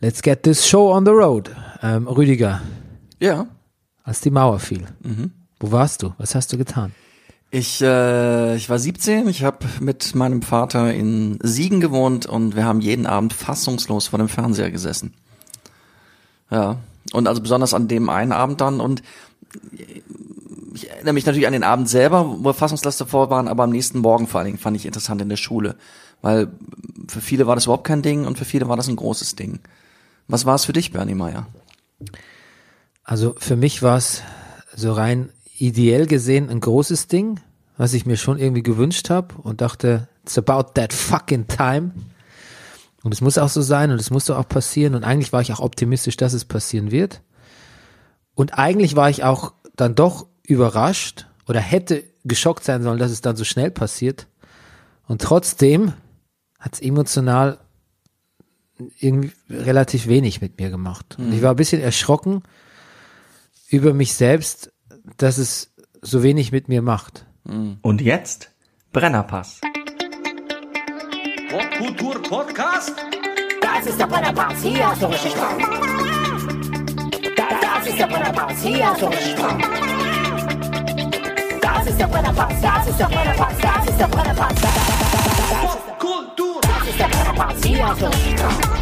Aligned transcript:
Let's 0.00 0.22
get 0.22 0.42
this 0.44 0.66
show 0.66 0.92
on 0.92 1.04
the 1.04 1.10
road. 1.12 1.50
Ähm, 1.82 2.06
Rüdiger, 2.06 2.60
Ja. 3.20 3.46
als 4.04 4.20
die 4.20 4.30
Mauer 4.30 4.58
fiel, 4.58 4.86
wo 5.60 5.72
warst 5.72 6.02
du? 6.02 6.12
Was 6.18 6.34
hast 6.34 6.52
du 6.52 6.58
getan? 6.58 6.92
Ich, 7.50 7.80
äh, 7.80 8.56
ich 8.56 8.68
war 8.68 8.78
17, 8.78 9.26
ich 9.28 9.42
habe 9.42 9.58
mit 9.80 10.14
meinem 10.14 10.42
Vater 10.42 10.92
in 10.92 11.38
Siegen 11.42 11.80
gewohnt 11.80 12.26
und 12.26 12.54
wir 12.56 12.64
haben 12.64 12.80
jeden 12.80 13.06
Abend 13.06 13.32
fassungslos 13.32 14.08
vor 14.08 14.18
dem 14.18 14.28
Fernseher 14.28 14.70
gesessen. 14.70 15.14
Ja. 16.50 16.76
Und 17.12 17.26
also 17.26 17.40
besonders 17.40 17.72
an 17.74 17.88
dem 17.88 18.08
einen 18.10 18.32
Abend 18.32 18.60
dann 18.60 18.80
und 18.80 19.02
ich 20.74 20.90
erinnere 20.90 21.14
mich 21.14 21.26
natürlich 21.26 21.46
an 21.46 21.54
den 21.54 21.64
Abend 21.64 21.88
selber, 21.88 22.26
wo 22.38 22.44
wir 22.44 22.54
fassungslos 22.54 22.98
davor 22.98 23.30
waren, 23.30 23.48
aber 23.48 23.64
am 23.64 23.70
nächsten 23.70 23.98
Morgen 24.00 24.26
vor 24.26 24.40
allen 24.40 24.46
Dingen 24.46 24.58
fand 24.58 24.76
ich 24.76 24.84
interessant 24.86 25.22
in 25.22 25.28
der 25.30 25.36
Schule. 25.36 25.76
Weil 26.20 26.48
für 27.08 27.20
viele 27.20 27.46
war 27.46 27.54
das 27.54 27.64
überhaupt 27.64 27.86
kein 27.86 28.02
Ding 28.02 28.26
und 28.26 28.36
für 28.38 28.44
viele 28.44 28.68
war 28.68 28.76
das 28.76 28.88
ein 28.88 28.96
großes 28.96 29.36
Ding. 29.36 29.60
Was 30.28 30.44
war 30.44 30.54
es 30.54 30.66
für 30.66 30.74
dich, 30.74 30.92
Bernie 30.92 31.14
Meyer? 31.14 31.46
Also 33.02 33.34
für 33.38 33.56
mich 33.56 33.82
war 33.82 33.96
es 33.96 34.22
so 34.76 34.92
rein 34.92 35.30
ideell 35.58 36.06
gesehen 36.06 36.50
ein 36.50 36.60
großes 36.60 37.08
Ding, 37.08 37.40
was 37.78 37.94
ich 37.94 38.04
mir 38.04 38.18
schon 38.18 38.38
irgendwie 38.38 38.62
gewünscht 38.62 39.08
habe 39.08 39.34
und 39.36 39.62
dachte, 39.62 40.08
it's 40.22 40.36
about 40.36 40.72
that 40.74 40.92
fucking 40.92 41.46
time. 41.48 41.92
Und 43.02 43.14
es 43.14 43.22
muss 43.22 43.38
auch 43.38 43.48
so 43.48 43.62
sein 43.62 43.90
und 43.90 43.98
es 43.98 44.10
muss 44.10 44.26
doch 44.26 44.36
auch 44.36 44.48
passieren 44.48 44.94
und 44.94 45.04
eigentlich 45.04 45.32
war 45.32 45.40
ich 45.40 45.52
auch 45.52 45.60
optimistisch, 45.60 46.18
dass 46.18 46.34
es 46.34 46.44
passieren 46.44 46.90
wird. 46.90 47.22
Und 48.34 48.58
eigentlich 48.58 48.96
war 48.96 49.08
ich 49.08 49.24
auch 49.24 49.54
dann 49.76 49.94
doch 49.94 50.26
überrascht 50.42 51.26
oder 51.48 51.60
hätte 51.60 52.04
geschockt 52.24 52.64
sein 52.64 52.82
sollen, 52.82 52.98
dass 52.98 53.10
es 53.10 53.22
dann 53.22 53.36
so 53.36 53.44
schnell 53.44 53.70
passiert. 53.70 54.26
Und 55.06 55.22
trotzdem 55.22 55.94
hat 56.58 56.74
es 56.74 56.80
emotional 56.80 57.58
irgendwie 58.98 59.32
relativ 59.50 60.06
wenig 60.06 60.40
mit 60.40 60.58
mir 60.58 60.70
gemacht. 60.70 61.16
Und 61.18 61.32
ich 61.32 61.42
war 61.42 61.50
ein 61.50 61.56
bisschen 61.56 61.80
erschrocken 61.80 62.42
über 63.68 63.92
mich 63.92 64.14
selbst, 64.14 64.72
dass 65.16 65.38
es 65.38 65.72
so 66.00 66.22
wenig 66.22 66.52
mit 66.52 66.68
mir 66.68 66.82
macht. 66.82 67.26
Und 67.82 68.00
jetzt 68.00 68.50
Brennerpass. 68.92 69.60
Popkultur-Podcast? 71.50 72.94
Das 73.60 73.86
ist 73.86 73.98
der 73.98 74.06
Brennerpass, 74.06 74.62
hier 74.62 74.86
hast 74.86 75.02
du 75.02 75.06
richtig 75.06 75.32
Spaß. 75.32 75.56
Das, 77.36 77.60
das 77.60 77.86
ist 77.88 77.98
der 77.98 78.06
Brennerpass, 78.06 78.62
hier 78.62 78.86
hast 78.86 79.02
du 79.02 79.06
richtig 79.06 79.30
Spaß. 79.32 79.54
Das 81.62 81.86
ist 81.86 82.00
der 82.00 82.06
Brennerpass, 82.06 82.60
das 82.60 82.88
ist 82.88 83.00
der 83.00 83.06
Brennerpass, 83.06 83.54
das 83.60 83.88
ist 83.88 84.00
der 84.00 84.06
Brennerpass. 84.08 84.54
Das, 84.54 84.72
Popkultur! 84.72 84.88
das 84.88 84.96
ist 84.98 85.06
der 85.08 85.20
Brennerpass, 85.20 85.77
das, 86.98 87.06
ist 87.06 87.20
der. 87.20 87.28
Das 87.28 87.64
ist 87.64 87.68
der 87.68 87.88
das 87.88 88.08
ist 88.08 88.78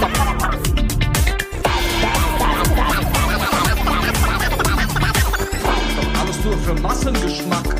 der. 0.00 0.10
Alles 6.20 6.44
nur 6.44 6.56
für 6.58 6.74
Massengeschmack. 6.80 7.76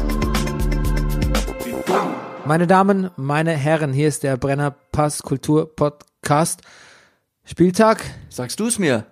Wie 1.65 1.73
dumm. 1.87 2.15
Meine 2.45 2.67
Damen, 2.67 3.11
meine 3.17 3.53
Herren, 3.53 3.93
hier 3.93 4.09
ist 4.09 4.23
der 4.23 4.37
Brennerpass 4.37 5.23
Kultur 5.23 5.75
Podcast. 5.75 6.61
Spieltag? 7.45 8.05
Sagst 8.29 8.61
du 8.61 8.67
es 8.67 8.79
mir? 8.79 9.07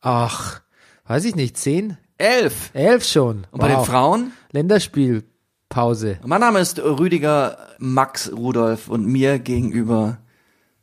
Ach, 0.00 0.62
weiß 1.06 1.24
ich 1.26 1.34
nicht, 1.36 1.56
zehn? 1.58 1.98
Elf. 2.18 2.70
Elf 2.74 3.04
schon. 3.04 3.46
Und 3.50 3.60
bei 3.60 3.68
den 3.68 3.84
Frauen? 3.84 4.32
Länderspielpause. 4.52 6.18
Mein 6.24 6.40
Name 6.40 6.60
ist 6.60 6.78
Rüdiger 6.78 7.58
Max 7.78 8.30
Rudolf 8.32 8.88
und 8.88 9.04
mir 9.04 9.40
gegenüber 9.40 10.18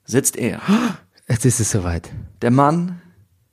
sitzt 0.04 0.36
er. 0.36 0.62
Jetzt 1.30 1.46
ist 1.46 1.62
es 1.62 1.72
soweit. 1.72 2.10
Der 2.42 2.52
Mann, 2.52 3.02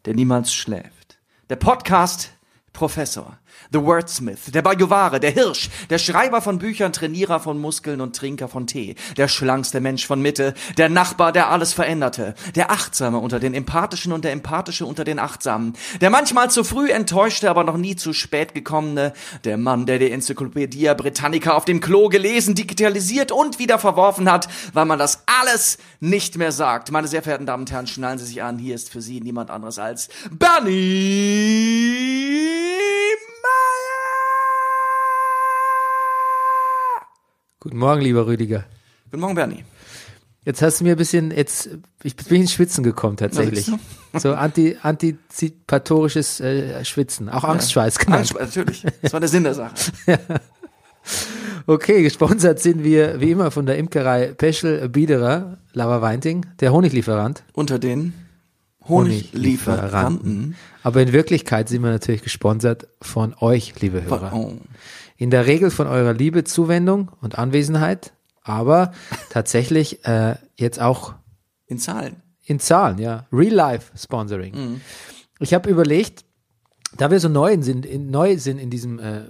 der 0.06 0.14
niemals 0.14 0.52
schläft. 0.52 1.20
Der 1.50 1.56
Podcast 1.56 2.32
Professor. 2.72 3.38
The 3.70 3.82
Wordsmith, 3.82 4.50
der 4.52 4.62
Bajovare, 4.62 5.20
der 5.20 5.30
Hirsch, 5.30 5.68
der 5.90 5.98
Schreiber 5.98 6.40
von 6.40 6.58
Büchern, 6.58 6.92
Trainierer 6.92 7.38
von 7.38 7.60
Muskeln 7.60 8.00
und 8.00 8.16
Trinker 8.16 8.48
von 8.48 8.66
Tee, 8.66 8.94
der 9.18 9.28
schlankste 9.28 9.80
Mensch 9.80 10.06
von 10.06 10.22
Mitte, 10.22 10.54
der 10.78 10.88
Nachbar, 10.88 11.32
der 11.32 11.50
alles 11.50 11.74
veränderte, 11.74 12.34
der 12.54 12.70
Achtsame 12.70 13.18
unter 13.18 13.38
den 13.38 13.52
Empathischen 13.52 14.12
und 14.12 14.24
der 14.24 14.32
Empathische 14.32 14.86
unter 14.86 15.04
den 15.04 15.18
Achtsamen, 15.18 15.74
der 16.00 16.08
manchmal 16.08 16.50
zu 16.50 16.64
früh 16.64 16.90
enttäuschte, 16.90 17.50
aber 17.50 17.62
noch 17.62 17.76
nie 17.76 17.94
zu 17.94 18.14
spät 18.14 18.54
gekommene, 18.54 19.12
der 19.44 19.58
Mann, 19.58 19.84
der 19.84 19.98
die 19.98 20.10
Enzyklopädie 20.10 20.94
Britannica 20.96 21.52
auf 21.52 21.66
dem 21.66 21.80
Klo 21.80 22.08
gelesen, 22.08 22.54
digitalisiert 22.54 23.32
und 23.32 23.58
wieder 23.58 23.78
verworfen 23.78 24.32
hat, 24.32 24.48
weil 24.72 24.86
man 24.86 24.98
das 24.98 25.24
alles 25.40 25.76
nicht 26.00 26.38
mehr 26.38 26.52
sagt. 26.52 26.90
Meine 26.90 27.06
sehr 27.06 27.22
verehrten 27.22 27.44
Damen 27.44 27.64
und 27.64 27.70
Herren, 27.70 27.86
schnallen 27.86 28.18
Sie 28.18 28.24
sich 28.24 28.42
an, 28.42 28.58
hier 28.58 28.74
ist 28.74 28.90
für 28.90 29.02
Sie 29.02 29.20
niemand 29.20 29.50
anderes 29.50 29.78
als 29.78 30.08
Bernie 30.30 31.58
Meyer. 36.48 37.06
Guten 37.60 37.78
Morgen, 37.78 38.00
lieber 38.02 38.26
Rüdiger. 38.26 38.64
Guten 39.10 39.20
Morgen, 39.20 39.34
Bernie. 39.34 39.64
Jetzt 40.44 40.62
hast 40.62 40.80
du 40.80 40.84
mir 40.84 40.92
ein 40.92 40.96
bisschen, 40.96 41.30
jetzt, 41.30 41.68
ich 42.02 42.16
bin 42.16 42.42
ins 42.42 42.52
Schwitzen 42.52 42.82
gekommen 42.82 43.16
tatsächlich. 43.18 43.70
So 44.14 44.32
anti, 44.32 44.78
antizipatorisches 44.80 46.40
äh, 46.40 46.82
Schwitzen, 46.84 47.28
auch 47.28 47.44
Angstschweiß 47.44 47.98
genannt. 47.98 48.20
Angst, 48.20 48.56
natürlich. 48.56 48.86
Das 49.02 49.12
war 49.12 49.20
der 49.20 49.28
Sinn 49.28 49.44
der 49.44 49.54
Sache. 49.54 49.74
Okay, 51.66 52.02
gesponsert 52.02 52.60
sind 52.60 52.82
wir 52.82 53.20
wie 53.20 53.30
immer 53.30 53.50
von 53.50 53.66
der 53.66 53.76
Imkerei 53.76 54.32
Peschel 54.32 54.88
Biederer, 54.88 55.58
Lava 55.74 56.00
Weinting, 56.00 56.46
der 56.60 56.72
Honiglieferant. 56.72 57.44
Unter 57.52 57.78
den 57.78 58.14
Honiglieferanten. 58.88 60.56
Aber 60.82 61.02
in 61.02 61.12
Wirklichkeit 61.12 61.68
sind 61.68 61.82
wir 61.82 61.90
natürlich 61.90 62.22
gesponsert 62.22 62.88
von 63.02 63.34
euch, 63.40 63.80
liebe 63.80 64.04
Hörer. 64.04 64.52
In 65.16 65.30
der 65.30 65.46
Regel 65.46 65.70
von 65.70 65.86
eurer 65.86 66.14
Liebe, 66.14 66.44
Zuwendung 66.44 67.10
und 67.20 67.38
Anwesenheit, 67.38 68.12
aber 68.42 68.92
tatsächlich 69.30 70.04
äh, 70.06 70.36
jetzt 70.56 70.80
auch 70.80 71.14
In 71.66 71.78
Zahlen. 71.78 72.22
in 72.44 72.60
Zahlen, 72.60 72.98
ja. 72.98 73.26
Real 73.32 73.52
Life 73.54 73.92
Sponsoring. 73.96 74.54
Mhm. 74.54 74.80
Ich 75.40 75.54
habe 75.54 75.68
überlegt, 75.70 76.24
da 76.96 77.10
wir 77.10 77.20
so 77.20 77.28
neu 77.28 77.56
sind, 77.60 77.84
in, 77.84 78.10
neu 78.10 78.38
sind 78.38 78.58
in 78.58 78.70
diesem 78.70 78.98
äh, 78.98 79.22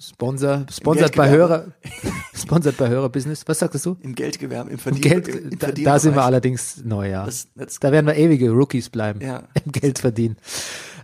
Sponsor, 0.00 0.64
sponsert 0.70 1.16
bei 1.16 1.28
Hörer, 1.28 1.72
sponsert 2.34 2.76
bei 2.76 2.88
Hörer 2.88 3.08
Business. 3.08 3.42
Was 3.46 3.58
sagtest 3.58 3.84
du? 3.84 3.96
Im 4.00 4.14
Geldgewerbe, 4.14 4.70
im 4.70 4.78
Verdien 4.78 5.02
Geld, 5.02 5.26
im, 5.28 5.50
im 5.50 5.58
da, 5.58 5.72
da 5.72 5.98
sind 5.98 6.14
wir 6.14 6.22
allerdings 6.24 6.84
neu, 6.84 7.10
ja. 7.10 7.24
Das- 7.26 7.48
das- 7.56 7.80
da 7.80 7.90
werden 7.90 8.06
wir 8.06 8.14
ewige 8.14 8.50
Rookies 8.50 8.90
bleiben. 8.90 9.20
Ja. 9.20 9.48
Im 9.64 9.72
Geld 9.72 9.98
verdienen. 9.98 10.36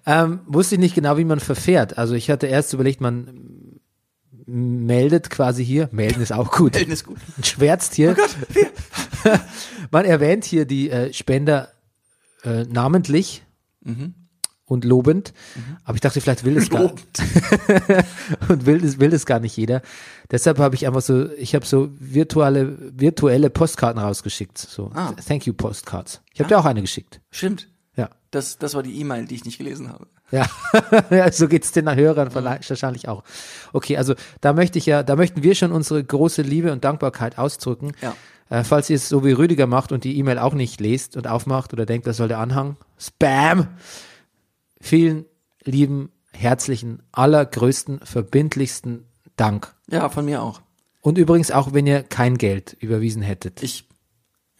Ähm, 0.06 0.41
wusste 0.47 0.77
ich 0.77 0.81
nicht 0.81 0.94
genau, 0.94 1.16
wie 1.16 1.25
man 1.25 1.41
verfährt. 1.41 1.99
Also 1.99 2.15
ich 2.15 2.31
hatte 2.31 2.47
erst 2.47 2.72
überlegt, 2.72 3.00
man 3.00 3.81
meldet 4.47 5.28
quasi 5.31 5.65
hier, 5.65 5.88
melden 5.91 6.22
ist 6.22 6.33
auch 6.33 6.53
gut. 6.53 6.75
Melden 6.75 6.93
ist 6.93 7.04
gut. 7.04 7.16
Schwärzt 7.43 7.94
hier. 7.94 8.15
man 9.91 10.04
erwähnt 10.04 10.44
hier 10.44 10.66
die 10.66 10.91
äh, 10.91 11.12
Spender 11.12 11.69
äh, 12.44 12.65
namentlich 12.65 13.43
und 14.67 14.85
lobend. 14.85 15.33
Aber 15.85 15.95
ich 15.95 16.01
dachte, 16.01 16.21
vielleicht 16.21 16.45
will 16.45 16.57
es 16.57 16.71
gar 16.71 16.83
Lobend. 16.83 17.03
und 18.49 18.67
will 18.67 18.85
es 18.85 18.99
will 18.99 19.13
es 19.13 19.27
gar 19.27 19.41
nicht 19.41 19.57
jeder. 19.57 19.83
Deshalb 20.31 20.59
habe 20.59 20.75
ich 20.75 20.87
einfach 20.87 21.03
so, 21.03 21.31
ich 21.35 21.55
habe 21.55 21.67
so 21.67 21.91
virtuelle 21.99 22.77
virtuelle 22.99 23.51
Postkarten 23.51 24.01
rausgeschickt. 24.03 24.59
So 24.59 24.91
Ah. 24.95 25.13
Thank 25.27 25.47
you 25.47 25.53
Postcards. 25.53 26.23
Ich 26.33 26.41
habe 26.41 26.49
dir 26.49 26.59
auch 26.59 26.65
eine 26.65 26.81
geschickt. 26.81 27.21
Stimmt. 27.31 27.69
Ja. 27.97 28.11
Das, 28.31 28.59
das 28.59 28.75
war 28.75 28.83
die 28.83 28.99
E-Mail, 29.01 29.27
die 29.27 29.35
ich 29.37 29.45
nicht 29.45 29.59
gelesen 29.59 29.93
habe. 29.93 30.07
Ja, 30.31 30.47
ja 31.11 31.31
so 31.31 31.47
geht's 31.47 31.73
den 31.73 31.95
Hörern 31.95 32.31
vielleicht- 32.31 32.69
wahrscheinlich 32.69 33.09
auch. 33.09 33.23
Okay, 33.73 33.97
also 33.97 34.15
da 34.41 34.53
möchte 34.53 34.79
ich 34.79 34.87
ja, 34.87 35.03
da 35.03 35.15
möchten 35.17 35.43
wir 35.43 35.55
schon 35.55 35.71
unsere 35.73 36.03
große 36.03 36.43
Liebe 36.43 36.72
und 36.72 36.84
Dankbarkeit 36.84 37.39
ausdrücken. 37.39 37.93
Ja. 38.01 38.17
Äh, 38.51 38.65
falls 38.65 38.91
ihr 38.91 38.97
es 38.97 39.09
so 39.09 39.25
wie 39.25 39.33
Rüdiger 39.33 39.67
macht 39.67 39.93
und 39.93 40.05
die 40.05 40.19
E-Mail 40.19 40.39
auch 40.39 40.55
nicht 40.55 40.81
lest 40.81 41.17
und 41.17 41.27
aufmacht 41.28 41.72
oder 41.72 41.87
denkt, 41.87 42.07
das 42.07 42.17
soll 42.17 42.28
der 42.28 42.39
Anhang. 42.39 42.77
Spam! 42.99 43.69
Vielen 44.84 45.25
lieben, 45.63 46.13
herzlichen, 46.31 47.03
allergrößten, 47.10 48.01
verbindlichsten 48.01 49.07
Dank. 49.34 49.75
Ja, 49.91 50.10
von 50.10 50.27
mir 50.27 50.42
auch. 50.42 50.60
Und 51.01 51.16
übrigens 51.16 51.51
auch, 51.51 51.72
wenn 51.72 51.86
ihr 51.86 52.03
kein 52.03 52.36
Geld 52.36 52.77
überwiesen 52.81 53.22
hättet. 53.22 53.63
Ich, 53.63 53.89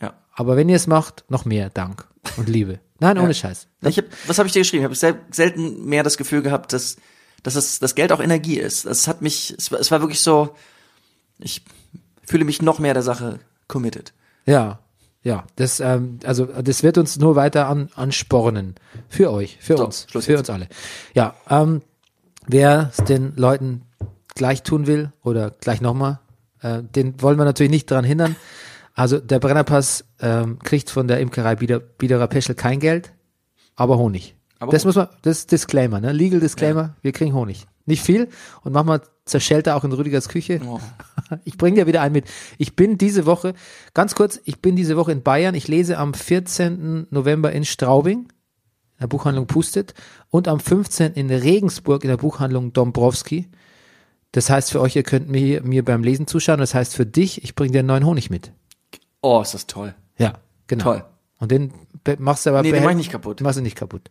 ja. 0.01 0.15
Aber 0.33 0.57
wenn 0.57 0.71
ihr 0.71 0.77
es 0.77 0.87
macht, 0.87 1.27
noch 1.29 1.45
mehr 1.45 1.69
Dank 1.69 2.09
und 2.39 2.49
Liebe. 2.49 2.81
Nein, 3.01 3.19
ohne 3.21 3.35
Scheiß. 3.35 3.69
Ich 3.83 3.99
hab, 3.99 4.07
was 4.27 4.39
habe 4.39 4.47
ich 4.47 4.55
dir 4.55 4.61
geschrieben? 4.61 4.81
Ich 4.81 4.87
habe 4.87 4.95
sel 4.95 5.21
selten 5.31 5.85
mehr 5.85 6.03
das 6.03 6.17
Gefühl 6.17 6.41
gehabt, 6.41 6.73
dass, 6.73 6.97
dass 7.43 7.55
es, 7.55 7.79
das 7.79 7.95
Geld 7.95 8.11
auch 8.11 8.21
Energie 8.21 8.59
ist. 8.59 8.87
Es 8.87 9.07
hat 9.07 9.21
mich, 9.21 9.55
es 9.59 9.71
war, 9.73 9.79
es 9.79 9.91
war 9.91 10.01
wirklich 10.01 10.23
so, 10.23 10.57
ich 11.39 11.67
fühle 12.23 12.47
mich 12.47 12.63
noch 12.63 12.79
mehr 12.79 12.95
der 12.95 13.03
Sache 13.03 13.41
committed. 13.69 14.15
Ja, 14.47 14.79
ja, 15.25 15.45
das, 15.57 15.81
ähm, 15.81 16.19
also 16.25 16.45
das 16.47 16.83
wird 16.83 16.99
uns 16.99 17.19
nur 17.19 17.35
weiter 17.35 17.67
an, 17.69 17.89
anspornen. 17.97 18.75
Für 19.09 19.33
euch, 19.33 19.57
für 19.61 19.77
So, 19.77 19.85
uns, 19.87 20.07
Schluss 20.09 20.27
für 20.27 20.33
jetzt. 20.33 20.41
uns 20.41 20.51
alle. 20.51 20.69
Ja, 21.15 21.35
ähm, 21.51 21.81
wer 22.47 22.91
es 22.97 23.05
den 23.05 23.33
Leuten 23.37 23.83
gleich 24.35 24.63
tun 24.63 24.87
will 24.87 25.13
oder 25.23 25.51
gleich 25.51 25.81
nochmal, 25.81 26.21
äh, 26.61 26.83
den 26.83 27.21
wollen 27.23 27.39
wir 27.39 27.45
natürlich 27.45 27.71
nicht 27.73 27.91
daran 27.91 28.05
hindern. 28.05 28.37
Also 28.95 29.19
der 29.19 29.41
Brennerpass 29.41 30.05
ähm, 30.21 30.59
kriegt 30.61 30.91
von 30.91 31.09
der 31.09 31.19
Imkerei 31.21 31.57
Bieder, 31.57 31.81
Biederer 31.81 32.29
Peschel 32.29 32.55
kein 32.55 32.79
Geld, 32.79 33.13
aber 33.75 33.97
Honig. 33.99 34.37
Aber 34.61 34.71
das 34.73 34.85
Honig. 34.85 34.97
muss 34.97 34.97
man, 34.97 35.09
das 35.23 35.39
ist 35.39 35.53
Disclaimer, 35.53 36.01
ne? 36.01 36.13
Legal 36.13 36.39
Disclaimer, 36.39 36.95
wir 37.03 37.13
kriegen 37.13 37.35
Honig. 37.35 37.67
Nicht 37.87 38.03
viel 38.03 38.29
und 38.63 38.73
manchmal 38.73 39.01
zerschellt 39.25 39.67
er 39.67 39.77
auch 39.77 39.85
in 39.85 39.93
Rüdigers 39.93 40.29
Küche. 40.29 40.61
Oh. 40.67 40.81
Ich 41.45 41.57
bringe 41.57 41.77
dir 41.77 41.87
wieder 41.87 42.03
einen 42.03 42.13
mit. 42.13 42.27
Ich 42.59 42.77
bin 42.77 42.99
diese 42.99 43.25
Woche, 43.25 43.55
ganz 43.95 44.15
kurz, 44.15 44.39
ich 44.45 44.61
bin 44.61 44.77
diese 44.77 44.97
Woche 44.97 45.11
in 45.11 45.23
Bayern. 45.23 45.55
Ich 45.55 45.69
lese 45.69 45.97
am 45.97 46.13
14. 46.13 47.07
November 47.11 47.51
in 47.51 47.65
Straubing, 47.65 48.19
in 48.19 49.01
der 49.01 49.07
Buchhandlung 49.07 49.47
Pustet, 49.47 49.95
und 50.29 50.49
am 50.49 50.61
15. 50.61 51.15
in 51.15 51.31
Regensburg 51.31 52.05
in 52.05 52.11
der 52.11 52.19
Buchhandlung 52.19 52.75
Dombrowski. 52.75 53.49
Das 54.33 54.51
heißt 54.51 54.71
für 54.71 54.81
euch, 54.81 54.97
ihr 54.97 55.03
könnt 55.03 55.31
mir, 55.31 55.63
mir 55.63 55.85
beim 55.85 56.03
Lesen 56.03 56.27
zuschauen. 56.27 56.61
Das 56.61 56.75
heißt 56.75 56.95
für 56.95 57.07
dich, 57.07 57.43
ich 57.43 57.55
bringe 57.55 57.73
dir 57.73 57.79
einen 57.79 57.89
neuen 57.89 58.05
Honig 58.05 58.29
mit. 58.31 58.53
Oh, 59.23 59.41
ist 59.41 59.55
das 59.55 59.67
toll. 59.67 59.95
Ja, 60.19 60.35
genau. 60.67 60.85
Toll. 60.85 61.05
Und 61.39 61.51
den 61.51 61.73
machst 62.19 62.45
du 62.45 62.51
aber 62.51 62.63
Nee, 62.63 62.73
den 62.73 62.85
mach 62.85 62.91
ich 62.91 62.97
nicht 62.97 63.11
kaputt. 63.11 63.41
Machst 63.41 63.59
du 63.59 63.63
nicht 63.63 63.77
kaputt. 63.77 64.11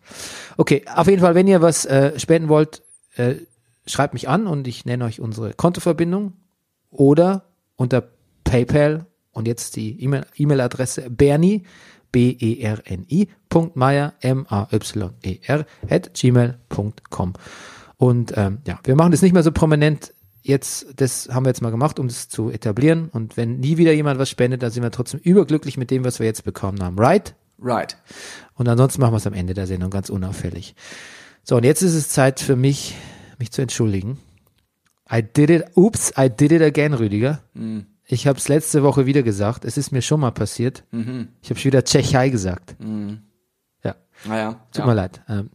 Okay, 0.58 0.84
auf 0.94 1.08
jeden 1.08 1.22
Fall, 1.22 1.36
wenn 1.36 1.48
ihr 1.48 1.62
was 1.62 1.86
äh, 1.86 2.20
spenden 2.20 2.50
wollt, 2.50 2.82
äh, 3.16 3.36
schreibt 3.86 4.14
mich 4.14 4.30
an 4.30 4.48
und 4.48 4.68
ich 4.68 4.86
nenne 4.86 5.06
euch 5.06 5.20
unsere 5.20 5.54
Kontoverbindung 5.54 6.34
oder 6.90 7.46
unter 7.76 8.04
PayPal 8.44 9.06
und 9.32 9.48
jetzt 9.48 9.76
die 9.76 10.02
E-Mail- 10.02 10.26
E-Mail-Adresse 10.36 11.10
bernie, 11.10 11.64
B-E-R-N-I, 12.12 13.28
Punkt 13.50 13.76
Meier, 13.76 14.14
M-A-Y-E-R, 14.22 15.66
at 15.90 16.14
gmail.com. 16.14 17.34
Und 17.98 18.34
ähm, 18.38 18.60
ja, 18.68 18.80
wir 18.84 18.96
machen 18.96 19.12
das 19.12 19.22
nicht 19.22 19.34
mehr 19.34 19.44
so 19.44 19.52
prominent. 19.52 20.14
Jetzt, 20.42 20.88
das 20.98 21.30
haben 21.32 21.46
wir 21.46 21.50
jetzt 21.50 21.62
mal 21.62 21.72
gemacht, 21.72 22.00
um 22.00 22.08
das 22.08 22.30
zu 22.30 22.50
etablieren. 22.50 23.10
Und 23.10 23.38
wenn 23.38 23.60
nie 23.60 23.78
wieder 23.78 23.94
jemand 23.94 24.20
was 24.20 24.30
spendet, 24.30 24.62
dann 24.62 24.72
sind 24.72 24.84
wir 24.84 24.92
trotzdem 24.92 25.20
überglücklich 25.22 25.78
mit 25.78 25.90
dem, 25.90 26.06
was 26.06 26.20
wir 26.20 26.28
jetzt 26.28 26.44
bekommen 26.44 26.84
haben. 26.84 27.00
Right? 27.00 27.34
Right. 27.60 27.98
Und 28.56 28.68
ansonsten 28.68 29.02
machen 29.02 29.14
wir 29.14 29.18
es 29.18 29.28
am 29.28 29.34
Ende 29.34 29.54
der 29.54 29.68
Sendung 29.68 29.90
ganz 29.90 30.10
unauffällig. 30.10 30.76
So, 31.44 31.58
und 31.58 31.64
jetzt 31.64 31.82
ist 31.82 31.94
es 31.94 32.10
Zeit 32.10 32.40
für 32.40 32.56
mich, 32.56 32.96
mich 33.44 33.52
zu 33.52 33.62
entschuldigen. 33.62 34.20
I 35.12 35.22
did 35.22 35.50
it, 35.50 35.66
oops, 35.76 36.14
I 36.18 36.30
did 36.30 36.54
it 36.54 36.62
again, 36.62 36.94
Rüdiger. 36.94 37.42
Ich 38.06 38.26
habe 38.26 38.40
es 38.40 38.48
letzte 38.48 38.84
Woche 38.84 39.06
wieder 39.06 39.22
gesagt. 39.22 39.66
Es 39.66 39.78
ist 39.78 39.92
mir 39.92 40.02
schon 40.02 40.22
mal 40.22 40.32
passiert. 40.32 40.84
Ich 41.42 41.50
habe 41.50 41.64
wieder 41.64 41.84
Tschechei 41.84 42.30
gesagt. 42.30 42.76
Ja, 43.84 43.96
Naja. 44.26 44.52
tut 44.72 44.80
ja. 44.80 44.86
mir 44.86 44.94
leid. 44.94 45.22
Ähm, 45.28 45.50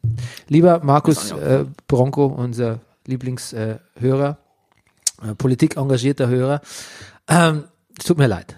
lieber 0.48 0.84
Markus 0.84 1.30
äh, 1.32 1.64
Bronco, 1.86 2.26
unser 2.26 2.80
Lieblingshörer, 3.06 4.38
äh, 5.22 5.30
äh, 5.30 5.34
politikengagierter 5.34 6.28
Hörer, 6.28 6.60
ähm, 7.26 7.64
tut 8.04 8.18
mir 8.18 8.26
leid. 8.26 8.56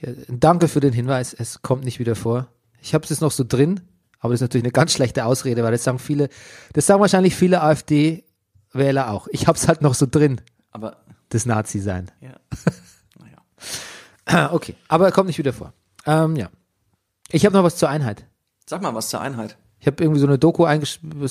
Ja, 0.00 0.10
danke 0.28 0.66
für 0.66 0.80
den 0.80 0.92
Hinweis. 0.92 1.32
Es 1.32 1.62
kommt 1.62 1.84
nicht 1.84 2.00
wieder 2.00 2.16
vor. 2.16 2.48
Ich 2.80 2.94
habe 2.94 3.04
es 3.04 3.10
jetzt 3.10 3.20
noch 3.20 3.30
so 3.30 3.44
drin, 3.46 3.80
aber 4.18 4.32
das 4.32 4.38
ist 4.38 4.42
natürlich 4.42 4.64
eine 4.64 4.72
ganz 4.72 4.92
schlechte 4.92 5.24
Ausrede, 5.24 5.62
weil 5.62 5.70
das 5.70 5.84
sagen 5.84 6.00
viele, 6.00 6.28
das 6.72 6.86
sagen 6.86 7.00
wahrscheinlich 7.00 7.36
viele 7.36 7.62
AfD-Wähler 8.74 9.10
auch. 9.10 9.28
Ich 9.30 9.46
habe 9.46 9.56
es 9.56 9.68
halt 9.68 9.82
noch 9.82 9.94
so 9.94 10.06
drin, 10.10 10.40
Aber, 10.70 10.96
das 11.28 11.46
Nazi-Sein. 11.46 12.10
ja. 12.20 12.34
naja. 13.18 13.36
Ah, 14.24 14.50
Okay, 14.52 14.74
aber 14.88 15.06
er 15.06 15.12
kommt 15.12 15.26
nicht 15.26 15.38
wieder 15.38 15.52
vor. 15.52 15.72
Ähm, 16.06 16.36
ja. 16.36 16.48
Ich 17.30 17.44
habe 17.44 17.56
noch 17.56 17.64
was 17.64 17.76
zur 17.76 17.88
Einheit. 17.88 18.24
Sag 18.66 18.82
mal 18.82 18.94
was 18.94 19.08
zur 19.08 19.20
Einheit. 19.20 19.56
Ich 19.80 19.86
habe 19.88 20.02
irgendwie 20.02 20.20
so 20.20 20.26
eine 20.28 20.38
Doku 20.38 20.64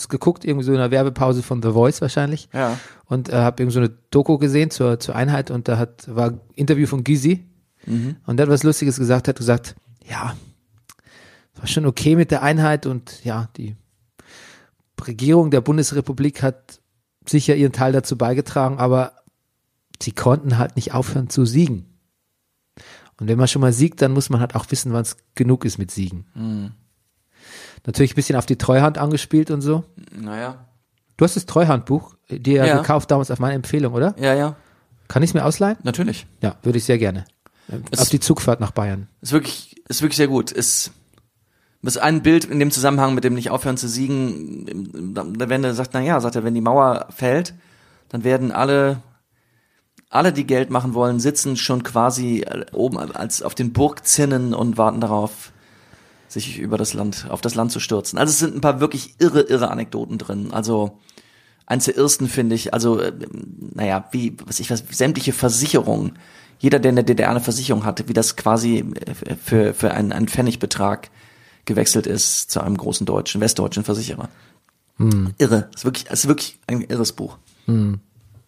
geguckt, 0.10 0.44
irgendwie 0.44 0.66
so 0.66 0.74
in 0.74 0.78
einer 0.78 0.92
Werbepause 0.92 1.42
von 1.42 1.62
The 1.62 1.72
Voice 1.72 2.02
wahrscheinlich. 2.02 2.50
Ja. 2.52 2.78
Und 3.06 3.30
äh, 3.30 3.34
habe 3.38 3.64
irgendwie 3.64 3.74
so 3.74 3.80
eine 3.80 3.90
Doku 4.12 4.38
gesehen 4.38 4.72
zur, 4.72 5.00
zur 5.00 5.16
Einheit 5.16 5.52
und 5.52 5.68
da 5.70 5.78
hat 5.78 6.14
war 6.14 6.32
ein 6.32 6.42
Interview 6.54 6.86
von 6.86 7.04
Gysi 7.04 7.48
und 8.28 8.38
der 8.38 8.46
hat 8.46 8.52
was 8.54 8.64
Lustiges 8.64 8.98
gesagt, 8.98 9.28
hat 9.28 9.38
gesagt, 9.38 9.76
ja, 10.08 10.36
war 11.56 11.68
schon 11.68 11.86
okay 11.86 12.16
mit 12.16 12.30
der 12.30 12.44
Einheit 12.44 12.86
und 12.86 13.24
ja, 13.24 13.50
die 13.58 13.76
Regierung 15.08 15.50
der 15.50 15.62
Bundesrepublik 15.62 16.44
hat 16.44 16.81
sicher 17.28 17.56
ihren 17.56 17.72
Teil 17.74 17.92
dazu 17.94 18.18
beigetragen, 18.18 18.80
aber 18.80 19.14
sie 20.02 20.12
konnten 20.12 20.58
halt 20.58 20.76
nicht 20.76 20.94
aufhören 20.94 21.30
zu 21.30 21.46
siegen. 21.46 21.86
Und 23.20 23.28
wenn 23.28 23.38
man 23.38 23.48
schon 23.48 23.62
mal 23.62 23.74
siegt, 23.74 24.02
dann 24.02 24.14
muss 24.14 24.30
man 24.30 24.40
halt 24.40 24.56
auch 24.56 24.66
wissen, 24.72 24.94
wann 24.94 25.04
es 25.04 25.18
genug 25.36 25.64
ist 25.66 25.78
mit 25.78 25.92
Siegen. 25.92 26.74
Natürlich 27.86 28.14
ein 28.14 28.16
bisschen 28.16 28.36
auf 28.36 28.46
die 28.48 28.58
Treuhand 28.58 28.98
angespielt 28.98 29.52
und 29.52 29.62
so. 29.62 29.84
Naja. 30.16 30.66
Du 31.18 31.26
hast 31.26 31.36
das 31.36 31.46
Treuhandbuch 31.46 32.16
dir 32.30 32.66
Ja. 32.66 32.78
gekauft 32.78 33.12
damals 33.12 33.30
auf 33.30 33.40
meine 33.40 33.54
Empfehlung, 33.56 33.94
oder? 33.94 34.16
Ja, 34.18 34.34
ja. 34.34 34.56
Kann 35.08 35.22
ich 35.24 35.30
es 35.32 35.34
mir 35.36 35.46
ausleihen? 35.46 35.78
Natürlich. 35.84 36.26
Ja, 36.42 36.56
würde 36.64 36.78
ich 36.80 36.84
sehr 36.86 36.98
gerne. 36.98 37.26
Es- 37.92 38.00
auf 38.00 38.10
die 38.10 38.20
Zugfahrt 38.20 38.60
nach 38.60 38.72
Bayern. 38.72 39.08
Ist 39.22 39.32
wirklich, 39.34 39.76
ist 39.88 40.02
wirklich 40.02 40.18
sehr 40.18 40.28
gut. 40.28 40.52
Ist, 40.52 40.92
ist 41.84 41.98
ein 41.98 42.22
Bild 42.22 42.46
in 42.46 42.60
dem 42.60 42.72
Zusammenhang 42.72 43.16
mit 43.16 43.24
dem 43.24 43.34
nicht 43.34 43.50
aufhören 43.50 43.78
zu 43.78 43.88
siegen. 43.88 45.14
Da 45.14 45.50
wenn 45.50 45.64
er 45.64 45.74
sagt, 45.74 45.92
na 45.94 46.02
ja, 46.02 46.20
sagt 46.20 46.36
er, 46.36 46.44
wenn 46.44 46.54
die 46.54 46.62
Mauer 46.62 47.08
fällt, 47.10 47.56
dann 48.10 48.24
werden 48.24 48.52
alle, 48.52 49.02
alle, 50.10 50.32
die 50.32 50.46
Geld 50.46 50.70
machen 50.70 50.94
wollen, 50.94 51.20
sitzen 51.20 51.58
schon 51.58 51.82
quasi 51.84 52.46
oben 52.72 52.98
als 52.98 53.42
auf 53.42 53.56
den 53.56 53.74
Burgzinnen 53.74 54.54
und 54.54 54.78
warten 54.78 55.02
darauf, 55.02 55.52
sich 56.28 56.60
über 56.60 56.78
das 56.78 56.94
Land, 56.94 57.28
auf 57.30 57.42
das 57.42 57.56
Land 57.56 57.72
zu 57.72 57.80
stürzen. 57.80 58.20
Also 58.20 58.32
es 58.32 58.40
sind 58.40 58.56
ein 58.56 58.62
paar 58.62 58.80
wirklich 58.80 59.16
irre, 59.20 59.42
irre 59.42 59.70
Anekdoten 59.70 60.18
drin. 60.18 60.50
Also 60.52 61.00
eins 61.66 61.86
der 61.86 61.98
ersten 61.98 62.28
finde 62.28 62.56
ich, 62.56 62.74
also 62.74 63.00
äh, 63.00 63.12
naja, 63.74 64.08
wie, 64.12 64.38
was 64.46 64.60
ich 64.60 64.70
weiß, 64.70 64.84
sämtliche 64.92 65.34
Versicherungen, 65.34 66.14
jeder, 66.60 66.80
der 66.80 66.90
in 66.90 66.96
der 66.96 67.06
DDR 67.06 67.32
eine 67.32 67.42
Versicherung 67.42 67.86
hatte, 67.86 68.08
wie 68.08 68.14
das 68.14 68.36
quasi 68.36 68.80
äh, 68.80 69.36
für, 69.36 69.74
für 69.74 69.92
einen, 69.92 70.12
einen 70.12 70.28
Pfennigbetrag 70.28 71.10
gewechselt 71.66 72.08
ist 72.08 72.52
zu 72.52 72.62
einem 72.62 72.78
großen 72.78 73.06
deutschen, 73.06 73.42
westdeutschen 73.42 73.84
Versicherer. 73.84 74.30
Irre. 75.40 75.70
Ist 75.74 75.84
wirklich, 75.86 76.08
ist 76.08 76.28
wirklich 76.28 76.60
ein 76.68 76.82
irres 76.82 77.14
Buch. 77.14 77.38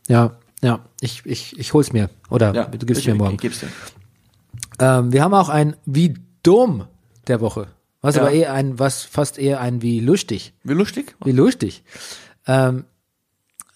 Ja, 0.07 0.31
ja, 0.62 0.80
ich, 1.01 1.25
ich, 1.25 1.57
ich 1.57 1.74
hol's 1.74 1.94
mir. 1.94 2.10
Oder 2.30 2.54
Ja, 2.54 2.65
du 2.65 2.86
gibst 2.86 3.01
ich, 3.01 3.07
mir 3.07 3.15
morgen. 3.15 3.36
Ich, 3.36 3.42
gib's 3.42 3.60
dir. 3.60 3.68
Ähm, 4.80 5.12
wir 5.12 5.24
haben 5.24 5.33
auch 5.33 5.50
ein 5.50 5.75
wie 5.86 6.15
dumm 6.44 6.88
der 7.27 7.42
Woche. 7.42 7.68
Was 8.01 8.15
Ja. 8.15 8.21
aber 8.21 8.31
eher 8.31 8.54
ein, 8.54 8.80
was 8.80 9.04
fast 9.04 9.38
eher 9.38 9.62
ein 9.62 9.81
wie 9.81 10.00
lustig. 10.00 10.54
Wie 10.63 10.74
lustig? 10.74 11.15
Wie 11.24 11.31
lustig. 11.31 11.83
Ähm, 12.48 12.86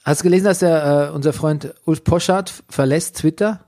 hast 0.04 0.22
du 0.22 0.24
gelesen, 0.24 0.46
dass 0.46 0.60
der, 0.60 1.10
äh, 1.10 1.16
unser 1.16 1.34
Freund 1.34 1.74
Ulf 1.86 2.04
Poschardt 2.04 2.64
verlässt 2.70 3.18
Twitter? 3.18 3.64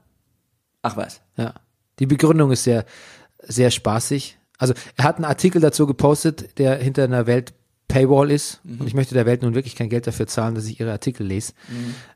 Ach 0.81 0.97
was. 0.97 1.21
Ja. 1.37 1.53
Die 1.99 2.05
Begründung 2.05 2.51
ist 2.51 2.63
sehr, 2.63 2.85
sehr 3.41 3.71
spaßig. 3.71 4.37
Also 4.59 4.73
er 4.97 5.05
hat 5.05 5.15
einen 5.15 5.25
Artikel 5.25 5.59
dazu 5.61 5.87
gepostet, 5.87 6.59
der 6.59 6.75
hinter 6.77 7.05
einer 7.05 7.25
Welt 7.25 7.53
Paywall 7.87 8.29
ist. 8.29 8.61
Und 8.63 8.85
ich 8.85 8.93
möchte 8.93 9.15
der 9.15 9.25
Welt 9.25 9.41
nun 9.41 9.55
wirklich 9.55 9.75
kein 9.75 9.89
Geld 9.89 10.05
dafür 10.05 10.27
zahlen, 10.27 10.53
dass 10.53 10.67
ich 10.67 10.79
ihre 10.79 10.91
Artikel 10.91 11.25
lese. 11.25 11.53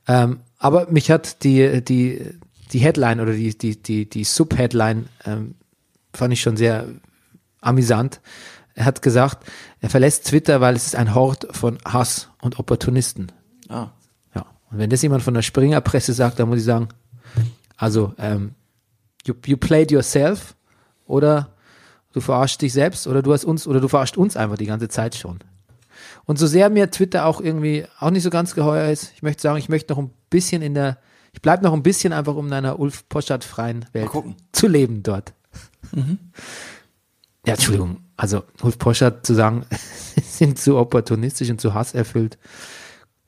Ähm, 0.07 0.41
aber 0.59 0.89
mich 0.91 1.09
hat 1.09 1.43
die, 1.43 1.83
die, 1.83 2.21
die 2.71 2.79
Headline 2.79 3.19
oder 3.19 3.33
die, 3.33 3.57
die, 3.57 3.81
die, 3.81 4.07
die 4.07 4.23
Subheadline 4.23 5.07
ähm, 5.25 5.55
fand 6.13 6.31
ich 6.31 6.41
schon 6.41 6.57
sehr 6.57 6.85
amüsant. 7.59 8.21
Er 8.75 8.85
hat 8.85 9.01
gesagt, 9.01 9.49
er 9.81 9.89
verlässt 9.89 10.27
Twitter, 10.27 10.61
weil 10.61 10.75
es 10.75 10.85
ist 10.85 10.95
ein 10.95 11.15
Hort 11.15 11.47
von 11.51 11.79
Hass 11.85 12.29
und 12.41 12.59
Opportunisten. 12.59 13.31
Ah. 13.69 13.89
Ja. 14.35 14.45
Und 14.69 14.77
wenn 14.77 14.89
das 14.89 15.01
jemand 15.01 15.23
von 15.23 15.33
der 15.33 15.41
Springerpresse 15.41 16.13
sagt, 16.13 16.39
dann 16.39 16.49
muss 16.49 16.59
ich 16.59 16.65
sagen, 16.65 16.89
also, 17.77 18.13
ähm, 18.17 18.53
you, 19.25 19.33
you 19.45 19.57
played 19.57 19.91
yourself 19.91 20.55
oder 21.05 21.52
du 22.13 22.21
verarschst 22.21 22.61
dich 22.61 22.71
selbst 22.71 23.07
oder 23.07 23.21
du 23.21 23.33
hast 23.33 23.43
uns 23.43 23.67
oder 23.67 23.81
du 23.81 23.87
verarscht 23.87 24.17
uns 24.17 24.37
einfach 24.37 24.57
die 24.57 24.65
ganze 24.65 24.87
Zeit 24.87 25.15
schon. 25.15 25.39
Und 26.25 26.39
so 26.39 26.47
sehr 26.47 26.69
mir 26.69 26.89
Twitter 26.89 27.25
auch 27.25 27.41
irgendwie 27.41 27.85
auch 27.99 28.11
nicht 28.11 28.23
so 28.23 28.29
ganz 28.29 28.55
geheuer 28.55 28.89
ist, 28.89 29.11
ich 29.15 29.23
möchte 29.23 29.41
sagen, 29.41 29.57
ich 29.57 29.69
möchte 29.69 29.93
noch 29.93 29.99
ein 29.99 30.11
bisschen 30.29 30.61
in 30.61 30.73
der, 30.73 30.97
ich 31.33 31.41
bleibe 31.41 31.63
noch 31.63 31.73
ein 31.73 31.83
bisschen 31.83 32.13
einfach 32.13 32.35
um 32.35 32.47
in 32.47 32.53
einer 32.53 32.79
Ulf 32.79 33.07
Poschardt 33.09 33.43
freien 33.43 33.85
Welt 33.91 34.09
zu 34.51 34.67
leben 34.67 35.03
dort. 35.03 35.33
Ja, 37.45 37.53
Entschuldigung, 37.53 37.97
also 38.15 38.43
Ulf 38.61 38.77
Poschardt 38.77 39.25
zu 39.25 39.33
sagen, 39.33 39.65
sie 40.15 40.21
sind 40.45 40.59
zu 40.59 40.77
opportunistisch 40.77 41.49
und 41.49 41.59
zu 41.59 41.73
hasserfüllt. 41.73 42.37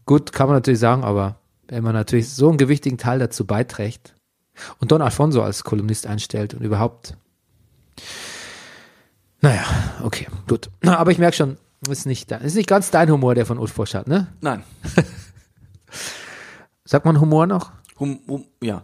Gut, 0.06 0.32
kann 0.32 0.48
man 0.48 0.56
natürlich 0.56 0.80
sagen, 0.80 1.04
aber 1.04 1.40
wenn 1.68 1.84
man 1.84 1.94
natürlich 1.94 2.30
so 2.30 2.48
einen 2.48 2.58
gewichtigen 2.58 2.98
Teil 2.98 3.20
dazu 3.20 3.46
beiträgt 3.46 4.16
und 4.80 4.92
Don 4.92 5.02
Alfonso 5.02 5.42
als 5.42 5.64
Kolumnist 5.64 6.08
einstellt 6.08 6.54
und 6.54 6.62
überhaupt. 6.62 7.18
Naja, 9.46 9.64
okay, 10.02 10.26
gut. 10.48 10.72
Aber 10.84 11.12
ich 11.12 11.20
merke 11.20 11.38
schon, 11.38 11.58
ist 11.88 12.08
nicht, 12.08 12.32
ist 12.32 12.56
nicht 12.56 12.68
ganz 12.68 12.90
dein 12.90 13.12
Humor, 13.12 13.36
der 13.36 13.46
von 13.46 13.60
Ulf 13.60 13.76
Poschardt, 13.76 14.08
ne? 14.08 14.26
Nein. 14.42 14.64
Sagt 16.84 17.06
man 17.06 17.22
Humor 17.22 17.46
noch? 17.46 17.72
Hum, 18.00 18.22
hum, 18.28 18.46
ja. 18.64 18.84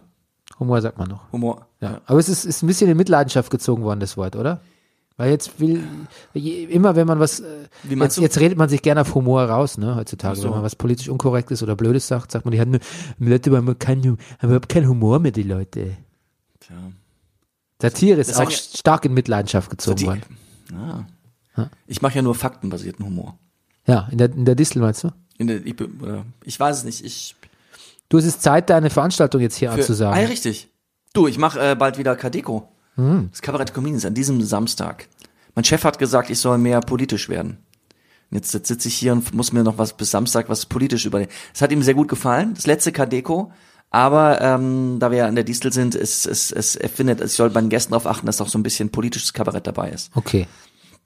Humor 0.60 0.80
sagt 0.80 0.98
man 0.98 1.08
noch. 1.08 1.32
Humor. 1.32 1.66
Ja. 1.80 2.00
Aber 2.06 2.20
es 2.20 2.28
ist, 2.28 2.44
ist 2.44 2.62
ein 2.62 2.68
bisschen 2.68 2.88
in 2.88 2.96
Mitleidenschaft 2.96 3.50
gezogen 3.50 3.82
worden, 3.82 3.98
das 3.98 4.16
Wort, 4.16 4.36
oder? 4.36 4.60
Weil 5.16 5.30
jetzt 5.30 5.58
will, 5.58 5.82
immer 6.32 6.94
wenn 6.94 7.08
man 7.08 7.18
was, 7.18 7.40
äh, 7.40 7.66
jetzt, 7.88 8.18
jetzt 8.18 8.38
redet 8.38 8.56
man 8.56 8.68
sich 8.68 8.82
gerne 8.82 9.00
auf 9.00 9.14
Humor 9.16 9.42
raus, 9.42 9.78
ne, 9.78 9.96
heutzutage. 9.96 10.36
So. 10.36 10.44
Wenn 10.44 10.50
man 10.52 10.62
was 10.62 10.76
politisch 10.76 11.08
Unkorrektes 11.08 11.62
oder 11.64 11.74
Blödes 11.74 12.06
sagt, 12.06 12.30
sagt 12.30 12.44
man, 12.44 12.52
die 12.52 12.60
haben 12.60 12.78
die 13.18 13.28
Leute 13.28 13.56
haben 13.56 13.78
keinen, 13.80 14.16
haben 14.38 14.48
überhaupt 14.48 14.68
keinen 14.68 14.88
Humor 14.88 15.18
mehr, 15.18 15.32
die 15.32 15.42
Leute. 15.42 15.96
Tja. 16.60 16.76
Satire 17.80 18.20
ist 18.20 18.30
Das 18.30 18.38
auch 18.38 18.50
stark 18.50 19.04
in 19.04 19.14
Mitleidenschaft 19.14 19.68
gezogen 19.68 19.96
Die, 19.96 20.06
worden. 20.06 20.22
Ah. 20.74 21.68
Ich 21.86 22.02
mache 22.02 22.16
ja 22.16 22.22
nur 22.22 22.34
faktenbasierten 22.34 23.04
Humor. 23.04 23.38
Ja, 23.86 24.08
in 24.10 24.18
der, 24.18 24.32
in 24.32 24.44
der 24.44 24.54
Distel 24.54 24.80
meinst 24.80 25.04
du? 25.04 25.10
In 25.38 25.48
der, 25.48 25.66
ich, 25.66 25.80
oder, 25.80 26.24
ich 26.44 26.58
weiß 26.58 26.78
es 26.78 26.84
nicht. 26.84 27.04
Ich 27.04 27.36
Du, 28.12 28.18
es 28.18 28.26
ist 28.26 28.42
Zeit, 28.42 28.68
deine 28.68 28.90
Veranstaltung 28.90 29.40
jetzt 29.40 29.56
hier 29.56 29.70
für, 29.72 29.80
anzusagen. 29.80 30.14
Ah, 30.14 30.20
ja, 30.20 30.28
richtig. 30.28 30.68
Du, 31.14 31.26
ich 31.26 31.38
mache 31.38 31.58
äh, 31.58 31.74
bald 31.74 31.96
wieder 31.96 32.14
Kadeko. 32.14 32.68
Hm. 32.96 33.28
Das 33.30 33.40
Kabarett 33.40 33.72
Comedians 33.72 34.04
an 34.04 34.12
diesem 34.12 34.42
Samstag. 34.42 35.08
Mein 35.54 35.64
Chef 35.64 35.82
hat 35.82 35.98
gesagt, 35.98 36.28
ich 36.28 36.38
soll 36.38 36.58
mehr 36.58 36.80
politisch 36.80 37.30
werden. 37.30 37.56
Und 38.30 38.36
Jetzt, 38.36 38.52
jetzt 38.52 38.68
sitze 38.68 38.88
ich 38.88 38.96
hier 38.96 39.12
und 39.12 39.32
muss 39.32 39.54
mir 39.54 39.62
noch 39.62 39.78
was 39.78 39.96
bis 39.96 40.10
Samstag 40.10 40.50
was 40.50 40.66
politisch 40.66 41.06
überlegen. 41.06 41.30
Es 41.54 41.62
hat 41.62 41.72
ihm 41.72 41.82
sehr 41.82 41.94
gut 41.94 42.08
gefallen, 42.08 42.52
das 42.52 42.66
letzte 42.66 42.92
Kadeko. 42.92 43.50
Aber 43.94 44.40
ähm, 44.40 44.96
da 44.98 45.10
wir 45.10 45.18
ja 45.18 45.26
an 45.26 45.34
der 45.34 45.44
Distel 45.44 45.70
sind, 45.72 45.94
es, 45.94 46.24
es, 46.24 46.50
es 46.50 46.76
er 46.76 46.88
findet, 46.88 47.20
ich 47.20 47.32
soll 47.32 47.50
bei 47.50 47.60
den 47.60 47.68
Gästen 47.68 47.92
darauf 47.92 48.06
achten, 48.06 48.24
dass 48.26 48.40
auch 48.40 48.48
so 48.48 48.58
ein 48.58 48.62
bisschen 48.62 48.88
politisches 48.90 49.32
Kabarett 49.34 49.66
dabei 49.66 49.90
ist. 49.90 50.10
Okay. 50.14 50.46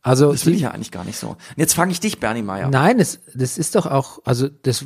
Also, 0.03 0.31
Das 0.31 0.47
will 0.47 0.55
ich 0.55 0.61
ja 0.61 0.71
eigentlich 0.71 0.93
gar 0.93 1.03
nicht 1.05 1.19
so. 1.19 1.31
Und 1.31 1.37
jetzt 1.57 1.75
frage 1.75 1.91
ich 1.91 1.99
dich, 1.99 2.21
Bernie 2.21 2.43
Meyer. 2.43 2.69
nein, 2.71 2.99
das, 2.99 3.19
das 3.35 3.59
ist 3.59 3.75
doch 3.75 3.87
auch, 3.87 4.21
also, 4.25 4.49
das, 4.49 4.85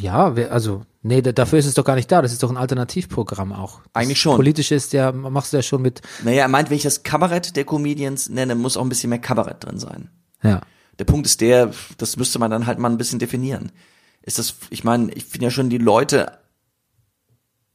ja, 0.00 0.32
also, 0.50 0.82
nee, 1.02 1.22
da- 1.22 1.30
dafür 1.30 1.60
ist 1.60 1.66
es 1.66 1.74
doch 1.74 1.84
gar 1.84 1.94
nicht 1.94 2.10
da. 2.10 2.22
Das 2.22 2.32
ist 2.32 2.42
doch 2.42 2.50
ein 2.50 2.56
Alternativprogramm 2.56 3.52
auch. 3.52 3.82
Das 3.92 4.02
Eigentlich 4.02 4.20
schon. 4.20 4.34
Politische 4.34 4.74
ist 4.74 4.92
ja, 4.92 5.12
machst 5.12 5.52
du 5.52 5.58
ja 5.58 5.62
schon 5.62 5.82
mit, 5.82 6.02
Naja, 6.24 6.42
er 6.42 6.48
meint, 6.48 6.70
wenn 6.70 6.76
ich 6.76 6.82
das 6.82 7.04
Kabarett 7.04 7.54
der 7.54 7.64
Comedians 7.64 8.28
nenne, 8.28 8.56
muss 8.56 8.76
auch 8.76 8.82
ein 8.82 8.88
bisschen 8.88 9.10
mehr 9.10 9.20
Kabarett 9.20 9.64
drin 9.64 9.78
sein. 9.78 10.10
ja. 10.42 10.60
Der 10.98 11.04
Punkt 11.04 11.26
ist 11.26 11.42
der, 11.42 11.72
das 11.98 12.16
müsste 12.16 12.38
man 12.38 12.50
dann 12.50 12.66
halt 12.66 12.78
mal 12.78 12.88
ein 12.90 12.96
bisschen 12.96 13.18
definieren. 13.18 13.70
Ist 14.22 14.38
das, 14.38 14.54
ich 14.70 14.82
meine, 14.82 15.12
ich 15.12 15.26
finde 15.26 15.44
ja 15.44 15.50
schon 15.50 15.68
die 15.68 15.76
Leute 15.76 16.32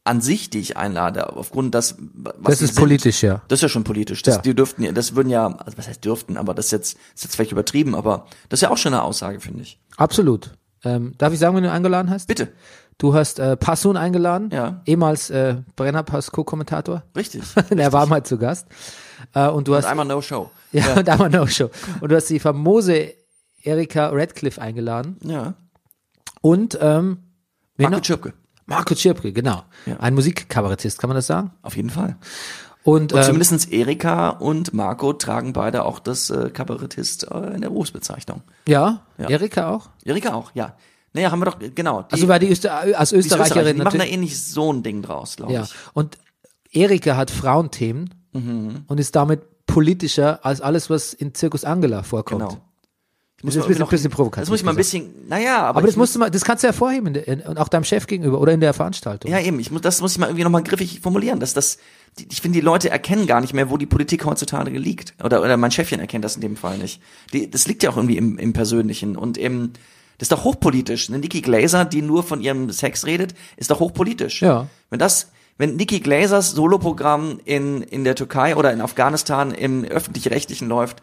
an 0.04 0.20
sich, 0.22 0.50
die 0.50 0.60
ich 0.60 0.78
einlade, 0.78 1.36
aufgrund 1.36 1.76
das, 1.76 1.96
was 2.00 2.34
Das 2.44 2.62
ist 2.64 2.76
sind, 2.76 2.80
politisch, 2.84 3.22
ja. 3.22 3.42
Das 3.48 3.60
ist 3.60 3.64
ja 3.64 3.70
schon 3.70 3.84
politisch. 3.84 4.24
Das, 4.24 4.38
Ja. 4.38 4.42
Die 4.42 4.56
dürften, 4.56 4.82
ja- 4.84 4.92
das 4.92 5.16
würden 5.16 5.30
ja, 5.30 5.46
also 5.48 5.78
was 5.78 5.88
heißt 5.88 6.04
dürften, 6.04 6.38
aber 6.38 6.54
das 6.56 6.66
ist 6.66 6.72
jetzt, 6.72 6.98
ist 7.14 7.24
jetzt 7.24 7.36
vielleicht 7.36 7.52
übertrieben, 7.52 7.94
aber 7.94 8.26
das 8.50 8.58
ist 8.58 8.62
ja 8.64 8.72
auch 8.72 8.78
schon 8.78 8.94
eine 8.94 9.04
Aussage, 9.04 9.40
finde 9.40 9.62
ich. 9.62 9.80
Absolut. 9.98 10.52
Ähm, 10.84 11.14
darf 11.20 11.32
ich 11.34 11.40
sagen, 11.40 11.56
wenn 11.56 11.64
du 11.64 11.72
eingeladen 11.72 12.10
hast? 12.10 12.28
Bitte. 12.28 12.52
Du 12.98 13.14
hast 13.14 13.38
äh, 13.40 13.56
Passun 13.58 13.96
eingeladen, 13.98 14.50
Ja. 14.52 14.82
ehemals 14.88 15.30
äh, 15.30 15.58
Brennerpass 15.76 16.32
Co-Kommentator. 16.32 17.04
Richtig. 17.16 17.44
er 17.70 17.94
war 17.94 18.06
mal 18.08 18.24
zu 18.24 18.38
Gast. 18.40 18.68
Äh, 19.36 19.48
und 19.50 19.68
du 19.68 19.72
Und 19.74 19.78
hast 19.78 19.86
einmal 19.86 20.06
No 20.08 20.22
Show. 20.22 20.50
ja, 20.72 20.94
und 20.96 21.08
einmal 21.10 21.30
No 21.30 21.46
Show. 21.46 21.70
Und 22.00 22.12
du 22.12 22.16
hast 22.16 22.28
die 22.30 22.40
famose 22.40 23.14
Erika 23.62 24.10
Radcliffe 24.10 24.60
eingeladen 24.60 25.18
Ja. 25.24 25.54
und 26.42 26.78
ähm, 26.82 27.20
Marco 27.78 27.98
noch? 27.98 28.02
Marco 28.72 28.96
Tschirpke, 28.96 29.32
genau. 29.34 29.64
Ja. 29.86 29.98
Ein 30.00 30.14
Musikkabarettist, 30.16 31.00
kann 31.00 31.10
man 31.10 31.16
das 31.16 31.28
sagen? 31.28 31.52
Auf 31.62 31.76
jeden 31.76 31.90
Fall. 31.90 32.18
Und, 32.84 33.14
Und 33.14 33.20
ähm, 33.20 33.24
zumindestens 33.26 33.66
Erika 33.66 34.30
und 34.30 34.74
Marco 34.74 35.14
tragen 35.14 35.54
beide 35.54 35.86
auch 35.86 36.00
das 36.00 36.30
äh, 36.32 36.50
Kabarettist 36.50 37.28
äh, 37.30 37.54
in 37.54 37.62
der 37.62 37.70
Berufsbezeichnung. 37.70 38.42
ja, 38.68 39.02
Ja. 39.20 39.30
Erika 39.30 39.70
auch. 39.70 39.90
Erika 40.04 40.34
auch, 40.34 40.52
ja. 40.56 40.76
Naja, 41.14 41.30
haben 41.32 41.40
wir 41.42 41.46
doch, 41.46 41.58
genau. 41.76 42.04
Die, 42.04 42.14
Also 42.14 42.28
weil 42.28 42.40
die 42.40 42.50
Öster 42.50 42.72
als 42.98 43.10
die 43.10 43.18
ist 43.18 43.26
Österreicherin, 43.26 43.32
Österreicherin 43.46 43.76
die 43.76 43.84
machen 43.84 43.92
da 43.92 43.98
natürlich. 44.00 44.14
ähnlich 44.14 44.44
so 44.44 44.72
ein 44.74 44.82
Ding 44.82 45.02
draus, 45.02 45.36
glaube 45.36 45.54
Ja. 45.54 45.64
ich. 45.64 45.74
Und 45.94 46.18
Erika 46.72 47.16
hat 47.18 47.30
Frauenthemen 47.32 48.14
Mhm. 48.34 48.86
und 48.88 49.00
ist 49.00 49.16
damit 49.16 49.42
politischer 49.68 50.46
als 50.46 50.62
alles, 50.62 50.90
was 50.90 51.14
in 51.14 51.34
Zirkus 51.36 51.66
Angela 51.66 52.02
vorkommt. 52.04 52.42
Genau. 52.50 52.62
Das 53.44 53.56
ist 53.56 53.62
ein 53.64 53.68
bisschen, 53.68 53.82
noch- 53.82 53.90
bisschen 53.90 54.12
provokativ. 54.12 54.42
Das 54.44 54.50
muss 54.50 54.60
ich 54.60 54.66
mal 54.66 54.72
ein 54.72 54.78
bisschen, 54.78 55.10
naja, 55.28 55.64
aber, 55.64 55.80
Aber 55.80 55.88
das 55.88 55.96
musst 55.96 56.16
du 56.16 56.20
mal, 56.20 56.30
das 56.30 56.44
kannst 56.44 56.64
du 56.64 56.68
hervorheben 56.68 57.08
in 57.08 57.14
der, 57.14 57.28
in, 57.28 57.42
und 57.42 57.58
auch 57.58 57.68
deinem 57.68 57.84
Chef 57.84 58.06
gegenüber 58.08 58.40
oder 58.40 58.52
in 58.54 58.60
der 58.60 58.74
Veranstaltung. 58.74 59.32
Ja, 59.32 59.40
eben, 59.40 59.60
ich 59.60 59.72
muss, 59.72 59.82
das 59.82 60.02
muss 60.02 60.12
ich 60.14 60.18
mal 60.20 60.28
irgendwie 60.28 60.44
nochmal 60.44 60.64
griffig 60.64 61.00
formulieren, 61.02 61.40
dass 61.40 61.54
das, 61.54 61.78
die, 62.20 62.28
ich 62.32 62.42
finde, 62.42 62.60
die 62.60 62.66
Leute 62.66 62.90
erkennen 62.90 63.26
gar 63.28 63.42
nicht 63.42 63.54
mehr, 63.54 63.70
wo 63.70 63.78
die 63.78 63.86
Politik 63.86 64.26
heutzutage 64.26 64.78
liegt. 64.78 65.14
Oder, 65.24 65.42
oder 65.42 65.58
mein 65.58 65.72
Chefchen 65.72 66.00
erkennt 66.00 66.24
das 66.26 66.36
in 66.36 66.42
dem 66.42 66.56
Fall 66.56 66.78
nicht. 66.78 67.02
Die, 67.34 67.50
das 67.50 67.68
liegt 67.68 67.84
ja 67.84 67.90
auch 67.90 67.98
irgendwie 67.98 68.18
im, 68.18 68.38
im 68.38 68.54
Persönlichen 68.54 69.16
und 69.16 69.38
im, 69.38 69.72
das 70.18 70.26
ist 70.26 70.32
doch 70.32 70.44
hochpolitisch. 70.44 71.10
Eine 71.10 71.18
Nikki 71.20 71.42
Glaser, 71.42 71.84
die 71.86 72.04
nur 72.04 72.24
von 72.24 72.42
ihrem 72.42 72.70
Sex 72.70 73.06
redet, 73.08 73.34
ist 73.58 73.72
doch 73.72 73.80
hochpolitisch. 73.80 74.42
Ja. 74.44 74.68
Wenn 74.92 75.00
das, 75.00 75.32
wenn 75.58 75.78
Nikki 75.78 76.00
Glasers 76.00 76.52
Soloprogramm 76.52 77.40
in, 77.46 77.82
in 77.82 78.04
der 78.04 78.14
Türkei 78.16 78.56
oder 78.56 78.72
in 78.72 78.82
Afghanistan 78.82 79.52
im 79.52 79.84
öffentlich-rechtlichen 79.84 80.68
läuft, 80.68 81.02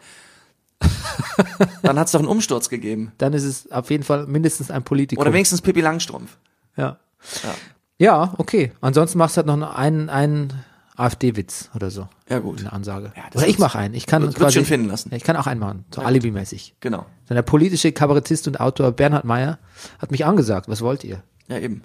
dann 1.83 1.97
hat 1.99 2.07
es 2.07 2.11
doch 2.13 2.19
einen 2.19 2.27
Umsturz 2.29 2.69
gegeben. 2.69 3.11
Dann 3.17 3.33
ist 3.33 3.43
es 3.43 3.71
auf 3.71 3.89
jeden 3.89 4.03
Fall 4.03 4.25
mindestens 4.27 4.71
ein 4.71 4.83
Politikum. 4.83 5.21
Oder 5.21 5.33
wenigstens 5.33 5.61
Pippi 5.61 5.81
Langstrumpf. 5.81 6.37
ja. 6.77 6.97
Ja. 7.43 7.53
ja, 7.97 8.33
okay. 8.37 8.71
Ansonsten 8.79 9.17
machst 9.17 9.35
du 9.35 9.39
halt 9.39 9.47
noch 9.47 9.75
einen, 9.75 10.09
einen 10.09 10.53
AfD-Witz 10.95 11.69
oder 11.75 11.91
so. 11.91 12.07
Ja, 12.29 12.39
gut. 12.39 12.59
Eine 12.61 12.71
Ansage. 12.71 13.11
Ja, 13.15 13.23
oder 13.35 13.47
ich 13.47 13.59
mache 13.59 13.77
einen. 13.77 13.93
Ich 13.93 14.05
kann 14.05 14.21
wird- 14.21 14.35
quasi, 14.35 14.55
schon 14.59 14.65
finden 14.65 14.87
lassen. 14.87 15.09
Ja, 15.11 15.17
ich 15.17 15.23
kann 15.23 15.35
auch 15.35 15.47
einen 15.47 15.59
machen. 15.59 15.83
So 15.93 16.01
alibimäßig. 16.01 16.75
Genau. 16.79 17.05
Dann 17.27 17.35
der 17.35 17.41
politische 17.41 17.91
Kabarettist 17.91 18.47
und 18.47 18.59
Autor 18.61 18.93
Bernhard 18.93 19.25
Meyer 19.25 19.59
hat 19.99 20.11
mich 20.11 20.25
angesagt. 20.25 20.69
Was 20.69 20.81
wollt 20.81 21.03
ihr? 21.03 21.21
Ja, 21.47 21.57
eben. 21.59 21.83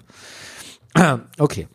Okay. 1.37 1.67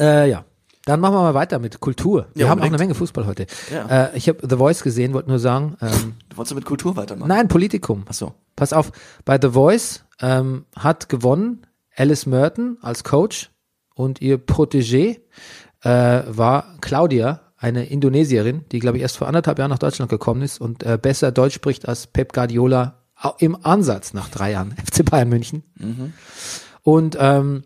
Äh, 0.00 0.28
ja. 0.28 0.44
Dann 0.84 1.00
machen 1.00 1.14
wir 1.14 1.22
mal 1.22 1.34
weiter 1.34 1.58
mit 1.58 1.78
Kultur. 1.80 2.26
Wir 2.34 2.44
Ja, 2.46 2.50
haben 2.50 2.60
auch 2.60 2.64
eine 2.66 2.76
Menge 2.78 2.94
Fußball 2.94 3.26
heute. 3.26 3.46
Ja. 3.72 4.06
Äh, 4.06 4.16
ich 4.16 4.28
habe 4.28 4.38
The 4.48 4.56
Voice 4.56 4.82
gesehen, 4.82 5.12
wollte 5.12 5.28
nur 5.28 5.38
sagen, 5.38 5.76
ähm, 5.80 6.14
Du 6.28 6.36
wolltest 6.36 6.54
mit 6.56 6.64
Kultur 6.64 6.96
weitermachen? 6.96 7.28
nein, 7.28 7.48
Politikum. 7.48 8.04
Ach 8.08 8.14
so. 8.14 8.34
Pass 8.56 8.72
auf, 8.72 8.90
bei 9.24 9.38
The 9.40 9.50
Voice 9.50 10.04
ähm, 10.20 10.64
hat 10.76 11.08
gewonnen 11.08 11.66
Alice 11.96 12.26
Merton 12.26 12.78
als 12.82 13.04
Coach 13.04 13.50
und 13.94 14.20
ihr 14.20 14.38
Protégé 14.38 15.20
äh, 15.82 16.22
war 16.26 16.76
Claudia, 16.80 17.40
eine 17.56 17.84
Indonesierin, 17.86 18.64
die, 18.72 18.80
glaube 18.80 18.96
ich, 18.96 19.02
erst 19.02 19.18
vor 19.18 19.28
anderthalb 19.28 19.58
Jahren 19.60 19.70
nach 19.70 19.78
Deutschland 19.78 20.10
gekommen 20.10 20.42
ist 20.42 20.60
und 20.60 20.82
äh, 20.82 20.98
besser 21.00 21.30
Deutsch 21.30 21.54
spricht 21.54 21.86
als 21.88 22.08
Pep 22.08 22.32
Guardiola 22.32 22.98
im 23.38 23.56
Ansatz 23.64 24.14
nach 24.14 24.28
drei 24.30 24.50
Jahren 24.50 24.74
FC 24.92 25.04
Bayern 25.08 25.28
München. 25.28 25.62
Und 26.82 27.16
ähm, 27.20 27.62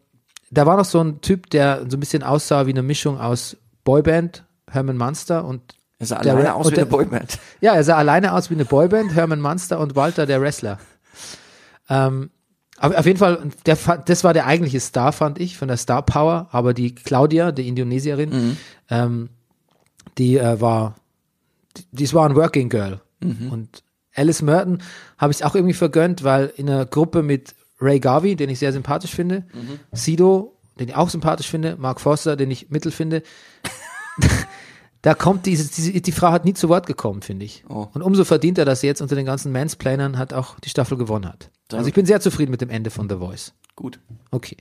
da 0.56 0.66
war 0.66 0.76
noch 0.76 0.84
so 0.84 1.00
ein 1.00 1.20
Typ, 1.20 1.50
der 1.50 1.84
so 1.88 1.96
ein 1.96 2.00
bisschen 2.00 2.22
aussah 2.22 2.66
wie 2.66 2.70
eine 2.70 2.82
Mischung 2.82 3.18
aus 3.20 3.56
Boyband, 3.84 4.44
Herman 4.70 4.96
Munster 4.96 5.44
und 5.44 5.74
Er 5.98 6.06
sah 6.06 6.20
Der 6.22 6.32
alleine 6.34 6.54
aus 6.54 6.66
wie 6.70 6.74
der- 6.74 6.84
eine 6.84 6.90
Boyband. 6.90 7.38
ja, 7.60 7.74
er 7.74 7.84
sah 7.84 7.96
alleine 7.96 8.32
aus 8.32 8.50
wie 8.50 8.54
eine 8.54 8.64
Boyband, 8.64 9.14
Herman 9.14 9.40
Munster 9.40 9.78
und 9.80 9.96
Walter 9.96 10.26
der 10.26 10.40
Wrestler. 10.40 10.78
Ähm, 11.88 12.30
aber 12.78 12.98
auf 12.98 13.06
jeden 13.06 13.18
Fall, 13.18 13.48
der, 13.64 13.76
das 14.04 14.22
war 14.24 14.34
der 14.34 14.46
eigentliche 14.46 14.80
Star, 14.80 15.12
fand 15.12 15.40
ich, 15.40 15.56
von 15.56 15.68
der 15.68 15.76
Star 15.78 16.02
Power. 16.02 16.48
Aber 16.52 16.74
die 16.74 16.94
Claudia, 16.94 17.52
die 17.52 17.68
Indonesierin, 17.68 18.56
ähm, 18.90 19.30
die 20.18 20.36
äh, 20.36 20.60
war, 20.60 20.96
die, 21.76 21.84
die 21.92 22.12
war 22.12 22.28
ein 22.28 22.36
Working 22.36 22.68
Girl. 22.68 23.00
Und 23.50 23.82
Alice 24.14 24.42
Merton 24.42 24.82
habe 25.16 25.32
ich 25.32 25.44
auch 25.44 25.54
irgendwie 25.54 25.74
vergönnt, 25.74 26.22
weil 26.22 26.52
in 26.56 26.68
einer 26.68 26.84
Gruppe 26.84 27.22
mit 27.22 27.54
Ray 27.80 28.00
Garvey, 28.00 28.36
den 28.36 28.50
ich 28.50 28.58
sehr 28.58 28.72
sympathisch 28.72 29.14
finde, 29.14 29.44
Sido, 29.92 30.56
den 30.78 30.88
ich 30.88 30.94
auch 30.94 31.10
sympathisch 31.10 31.48
finde, 31.48 31.76
Mark 31.78 32.00
Forster, 32.00 32.36
den 32.36 32.50
ich 32.50 32.70
mittel 32.70 32.90
finde, 32.90 33.22
da 35.02 35.14
kommt 35.14 35.46
diese, 35.46 35.70
diese, 35.72 36.00
die 36.00 36.12
Frau 36.12 36.32
hat 36.32 36.44
nie 36.44 36.54
zu 36.54 36.68
Wort 36.68 36.86
gekommen, 36.86 37.22
finde 37.22 37.44
ich. 37.44 37.64
Oh. 37.68 37.86
Und 37.92 38.02
umso 38.02 38.24
verdient 38.24 38.58
er, 38.58 38.64
dass 38.64 38.80
sie 38.80 38.86
jetzt 38.86 39.02
unter 39.02 39.14
den 39.14 39.26
ganzen 39.26 39.52
Mansplainern 39.52 40.18
hat 40.18 40.32
auch 40.32 40.58
die 40.60 40.68
Staffel 40.68 40.96
gewonnen 40.96 41.26
hat. 41.26 41.50
Also 41.72 41.86
ich 41.86 41.94
bin 41.94 42.06
sehr 42.06 42.20
zufrieden 42.20 42.50
mit 42.50 42.60
dem 42.60 42.70
Ende 42.70 42.90
von 42.90 43.08
The 43.08 43.16
Voice. 43.16 43.52
Gut. 43.74 43.98
Okay. 44.30 44.56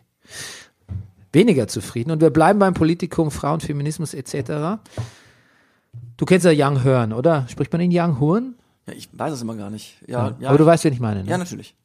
Weniger 1.31 1.67
zufrieden. 1.67 2.12
Und 2.12 2.22
wir 2.22 2.29
bleiben 2.29 2.60
beim 2.60 2.74
Politikum, 2.74 3.31
Frauen, 3.31 3.60
Feminismus 3.60 4.13
etc. 4.13 4.79
Du 6.17 6.25
kennst 6.25 6.45
ja 6.45 6.51
Young 6.53 6.84
Horn, 6.84 7.13
oder? 7.13 7.45
Spricht 7.50 7.72
man 7.72 7.81
ihn 7.81 7.91
Young 7.93 8.19
Horn? 8.19 8.55
Ja, 8.88 8.93
ich 8.93 9.10
weiß 9.12 9.34
es 9.34 9.41
immer 9.41 9.55
gar 9.55 9.69
nicht. 9.69 9.98
Ja, 10.07 10.36
ja. 10.39 10.50
Aber 10.50 10.57
du 10.57 10.65
weißt, 10.65 10.84
wen 10.84 10.93
ich 10.93 11.00
meine. 11.00 11.24
Ne? 11.24 11.29
ja, 11.29 11.38
natürlich. 11.38 11.75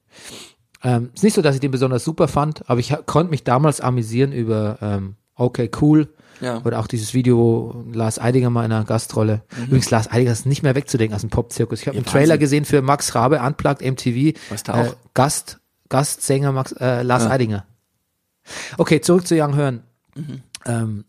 Ähm, 0.83 1.11
ist 1.15 1.23
nicht 1.23 1.35
so, 1.35 1.43
dass 1.43 1.55
ich 1.55 1.61
den 1.61 1.71
besonders 1.71 2.05
super 2.05 2.27
fand, 2.29 2.69
aber 2.71 2.81
ich 2.81 2.95
konnte 3.07 3.31
mich 3.31 3.45
damals 3.45 3.81
amüsieren 3.81 4.33
über 4.33 4.79
ähm, 4.81 5.17
Okay, 5.35 5.71
cool. 5.81 6.09
Ja. 6.43 6.61
Oder 6.65 6.79
auch 6.81 6.87
dieses 6.87 7.13
Video, 7.15 7.85
Lars 7.93 8.19
Eidinger 8.19 8.51
mal 8.51 8.65
in 8.65 8.73
einer 8.73 8.85
Gastrolle. 8.85 9.43
Übrigens, 9.67 9.91
Lars 9.91 10.11
Eidinger 10.11 10.33
ist 10.33 10.45
nicht 10.47 10.63
mehr 10.63 10.75
wegzudenken 10.75 11.15
aus 11.15 11.21
dem 11.23 11.31
Popzirkus. 11.31 11.81
Ich 11.81 11.87
habe 11.87 11.97
Ja, 11.97 12.01
einen 12.03 12.07
Trailer 12.11 12.37
gesehen 12.39 12.65
für 12.67 12.83
Max 12.83 13.15
Rabe, 13.15 13.41
Unplugged 13.41 13.81
MTV. 13.83 14.39
Was 14.51 14.63
da 14.63 14.85
Äh, 14.85 14.89
auch? 14.89 14.97
Gast, 15.15 15.59
Gastsänger 15.89 16.53
Max, 16.53 16.73
äh, 16.73 17.03
Lars 17.03 17.25
Ja. 17.25 17.31
Eidinger. 17.31 17.67
Okay, 18.79 19.01
zurück 19.01 19.27
zu 19.27 19.35
Young 19.35 19.55
Hearn. 19.55 19.83
Mhm. 20.15 20.43
Ähm, 20.67 21.05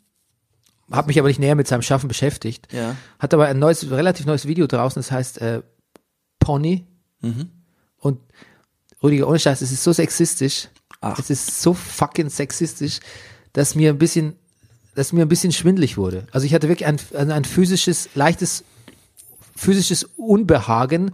habe 0.91 1.07
mich 1.07 1.19
aber 1.19 1.27
nicht 1.29 1.39
näher 1.39 1.55
mit 1.55 1.67
seinem 1.67 1.81
Schaffen 1.81 2.07
beschäftigt. 2.07 2.67
Ja. 2.73 2.95
Hat 3.19 3.33
aber 3.33 3.45
ein 3.47 3.59
neues, 3.59 3.89
relativ 3.91 4.25
neues 4.25 4.47
Video 4.47 4.67
draußen, 4.67 4.99
das 5.01 5.11
heißt 5.11 5.41
äh, 5.41 5.61
Pony. 6.39 6.85
Mhm. 7.21 7.49
Und 7.97 8.19
Rüdiger, 9.03 9.27
ohne 9.27 9.39
Scheiß, 9.39 9.61
es 9.61 9.71
ist 9.71 9.83
so 9.83 9.91
sexistisch. 9.93 10.67
Ach. 11.01 11.17
Es 11.17 11.29
ist 11.29 11.61
so 11.61 11.73
fucking 11.73 12.29
sexistisch, 12.29 12.99
dass 13.53 13.73
mir 13.75 13.89
ein 13.89 13.97
bisschen, 13.97 14.35
dass 14.95 15.13
mir 15.13 15.23
ein 15.23 15.29
bisschen 15.29 15.51
schwindlig 15.51 15.97
wurde. 15.97 16.27
Also 16.31 16.45
ich 16.45 16.53
hatte 16.53 16.69
wirklich 16.69 16.85
ein, 16.87 16.99
ein, 17.15 17.43
physisches, 17.43 18.09
leichtes 18.13 18.63
physisches 19.55 20.03
Unbehagen. 20.17 21.11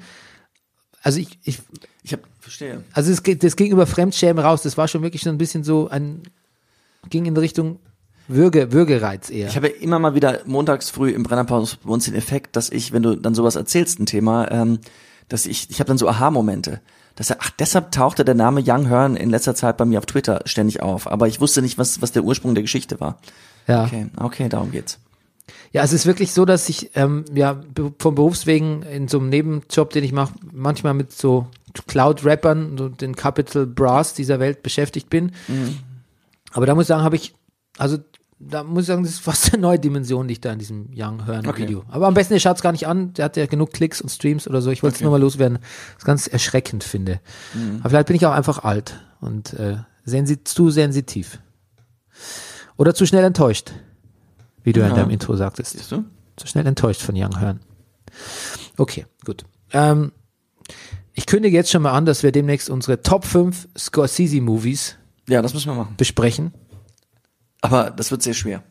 Also 1.01 1.19
ich, 1.19 1.39
ich 1.43 1.59
Ich 2.03 2.13
hab, 2.13 2.19
verstehe. 2.39 2.83
also 2.93 3.11
es 3.11 3.23
geht, 3.23 3.43
das 3.43 3.55
ging 3.55 3.71
über 3.71 3.87
Fremdschämen 3.87 4.43
raus. 4.43 4.61
Das 4.61 4.77
war 4.77 4.87
schon 4.87 5.01
wirklich 5.03 5.23
so 5.23 5.29
ein 5.29 5.37
bisschen 5.37 5.63
so 5.63 5.87
ein, 5.89 6.23
ging 7.09 7.25
in 7.25 7.37
Richtung 7.37 7.79
Würge, 8.27 8.73
Würgereiz 8.73 9.29
eher. 9.29 9.47
Ich 9.47 9.55
habe 9.55 9.67
immer 9.69 9.99
mal 9.99 10.13
wieder 10.15 10.41
montags 10.45 10.89
früh 10.89 11.11
im 11.11 11.23
Brennerpaus 11.23 11.77
bei 11.77 11.89
uns 11.89 12.05
den 12.05 12.15
Effekt, 12.15 12.57
dass 12.57 12.69
ich, 12.69 12.91
wenn 12.91 13.03
du 13.03 13.15
dann 13.15 13.33
sowas 13.35 13.55
erzählst, 13.55 13.99
ein 13.99 14.05
Thema, 14.05 14.51
ähm, 14.51 14.79
dass 15.29 15.45
ich, 15.45 15.69
ich 15.69 15.79
habe 15.79 15.87
dann 15.87 15.97
so 15.97 16.09
Aha-Momente. 16.09 16.81
Dass 17.17 17.31
er, 17.31 17.37
ach, 17.41 17.49
deshalb 17.59 17.91
tauchte 17.91 18.23
der 18.23 18.35
Name 18.35 18.61
Young 18.65 18.87
Hearn 18.87 19.15
in 19.15 19.29
letzter 19.29 19.55
Zeit 19.55 19.75
bei 19.75 19.85
mir 19.85 19.97
auf 19.97 20.05
Twitter 20.05 20.41
ständig 20.45 20.81
auf. 20.81 21.11
Aber 21.11 21.27
ich 21.27 21.41
wusste 21.41 21.61
nicht, 21.61 21.77
was, 21.77 22.01
was 22.01 22.11
der 22.11 22.23
Ursprung 22.23 22.53
der 22.55 22.61
Geschichte 22.61 22.99
war. 22.99 23.17
ja. 23.67 23.83
Okay, 23.83 24.07
okay, 24.17 24.49
darum 24.49 24.71
geht's. 24.71 24.99
Ja, 25.71 25.83
es 25.83 25.93
ist 25.93 26.05
wirklich 26.05 26.31
so, 26.31 26.45
dass 26.45 26.69
ich 26.69 26.91
ähm, 26.95 27.25
ja 27.33 27.59
vom 27.99 28.15
Berufswegen 28.15 28.83
in 28.83 29.07
so 29.07 29.19
einem 29.19 29.29
Nebenjob, 29.29 29.89
den 29.89 30.03
ich 30.03 30.11
mache, 30.11 30.33
manchmal 30.53 30.93
mit 30.93 31.11
so 31.11 31.47
Cloud-Rappern, 31.87 32.77
so 32.77 32.89
den 32.89 33.15
Capital 33.15 33.65
Brass 33.65 34.13
dieser 34.13 34.39
Welt 34.39 34.63
beschäftigt 34.63 35.09
bin. 35.09 35.31
Aber 36.51 36.65
da 36.65 36.75
muss 36.75 36.85
ich 36.85 36.87
sagen, 36.87 37.03
habe 37.03 37.15
ich, 37.15 37.33
also 37.77 37.97
da 38.39 38.63
muss 38.63 38.83
ich 38.83 38.87
sagen, 38.87 39.03
das 39.03 39.13
ist 39.13 39.19
fast 39.21 39.53
eine 39.53 39.61
neue 39.61 39.79
Dimension, 39.79 40.27
die 40.27 40.33
ich 40.33 40.41
da 40.41 40.51
in 40.53 40.59
diesem 40.59 40.89
Young 40.95 41.25
hören 41.25 41.47
Okay. 41.47 41.63
Video. 41.63 41.83
Aber 41.89 42.07
am 42.07 42.13
besten, 42.13 42.33
ihr 42.33 42.39
schaut 42.39 42.57
es 42.57 42.61
gar 42.61 42.71
nicht 42.71 42.87
an, 42.87 43.13
der 43.13 43.25
hat 43.25 43.37
ja 43.37 43.45
genug 43.47 43.71
Klicks 43.73 43.99
und 44.01 44.09
Streams 44.09 44.47
oder 44.47 44.61
so. 44.61 44.69
Ich 44.71 44.83
wollte 44.83 44.95
es 44.97 45.01
nur 45.01 45.11
mal 45.11 45.19
loswerden, 45.19 45.59
ich 45.97 46.03
ganz 46.05 46.27
erschreckend 46.27 46.83
finde. 46.83 47.19
Aber 47.79 47.89
vielleicht 47.89 48.07
bin 48.07 48.15
ich 48.15 48.25
auch 48.25 48.31
einfach 48.33 48.63
alt 48.63 48.99
und 49.21 49.53
äh, 49.53 49.77
sensi 50.05 50.43
zu 50.43 50.69
sensitiv. 50.69 51.39
Oder 52.77 52.93
zu 52.93 53.05
schnell 53.07 53.23
enttäuscht, 53.23 53.71
wie 54.63 54.73
du 54.73 54.81
ja. 54.81 54.87
in 54.87 54.95
deinem 54.95 55.09
Intro 55.09 55.35
sagtest 55.35 55.71
Siehst 55.71 55.91
du? 55.91 56.03
zu 56.35 56.45
schnell 56.47 56.67
enttäuscht 56.67 57.01
von 57.01 57.15
Young 57.15 57.39
Hearn. 57.39 57.59
Okay, 58.77 59.05
gut. 59.25 59.45
Ähm, 59.73 60.11
ich 61.13 61.25
kündige 61.25 61.57
jetzt 61.57 61.71
schon 61.71 61.81
mal 61.81 61.93
an, 61.93 62.05
dass 62.05 62.21
wir 62.21 62.31
demnächst 62.31 62.69
unsere 62.69 63.01
Top 63.01 63.25
5 63.25 63.67
Scorsese-Movies 63.77 64.97
Ja, 65.27 65.41
das 65.41 65.55
müssen 65.55 65.71
wir 65.71 65.75
machen. 65.75 65.95
besprechen. 65.97 66.53
Aber 67.61 67.91
das 67.91 68.11
wird 68.11 68.21
sehr 68.23 68.33
schwer. 68.33 68.63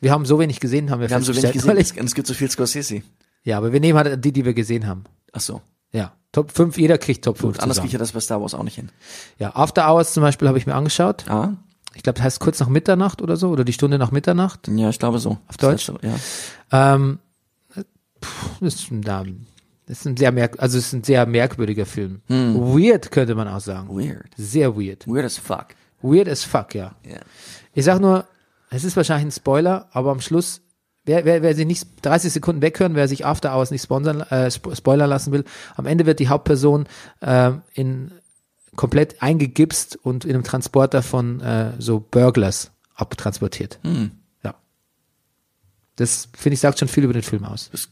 Wir 0.00 0.10
haben 0.12 0.26
so 0.26 0.38
wenig 0.38 0.60
gesehen, 0.60 0.90
haben 0.90 1.00
wir, 1.00 1.08
Wir 1.08 1.16
haben 1.16 1.22
so 1.24 1.34
wenig 1.34 1.52
gesehen, 1.52 1.76
es, 1.78 1.92
es 1.92 2.14
gibt 2.14 2.26
so 2.26 2.34
viel 2.34 2.50
Scorsese. 2.50 3.02
Ja, 3.44 3.58
aber 3.58 3.72
wir 3.72 3.80
nehmen 3.80 3.98
halt 3.98 4.24
die, 4.24 4.32
die 4.32 4.44
wir 4.44 4.54
gesehen 4.54 4.86
haben. 4.86 5.04
Ach 5.32 5.40
so. 5.40 5.62
Ja, 5.92 6.12
Top 6.32 6.50
5, 6.52 6.76
jeder 6.78 6.98
kriegt 6.98 7.24
Top 7.24 7.38
5 7.38 7.54
Gut, 7.54 7.62
anders 7.62 7.78
kriege 7.78 7.86
ich 7.88 7.92
ja 7.94 7.98
das 7.98 8.12
bei 8.12 8.20
Star 8.20 8.40
Wars 8.42 8.54
auch 8.54 8.62
nicht 8.62 8.74
hin. 8.74 8.90
Ja, 9.38 9.54
After 9.56 9.88
Hours 9.90 10.12
zum 10.12 10.22
Beispiel 10.22 10.48
habe 10.48 10.58
ich 10.58 10.66
mir 10.66 10.74
angeschaut. 10.74 11.24
Ah, 11.28 11.52
Ich 11.94 12.02
glaube, 12.02 12.16
das 12.18 12.24
heißt 12.24 12.40
kurz 12.40 12.60
nach 12.60 12.68
Mitternacht 12.68 13.22
oder 13.22 13.36
so, 13.36 13.48
oder 13.50 13.64
die 13.64 13.72
Stunde 13.72 13.98
nach 13.98 14.10
Mitternacht. 14.10 14.68
ja, 14.68 14.90
ich 14.90 14.98
glaube 14.98 15.18
so. 15.18 15.38
Auf 15.48 15.56
Deutsch? 15.56 15.90
Ja. 16.02 16.16
Ähm, 16.72 17.18
pff, 18.22 18.50
das, 18.60 18.74
ist, 18.74 18.90
ein- 18.90 19.00
das 19.86 19.98
ist 20.00 20.04
ein 20.06 20.16
sehr 20.16 20.32
merk 20.32 20.60
also 20.60 20.76
es 20.78 20.86
ist 20.88 20.92
ein 20.92 21.04
sehr 21.04 21.24
merkwürdiger 21.26 21.86
Film. 21.86 22.20
Weird 22.28 23.10
könnte 23.12 23.34
man 23.34 23.48
auch 23.48 23.60
sagen. 23.60 23.88
Weird. 23.88 24.26
Sehr 24.36 24.76
weird. 24.76 25.06
Weird 25.06 25.24
as 25.24 25.38
fuck. 25.38 25.68
Weird 26.02 26.28
as 26.28 26.44
fuck, 26.44 26.74
ja. 26.74 26.94
Ja. 27.08 27.20
Ich 27.76 27.84
sag 27.84 28.00
nur, 28.00 28.24
es 28.70 28.84
ist 28.84 28.96
wahrscheinlich 28.96 29.26
ein 29.28 29.32
Spoiler, 29.38 29.88
aber 29.92 30.10
am 30.10 30.20
Schluss, 30.22 30.62
wer, 31.04 31.24
wer, 31.26 31.42
wer 31.42 31.54
sich 31.54 31.66
nicht 31.66 31.86
30 32.02 32.32
Sekunden 32.32 32.62
weghören, 32.62 32.94
wer 32.94 33.06
sich 33.06 33.26
After 33.26 33.54
Hours 33.54 33.70
nicht 33.70 33.82
sponsern, 33.82 34.22
äh, 34.22 34.46
spo- 34.50 34.74
spoilern 34.74 35.10
lassen 35.10 35.30
will, 35.32 35.44
am 35.76 35.84
Ende 35.86 36.06
wird 36.06 36.18
die 36.18 36.28
Hauptperson 36.28 36.88
ähm, 37.20 37.60
in 37.74 38.12
komplett 38.76 39.22
eingegipst 39.22 39.96
und 39.96 40.24
in 40.24 40.34
einem 40.34 40.42
Transporter 40.44 41.02
von 41.02 41.40
äh, 41.40 41.72
so 41.78 42.00
Burglars 42.00 42.70
abtransportiert. 42.94 43.78
Ja. 44.42 44.54
Das, 45.96 46.28
finde 46.36 46.54
ich, 46.54 46.60
sagt 46.60 46.78
schon 46.78 46.88
viel 46.88 47.04
über 47.04 47.12
den 47.12 47.22
Film 47.22 47.44
aus. 47.44 47.68
Das 47.72 47.88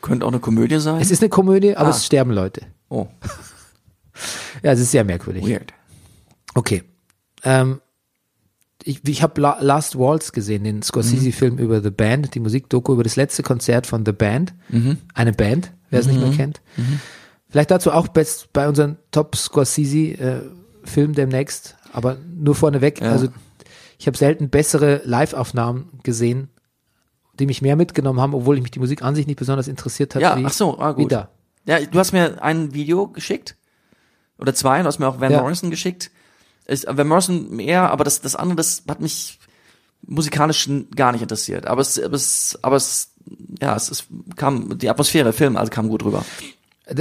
könnte 0.00 0.24
auch 0.26 0.30
eine 0.30 0.40
Komödie 0.40 0.78
sein. 0.78 1.00
Es 1.00 1.10
ist 1.10 1.22
eine 1.22 1.28
Komödie, 1.28 1.76
aber 1.76 1.88
Ah. 1.88 1.90
es 1.90 2.06
sterben 2.06 2.30
Leute. 2.30 2.62
oh, 2.88 3.08
Ja, 4.62 4.72
es 4.72 4.80
ist 4.80 4.92
sehr 4.92 5.02
merkwürdig. 5.04 5.44
weird. 5.46 5.72
Okay. 6.54 6.84
Ähm, 7.42 7.80
ich 8.84 9.00
ich 9.06 9.22
habe 9.22 9.40
La 9.40 9.58
Last 9.60 9.98
Waltz 9.98 10.32
gesehen, 10.32 10.64
den 10.64 10.82
Scorsese-Film 10.82 11.58
über 11.58 11.80
The 11.80 11.90
Band, 11.90 12.34
die 12.34 12.40
Musikdoku 12.40 12.92
über 12.92 13.02
das 13.02 13.16
letzte 13.16 13.42
Konzert 13.42 13.86
von 13.86 14.04
The 14.04 14.12
Band. 14.12 14.54
Eine 15.14 15.32
Band, 15.32 15.72
wer 15.90 16.00
es 16.00 16.06
nicht 16.06 16.20
mehr 16.20 16.30
kennt. 16.32 16.60
Vielleicht 17.48 17.70
dazu 17.70 17.92
auch 17.92 18.08
best 18.08 18.52
bei 18.52 18.68
unserem 18.68 18.96
Top 19.10 19.36
Scorsese-Film 19.36 21.14
demnächst, 21.14 21.76
aber 21.92 22.16
nur 22.36 22.54
vorneweg. 22.54 23.00
Ja. 23.00 23.12
Also 23.12 23.28
ich 23.98 24.06
habe 24.06 24.18
selten 24.18 24.50
bessere 24.50 25.00
Live-Aufnahmen 25.04 26.00
gesehen, 26.02 26.48
die 27.38 27.46
mich 27.46 27.62
mehr 27.62 27.76
mitgenommen 27.76 28.20
haben, 28.20 28.34
obwohl 28.34 28.56
ich 28.56 28.62
mich 28.62 28.70
die 28.70 28.80
Musik 28.80 29.02
an 29.02 29.14
sich 29.14 29.26
nicht 29.26 29.38
besonders 29.38 29.68
interessiert 29.68 30.14
hat. 30.14 30.22
Ja, 30.22 30.36
wie, 30.36 30.44
ach 30.44 30.52
so, 30.52 30.78
ah, 30.78 30.96
wie 30.96 31.02
gut. 31.02 31.12
da. 31.12 31.30
Ja, 31.66 31.80
du 31.80 31.98
hast 31.98 32.12
mir 32.12 32.42
ein 32.42 32.74
Video 32.74 33.08
geschickt. 33.08 33.56
Oder 34.38 34.54
zwei, 34.54 34.80
du 34.80 34.86
hast 34.86 34.98
mir 34.98 35.08
auch 35.08 35.20
Van 35.20 35.32
Ja. 35.32 35.40
Morrison 35.40 35.70
geschickt. 35.70 36.10
Ist, 36.66 36.86
Van 36.88 37.06
Morrison 37.06 37.50
mehr, 37.54 37.90
aber 37.90 38.04
das, 38.04 38.20
das 38.20 38.34
andere, 38.36 38.56
das 38.56 38.82
hat 38.88 39.00
mich 39.00 39.38
musikalisch 40.06 40.68
gar 40.94 41.12
nicht 41.12 41.22
interessiert. 41.22 41.66
Aber 41.66 41.80
es, 41.82 41.98
aber 42.02 42.14
es, 42.16 42.58
aber 42.62 42.76
es, 42.76 43.12
ja, 43.60 43.74
es, 43.76 43.90
es 43.90 44.06
kam, 44.36 44.78
die 44.78 44.88
Atmosphäre, 44.88 45.32
Film, 45.32 45.56
also 45.56 45.70
kam 45.70 45.88
gut 45.88 46.04
rüber. 46.04 46.24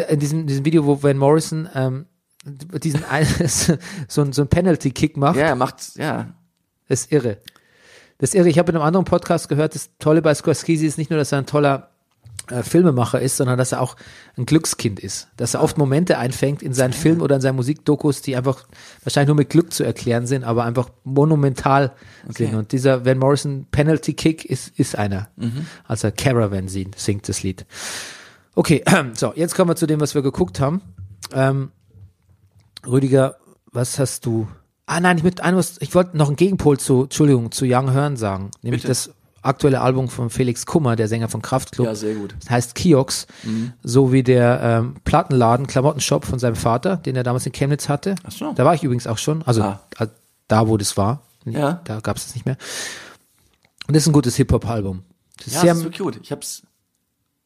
in 0.10 0.20
diesem, 0.20 0.48
diesem 0.48 0.66
Video, 0.66 0.86
wo 0.86 1.02
Van 1.02 1.18
Morrison 1.18 1.68
ähm, 1.74 2.06
diesen 2.46 3.04
so, 4.08 4.22
ein- 4.22 4.34
so 4.34 4.42
ein 4.42 4.48
Penalty-Kick 4.50 5.16
macht, 5.18 5.38
Ja, 5.38 5.48
er 5.48 5.56
macht, 5.56 5.96
ja, 5.96 6.34
ist 6.90 7.12
irre. 7.12 7.38
Das 8.18 8.30
ist 8.30 8.36
irre. 8.36 8.50
Ich 8.50 8.60
habe 8.60 8.72
in 8.72 8.78
einem 8.78 8.86
anderen 8.86 9.06
Podcast 9.06 9.50
gehört, 9.50 9.76
das 9.76 9.90
Tolle 10.00 10.22
bei 10.22 10.34
Scorsese 10.36 10.86
ist 10.86 10.98
nicht 10.98 11.10
nur, 11.10 11.20
dass 11.20 11.32
er 11.32 11.40
ein 11.40 11.46
toller 11.46 11.90
äh, 12.50 12.64
Filmemacher 12.64 13.22
ist, 13.22 13.38
sondern 13.38 13.58
dass 13.58 13.72
er 13.72 13.82
auch 13.82 13.96
ein 14.38 14.46
Glückskind 14.46 15.00
ist. 15.00 15.30
Dass 15.38 15.54
er 15.54 15.64
oft 15.64 15.78
Momente 15.78 16.18
einfängt 16.18 16.62
in 16.62 16.74
seinen 16.74 16.94
Filmen 16.94 17.22
oder 17.22 17.36
in 17.36 17.42
seinen 17.42 17.56
Musikdokus, 17.56 18.22
die 18.22 18.36
einfach 18.36 18.66
wahrscheinlich 19.04 19.28
nur 19.28 19.38
mit 19.38 19.50
Glück 19.50 19.74
zu 19.74 19.84
erklären 19.84 20.28
sind, 20.28 20.44
aber 20.44 20.64
einfach 20.64 20.90
monumental 21.04 21.94
sind. 22.28 22.56
Und 22.56 22.72
dieser 22.72 23.06
Van 23.06 23.18
Morrison 23.18 23.68
Penalty 23.72 24.14
Kick 24.14 24.46
ist, 24.46 24.78
ist 24.78 24.98
einer. 24.98 25.30
Als 25.88 26.04
er 26.04 26.12
Caravan 26.12 26.68
singt, 26.68 27.00
singt 27.00 27.30
das 27.30 27.44
Lied. 27.44 27.66
Okay, 28.56 28.84
so, 29.14 29.34
jetzt 29.36 29.56
kommen 29.56 29.70
wir 29.70 29.76
zu 29.76 29.88
dem, 29.88 30.00
was 30.00 30.16
wir 30.16 30.22
geguckt 30.22 30.60
haben. 30.60 30.82
Ähm, 31.34 31.72
Rüdiger, 32.86 33.38
was 33.72 34.00
hast 34.00 34.26
du? 34.26 34.48
Ah 34.86 35.00
nein, 35.00 35.18
ich, 35.18 35.24
mit 35.24 35.42
einem, 35.42 35.62
ich 35.80 35.96
wollte 35.96 36.18
noch 36.18 36.28
einen 36.28 36.36
Gegenpol 36.36 36.78
zu, 36.78 37.04
Entschuldigung, 37.04 37.52
zu 37.52 37.66
Young 37.66 37.92
Hearn 37.92 38.18
sagen. 38.18 38.52
Nämlich 38.62 38.82
Bitte. 38.82 38.90
das 38.90 39.14
aktuelle 39.44 39.82
Album 39.82 40.08
von 40.10 40.30
Felix 40.30 40.66
Kummer, 40.66 40.96
der 40.96 41.08
Sänger 41.08 41.30
von 41.30 41.42
Kraftklub. 41.42 41.86
Ja, 41.88 41.96
sehr 41.96 42.16
gut. 42.16 42.36
Das 42.40 42.50
heißt 42.50 42.76
Kiox, 42.76 43.28
so 43.84 44.12
wie 44.12 44.24
der 44.24 44.60
ähm, 44.62 44.96
Plattenladen, 45.04 45.68
Klamottenshop 45.68 46.26
von 46.26 46.40
seinem 46.40 46.56
Vater, 46.56 46.98
den 46.98 47.16
er 47.16 47.24
damals 47.24 47.46
in 47.46 47.52
Chemnitz 47.52 47.90
hatte. 47.90 48.16
Ach 48.24 48.32
so. 48.32 48.54
Da 48.54 48.66
war 48.66 48.74
ich 48.74 48.84
übrigens 48.84 49.06
auch 49.08 49.18
schon, 49.18 49.44
also 49.44 49.62
Ah. 49.64 49.82
äh, 50.00 50.08
da, 50.48 50.68
wo 50.68 50.78
das 50.78 50.98
war. 50.98 51.22
Ja. 51.46 51.82
Da 51.84 52.00
gab 52.00 52.18
es 52.18 52.26
das 52.26 52.36
nicht 52.36 52.46
mehr. 52.46 52.58
Und 53.88 53.96
das 53.96 54.04
ist 54.04 54.08
ein 54.08 54.14
gutes 54.14 54.36
Hip-Hop-Album. 54.38 55.04
Das, 55.38 55.48
ist 55.48 55.54
Ja, 55.56 55.60
sehr- 55.62 55.70
das 55.72 55.78
ist 55.80 55.84
wirklich 55.86 56.00
gut. 56.02 56.20
Ich 56.22 56.32
hab's, 56.32 56.64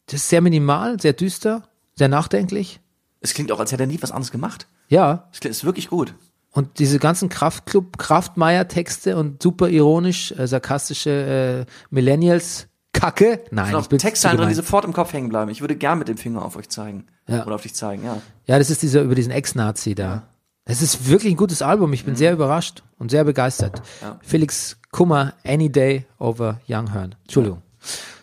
das 0.05 0.21
ist 0.21 0.29
sehr 0.29 0.41
minimal, 0.41 0.99
sehr 0.99 1.13
düster, 1.13 1.63
sehr 1.95 2.07
nachdenklich. 2.10 2.79
es 3.21 3.33
klingt 3.33 3.51
auch, 3.51 3.60
als 3.60 3.71
hätte 3.71 3.83
er 3.83 3.88
nie 3.88 3.97
was 4.01 4.12
anderes 4.12 4.31
gemacht. 4.31 4.67
Ja, 4.89 5.27
Es 5.33 5.39
klingt, 5.39 5.55
ist 5.55 5.63
wirklich 5.65 5.89
gut. 5.89 6.13
Und 6.58 6.80
diese 6.80 6.98
ganzen 6.98 7.30
Kraftclub, 7.30 8.00
Kraftmeier-Texte 8.00 9.15
und 9.15 9.43
super 9.43 9.70
ironisch, 9.70 10.32
äh, 10.32 10.48
sarkastische 10.48 11.67
äh, 11.67 11.72
Millennials, 11.91 12.67
Kacke. 12.93 13.41
Nein, 13.52 13.74
Noch 13.74 13.84
ich 13.84 13.89
bin 13.89 14.00
Textzeilen 14.00 14.38
drin, 14.38 14.50
die 14.50 14.56
sofort 14.56 14.84
im 14.84 14.91
Kopf 14.91 15.13
hängen 15.13 15.30
bleiben. 15.30 15.52
Ich 15.52 15.62
würde 15.62 15.76
gern 15.76 16.00
mit 16.00 16.08
dem 16.08 16.17
Finger 16.17 16.43
auf 16.43 16.56
euch 16.56 16.67
zeigen. 16.70 17.06
Ja. 17.28 17.46
Oder 17.46 17.54
auf 17.54 17.62
dich 17.62 17.76
zeigen, 17.76 18.04
ja. 18.04 18.20
Ja, 18.48 18.58
das 18.58 18.72
ist 18.72 18.82
dieser 18.82 19.04
über 19.04 19.13
diesen 19.13 19.32
Ex-Nazi 19.32 19.93
da. 19.93 20.24
Das 20.65 20.82
ist 20.82 21.08
wirklich 21.08 21.32
ein 21.32 21.38
gutes 21.38 21.62
Album. 21.62 21.93
Ich 21.93 22.06
bin 22.06 22.15
sehr 22.15 22.34
überrascht 22.34 22.82
und 22.98 23.12
sehr 23.12 23.24
begeistert. 23.24 23.80
Mhm. 23.80 24.08
Ja. 24.08 24.20
Felix 24.24 24.78
Kummer, 24.89 25.36
Any 25.46 25.72
Day 25.72 26.08
over 26.17 26.60
Young 26.67 26.91
Hearn. 26.91 27.13
Entschuldigung. 27.22 27.62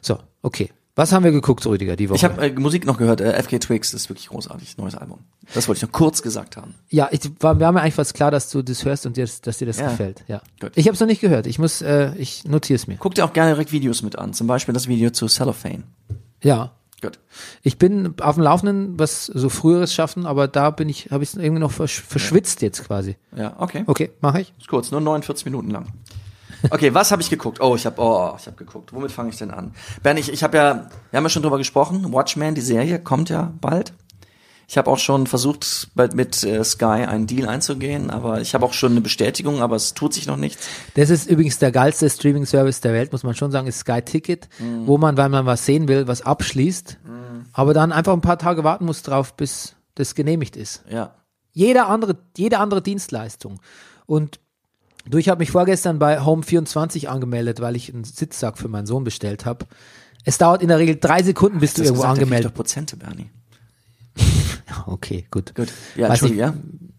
So, 0.01 0.19
okay. 0.43 0.73
Was 0.97 1.11
haben 1.13 1.25
wir 1.25 1.33
geguckt, 1.33 1.67
Rüdiger, 1.67 1.97
die 1.97 2.09
Woche? 2.09 2.17
Ich 2.19 2.25
habe 2.25 2.41
äh, 2.47 2.53
Musik 2.53 2.87
noch 2.87 2.99
gehört, 2.99 3.21
äh, 3.21 3.43
FK 3.43 3.59
Twigs, 3.59 3.93
ist 3.95 4.09
wirklich 4.09 4.29
großartig, 4.29 4.77
neues 4.79 4.95
Album. 4.95 5.19
Das 5.53 5.67
wollte 5.67 5.79
ich 5.79 5.83
noch 5.83 5.91
kurz 5.93 6.23
gesagt 6.23 6.57
haben. 6.57 6.75
ja, 6.89 7.09
ich 7.11 7.21
war, 7.41 7.59
war 7.59 7.73
mir 7.73 7.81
eigentlich 7.81 7.95
fast 7.95 8.15
klar, 8.15 8.31
dass 8.31 8.49
du 8.51 8.63
das 8.63 8.85
hörst 8.85 9.05
und 9.05 9.17
dir, 9.17 9.25
das- 9.25 9.41
dass 9.41 9.59
dir 9.59 9.67
das 9.67 9.79
Ja. 9.81 9.89
gefällt. 9.91 10.23
Ja. 10.29 10.41
Gut. 10.61 10.71
Ich 10.77 10.87
habe 10.87 10.95
es 10.95 11.01
noch 11.01 11.09
nicht 11.09 11.21
gehört. 11.21 11.47
Ich 11.49 11.59
muss, 11.59 11.83
äh, 11.83 12.13
ich 12.17 12.45
notiere 12.45 12.77
es 12.77 12.87
mir. 12.87 12.97
Guck 12.99 13.17
dir 13.17 13.25
auch 13.25 13.33
gerne 13.33 13.51
direkt 13.53 13.73
Videos 13.73 14.03
mit 14.03 14.17
an, 14.17 14.35
zum 14.35 14.47
Beispiel 14.47 14.73
das 14.73 14.87
Video 14.87 15.11
zu 15.11 15.27
Cellophane. 15.27 15.83
Ja, 16.43 16.73
Gut. 17.03 17.19
Ich 17.63 17.77
bin 17.77 18.15
auf 18.23 18.37
dem 18.37 18.45
Laufenden, 18.45 18.99
was 18.99 19.27
so 19.27 19.51
früheres 19.51 19.93
schaffen, 19.93 20.25
aber 20.25 20.49
da 20.49 20.71
bin 20.71 20.89
ich, 20.89 21.11
habe 21.11 21.23
ich 21.23 21.31
es 21.31 21.37
irgendwie 21.37 21.61
noch 21.61 21.71
versch 21.73 22.01
verschwitzt 22.01 22.63
jetzt 22.63 22.83
quasi. 22.87 23.17
Ja, 23.37 23.57
okay. 23.59 23.85
Okay, 23.87 24.11
mache 24.23 24.41
ich. 24.41 24.55
Ist 24.59 24.69
kurz, 24.69 24.91
nur 24.91 25.03
49 25.03 25.45
Minuten 25.45 25.71
lang. 25.71 25.89
Okay, 26.71 26.95
was 26.95 27.13
habe 27.13 27.23
ich 27.23 27.31
geguckt? 27.31 27.61
Oh, 27.61 27.77
ich 27.77 27.87
habe 27.87 28.01
oh, 28.01 28.35
ich 28.39 28.47
habe 28.47 28.57
geguckt. 28.57 28.93
Womit 28.93 29.13
fange 29.13 29.31
ich 29.31 29.37
denn 29.37 29.51
an? 29.51 29.75
Ben, 30.03 30.17
ich, 30.17 30.33
ich 30.33 30.43
habe 30.43 30.57
ja, 30.57 30.91
wir 31.11 31.17
haben 31.17 31.25
ja 31.25 31.29
schon 31.29 31.43
drüber 31.43 31.59
gesprochen. 31.59 32.13
Watchmen, 32.13 32.55
die 32.55 32.61
Serie 32.61 32.99
kommt 32.99 33.29
ja 33.31 33.53
bald. 33.61 33.93
Ich 34.67 34.79
habe 34.79 34.91
auch 34.91 34.99
schon 34.99 35.27
versucht, 35.27 35.91
mit 36.15 36.43
äh, 36.43 36.65
Sky 36.65 36.85
einen 36.85 37.27
Deal 37.27 37.49
einzugehen, 37.49 38.11
aber 38.11 38.41
ich 38.41 38.55
habe 38.55 38.65
auch 38.65 38.73
schon 38.73 38.93
eine 38.93 39.03
Bestätigung, 39.03 39.61
aber 39.61 39.77
es 39.77 39.93
tut 39.93 40.15
sich 40.15 40.27
noch 40.27 40.39
nichts. 40.39 40.67
Das 40.95 41.11
ist 41.11 41.29
übrigens 41.29 41.59
der 41.59 41.71
geilste 41.71 42.09
Streaming-Service 42.09 42.81
der 42.81 42.95
Welt, 42.95 43.13
muss 43.13 43.25
man 43.25 43.35
schon 43.35 43.51
sagen, 43.51 43.67
ist 43.67 43.81
Sky 43.81 44.01
Ticket, 44.01 44.49
wo 44.87 44.97
man, 44.97 45.19
weil 45.19 45.29
man 45.29 45.45
was 45.45 45.67
sehen 45.67 45.87
will, 45.87 46.09
was 46.09 46.23
abschließt 46.23 46.99
aber 47.55 47.73
dann 47.73 47.93
einfach 47.93 48.13
ein 48.13 48.21
paar 48.21 48.39
Tage 48.39 48.65
warten 48.65 48.85
musst 48.85 49.09
drauf, 49.09 49.35
bis 49.35 49.77
das 49.95 50.15
genehmigt 50.15 50.57
ist. 50.57 50.85
Ja. 50.91 51.15
Jeder 51.53 51.89
andere, 51.89 52.17
jede 52.37 52.59
andere 52.59 52.83
Dienstleistung. 52.83 53.61
Und 54.07 54.41
du, 55.09 55.19
ich 55.19 55.29
habe 55.29 55.39
mich 55.39 55.51
vorgestern 55.51 55.99
bei 55.99 56.21
Home24 56.21 57.07
angemeldet, 57.07 57.61
weil 57.61 57.77
ich 57.77 57.93
einen 57.93 58.05
Sitzsack 58.05 58.59
für 58.59 58.69
meinen 58.69 58.87
Sohn 58.87 59.05
bestellt 59.05 59.45
habe. 59.47 59.67
Es 60.25 60.39
dauert 60.39 60.63
in 60.63 60.69
der 60.69 60.79
Regel 60.79 60.97
drei 60.97 61.23
Sekunden, 61.23 61.59
bis 61.61 61.75
du 61.75 61.83
Das 61.83 61.89
irgendwo 61.89 62.03
gesagt, 62.03 62.19
angemeldet 62.19 62.51
doch 62.51 62.55
Prozente, 62.55 62.97
Bernie. 62.97 63.31
Okay, 64.87 65.27
gut. 65.31 65.55
Gut. 65.55 65.69
Ja, 65.95 66.05
Weiß 66.09 66.23
Entschuldigung, 66.23 66.41
ja? 66.41 66.55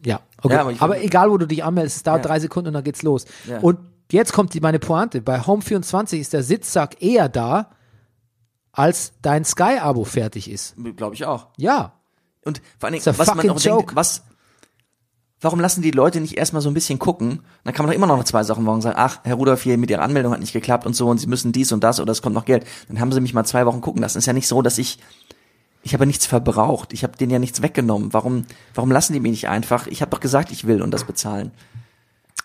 Ja, 0.06 0.20
okay. 0.42 0.54
Ja, 0.54 0.62
aber, 0.62 0.74
aber 0.80 1.04
egal, 1.04 1.30
wo 1.30 1.38
du 1.38 1.46
dich 1.48 1.64
anmeldest, 1.64 1.98
es 1.98 2.04
dauert 2.04 2.24
Ja. 2.24 2.30
drei 2.30 2.40
Sekunden 2.40 2.68
und 2.70 2.74
dann 2.74 2.84
geht's 2.84 3.02
los. 3.04 3.26
Ja. 3.48 3.60
Und 3.60 3.80
jetzt 4.12 4.34
kommt 4.34 4.54
die, 4.54 4.60
meine 4.60 4.80
Pointe. 4.80 5.22
Bei 5.22 5.40
Home24 5.42 6.18
ist 6.20 6.34
der 6.34 6.44
Sitzsack 6.44 7.02
eher 7.02 7.28
da, 7.28 7.72
als 8.72 9.14
dein 9.22 9.46
Sky-Abo 9.46 10.04
fertig 10.04 10.50
ist. 10.50 10.76
Glaube 10.96 11.16
ich 11.16 11.26
auch. 11.26 11.48
Ja. 11.58 11.94
Und 12.44 12.62
vor 12.78 12.88
allen 12.88 12.94
Dingen, 13.02 13.18
was 13.18 13.36
man 13.36 13.50
auch 13.50 13.60
joke. 13.60 13.78
denkt, 13.80 13.96
was, 13.96 14.22
warum 15.46 15.60
lassen 15.60 15.82
die 15.82 15.92
Leute 15.92 16.20
nicht 16.20 16.38
erstmal 16.38 16.62
so 16.62 16.70
ein 16.70 16.74
bisschen 16.74 17.00
gucken? 17.00 17.40
Dann 17.64 17.74
kann 17.74 17.86
man 17.86 17.92
doch 17.92 17.96
immer 17.96 18.08
noch 18.08 18.24
zwei 18.26 18.44
Sachen 18.44 18.64
morgen 18.64 18.82
sagen, 18.82 18.98
ach, 19.00 19.20
Herr 19.24 19.36
Rudolph 19.36 19.62
hier 19.62 19.78
mit 19.78 19.90
Ihrer 19.90 20.02
Anmeldung 20.02 20.34
hat 20.34 20.40
nicht 20.40 20.54
geklappt 20.54 20.86
und 20.86 20.96
so 20.96 21.08
und 21.08 21.20
Sie 21.20 21.28
müssen 21.28 21.52
dies 21.52 21.72
und 21.72 21.84
das 21.84 22.00
oder 22.00 22.12
es 22.12 22.22
kommt 22.22 22.36
noch 22.36 22.46
Geld. 22.46 22.66
Dann 22.90 23.00
haben 23.00 23.12
Sie 23.12 23.22
mich 23.22 23.34
mal 23.34 23.46
zwei 23.46 23.66
Wochen 23.66 23.80
gucken 23.80 24.02
lassen. 24.02 24.18
Ist 24.18 24.26
ja 24.26 24.34
nicht 24.34 24.48
so, 24.48 24.62
dass 24.62 24.78
ich, 24.78 25.00
ich 25.84 25.94
habe 25.94 26.06
nichts 26.06 26.26
verbraucht. 26.26 26.94
Ich 26.94 27.04
habe 27.04 27.16
denen 27.16 27.32
ja 27.32 27.40
nichts 27.40 27.62
weggenommen. 27.62 28.12
Warum, 28.12 28.46
warum 28.74 28.92
lassen 28.92 29.14
die 29.14 29.20
mich 29.20 29.32
nicht 29.32 29.48
einfach? 29.48 29.88
Ich 29.88 30.02
habe 30.02 30.12
doch 30.12 30.20
gesagt, 30.20 30.52
ich 30.52 30.68
will 30.68 30.82
und 30.82 30.92
das 30.92 31.06
bezahlen. 31.06 31.52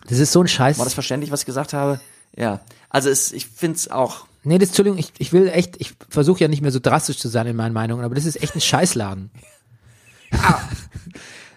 Das 0.07 0.19
ist 0.19 0.31
so 0.31 0.43
ein 0.43 0.49
Scheiß. 0.49 0.79
War 0.79 0.85
das 0.85 0.95
verständlich, 0.95 1.33
was 1.33 1.41
ich 1.41 1.47
gesagt 1.47 1.73
habe? 1.73 2.01
Ja. 2.37 2.61
Also 2.91 3.09
es, 3.09 3.33
ich 3.33 3.47
find's 3.47 3.91
auch, 3.91 4.27
Nee, 4.43 4.59
das, 4.59 4.71
Entschuldigung, 4.71 4.99
ich, 4.99 5.13
ich 5.19 5.33
will 5.33 5.49
echt, 5.49 5.77
ich 5.79 5.93
versuche 6.09 6.41
ja 6.41 6.49
nicht 6.49 6.63
mehr 6.63 6.71
so 6.71 6.81
drastisch 6.81 7.19
zu 7.19 7.29
sein 7.29 7.47
in 7.47 7.57
meinen 7.57 7.75
Meinungen, 7.75 8.05
aber 8.05 8.15
das 8.15 8.25
ist 8.25 8.43
echt 8.43 8.55
ein 8.55 8.61
Scheißladen. 8.61 9.31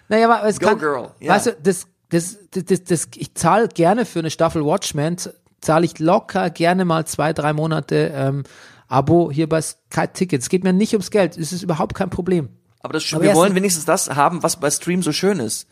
naja, 0.08 0.28
aber 0.28 0.48
es 0.48 0.60
Go 0.60 0.68
kann, 0.68 0.78
girl, 0.78 1.10
ja. 1.20 1.34
weißt 1.34 1.46
du, 1.46 1.56
das, 1.62 1.86
das, 2.10 2.38
das, 2.50 2.64
das, 2.64 2.84
das 2.84 3.08
ich 3.16 3.34
zahle 3.34 3.68
gerne 3.68 4.04
für 4.04 4.20
eine 4.20 4.30
Staffel 4.30 4.64
Watchmen, 4.64 5.16
zahle 5.60 5.84
ich 5.86 5.98
locker 5.98 6.50
gerne 6.50 6.84
mal 6.84 7.06
zwei, 7.06 7.32
drei 7.32 7.52
Monate 7.52 8.12
ähm, 8.14 8.44
Abo 8.88 9.30
hier 9.32 9.48
bei 9.48 9.60
Sky 9.62 10.06
Tickets. 10.12 10.46
Es 10.46 10.48
geht 10.48 10.64
mir 10.64 10.72
nicht 10.72 10.92
ums 10.92 11.10
Geld, 11.10 11.36
es 11.38 11.52
ist 11.52 11.62
überhaupt 11.62 11.94
kein 11.94 12.10
Problem. 12.10 12.48
aber 12.80 12.92
das, 12.92 13.12
Aber 13.12 13.22
wir 13.22 13.34
wollen 13.34 13.54
wenigstens 13.54 13.84
das 13.84 14.10
haben, 14.10 14.42
was 14.42 14.60
bei 14.60 14.70
Stream 14.70 15.02
so 15.02 15.12
schön 15.12 15.40
ist. 15.40 15.66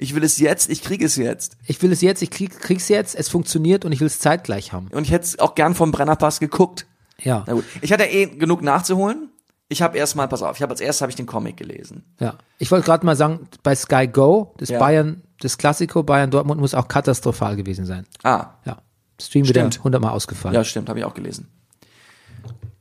Ich 0.00 0.14
will 0.14 0.22
es 0.22 0.38
jetzt, 0.38 0.70
ich 0.70 0.82
kriege 0.82 1.04
es 1.04 1.16
jetzt. 1.16 1.56
Ich 1.66 1.82
will 1.82 1.90
es 1.90 2.02
jetzt, 2.02 2.22
ich 2.22 2.30
krieg, 2.30 2.56
krieg's 2.60 2.88
jetzt, 2.88 3.16
es 3.16 3.28
funktioniert 3.28 3.84
und 3.84 3.90
ich 3.90 3.98
will 3.98 4.06
es 4.06 4.20
zeitgleich 4.20 4.72
haben. 4.72 4.86
Und 4.92 5.04
ich 5.04 5.10
hätte 5.10 5.24
es 5.24 5.38
auch 5.40 5.56
gern 5.56 5.74
vom 5.74 5.90
Brennerpass 5.90 6.38
geguckt. 6.38 6.86
Ja, 7.20 7.42
Na 7.48 7.54
gut. 7.54 7.64
Ich 7.80 7.92
hatte 7.92 8.04
eh 8.04 8.26
genug 8.26 8.62
nachzuholen. 8.62 9.30
Ich 9.70 9.82
habe 9.82 9.98
erstmal, 9.98 10.28
pass 10.28 10.42
auf, 10.42 10.56
ich 10.56 10.62
habe 10.62 10.70
als 10.72 10.80
erstes 10.80 11.02
habe 11.02 11.10
ich 11.10 11.16
den 11.16 11.26
Comic 11.26 11.56
gelesen. 11.58 12.04
ja. 12.20 12.34
Ich 12.58 12.70
wollte 12.70 12.86
gerade 12.86 13.04
mal 13.06 13.16
sagen, 13.16 13.48
bei 13.62 13.74
Sky 13.74 14.06
Go, 14.08 14.54
das 14.58 14.70
Ja. 14.70 14.78
Bayern, 14.78 15.22
das 15.40 15.58
Klassiko 15.58 16.02
Bayern 16.02 16.30
Dortmund 16.30 16.60
muss 16.60 16.74
auch 16.74 16.88
katastrophal 16.88 17.54
gewesen 17.56 17.84
sein. 17.86 18.06
Ah, 18.22 18.46
Ja. 18.64 18.78
Stream 19.20 19.46
wieder 19.48 19.60
Stimmt. 19.62 19.84
hundertmal 19.84 20.12
ausgefallen. 20.12 20.54
ja, 20.54 20.62
stimmt, 20.64 20.88
habe 20.88 21.00
ich 21.00 21.04
auch 21.04 21.12
gelesen. 21.14 21.48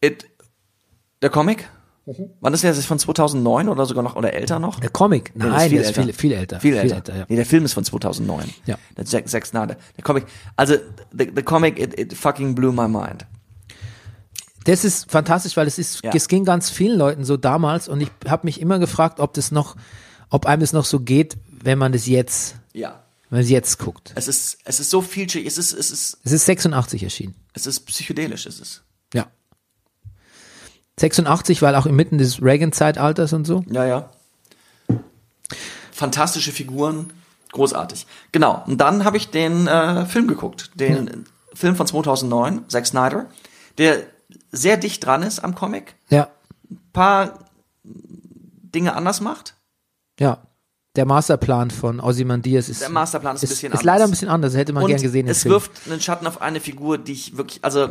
It, 0.03 0.25
der 1.21 1.29
Comic? 1.31 1.67
Mhm. 2.05 2.29
Wann 2.39 2.53
ist 2.53 2.63
der? 2.63 2.71
Ist 2.71 2.77
das 2.77 2.85
von 2.85 2.99
2009 2.99 3.67
oder 3.67 3.85
sogar 3.85 4.03
noch 4.03 4.15
oder 4.15 4.31
älter 4.33 4.59
noch? 4.59 4.79
Der 4.79 4.89
Comic? 4.91 5.31
Nee, 5.35 5.45
Nein, 5.45 5.71
der 5.71 5.81
ist 5.81 5.93
viel, 5.95 6.13
viel 6.13 6.31
älter. 6.31 6.59
Viel 6.59 6.77
älter. 6.77 7.15
ja. 7.15 7.25
Nee, 7.27 7.35
der 7.35 7.45
Film 7.45 7.65
ist 7.65 7.73
von 7.73 7.83
2009. 7.83 8.49
Ja. 8.65 8.77
Der 8.95 9.05
Zack, 9.05 9.27
Zack 9.27 9.45
Snyder. 9.45 9.75
Der 9.97 10.03
Comic, 10.03 10.25
also 10.55 10.75
the, 11.11 11.31
the 11.35 11.41
Comic, 11.43 11.79
it, 11.79 11.99
it 11.99 12.13
fucking 12.13 12.55
blew 12.55 12.71
my 12.71 12.87
mind. 12.87 13.25
Das 14.67 14.83
ist 14.83 15.09
fantastisch, 15.09 15.55
weil 15.57 15.65
es 15.67 15.77
ist, 15.79 16.03
Ja. 16.03 16.11
es 16.13 16.27
ging 16.27 16.43
ganz 16.45 16.69
vielen 16.69 16.97
Leuten 16.97 17.23
so 17.25 17.37
damals 17.37 17.87
und 17.87 18.01
ich 18.01 18.09
habe 18.27 18.45
mich 18.45 18.59
immer 18.61 18.79
gefragt, 18.79 19.19
ob 19.19 19.33
das 19.33 19.51
noch, 19.51 19.75
ob 20.29 20.45
einem 20.45 20.59
das 20.61 20.73
noch 20.73 20.85
so 20.85 20.99
geht, 20.99 21.37
wenn 21.49 21.77
man 21.77 21.91
das 21.93 22.05
jetzt, 22.05 22.55
Ja. 22.73 23.03
wenn 23.29 23.37
man 23.37 23.43
es 23.43 23.49
jetzt 23.49 23.79
guckt. 23.79 24.11
Es 24.15 24.27
ist, 24.27 24.57
es 24.65 24.79
ist 24.79 24.89
so 24.89 25.01
vielschichtig, 25.01 25.47
es 25.51 25.57
ist, 25.57 25.73
es 25.73 25.89
ist, 25.91 26.17
Es 26.23 26.31
ist 26.33 26.45
86 26.45 27.03
erschienen. 27.03 27.35
es 27.53 27.65
ist 27.65 27.81
psychedelisch, 27.81 28.45
es 28.45 28.59
ist. 28.59 28.83
Ja. 29.13 29.27
86, 30.99 31.61
weil 31.61 31.75
auch 31.75 31.85
inmitten 31.85 32.17
des 32.17 32.41
Reagan-Zeitalters 32.41 33.31
und 33.33 33.45
so. 33.45 33.63
Ja, 33.69 33.85
ja. 33.85 34.09
Fantastische 35.91 36.51
Figuren, 36.51 37.11
großartig. 37.51 38.05
Genau. 38.31 38.63
Und 38.67 38.77
dann 38.79 39.03
habe 39.03 39.17
ich 39.17 39.29
den 39.29 39.67
äh, 39.67 40.05
Film 40.05 40.27
geguckt, 40.27 40.71
den 40.75 41.25
Film 41.53 41.75
von 41.75 41.87
2009, 41.87 42.65
Zack 42.67 42.85
Snyder, 42.85 43.27
der 43.77 44.03
sehr 44.57 44.77
dicht 44.77 45.05
dran 45.05 45.23
ist 45.23 45.39
am 45.39 45.55
Comic, 45.55 45.95
Ja. 46.09 46.29
paar 46.93 47.39
Dinge 47.83 48.95
anders 48.95 49.21
macht. 49.21 49.55
Ja. 50.19 50.43
Der 50.95 51.05
Masterplan 51.05 51.69
von 51.69 51.99
Ozymandias 51.99 52.69
ist, 52.69 52.81
Der 52.81 52.89
Masterplan 52.89 53.35
ist 53.35 53.43
ein 53.43 53.45
ist, 53.45 53.49
bisschen 53.51 53.67
ist 53.71 53.79
anders. 53.79 53.83
leider 53.85 54.03
ein 54.05 54.09
bisschen 54.09 54.29
anders. 54.29 54.55
Hätte 54.55 54.73
man 54.73 54.83
Und 54.83 54.89
gern 54.89 55.01
gesehen. 55.01 55.27
es 55.27 55.43
Film. 55.43 55.53
wirft 55.53 55.71
einen 55.87 56.01
Schatten 56.01 56.25
auf 56.25 56.41
eine 56.41 56.59
Figur, 56.59 56.97
die 56.97 57.11
ich 57.11 57.37
wirklich, 57.37 57.63
also 57.63 57.89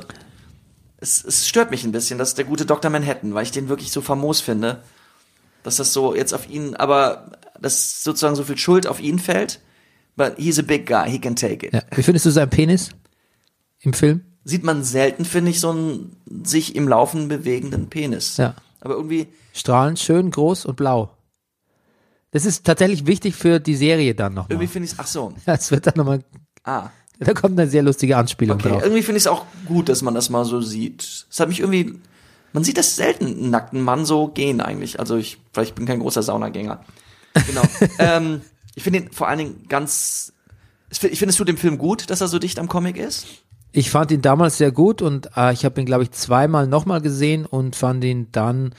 es, 0.96 1.24
es 1.24 1.46
stört 1.46 1.70
mich 1.70 1.84
ein 1.84 1.92
bisschen, 1.92 2.18
das 2.18 2.30
ist 2.30 2.38
der 2.38 2.44
gute 2.46 2.66
Dr. 2.66 2.90
Manhattan, 2.90 3.32
weil 3.32 3.44
ich 3.44 3.52
den 3.52 3.68
wirklich 3.68 3.92
so 3.92 4.00
famos 4.00 4.40
finde, 4.40 4.82
dass 5.62 5.76
das 5.76 5.92
so 5.92 6.16
jetzt 6.16 6.34
auf 6.34 6.48
ihn, 6.50 6.74
aber 6.74 7.30
dass 7.60 8.02
sozusagen 8.02 8.34
so 8.34 8.42
viel 8.42 8.58
Schuld 8.58 8.86
auf 8.88 8.98
ihn 9.00 9.18
fällt. 9.20 9.60
But 10.16 10.34
he's 10.38 10.58
a 10.58 10.62
big 10.62 10.86
guy, 10.86 11.08
he 11.10 11.20
can 11.20 11.36
take 11.36 11.64
it. 11.66 11.74
Ja. 11.74 11.82
Wie 11.94 12.02
findest 12.02 12.26
du 12.26 12.30
seinen 12.30 12.50
Penis 12.50 12.90
im 13.80 13.92
Film? 13.92 14.24
Sieht 14.48 14.62
man 14.62 14.84
selten, 14.84 15.24
finde 15.24 15.50
ich, 15.50 15.58
so 15.58 15.70
einen 15.70 16.16
sich 16.44 16.76
im 16.76 16.86
Laufen 16.86 17.26
bewegenden 17.26 17.88
Penis. 17.88 18.36
Ja. 18.36 18.54
Aber 18.80 18.94
irgendwie, 18.94 19.26
Strahlend, 19.52 19.98
schön, 19.98 20.30
groß 20.30 20.66
und 20.66 20.76
blau. 20.76 21.10
Das 22.30 22.44
ist 22.44 22.64
tatsächlich 22.64 23.06
wichtig 23.06 23.34
für 23.34 23.58
die 23.58 23.74
Serie 23.74 24.14
dann 24.14 24.34
nochmal. 24.34 24.52
irgendwie 24.52 24.68
finde 24.68 24.88
ich 24.88 24.94
ach 24.98 25.06
so, 25.06 25.32
Ja, 25.46 25.54
es 25.54 25.70
wird 25.72 25.86
dann 25.88 25.94
nochmal, 25.96 26.22
ah, 26.62 26.90
da 27.18 27.32
kommt 27.32 27.58
eine 27.58 27.68
sehr 27.68 27.82
lustige 27.82 28.16
Anspielung 28.16 28.58
okay. 28.58 28.68
drauf. 28.68 28.82
Irgendwie 28.82 29.02
finde 29.02 29.16
ich 29.16 29.22
es 29.22 29.26
auch 29.26 29.46
gut, 29.64 29.88
dass 29.88 30.02
man 30.02 30.14
das 30.14 30.30
mal 30.30 30.44
so 30.44 30.60
sieht. 30.60 31.26
Es 31.28 31.40
hat 31.40 31.48
mich 31.48 31.60
irgendwie, 31.60 31.98
man 32.52 32.62
sieht 32.62 32.78
das 32.78 32.94
selten, 32.94 33.26
einen 33.26 33.50
nackten 33.50 33.80
Mann 33.80 34.04
so 34.04 34.28
gehen 34.28 34.60
eigentlich. 34.60 35.00
Also 35.00 35.16
ich, 35.16 35.38
vielleicht 35.52 35.74
bin 35.74 35.86
kein 35.86 35.98
großer 36.00 36.22
Saunagänger. 36.22 36.84
Genau. 37.46 37.62
ähm, 37.98 38.42
ich 38.76 38.82
finde 38.82 39.00
ihn 39.00 39.12
vor 39.12 39.28
allen 39.28 39.38
Dingen 39.38 39.64
ganz, 39.68 40.34
ich 40.90 41.00
finde, 41.00 41.14
ich 41.14 41.18
finde 41.18 41.30
es 41.30 41.36
tut 41.36 41.48
dem 41.48 41.56
Film 41.56 41.78
gut, 41.78 42.10
dass 42.10 42.20
er 42.20 42.28
so 42.28 42.38
dicht 42.38 42.58
am 42.58 42.68
Comic 42.68 42.98
ist. 42.98 43.26
Ich 43.76 43.90
fand 43.90 44.10
ihn 44.10 44.22
damals 44.22 44.56
sehr 44.56 44.70
gut 44.72 45.02
und 45.02 45.28
äh, 45.36 45.52
ich 45.52 45.64
habe 45.66 45.78
ihn, 45.80 45.84
glaube 45.86 46.02
ich, 46.04 46.10
zweimal 46.12 46.66
nochmal 46.66 47.02
gesehen 47.02 47.44
und 47.44 47.76
fand 47.76 48.02
ihn 48.04 48.28
dann, 48.32 48.74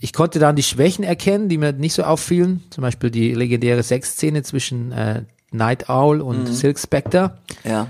ich 0.00 0.12
konnte 0.14 0.38
dann 0.38 0.56
die 0.56 0.62
Schwächen 0.62 1.04
erkennen, 1.04 1.48
die 1.50 1.58
mir 1.58 1.72
nicht 1.74 1.92
so 1.92 2.02
auffielen. 2.02 2.62
Zum 2.70 2.80
Beispiel 2.82 3.10
die 3.10 3.34
legendäre 3.34 3.82
Sexszene 3.82 4.42
zwischen 4.42 4.90
äh, 4.92 5.24
Night 5.52 5.90
Owl 5.90 6.22
und 6.22 6.44
Mhm. 6.44 6.52
Silk 6.52 6.78
Spectre. 6.78 7.36
Ja. 7.62 7.88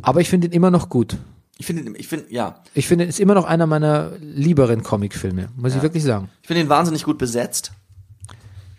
Aber 0.00 0.20
ich 0.20 0.28
finde 0.28 0.46
ihn 0.46 0.52
immer 0.52 0.70
noch 0.70 0.88
gut. 0.88 1.16
Ich 1.58 1.66
finde, 1.66 1.82
ihn- 1.82 1.94
ich 1.98 2.06
finde, 2.06 2.26
ja, 2.32 2.60
Ich 2.74 2.86
finde, 2.86 3.04
es 3.04 3.10
ist 3.16 3.20
immer 3.20 3.34
noch 3.34 3.44
einer 3.44 3.66
meiner 3.66 4.12
lieberen 4.20 4.82
Comicfilme, 4.84 5.48
muss 5.56 5.74
ich 5.74 5.82
wirklich 5.82 6.04
sagen. 6.04 6.28
ich 6.42 6.46
finde 6.48 6.62
ihn 6.62 6.68
wahnsinnig 6.68 7.02
gut 7.04 7.18
besetzt. 7.18 7.72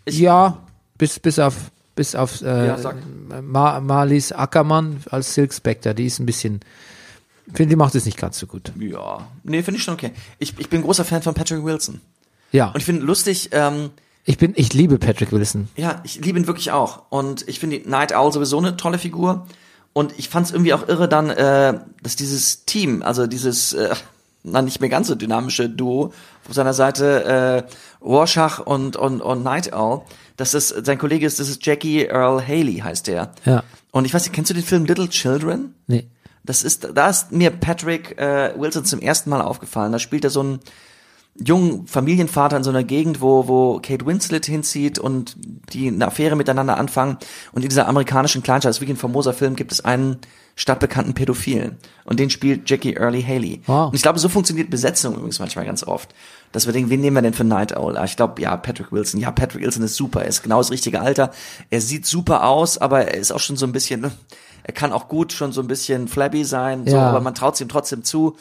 Ich- 0.06 0.20
ja, 0.20 0.60
bis, 0.98 1.20
bis 1.20 1.40
auf, 1.40 1.72
bis 1.96 2.16
auf 2.16 2.42
äh, 2.42 2.68
Ja, 2.68 2.78
sag. 2.78 2.98
Ma 3.42 3.80
Marlies 3.80 4.32
Ackermann 4.32 5.04
als 5.10 5.34
Silk 5.34 5.54
Spectre, 5.54 5.96
die 5.96 6.06
ist 6.06 6.20
ein 6.20 6.26
bisschen, 6.26 6.60
finde, 7.54 7.72
die 7.72 7.76
macht 7.76 7.96
es 7.96 8.06
nicht 8.06 8.18
ganz 8.18 8.38
so 8.38 8.48
gut. 8.48 8.72
Ja, 8.80 9.28
nee, 9.44 9.64
finde 9.64 9.80
ich 9.80 9.84
schon 9.84 9.94
okay. 9.94 10.12
Ich, 10.40 10.54
ich 10.60 10.70
bin 10.70 10.82
großer 10.82 11.06
Fan 11.06 11.22
von 11.22 11.34
Patrick 11.34 11.64
Wilson. 11.64 12.02
Ja, 12.52 12.68
Und 12.70 12.78
ich 12.78 12.86
finde 12.86 13.04
lustig, 13.04 13.50
ähm, 13.52 13.90
ich 14.24 14.38
bin, 14.38 14.54
ich 14.56 14.74
liebe 14.74 14.98
Patrick 14.98 15.32
Wilson. 15.32 15.68
Ja, 15.76 16.02
ich 16.04 16.24
liebe 16.24 16.40
ihn 16.40 16.48
wirklich 16.48 16.72
auch. 16.72 17.04
Und 17.10 17.48
ich 17.48 17.60
finde 17.60 17.82
Night 17.88 18.16
Owl 18.16 18.32
sowieso 18.32 18.58
eine 18.58 18.76
tolle 18.76 18.98
Figur. 18.98 19.46
Und 19.94 20.14
ich 20.18 20.30
fand 20.30 20.48
es 20.48 20.52
irgendwie 20.52 20.74
auch 20.74 20.88
irre 20.88 21.08
dann, 21.08 21.30
äh, 21.30 21.80
dass 22.02 22.16
dieses 22.16 22.66
Team, 22.66 23.02
also 23.04 23.28
dieses, 23.28 23.74
äh, 23.74 23.96
na 24.44 24.62
nicht 24.62 24.82
mehr 24.82 24.90
ganz 24.90 25.08
so 25.08 25.16
dynamische 25.16 25.70
Duo 25.70 26.12
auf 26.48 26.54
seiner 26.54 26.74
Seite, 26.74 27.24
äh, 27.24 28.04
Rorschach 28.04 28.60
und, 28.60 28.96
und, 28.96 29.22
und 29.22 29.44
Night 29.44 29.74
Owl, 29.74 30.02
das 30.38 30.70
sein 30.70 30.98
Kollege 30.98 31.26
ist, 31.26 31.40
das 31.40 31.50
ist 31.50 31.66
Jackie 31.66 32.06
Earl 32.06 32.46
Haley, 32.46 32.78
heißt 32.78 33.08
der. 33.08 33.32
Ja. 33.46 33.64
Und 33.92 34.06
ich 34.06 34.14
weiß 34.14 34.24
nicht, 34.24 34.34
kennst 34.34 34.50
du 34.50 34.54
den 34.54 34.64
Film 34.64 34.86
Little 34.86 35.10
Children? 35.10 35.74
Nee. 35.88 36.08
Das 36.44 36.64
ist, 36.64 36.90
da 36.94 37.10
ist 37.10 37.32
mir 37.32 37.50
Patrick 37.50 38.20
äh, 38.20 38.54
Wilson 38.58 38.86
zum 38.86 39.00
ersten 39.00 39.30
Mal 39.30 39.42
aufgefallen. 39.42 39.92
Da 39.92 40.00
spielt 40.00 40.24
er 40.24 40.30
so 40.30 40.42
einen 40.42 40.60
jungen 41.38 41.88
Familienvater 41.88 42.56
in 42.56 42.64
so 42.64 42.70
einer 42.70 42.84
Gegend, 42.84 43.20
wo, 43.20 43.48
wo 43.48 43.80
Kate 43.80 44.06
Winslet 44.06 44.46
hinzieht 44.46 45.00
und 45.00 45.36
die 45.74 45.88
eine 45.88 46.08
Affäre 46.08 46.36
miteinander 46.36 46.78
anfangen. 46.78 47.18
Und 47.52 47.64
in 47.64 47.70
dieser 47.70 47.88
amerikanischen 47.88 48.44
Kleinstadt, 48.44 48.70
das 48.70 48.78
ist 48.78 48.82
wirklich 48.82 48.98
ein 48.98 49.02
famoser 49.02 49.34
Film, 49.34 49.56
gibt 49.56 49.72
es 49.72 49.84
einen 49.84 50.18
stadtbekannten 50.56 51.14
Pädophilen. 51.14 51.78
Und 52.06 52.20
den 52.20 52.30
spielt 52.30 52.70
Jackie 52.70 52.94
Early 52.94 53.22
Haley. 53.22 53.62
Wow. 53.66 53.90
Und 53.90 53.96
ich 53.96 54.02
glaube, 54.02 54.20
so 54.20 54.30
funktioniert 54.30 54.70
Besetzung 54.70 55.16
übrigens 55.16 55.40
manchmal 55.40 55.66
ganz 55.66 55.84
oft. 55.84 56.16
Dass 56.56 56.66
wir 56.68 56.72
denken, 56.74 56.90
wen 56.90 57.02
nehmen 57.02 57.18
wir 57.18 57.22
denn 57.22 57.34
für 57.34 57.44
Night 57.44 57.76
Owl? 57.76 57.98
Ah, 57.98 58.06
Ich 58.06 58.16
glaube, 58.16 58.42
ja, 58.42 58.56
Patrick 58.56 58.94
Wilson. 58.94 59.20
Ja, 59.20 59.30
Patrick 59.32 59.62
Wilson 59.62 59.84
ist 59.84 59.96
super. 59.98 60.22
Er 60.22 60.30
ist 60.30 60.42
genau 60.42 60.60
das 60.60 60.72
richtige 60.72 61.02
Alter. 61.02 61.32
Er 61.70 61.82
sieht 61.82 62.06
super 62.06 62.46
aus, 62.46 62.78
aber 62.78 63.02
er 63.10 63.16
ist 63.16 63.34
auch 63.34 63.42
schon 63.42 63.58
so 63.58 63.66
ein 63.66 63.74
bisschen, 63.74 64.10
er 64.64 64.74
kann 64.74 64.94
auch 64.94 65.10
gut 65.10 65.34
schon 65.34 65.52
so 65.52 65.60
ein 65.60 65.68
bisschen 65.68 66.08
flabby 66.08 66.46
sein, 66.46 66.88
so, 66.88 66.96
Ja. 66.96 67.10
aber 67.10 67.20
man 67.20 67.36
traut 67.36 67.56
es 67.56 67.62
ihm 67.62 67.68
trotzdem 67.68 68.06
zu. 68.06 68.38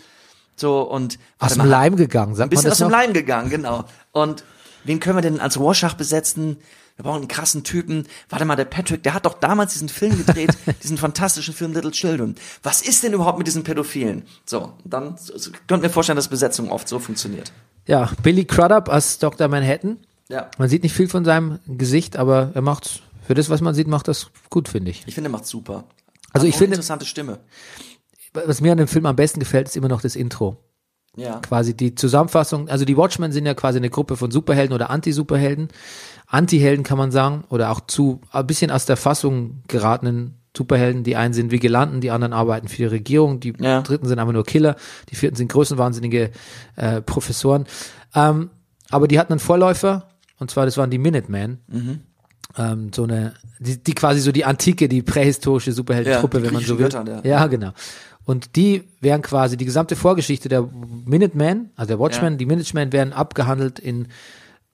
So 0.55 0.83
und 0.83 1.19
Aus 1.41 1.55
dem 1.55 1.67
Leim 1.67 1.97
gegangen, 1.97 2.37
sagt 2.37 2.47
ein 2.47 2.51
bisschen 2.51 2.71
aus 2.71 2.79
dem? 2.79 2.89
Leim 2.89 3.13
gegangen, 3.13 3.51
genau. 3.51 3.85
Und 4.13 4.45
wen 4.85 5.01
können 5.01 5.17
wir 5.17 5.23
denn 5.23 5.41
als 5.41 5.59
Rorschach 5.59 5.95
besetzen? 5.95 6.59
Wir 6.97 7.03
brauchen 7.03 7.17
einen 7.23 7.29
krassen 7.29 7.65
Typen. 7.65 8.07
Warte 8.29 8.45
mal, 8.45 8.55
der 8.55 8.67
Patrick, 8.67 9.03
der 9.03 9.15
hat 9.15 9.27
doch 9.27 9.35
damals 9.35 9.73
diesen 9.73 9.89
Film 9.89 10.17
gedreht, 10.17 10.57
diesen 10.85 10.97
fantastischen 10.99 11.53
Film 11.53 11.73
Little 11.73 11.91
Children. 11.91 12.37
Was 12.63 12.83
ist 12.83 13.03
denn 13.03 13.13
überhaupt 13.13 13.39
mit 13.39 13.49
diesen 13.49 13.65
Pädophilen? 13.65 14.23
So, 14.47 14.73
dann 14.85 15.17
so, 15.19 15.51
könnt 15.67 15.83
mir 15.83 15.91
vorstellen, 15.91 16.15
dass 16.15 16.29
Besetzung 16.29 16.71
oft 16.71 16.87
so 16.87 17.01
funktioniert. 17.01 17.51
Ja, 17.87 18.11
Billy 18.23 18.45
Crudup 18.45 18.89
als 18.89 19.19
Dr. 19.19 19.49
Manhattan. 19.49 19.99
Ja. 20.29 20.51
Man 20.59 20.69
sieht 20.69 20.83
nicht 20.83 20.95
viel 20.95 21.09
von 21.09 21.25
seinem 21.25 21.59
Gesicht, 21.67 22.17
aber 22.17 22.51
er 22.55 22.63
macht's, 22.63 23.01
für 23.27 23.35
das, 23.35 23.51
was 23.51 23.61
man 23.61 23.75
sieht, 23.75 23.89
macht 23.89 24.09
das 24.09 24.31
gut, 24.51 24.69
finde 24.69 24.91
ich. 24.91 25.03
Ich 25.07 25.15
finde, 25.15 25.29
er 25.29 25.33
macht 25.33 25.47
super. 25.47 25.85
Also 26.33 26.47
Hat 26.47 26.49
ich 26.51 26.57
finde- 26.57 26.75
interessante 26.77 27.05
Stimme. 27.07 27.41
Was 28.33 28.61
mir 28.61 28.73
an 28.73 28.79
dem 28.79 28.89
Film 28.89 29.07
am 29.07 29.17
besten 29.17 29.39
gefällt, 29.39 29.69
ist 29.69 29.77
immer 29.77 29.89
noch 29.89 30.01
das 30.01 30.17
Intro. 30.17 30.57
Ja. 31.17 31.39
Quasi 31.39 31.77
die 31.77 31.95
Zusammenfassung, 31.95 32.69
also 32.69 32.85
die 32.85 32.97
Watchmen 32.97 33.31
sind 33.31 33.47
ja 33.47 33.55
quasi 33.55 33.79
eine 33.79 33.91
Gruppe 33.91 34.17
von 34.17 34.33
Superhelden 34.33 34.75
oder 34.75 34.91
Anti-Superhelden. 34.91 35.69
Anti-Helden 36.27 36.83
kann 36.83 36.99
man 36.99 37.13
sagen, 37.13 37.45
oder 37.51 37.71
auch 37.71 37.81
zu 37.87 38.21
ein 38.33 38.47
bisschen 38.47 38.73
aus 38.73 38.87
der 38.87 38.97
Fassung 38.97 39.63
geratenen 39.69 40.41
Superhelden. 40.57 41.03
Die 41.05 41.17
einen 41.17 41.35
sind 41.35 41.51
Vigilanten, 41.51 42.01
die 42.01 42.11
anderen 42.11 42.33
arbeiten 42.33 42.69
für 42.69 42.77
die 42.77 42.85
Regierung, 42.87 43.41
die 43.41 43.55
Ja. 43.59 43.83
dritten 43.83 44.07
sind 44.07 44.19
einfach 44.19 44.33
nur 44.33 44.45
Killer, 44.45 44.77
die 45.11 45.17
vierten 45.17 45.37
sind 45.37 45.49
größenwahnsinnige 45.51 46.31
äh, 46.77 47.01
Professoren. 47.03 47.67
Ähm, 48.15 48.51
aber 48.91 49.09
die 49.09 49.19
hatten 49.19 49.33
einen 49.33 49.41
Vorläufer, 49.41 50.09
und 50.39 50.51
zwar 50.51 50.65
das 50.67 50.77
waren 50.77 50.91
die 50.91 50.99
Minutemen. 50.99 51.59
Mhm. 51.69 52.01
Ähm, 52.57 52.93
so 52.95 53.03
eine, 53.05 53.35
die, 53.59 53.83
die 53.83 53.95
quasi 53.95 54.21
so 54.21 54.31
die 54.31 54.45
antike, 54.45 54.89
die 54.89 55.03
prähistorische 55.03 55.73
Superheldentruppe, 55.73 56.39
Ja, 56.39 56.45
wenn 56.45 56.53
man 56.55 56.63
so 56.63 56.79
will. 56.79 56.85
griechischen 56.87 57.05
Götter, 57.07 57.27
ja. 57.29 57.41
ja. 57.41 57.47
genau. 57.49 57.73
Und 58.27 58.55
die 58.57 58.85
wären 59.01 59.23
quasi 59.23 59.57
die 59.57 59.65
gesamte 59.65 59.97
Vorgeschichte 59.97 60.49
der 60.49 60.69
Minutemen, 61.05 61.71
also 61.77 61.89
der 61.89 61.99
Watchmen, 61.99 62.33
Ja. 62.35 62.37
die 62.39 62.47
Minutemen 62.47 62.93
werden 62.93 63.13
abgehandelt 63.13 63.79
in 63.81 64.09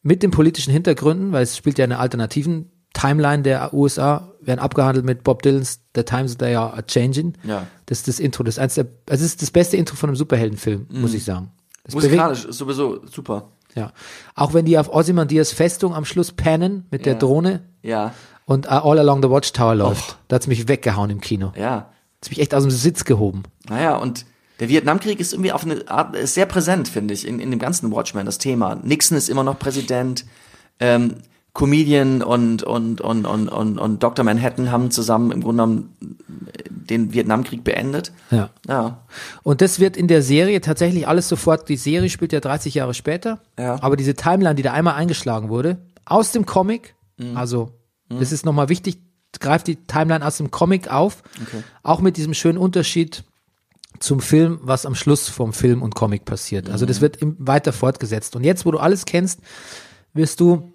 mit 0.03 0.23
den 0.23 0.31
politischen 0.31 0.73
Hintergründen, 0.73 1.33
weil 1.33 1.43
es 1.43 1.57
spielt 1.57 1.79
ja 1.79 1.85
eine 1.85 1.99
alternativen 1.99 2.71
Timeline 2.95 3.43
der 3.43 3.75
USA, 3.75 4.30
werden 4.43 4.61
abgehandelt 4.61 5.05
mit 5.05 5.23
Bob 5.25 5.43
Dylans 5.43 5.81
The 5.95 6.03
Times 6.03 6.37
They 6.39 6.55
Are 6.57 6.83
Changing. 6.87 7.35
Ja. 7.45 7.67
Das 7.87 7.99
ist 7.99 8.09
das 8.09 8.21
Intro, 8.21 8.43
das 8.45 8.55
ist 8.55 8.59
eins 8.59 8.75
der, 8.75 8.87
es 9.07 9.21
ist 9.21 9.43
das 9.43 9.51
beste 9.51 9.77
Intro 9.77 9.97
von 9.97 10.11
einem 10.11 10.17
Superheldenfilm, 10.17 10.87
Mhm. 10.91 11.01
muss 11.01 11.15
ich 11.15 11.25
sagen. 11.25 11.51
Das 11.85 11.95
bewegt- 11.95 12.11
Musikalisch 12.13 12.45
ist 12.45 12.59
sowieso 12.59 13.05
super. 13.07 13.51
ja. 13.75 13.93
Auch 14.35 14.55
wenn 14.55 14.65
die 14.65 14.79
auf 14.79 14.93
Ozymandias 14.93 15.53
Festung 15.53 15.95
am 15.95 16.05
Schluss 16.05 16.33
pennen 16.33 16.87
mit 16.91 17.07
der 17.07 17.15
Ja. 17.15 17.19
Drohne 17.19 17.63
Ja. 17.83 18.15
und 18.47 18.67
uh, 18.67 18.71
All 18.71 18.99
Along 18.99 19.23
the 19.23 19.31
Watchtower 19.31 19.75
läuft, 19.75 20.19
da 20.29 20.37
hat's 20.37 20.47
mich 20.47 20.69
weggehauen 20.69 21.11
im 21.11 21.21
Kino. 21.21 21.53
Ja. 21.57 21.91
Hat's 22.19 22.31
mich 22.31 22.41
echt 22.41 22.55
aus 22.55 22.63
dem 22.65 22.71
Sitz 22.71 23.05
gehoben. 23.05 23.43
Naja, 23.69 23.97
und 23.97 24.27
der 24.61 24.69
Vietnamkrieg 24.69 25.21
ist 25.21 25.33
irgendwie 25.33 25.53
auf 25.53 25.65
eine 25.65 25.89
Art, 25.89 26.15
ist 26.17 26.35
sehr 26.35 26.45
präsent, 26.47 26.87
finde 26.89 27.15
ich, 27.15 27.27
in, 27.27 27.41
in 27.41 27.51
dem 27.51 27.59
ganzen 27.59 27.91
Watchmen, 27.93 28.27
das 28.27 28.37
Thema. 28.39 28.75
Nixon 28.75 29.17
ist 29.17 29.29
immer 29.31 29.43
noch 29.45 29.59
Präsident, 29.59 30.27
ähm, 30.81 31.15
Comedian 31.53 32.23
und, 32.23 32.63
und, 32.63 33.01
und, 33.01 33.27
und, 33.27 33.49
und, 33.49 33.79
und 33.79 34.03
Dr. 34.03 34.25
Manhattan 34.25 34.71
haben 34.71 34.91
zusammen 34.91 35.33
im 35.33 35.43
Grunde 35.43 35.63
genommen 35.63 35.97
den 36.69 37.13
Vietnamkrieg 37.13 37.65
beendet. 37.65 38.13
Ja. 38.31 38.51
Ja. 38.69 39.03
Und 39.43 39.61
das 39.61 39.81
wird 39.81 39.97
in 39.97 40.07
der 40.09 40.23
Serie 40.23 40.61
tatsächlich 40.61 41.09
alles 41.09 41.29
sofort, 41.29 41.69
die 41.69 41.77
Serie 41.77 42.09
spielt 42.09 42.33
ja 42.33 42.41
30 42.41 42.75
Jahre 42.75 42.95
später, 42.95 43.41
Ja. 43.59 43.83
aber 43.83 43.97
diese 43.97 44.15
Timeline, 44.15 44.55
die 44.55 44.63
da 44.63 44.73
einmal 44.73 44.95
eingeschlagen 44.95 45.49
wurde, 45.49 45.79
aus 46.05 46.33
dem 46.33 46.47
Comic, 46.47 46.95
Mhm. 47.19 47.37
also 47.37 47.73
das 48.09 48.33
ist 48.33 48.45
nochmal 48.47 48.69
wichtig, 48.69 48.99
greift 49.39 49.67
die 49.67 49.77
Timeline 49.77 50.27
aus 50.27 50.37
dem 50.39 50.51
Comic 50.51 50.91
auf, 50.93 51.23
auch 51.83 52.01
mit 52.01 52.17
diesem 52.17 52.35
schönen 52.35 52.59
Unterschied 52.59 53.25
zum 54.01 54.21
Film, 54.21 54.59
was 54.63 54.87
am 54.87 54.95
Schluss 54.95 55.29
vom 55.29 55.53
Film 55.53 55.83
und 55.83 55.95
Comic 55.95 56.25
passiert. 56.25 56.71
Also 56.71 56.85
Mhm. 56.85 56.89
das 56.89 57.01
wird 57.01 57.17
im, 57.19 57.37
weiter 57.39 57.73
fortgesetzt. 57.73 58.35
Und 58.37 58.45
jetzt, 58.45 58.65
wo 58.65 58.71
du 58.71 58.79
alles 58.79 59.05
kennst, 59.05 59.41
wirst 60.15 60.41
du, 60.41 60.73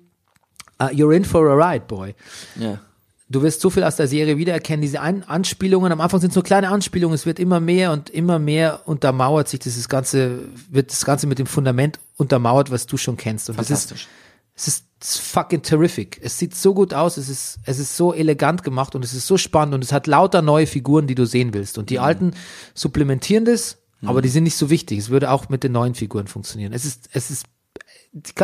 uh, 0.82 0.86
you're 0.92 1.16
in 1.16 1.26
for 1.26 1.50
a 1.50 1.56
ride, 1.56 1.86
boy. 1.88 2.16
Ja. 2.60 2.80
Du 3.28 3.42
wirst 3.42 3.60
so 3.60 3.72
viel 3.72 3.84
aus 3.84 3.96
der 3.96 4.08
Serie 4.08 4.38
wiedererkennen, 4.38 4.82
diese 4.82 5.02
Ein 5.02 5.24
Anspielungen, 5.24 5.92
am 5.92 6.00
Anfang 6.00 6.20
sind 6.20 6.30
es 6.30 6.36
nur 6.36 6.44
kleine 6.44 6.70
Anspielungen, 6.70 7.16
es 7.16 7.26
wird 7.26 7.40
immer 7.40 7.60
mehr 7.60 7.92
und 7.92 8.12
immer 8.12 8.38
mehr 8.38 8.82
untermauert 8.88 9.48
sich 9.48 9.60
dieses 9.60 9.90
Ganze, 9.90 10.40
wird 10.70 10.92
das 10.92 11.06
Ganze 11.06 11.26
mit 11.26 11.40
dem 11.40 11.48
Fundament 11.48 12.00
untermauert, 12.18 12.70
was 12.70 12.86
du 12.86 12.98
schon 12.98 13.18
kennst. 13.18 13.50
Und 13.50 13.58
das 13.58 13.72
ist, 13.72 13.90
Fantastisch. 13.90 14.08
es 14.54 14.68
ist 14.68 14.86
fucking 15.22 15.64
terrific. 15.64 16.20
Es 16.22 16.38
sieht 16.38 16.56
so 16.56 16.76
gut 16.76 16.94
aus, 16.94 17.18
es 17.18 17.28
ist, 17.28 17.58
es 17.66 17.80
ist 17.80 17.98
so 17.98 18.14
elegant 18.14 18.62
gemacht 18.62 18.94
und 18.94 19.04
es 19.04 19.16
ist 19.16 19.26
so 19.26 19.38
spannend 19.38 19.74
und 19.74 19.84
es 19.84 19.92
hat 19.92 20.06
lauter 20.06 20.44
neue 20.44 20.68
Figuren, 20.68 21.08
die 21.08 21.16
du 21.16 21.26
sehen 21.26 21.54
willst. 21.56 21.80
Und 21.80 21.90
die 21.90 21.98
alten 21.98 22.32
supplementieren 22.76 23.46
das, 23.46 23.80
aber 24.04 24.22
die 24.22 24.30
sind 24.30 24.44
nicht 24.44 24.56
so 24.56 24.70
wichtig. 24.70 25.00
Es 25.00 25.10
würde 25.10 25.32
auch 25.32 25.50
mit 25.50 25.64
den 25.64 25.72
neuen 25.72 25.96
Figuren 25.96 26.28
funktionieren. 26.28 26.74
Es 26.74 26.86
ist, 26.86 27.10
es 27.12 27.32
ist 27.32 27.46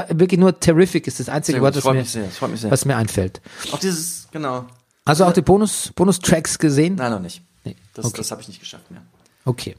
wirklich 0.09 0.39
nur 0.39 0.59
terrific 0.59 1.07
ist 1.07 1.19
das 1.19 1.29
einzige 1.29 1.57
Sehr 1.57 1.61
Wort, 1.61 1.75
das 1.75 1.83
mir, 1.85 1.93
mich 1.93 2.11
sehr, 2.11 2.71
was 2.71 2.85
mir 2.85 2.97
einfällt. 2.97 3.41
Auch 3.71 3.79
dieses, 3.79 4.27
genau. 4.31 4.65
Also 5.05 5.25
auch 5.25 5.33
die 5.33 5.41
Bonus, 5.41 5.91
Bonus-Tracks 5.95 6.59
gesehen? 6.59 6.95
Nein, 6.95 7.11
noch 7.11 7.19
nicht. 7.19 7.41
Nee. 7.63 7.75
Das, 7.93 8.05
Okay. 8.05 8.17
das 8.17 8.31
habe 8.31 8.41
ich 8.41 8.47
nicht 8.47 8.59
geschafft 8.59 8.91
mehr. 8.91 9.01
Okay. 9.45 9.75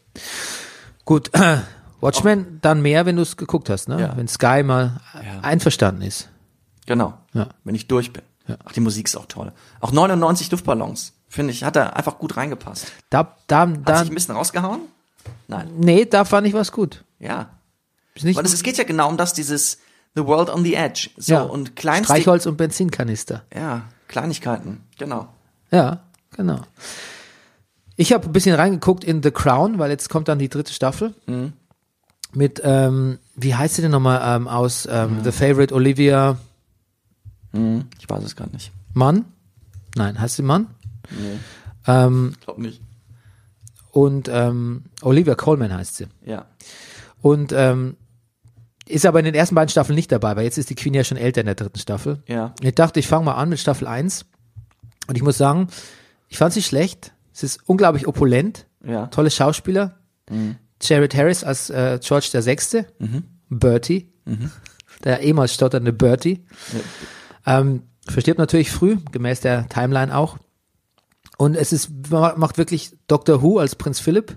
Gut. 1.05 1.31
Watchmen 2.01 2.59
dann 2.63 2.83
mehr, 2.83 3.07
wenn 3.07 3.15
du 3.17 3.23
es 3.23 3.37
geguckt 3.37 3.71
hast, 3.71 3.89
ne? 3.89 4.01
Ja. 4.01 4.17
Wenn 4.17 4.27
Sky 4.27 4.65
mal 4.65 5.01
einverstanden 5.43 6.03
ist. 6.03 6.29
Genau. 6.87 7.17
Ja. 7.33 7.49
Wenn 7.63 7.77
ich 7.77 7.87
durch 7.87 8.13
bin. 8.13 8.23
Ach, 8.65 8.73
die 8.73 8.81
Musik 8.81 9.07
ist 9.07 9.17
auch 9.17 9.27
toll. 9.27 9.53
Auch 9.81 9.93
99 9.93 10.51
Luftballons, 10.51 11.13
finde 11.29 11.53
ich, 11.53 11.63
hat 11.63 11.77
da 11.77 11.91
einfach 11.91 12.19
gut 12.19 12.37
reingepasst. 12.37 12.91
Da, 13.09 13.37
da, 13.47 13.61
Hat 13.69 13.79
da, 13.85 13.99
sich 14.01 14.11
ein 14.11 14.15
bisschen 14.15 14.35
rausgehauen? 14.35 14.81
Nein. 15.47 15.71
nee, 15.79 16.05
da 16.05 16.25
fand 16.25 16.49
ich 16.49 16.55
was 16.55 16.73
gut. 16.73 17.05
Ja. 17.21 17.51
Ist 18.15 18.25
nicht 18.25 18.37
Weil 18.37 18.45
es, 18.45 18.53
es 18.53 18.65
geht 18.65 18.77
ja 18.77 18.85
genau 18.85 19.09
um 19.09 19.17
das, 19.17 19.33
dieses 19.33 19.79
The 20.15 20.25
World 20.27 20.51
on 20.51 20.63
the 20.65 20.75
Edge. 20.75 21.11
So, 21.17 21.33
ja. 21.35 21.43
und 21.43 21.75
kleinste, 21.77 22.13
Streichholz 22.13 22.47
und 22.47 22.57
Benzinkanister. 22.57 23.43
ja, 23.55 23.83
Kleinigkeiten, 24.09 24.83
genau. 24.99 25.29
Ja, 25.71 26.01
genau. 26.37 26.61
Ich 27.97 28.13
habe 28.13 28.27
ein 28.27 28.33
bisschen 28.33 28.55
reingeguckt 28.55 29.05
in 29.05 29.23
The 29.23 29.31
Crown, 29.31 29.79
weil 29.79 29.91
jetzt 29.91 30.11
kommt 30.11 30.29
dann 30.29 30.39
die 30.39 30.49
dritte 30.51 30.73
Staffel. 30.73 31.15
Mhm. 31.27 31.55
Mit, 32.35 32.61
ähm, 32.65 33.19
wie 33.37 33.55
heißt 33.55 33.75
sie 33.77 33.83
denn 33.83 33.91
nochmal 33.91 34.21
ähm, 34.37 34.49
aus 34.49 34.87
ähm, 34.91 35.21
The 35.25 35.33
Favorite 35.33 35.75
Olivia 35.75 36.37
Mhm. 37.55 37.85
Ich 38.01 38.09
weiß 38.09 38.25
es 38.25 38.35
gerade 38.35 38.53
nicht. 38.53 38.73
Mann? 38.95 39.27
Nein, 39.95 40.19
heißt 40.19 40.37
sie 40.37 40.43
Mann? 40.43 40.69
Nee, 41.11 41.39
Ähm, 41.87 42.35
glaub 42.43 42.57
nicht. 42.59 42.81
und 43.91 44.29
ähm, 44.33 44.85
Olivia 45.03 45.35
Coleman 45.35 45.75
heißt 45.75 45.97
sie. 45.97 46.07
Ja. 46.25 46.47
Und 47.21 47.53
ähm, 47.53 47.97
ist 48.89 49.07
aber 49.07 49.19
in 49.21 49.25
den 49.25 49.35
ersten 49.35 49.55
beiden 49.55 49.69
Staffeln 49.69 49.95
nicht 49.95 50.11
dabei, 50.11 50.37
weil 50.37 50.45
jetzt 50.45 50.59
ist 50.59 50.71
die 50.71 50.75
Queen 50.75 50.95
ja 50.95 51.05
schon 51.05 51.17
älter 51.17 51.41
in 51.41 51.47
der 51.47 51.55
dritten 51.55 51.79
Staffel. 51.79 52.23
Ja. 52.27 52.55
Ich 52.61 52.75
dachte, 52.75 53.01
ich 53.01 53.07
fange 53.07 53.25
mal 53.25 53.35
an 53.35 53.49
mit 53.49 53.59
Staffel 53.59 53.87
1. 53.87 54.27
Und 55.09 55.17
ich 55.17 55.23
muss 55.23 55.39
sagen, 55.39 55.69
ich 56.29 56.39
fand 56.39 56.53
sie 56.53 56.63
schlecht. 56.63 57.13
Es 57.33 57.43
ist 57.43 57.61
unglaublich 57.67 58.07
opulent. 58.07 58.67
Ja. 58.85 59.07
Tolle 59.07 59.31
Schauspieler. 59.31 59.99
Jared 60.81 61.15
Harris 61.15 61.45
als 61.45 61.71
äh, 61.71 61.99
George 62.03 62.29
der 62.33 62.43
Sechste. 62.43 62.87
Bertie. 63.49 64.13
Der 65.05 65.21
ehemals 65.21 65.55
stotternde 65.55 65.93
Bertie. 65.93 66.45
Ähm, 67.47 67.83
verstirbt 68.09 68.39
natürlich 68.39 68.71
früh, 68.71 68.97
gemäß 69.11 69.41
der 69.41 69.69
Timeline 69.69 70.17
auch. 70.17 70.39
Und 71.39 71.57
es 71.57 71.73
ist, 71.73 71.91
macht 72.11 72.59
wirklich 72.59 72.93
Dr. 73.09 73.43
Who 73.43 73.59
als 73.59 73.75
Prinz 73.77 74.01
Philipp. 74.01 74.37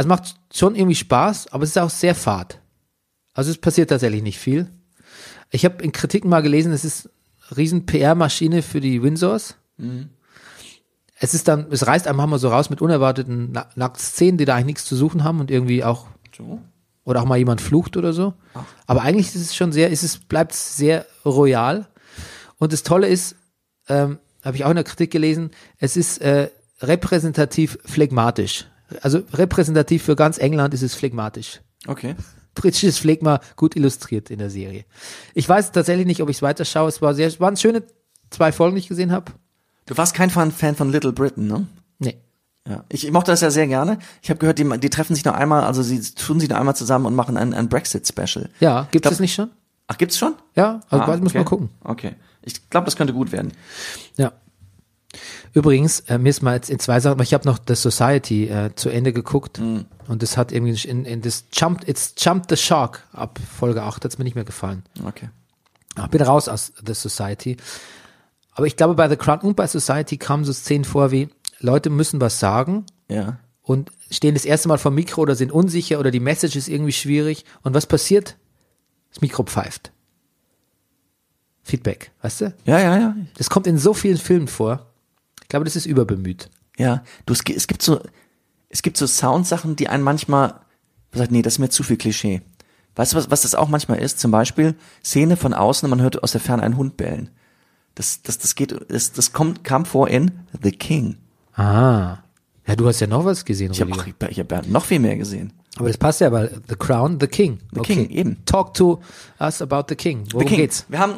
Also 0.00 0.08
macht 0.08 0.34
schon 0.50 0.76
irgendwie 0.76 0.94
Spaß, 0.94 1.48
aber 1.52 1.62
es 1.62 1.70
ist 1.70 1.78
auch 1.78 1.90
sehr 1.90 2.14
fad. 2.14 2.58
Also 3.34 3.50
es 3.50 3.58
passiert 3.58 3.90
tatsächlich 3.90 4.22
nicht 4.22 4.38
viel. 4.38 4.70
Ich 5.50 5.66
habe 5.66 5.84
in 5.84 5.92
Kritiken 5.92 6.30
mal 6.30 6.40
gelesen, 6.40 6.72
es 6.72 6.86
ist 6.86 7.10
eine 7.50 7.58
riesen 7.58 7.84
PR-Maschine 7.84 8.62
für 8.62 8.80
die 8.80 9.02
Windsors. 9.02 9.56
Es 11.18 11.34
ist 11.34 11.48
dann, 11.48 11.66
es 11.70 11.86
reißt 11.86 12.08
einem 12.08 12.16
mal 12.30 12.38
so 12.38 12.48
raus 12.48 12.70
mit 12.70 12.80
unerwarteten 12.80 13.50
Na- 13.52 13.68
Nacktszenen, 13.74 14.38
die 14.38 14.46
da 14.46 14.54
eigentlich 14.54 14.64
nichts 14.66 14.84
zu 14.86 14.96
suchen 14.96 15.22
haben 15.22 15.38
und 15.38 15.50
irgendwie 15.50 15.84
auch 15.84 16.06
So. 16.34 16.62
oder 17.04 17.20
auch 17.20 17.26
mal 17.26 17.36
jemand 17.36 17.60
flucht 17.60 17.98
oder 17.98 18.14
so. 18.14 18.32
Aber 18.86 19.02
eigentlich 19.02 19.26
ist 19.26 19.42
es 19.42 19.54
schon 19.54 19.70
sehr, 19.70 19.90
ist 19.90 20.02
es 20.02 20.16
bleibt 20.16 20.54
sehr 20.54 21.04
royal. 21.26 21.88
Und 22.56 22.72
das 22.72 22.84
Tolle 22.84 23.06
ist, 23.06 23.36
ähm, 23.86 24.18
habe 24.42 24.56
ich 24.56 24.64
auch 24.64 24.70
in 24.70 24.76
der 24.76 24.84
Kritik 24.84 25.10
gelesen, 25.10 25.50
es 25.76 25.98
ist 25.98 26.22
äh, 26.22 26.48
repräsentativ 26.80 27.76
phlegmatisch. 27.84 28.64
Also 29.02 29.22
repräsentativ 29.32 30.02
für 30.02 30.16
ganz 30.16 30.38
England 30.38 30.74
ist 30.74 30.82
es 30.82 30.94
phlegmatisch. 30.94 31.60
Okay. 31.86 32.14
Britisches 32.54 32.98
Phlegma 32.98 33.40
gut 33.56 33.76
illustriert 33.76 34.30
in 34.30 34.38
der 34.38 34.50
Serie. 34.50 34.84
Ich 35.34 35.48
weiß 35.48 35.72
tatsächlich 35.72 36.06
nicht, 36.06 36.20
ob 36.22 36.28
ich 36.28 36.36
es 36.38 36.42
weiterschaue. 36.42 36.88
Es 36.88 37.00
war 37.00 37.14
sehr, 37.14 37.28
es 37.28 37.40
waren 37.40 37.56
schöne 37.56 37.84
zwei 38.30 38.52
Folgen, 38.52 38.74
die 38.76 38.80
ich 38.80 38.88
gesehen 38.88 39.12
habe. 39.12 39.32
Du 39.86 39.96
warst 39.96 40.14
kein 40.14 40.30
Fan, 40.30 40.52
von 40.52 40.90
Little 40.90 41.12
Britain, 41.12 41.46
ne? 41.46 41.66
Nee. 41.98 42.16
Ja. 42.68 42.84
Ich, 42.88 43.04
ich 43.04 43.12
mochte 43.12 43.30
das 43.30 43.40
ja 43.40 43.50
sehr 43.50 43.66
gerne. 43.66 43.98
Ich 44.22 44.30
habe 44.30 44.38
gehört, 44.38 44.58
die, 44.58 44.78
die 44.78 44.90
treffen 44.90 45.14
sich 45.14 45.24
noch 45.24 45.34
einmal, 45.34 45.64
also 45.64 45.82
sie 45.82 46.00
tun 46.00 46.38
sich 46.40 46.48
noch 46.48 46.56
einmal 46.58 46.76
zusammen 46.76 47.06
und 47.06 47.14
machen 47.14 47.36
ein, 47.36 47.54
ein 47.54 47.68
Brexit-Special. 47.68 48.50
Ja, 48.60 48.88
gibt 48.90 49.06
es 49.06 49.20
nicht 49.20 49.34
schon? 49.34 49.50
Ach, 49.86 49.98
gibt's 49.98 50.18
schon? 50.18 50.34
Ja, 50.54 50.80
also 50.88 51.04
Ah, 51.04 51.16
muss 51.16 51.30
okay. 51.30 51.38
man 51.38 51.44
gucken. 51.44 51.70
Okay. 51.82 52.14
Ich 52.42 52.70
glaube, 52.70 52.84
das 52.84 52.96
könnte 52.96 53.12
gut 53.12 53.32
werden. 53.32 53.52
Ja. 54.16 54.32
Übrigens, 55.52 56.00
äh, 56.00 56.18
mir 56.18 56.28
ist 56.30 56.42
mal 56.42 56.54
jetzt 56.54 56.70
in 56.70 56.78
zwei 56.78 57.00
Sachen, 57.00 57.20
ich 57.22 57.34
habe 57.34 57.46
noch 57.48 57.58
The 57.66 57.74
Society 57.74 58.46
äh, 58.48 58.74
zu 58.76 58.88
Ende 58.88 59.12
geguckt 59.12 59.58
Mhm. 59.58 59.86
und 60.08 60.22
das 60.22 60.36
hat 60.36 60.52
irgendwie 60.52 60.88
in, 60.88 61.04
in 61.04 61.22
das 61.22 61.44
Jumped, 61.52 61.88
it's 61.88 62.14
Jumped 62.18 62.50
the 62.50 62.56
Shark 62.56 63.06
ab 63.12 63.38
Folge 63.58 63.82
8, 63.82 64.04
hat's 64.04 64.18
mir 64.18 64.24
nicht 64.24 64.36
mehr 64.36 64.44
gefallen. 64.44 64.84
Okay. 65.04 65.30
Ich 65.98 66.06
bin 66.06 66.22
raus 66.22 66.48
aus 66.48 66.72
The 66.86 66.94
Society. 66.94 67.56
Aber 68.52 68.66
ich 68.66 68.76
glaube, 68.76 68.94
bei 68.94 69.08
The 69.08 69.16
Crown 69.16 69.40
und 69.40 69.56
bei 69.56 69.66
Society 69.66 70.16
kamen 70.18 70.44
so 70.44 70.52
Szenen 70.52 70.84
vor 70.84 71.10
wie, 71.10 71.28
Leute 71.58 71.90
müssen 71.90 72.20
was 72.20 72.38
sagen 72.38 72.86
Ja. 73.08 73.38
und 73.62 73.90
stehen 74.10 74.34
das 74.34 74.44
erste 74.44 74.68
Mal 74.68 74.78
vor 74.78 74.92
Mikro 74.92 75.22
oder 75.22 75.34
sind 75.34 75.50
unsicher 75.52 75.98
oder 75.98 76.10
die 76.12 76.20
Message 76.20 76.54
ist 76.56 76.68
irgendwie 76.68 76.92
schwierig. 76.92 77.44
Und 77.62 77.74
was 77.74 77.86
passiert? 77.86 78.36
Das 79.10 79.20
Mikro 79.20 79.42
pfeift. 79.42 79.90
Feedback, 81.62 82.12
weißt 82.22 82.40
du? 82.42 82.54
Ja, 82.64 82.78
ja, 82.80 82.98
ja. 82.98 83.16
Das 83.36 83.50
kommt 83.50 83.66
in 83.66 83.78
so 83.78 83.92
vielen 83.94 84.16
Filmen 84.16 84.48
vor. 84.48 84.86
Ich 85.50 85.52
glaube, 85.52 85.64
das 85.64 85.74
ist 85.74 85.84
überbemüht. 85.86 86.48
Ja. 86.78 87.02
Du, 87.26 87.32
es, 87.32 87.40
es 87.44 87.66
gibt 87.66 87.82
so, 87.82 87.98
es 88.68 88.82
gibt 88.82 88.96
so 88.96 89.08
Soundsachen, 89.08 89.74
die 89.74 89.88
einen 89.88 90.04
manchmal 90.04 90.60
sagt, 91.12 91.32
nee, 91.32 91.42
das 91.42 91.54
ist 91.54 91.58
mir 91.58 91.70
zu 91.70 91.82
viel 91.82 91.96
Klischee. 91.96 92.40
Weißt 92.94 93.12
du, 93.12 93.16
was, 93.16 93.32
was 93.32 93.42
das 93.42 93.56
auch 93.56 93.68
manchmal 93.68 93.98
ist? 93.98 94.20
Zum 94.20 94.30
Beispiel 94.30 94.76
Szene 95.04 95.36
von 95.36 95.52
außen 95.52 95.86
und 95.86 95.90
man 95.90 96.02
hört 96.02 96.22
aus 96.22 96.30
der 96.30 96.40
Ferne 96.40 96.62
einen 96.62 96.76
Hund 96.76 96.96
bellen. 96.96 97.30
Das, 97.96 98.22
das, 98.22 98.38
das 98.38 98.54
geht, 98.54 98.72
das, 98.88 99.10
das 99.10 99.32
kommt, 99.32 99.64
kam 99.64 99.86
vor 99.86 100.06
in 100.06 100.30
The 100.62 100.70
King. 100.70 101.16
Ah. 101.56 102.18
Ja, 102.68 102.76
du 102.76 102.86
hast 102.86 103.00
ja 103.00 103.08
noch 103.08 103.24
was 103.24 103.44
gesehen, 103.44 103.72
Ich 103.72 103.80
habe 103.80 103.90
ich 104.28 104.38
hab 104.38 104.68
noch 104.68 104.84
viel 104.84 105.00
mehr 105.00 105.16
gesehen. 105.16 105.52
Aber 105.74 105.88
das 105.88 105.98
passt 105.98 106.20
ja, 106.20 106.30
weil 106.30 106.62
The 106.68 106.76
Crown, 106.76 107.18
The 107.18 107.26
King. 107.26 107.58
The 107.72 107.80
King, 107.80 108.08
eben. 108.08 108.44
Talk 108.44 108.74
to 108.74 109.00
us 109.40 109.60
about 109.60 109.86
The 109.88 109.96
King. 109.96 110.26
Worum 110.30 110.46
The 110.46 110.48
King. 110.48 110.58
geht's? 110.58 110.86
Wir 110.88 111.00
haben, 111.00 111.14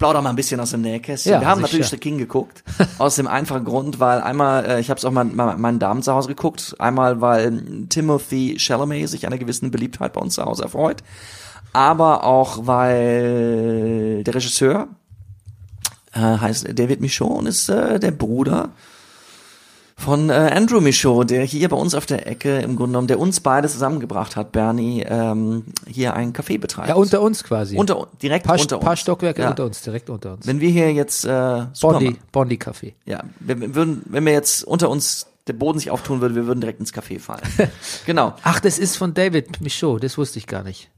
ich 0.00 0.02
plaudere 0.02 0.22
mal 0.22 0.30
ein 0.30 0.36
bisschen 0.36 0.58
aus 0.60 0.70
dem 0.70 0.80
Nähkästchen. 0.80 1.30
Ja, 1.30 1.40
wir 1.42 1.46
haben 1.46 1.58
sicher. 1.58 1.66
natürlich 1.66 1.90
The 1.90 1.98
King 1.98 2.16
geguckt. 2.16 2.64
aus 2.96 3.16
dem 3.16 3.26
einfachen 3.26 3.66
Grund, 3.66 4.00
weil 4.00 4.22
einmal, 4.22 4.64
äh, 4.64 4.80
ich 4.80 4.88
habe 4.88 4.96
es 4.96 5.04
auch 5.04 5.10
mal, 5.10 5.24
mal 5.26 5.58
meinen 5.58 5.78
Damen 5.78 6.02
zu 6.02 6.14
Hause 6.14 6.28
geguckt. 6.28 6.74
Einmal, 6.78 7.20
weil 7.20 7.86
Timothy 7.90 8.56
Chalamet 8.58 9.10
sich 9.10 9.26
einer 9.26 9.36
gewissen 9.36 9.70
Beliebtheit 9.70 10.14
bei 10.14 10.22
uns 10.22 10.36
zu 10.36 10.44
Hause 10.46 10.62
erfreut. 10.62 11.02
Aber 11.74 12.24
auch, 12.24 12.66
weil 12.66 14.24
der 14.24 14.34
Regisseur 14.34 14.88
äh, 16.14 16.20
heißt 16.20 16.66
David 16.78 17.02
Michaud 17.02 17.40
und 17.40 17.46
ist 17.46 17.68
äh, 17.68 18.00
der 18.00 18.12
Bruder 18.12 18.70
von 20.00 20.30
äh, 20.30 20.32
Andrew 20.32 20.80
Michaud, 20.80 21.30
der 21.30 21.44
hier 21.44 21.68
bei 21.68 21.76
uns 21.76 21.94
auf 21.94 22.06
der 22.06 22.26
Ecke 22.26 22.58
im 22.58 22.76
Grunde 22.76 22.92
genommen, 22.92 23.08
der 23.08 23.20
uns 23.20 23.40
beide 23.40 23.68
zusammengebracht 23.68 24.34
hat, 24.36 24.52
Bernie, 24.52 25.04
ähm, 25.06 25.64
hier 25.86 26.14
ein 26.14 26.32
Café 26.32 26.58
betreibt. 26.58 26.88
Ja, 26.88 26.94
unter 26.94 27.20
uns 27.20 27.44
quasi. 27.44 27.76
Unter, 27.76 28.08
direkt 28.22 28.46
paar, 28.46 28.58
unter 28.58 28.76
uns. 28.76 28.84
paar 28.84 28.96
Stockwerke 28.96 29.42
Ja. 29.42 29.50
unter 29.50 29.64
uns, 29.64 29.82
direkt 29.82 30.10
unter 30.10 30.32
uns. 30.34 30.46
Wenn 30.46 30.60
wir 30.60 30.70
hier 30.70 30.92
jetzt 30.92 31.24
äh, 31.24 31.66
Bondi, 31.80 32.16
Bondi 32.32 32.56
Café. 32.56 32.94
ja, 33.04 33.22
wenn, 33.40 33.60
wir 33.60 33.74
würden, 33.74 34.02
wenn 34.06 34.24
wir 34.24 34.32
jetzt 34.32 34.64
unter 34.64 34.88
uns 34.88 35.26
der 35.46 35.52
Boden 35.54 35.78
sich 35.78 35.90
auftun 35.90 36.20
würde, 36.20 36.34
wir 36.34 36.46
würden 36.46 36.60
direkt 36.60 36.80
ins 36.80 36.92
Café 36.94 37.18
fallen. 37.18 37.42
genau. 38.06 38.34
Ach, 38.42 38.60
das 38.60 38.78
ist 38.78 38.96
von 38.96 39.14
David 39.14 39.60
Michaud, 39.60 40.02
das 40.02 40.16
wusste 40.16 40.38
ich 40.38 40.46
gar 40.46 40.62
nicht. 40.62 40.90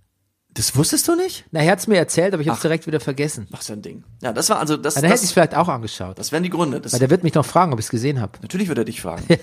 Das 0.55 0.77
wusstest 0.77 1.09
du 1.09 1.15
nicht? 1.15 1.45
Na, 1.51 1.61
er 1.61 1.73
hat's 1.73 1.87
mir 1.87 1.97
erzählt, 1.97 2.35
aber 2.35 2.43
ich 2.43 2.49
habe 2.49 2.57
es 2.57 2.63
direkt 2.63 2.87
wieder 2.87 3.01
vergessen. 3.01 3.49
Ach, 3.53 3.63
so 3.63 3.73
ein 3.73 3.81
Ding. 3.83 4.05
Ja, 4.23 4.33
das 4.33 4.51
war 4.51 4.59
also 4.59 4.77
das. 4.77 4.95
Dann 4.95 5.05
hätte 5.05 5.15
ich 5.15 5.21
Das, 5.21 5.29
es 5.29 5.33
vielleicht 5.33 5.55
auch 5.57 5.69
angeschaut. 5.69 6.19
das 6.19 6.31
wären 6.33 6.43
die 6.43 6.51
Gründe. 6.51 6.81
Das, 6.81 6.93
Weil 6.93 7.01
der 7.01 7.11
wird 7.11 7.23
mich 7.25 7.35
noch 7.35 7.47
fragen, 7.47 7.73
ob 7.73 7.79
ich 7.79 7.87
es 7.87 7.91
gesehen 7.91 8.21
habe. 8.21 8.33
natürlich 8.43 8.69
würde 8.69 8.83
er 8.83 8.85
dich 8.87 9.01
fragen. 9.01 9.25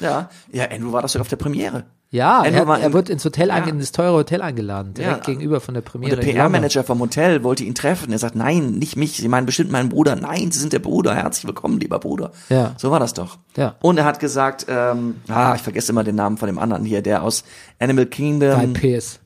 Ja. 0.00 0.30
Ja, 0.50 0.64
Andrew 0.68 0.90
war 0.90 1.02
das 1.02 1.12
sogar 1.12 1.20
auf 1.22 1.28
der 1.28 1.36
Premiere. 1.36 1.84
Ja, 2.10 2.40
Andrew 2.40 2.56
er, 2.60 2.66
war 2.66 2.80
er 2.80 2.92
wird 2.92 3.08
ins 3.08 3.24
Hotel, 3.24 3.48
Ja. 3.48 3.58
in 3.58 3.78
das 3.78 3.92
teure 3.92 4.14
Hotel 4.16 4.42
eingeladen, 4.42 4.94
direkt 4.94 5.28
Ja. 5.28 5.32
gegenüber 5.32 5.60
von 5.60 5.74
der 5.74 5.82
Und 5.82 5.88
Premiere. 5.88 6.16
der 6.16 6.24
in 6.24 6.28
London. 6.36 6.52
PR-Manager 6.52 6.82
vom 6.82 6.98
Hotel 6.98 7.44
wollte 7.44 7.62
ihn 7.62 7.76
treffen. 7.76 8.10
Er 8.10 8.18
sagt, 8.18 8.34
nein, 8.34 8.72
nicht 8.72 8.96
mich. 8.96 9.18
Sie 9.18 9.28
meinen 9.28 9.46
bestimmt 9.46 9.70
meinen 9.70 9.90
Bruder. 9.90 10.16
Nein, 10.16 10.50
Sie 10.50 10.58
sind 10.58 10.72
der 10.72 10.80
Bruder. 10.80 11.14
Herzlich 11.14 11.46
willkommen, 11.46 11.78
lieber 11.78 12.00
Bruder. 12.00 12.32
Ja. 12.48 12.74
So 12.78 12.90
war 12.90 12.98
das 12.98 13.14
doch. 13.14 13.38
Ja. 13.56 13.76
Und 13.80 13.96
er 13.98 14.04
hat 14.04 14.18
gesagt, 14.18 14.66
ähm, 14.68 15.20
ah, 15.28 15.54
ich 15.54 15.62
vergesse 15.62 15.92
immer 15.92 16.02
den 16.02 16.16
Namen 16.16 16.36
von 16.36 16.48
dem 16.48 16.58
anderen 16.58 16.84
hier, 16.84 17.00
der 17.02 17.22
aus 17.22 17.44
Animal 17.78 18.06
Guy 18.06 18.10
Kingdom, 18.16 18.72
Pearce. 18.72 19.20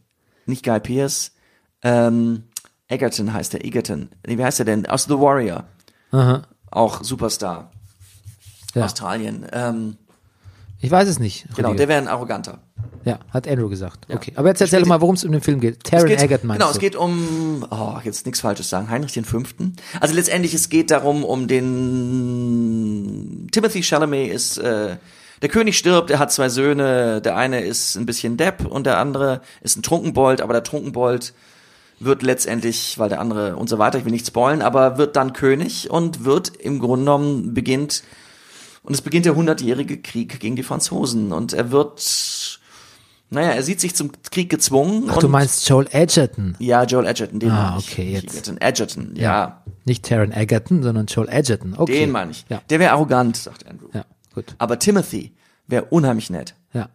Nicht 0.47 0.65
Guy 0.65 0.81
Pearce, 0.81 1.33
ähm, 1.83 2.45
Egerton 2.89 3.33
heißt 3.33 3.53
der, 3.53 3.65
Egerton. 3.65 4.09
Nee, 4.27 4.39
wie 4.39 4.45
heißt 4.45 4.59
er 4.61 4.65
denn? 4.65 4.87
Aus 4.87 5.05
The 5.05 5.19
Warrior. 5.19 5.65
Aha. 6.13 6.43
Auch 6.71 7.03
Superstar. 7.03 7.71
Ja. 8.75 8.85
Australien. 8.85 9.47
Ähm, 9.53 9.97
Ich 10.81 10.91
weiß 10.91 11.09
es 11.09 11.19
nicht. 11.19 11.47
genau, 11.57 11.71
Rüdiger. 11.71 11.87
der 11.87 11.89
wäre 11.89 12.03
ein 12.03 12.09
arroganter. 12.09 12.61
Ja, 13.05 13.19
hat 13.31 13.47
Andrew 13.49 13.69
gesagt. 13.69 14.07
Okay, 14.13 14.33
aber 14.35 14.49
jetzt 14.49 14.61
erzähl 14.61 14.81
doch 14.81 14.89
mal, 14.89 15.01
worum 15.01 15.15
es 15.15 15.23
in 15.23 15.31
dem 15.31 15.41
Film 15.41 15.61
geht. 15.61 15.85
Taron 15.85 16.09
Egerton 16.11 16.49
meinst 16.49 16.59
genau, 16.61 16.73
du? 16.73 16.77
es 16.77 16.81
geht 16.81 16.97
um, 16.97 17.65
oh, 17.71 17.99
jetzt 18.03 18.27
nichts 18.27 18.41
Falsches 18.41 18.69
sagen, 18.69 18.91
Heinrich 18.91 19.13
den 19.13 19.25
Fünften. 19.25 19.77
Also 20.01 20.15
letztendlich, 20.15 20.55
es 20.55 20.69
geht 20.69 20.91
darum, 20.91 21.23
um 21.25 21.47
den, 22.67 23.47
Timothy 23.53 23.83
Chalamet 23.83 24.33
ist, 24.33 24.59
äh, 24.59 24.97
der 25.43 25.49
König 25.49 25.77
stirbt, 25.79 26.11
er 26.11 26.19
hat 26.19 26.33
zwei 26.33 26.49
Söhne, 26.49 27.21
der 27.21 27.37
eine 27.37 27.61
ist 27.61 27.97
ein 27.97 28.07
bisschen 28.07 28.37
Depp 28.37 28.65
und 28.67 28.87
der 28.87 28.99
andere 28.99 29.41
ist 29.63 29.77
ein 29.77 29.83
Trunkenbold, 29.83 30.41
aber 30.41 30.53
der 30.53 30.63
Trunkenbold 30.65 31.35
wird 31.99 32.23
letztendlich, 32.23 32.99
weil 32.99 33.09
der 33.09 33.21
andere 33.21 33.57
und 33.57 33.69
so 33.69 33.79
weiter, 33.79 33.99
ich 33.99 34.05
will 34.05 34.13
nicht 34.13 34.27
spoilen, 34.27 34.61
aber 34.63 34.99
wird 34.99 35.17
dann 35.17 35.33
König 35.33 35.91
und 35.91 36.25
wird 36.25 36.55
im 36.57 36.79
Grunde 36.79 37.05
genommen 37.05 37.55
beginnt, 37.55 38.03
und 38.83 38.95
es 38.95 39.03
beginnt 39.03 39.27
der 39.27 39.35
hundertjährige 39.35 40.01
Krieg 40.01 40.39
gegen 40.39 40.55
die 40.55 40.63
Franzosen 40.63 41.33
und 41.33 41.53
er 41.53 41.73
wird, 41.73 42.61
naja, 43.31 43.49
er 43.51 43.63
sieht 43.65 43.81
sich 43.81 43.97
zum 43.97 44.13
Krieg 44.31 44.49
gezwungen. 44.49 45.07
Ach, 45.11 45.17
und 45.17 45.23
du 45.25 45.29
meinst 45.29 45.69
Joel 45.69 45.89
Edgerton. 45.91 46.55
ja, 46.61 46.85
Joel 46.85 47.07
Edgerton, 47.07 47.41
den 47.41 47.51
Ah, 47.51 47.71
meine 47.71 47.79
ich. 47.81 47.91
okay, 47.91 48.05
Nicht 48.13 48.23
jetzt. 48.23 48.35
Egerton, 48.35 48.61
Edgerton, 48.61 49.13
ja, 49.17 49.63
Nicht 49.85 50.05
Taron 50.05 50.31
Egerton, 50.33 50.83
sondern 50.85 51.07
Joel 51.07 51.29
Edgerton. 51.31 51.75
Okay. 51.77 51.99
den 52.01 52.11
meine 52.13 52.31
ich. 52.31 52.45
Ja, 52.49 52.61
Der 52.71 52.79
wäre 52.79 52.93
arrogant, 52.93 53.37
sagt 53.37 53.67
Andrew. 53.67 53.89
ja, 53.93 54.05
gut. 54.37 54.55
Aber 54.59 54.79
Timothy 54.79 55.35
wäre 55.67 55.87
unheimlich 55.87 56.31
nett. 56.31 56.55
Ja. 56.73 56.89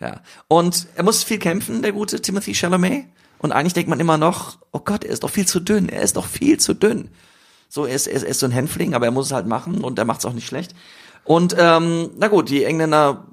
Ja. 0.00 0.20
Und 0.48 0.88
er 0.96 1.04
muss 1.04 1.22
viel 1.22 1.38
kämpfen, 1.38 1.82
der 1.82 1.92
gute 1.92 2.20
Timothy 2.20 2.54
Chalamet. 2.54 3.04
Und 3.38 3.52
eigentlich 3.52 3.74
denkt 3.74 3.88
man 3.88 4.00
immer 4.00 4.18
noch, 4.18 4.58
oh 4.72 4.80
Gott, 4.80 5.04
er 5.04 5.12
ist 5.12 5.22
doch 5.22 5.30
viel 5.30 5.46
zu 5.46 5.60
dünn, 5.60 5.88
er 5.88 6.02
ist 6.02 6.16
doch 6.16 6.26
viel 6.26 6.58
zu 6.58 6.74
dünn. 6.74 7.10
So, 7.68 7.86
er 7.86 7.94
ist, 7.94 8.06
er 8.06 8.14
ist, 8.14 8.22
er 8.24 8.28
ist 8.28 8.40
so 8.40 8.46
ein 8.46 8.52
Hänfling, 8.52 8.94
aber 8.94 9.06
er 9.06 9.12
muss 9.12 9.26
es 9.26 9.32
halt 9.32 9.46
machen 9.46 9.82
und 9.82 9.98
er 9.98 10.04
macht 10.04 10.20
es 10.20 10.26
auch 10.26 10.32
nicht 10.32 10.46
schlecht. 10.46 10.74
Und 11.24 11.54
ähm, 11.58 12.10
na 12.18 12.28
gut, 12.28 12.50
die 12.50 12.64
Engländer, 12.64 13.26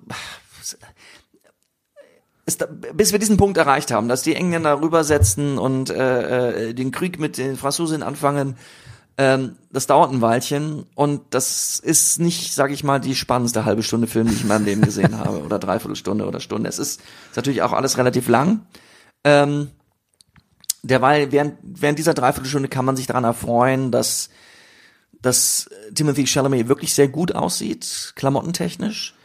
ist, 2.45 2.67
bis 2.93 3.11
wir 3.11 3.19
diesen 3.19 3.37
Punkt 3.37 3.57
erreicht 3.57 3.91
haben, 3.91 4.07
dass 4.07 4.23
die 4.23 4.35
Engländer 4.35 4.81
rübersetzen 4.81 5.57
und 5.57 5.89
äh, 5.89 6.69
äh, 6.69 6.73
den 6.73 6.91
Krieg 6.91 7.19
mit 7.19 7.37
den 7.37 7.57
Franzosen 7.57 8.03
anfangen, 8.03 8.57
ähm, 9.19 9.57
das 9.69 9.85
dauert 9.85 10.13
ein 10.13 10.21
Weilchen 10.21 10.85
und 10.95 11.21
das 11.31 11.77
ist 11.77 12.19
nicht, 12.19 12.53
sage 12.53 12.73
ich 12.73 12.85
mal, 12.85 12.99
die 12.99 13.15
spannendste 13.15 13.65
halbe 13.65 13.83
Stunde 13.83 14.07
Film, 14.07 14.29
die 14.29 14.33
ich 14.33 14.43
in 14.43 14.47
meinem 14.47 14.63
Leben 14.63 14.81
gesehen 14.81 15.17
habe 15.19 15.43
oder 15.43 15.59
Dreiviertelstunde 15.59 16.25
oder 16.25 16.39
Stunde. 16.39 16.69
Es 16.69 16.79
ist, 16.79 17.01
ist 17.01 17.35
natürlich 17.35 17.61
auch 17.61 17.73
alles 17.73 17.97
relativ 17.97 18.29
lang. 18.29 18.65
Ähm, 19.25 19.71
derweil, 20.83 21.33
während, 21.33 21.57
während 21.61 21.99
dieser 21.99 22.13
Dreiviertelstunde 22.13 22.69
kann 22.69 22.85
man 22.85 22.95
sich 22.95 23.07
daran 23.07 23.25
erfreuen, 23.25 23.91
dass, 23.91 24.29
dass 25.21 25.69
Timothy 25.93 26.25
Chalamet 26.25 26.69
wirklich 26.69 26.93
sehr 26.93 27.09
gut 27.09 27.35
aussieht, 27.35 28.13
klamottentechnisch. 28.15 29.15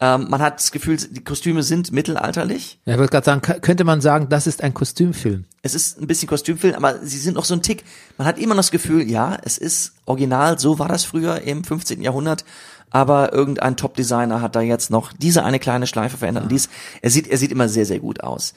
Ähm, 0.00 0.26
man 0.30 0.40
hat 0.40 0.60
das 0.60 0.70
Gefühl, 0.70 0.96
die 0.96 1.24
Kostüme 1.24 1.64
sind 1.64 1.90
mittelalterlich. 1.90 2.78
Ja, 2.84 2.92
ich 2.94 2.98
wollte 3.00 3.10
gerade 3.10 3.24
sagen, 3.24 3.40
könnte 3.60 3.82
man 3.82 4.00
sagen, 4.00 4.28
das 4.28 4.46
ist 4.46 4.62
ein 4.62 4.72
Kostümfilm. 4.72 5.44
Es 5.62 5.74
ist 5.74 6.00
ein 6.00 6.06
bisschen 6.06 6.28
Kostümfilm, 6.28 6.76
aber 6.76 7.00
sie 7.04 7.18
sind 7.18 7.34
noch 7.34 7.44
so 7.44 7.54
ein 7.54 7.62
Tick. 7.62 7.82
Man 8.16 8.26
hat 8.26 8.38
immer 8.38 8.54
noch 8.54 8.60
das 8.60 8.70
Gefühl, 8.70 9.10
ja, 9.10 9.36
es 9.42 9.58
ist 9.58 9.94
original, 10.04 10.58
so 10.58 10.78
war 10.78 10.86
das 10.88 11.04
früher 11.04 11.40
im 11.42 11.64
15. 11.64 12.00
Jahrhundert, 12.00 12.44
aber 12.90 13.32
irgendein 13.32 13.76
Top-Designer 13.76 14.40
hat 14.40 14.54
da 14.54 14.60
jetzt 14.60 14.90
noch 14.90 15.12
diese 15.12 15.44
eine 15.44 15.58
kleine 15.58 15.88
Schleife 15.88 16.16
verändert. 16.16 16.44
Und 16.44 16.52
dies, 16.52 16.68
er 17.02 17.10
sieht, 17.10 17.26
er 17.26 17.36
sieht 17.38 17.50
immer 17.50 17.68
sehr, 17.68 17.84
sehr 17.84 17.98
gut 17.98 18.22
aus. 18.22 18.54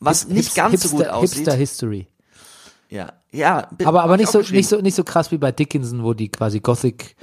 Was 0.00 0.26
nicht 0.26 0.46
Hips- 0.46 0.54
ganz 0.54 0.82
so 0.82 0.88
gut 0.88 0.98
Hipster, 1.02 1.16
aussieht. 1.16 1.36
Hipster 1.38 1.54
History. 1.54 2.08
Ja, 2.88 3.12
ja. 3.30 3.68
Aber, 3.84 4.02
aber 4.02 4.16
nicht 4.16 4.30
so, 4.32 4.40
nicht 4.40 4.68
so, 4.68 4.80
nicht 4.80 4.96
so 4.96 5.04
krass 5.04 5.30
wie 5.30 5.38
bei 5.38 5.52
Dickinson, 5.52 6.02
wo 6.02 6.12
die 6.12 6.28
quasi 6.28 6.58
Gothic, 6.60 7.14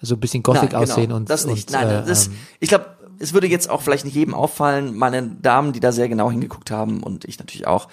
so 0.00 0.14
ein 0.14 0.20
bisschen 0.20 0.42
Gothic 0.42 0.72
Nein, 0.72 0.80
genau, 0.82 0.82
aussehen 0.82 1.12
und, 1.12 1.30
das 1.30 1.46
nicht. 1.46 1.68
und 1.68 1.74
Nein, 1.74 1.88
äh, 1.88 2.06
das, 2.06 2.28
ähm, 2.28 2.34
ich 2.60 2.68
glaube, 2.68 2.86
es 3.18 3.32
würde 3.32 3.46
jetzt 3.48 3.68
auch 3.68 3.82
vielleicht 3.82 4.04
nicht 4.04 4.14
jedem 4.14 4.34
auffallen, 4.34 4.96
meine 4.96 5.22
Damen, 5.22 5.72
die 5.72 5.80
da 5.80 5.90
sehr 5.92 6.08
genau 6.08 6.30
hingeguckt 6.30 6.70
haben 6.70 7.02
und 7.02 7.24
ich 7.24 7.38
natürlich 7.38 7.66
auch, 7.66 7.88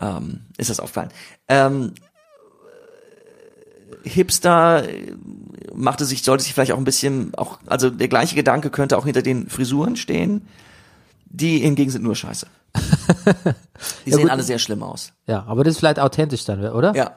ähm, 0.00 0.42
ist 0.56 0.70
das 0.70 0.78
auffallen. 0.80 1.10
Ähm, 1.48 1.94
Hipster 4.04 4.88
äh, 4.88 5.12
machte 5.74 6.04
sich, 6.04 6.22
sollte 6.22 6.44
sich 6.44 6.54
vielleicht 6.54 6.72
auch 6.72 6.78
ein 6.78 6.84
bisschen, 6.84 7.34
auch, 7.34 7.58
also 7.66 7.90
der 7.90 8.08
gleiche 8.08 8.34
Gedanke 8.34 8.70
könnte 8.70 8.96
auch 8.98 9.04
hinter 9.04 9.22
den 9.22 9.48
Frisuren 9.48 9.96
stehen. 9.96 10.46
Die 11.26 11.58
hingegen 11.58 11.90
sind 11.90 12.02
nur 12.02 12.14
scheiße. 12.14 12.46
Die 14.06 14.10
Ja, 14.10 14.16
sehen 14.16 14.22
gut. 14.22 14.30
alle 14.30 14.42
sehr 14.42 14.58
schlimm 14.58 14.82
aus. 14.82 15.12
ja, 15.26 15.44
aber 15.46 15.64
das 15.64 15.72
ist 15.74 15.78
vielleicht 15.78 15.98
authentisch 15.98 16.44
dann, 16.44 16.62
oder? 16.70 16.94
Ja. 16.94 17.16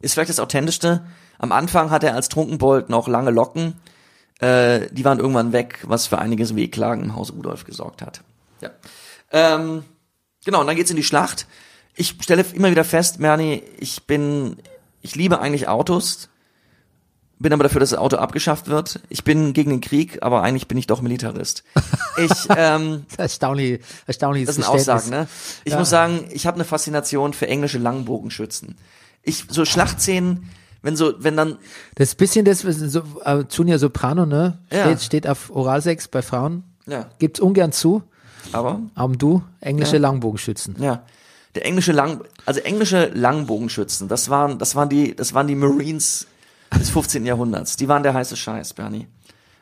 Ist 0.00 0.14
vielleicht 0.14 0.30
das 0.30 0.40
Authentischste. 0.40 1.04
Am 1.42 1.52
Anfang 1.52 1.90
hatte 1.90 2.06
er 2.06 2.14
als 2.14 2.28
Trunkenbold 2.30 2.88
noch 2.88 3.08
lange 3.08 3.30
Locken. 3.30 3.74
Äh, 4.40 4.88
die 4.92 5.04
waren 5.04 5.18
irgendwann 5.18 5.52
weg, 5.52 5.80
was 5.86 6.06
für 6.06 6.18
einiges 6.18 6.56
Wehklagen 6.56 7.04
im 7.04 7.16
Haus 7.16 7.32
Rudolf 7.32 7.64
gesorgt 7.64 8.00
hat. 8.00 8.22
Ja. 8.60 8.70
Ähm, 9.32 9.84
genau, 10.44 10.60
und 10.60 10.66
dann 10.68 10.76
geht's 10.76 10.90
in 10.90 10.96
die 10.96 11.02
Schlacht. 11.02 11.46
Ich 11.94 12.16
stelle 12.22 12.44
immer 12.54 12.70
wieder 12.70 12.84
fest, 12.84 13.18
Merni, 13.18 13.62
ich 13.78 14.04
bin, 14.06 14.56
ich 15.02 15.14
liebe 15.16 15.40
eigentlich 15.40 15.66
Autos. 15.68 16.28
bin 17.40 17.52
aber 17.52 17.64
dafür, 17.64 17.80
dass 17.80 17.90
das 17.90 17.98
Auto 17.98 18.16
abgeschafft 18.18 18.68
wird. 18.68 19.00
Ich 19.08 19.24
bin 19.24 19.52
gegen 19.52 19.70
den 19.70 19.80
Krieg, 19.80 20.22
aber 20.22 20.42
eigentlich 20.42 20.68
bin 20.68 20.78
ich 20.78 20.86
doch 20.86 21.02
Militarist. 21.02 21.64
Ich, 22.18 22.30
ähm, 22.56 23.04
Erstaunlich, 23.16 23.80
erstaunliches 24.06 24.46
das 24.46 24.54
sind. 24.56 24.64
Aussagen, 24.68 25.10
ne? 25.10 25.26
Ich 25.64 25.72
Ja. 25.72 25.78
muss 25.80 25.90
sagen, 25.90 26.24
ich 26.30 26.46
habe 26.46 26.54
eine 26.54 26.64
Faszination 26.64 27.32
für 27.32 27.48
englische 27.48 27.78
Langbogenschützen. 27.78 28.76
Ich, 29.22 29.44
so 29.48 29.64
Schlachtszenen, 29.64 30.48
wenn 30.82 30.96
so, 30.96 31.12
wenn 31.18 31.36
dann, 31.36 31.58
Das 31.94 32.08
ist 32.08 32.14
ein 32.14 32.18
bisschen 32.18 32.44
das, 32.44 32.66
was 32.66 32.76
so, 32.78 33.02
äh, 33.24 33.44
Junior 33.50 33.78
Soprano, 33.78 34.26
ne? 34.26 34.58
Ja. 34.70 34.82
Steht, 34.86 35.02
steht 35.02 35.26
auf 35.28 35.50
Oralsex 35.54 36.08
bei 36.08 36.22
Frauen. 36.22 36.64
ja, 36.86 37.06
Gibt's 37.18 37.40
ungern 37.40 37.72
zu. 37.72 38.02
aber, 38.52 38.80
Aber 38.94 39.16
du, 39.16 39.42
englische 39.60 39.96
Ja. 39.96 40.02
Langbogenschützen. 40.02 40.76
ja. 40.80 41.02
Der 41.54 41.66
englische 41.66 41.92
Lang, 41.92 42.22
also 42.46 42.60
englische 42.60 43.10
Langbogenschützen, 43.12 44.08
das 44.08 44.30
waren, 44.30 44.58
das 44.58 44.74
waren 44.74 44.88
die, 44.88 45.14
das 45.14 45.34
waren 45.34 45.46
die 45.46 45.54
Marines 45.54 46.26
des 46.74 46.88
15. 46.88 47.26
Jahrhunderts. 47.26 47.76
Die 47.76 47.88
waren 47.88 48.02
der 48.02 48.14
heiße 48.14 48.36
Scheiß, 48.36 48.72
Bernie. 48.72 49.06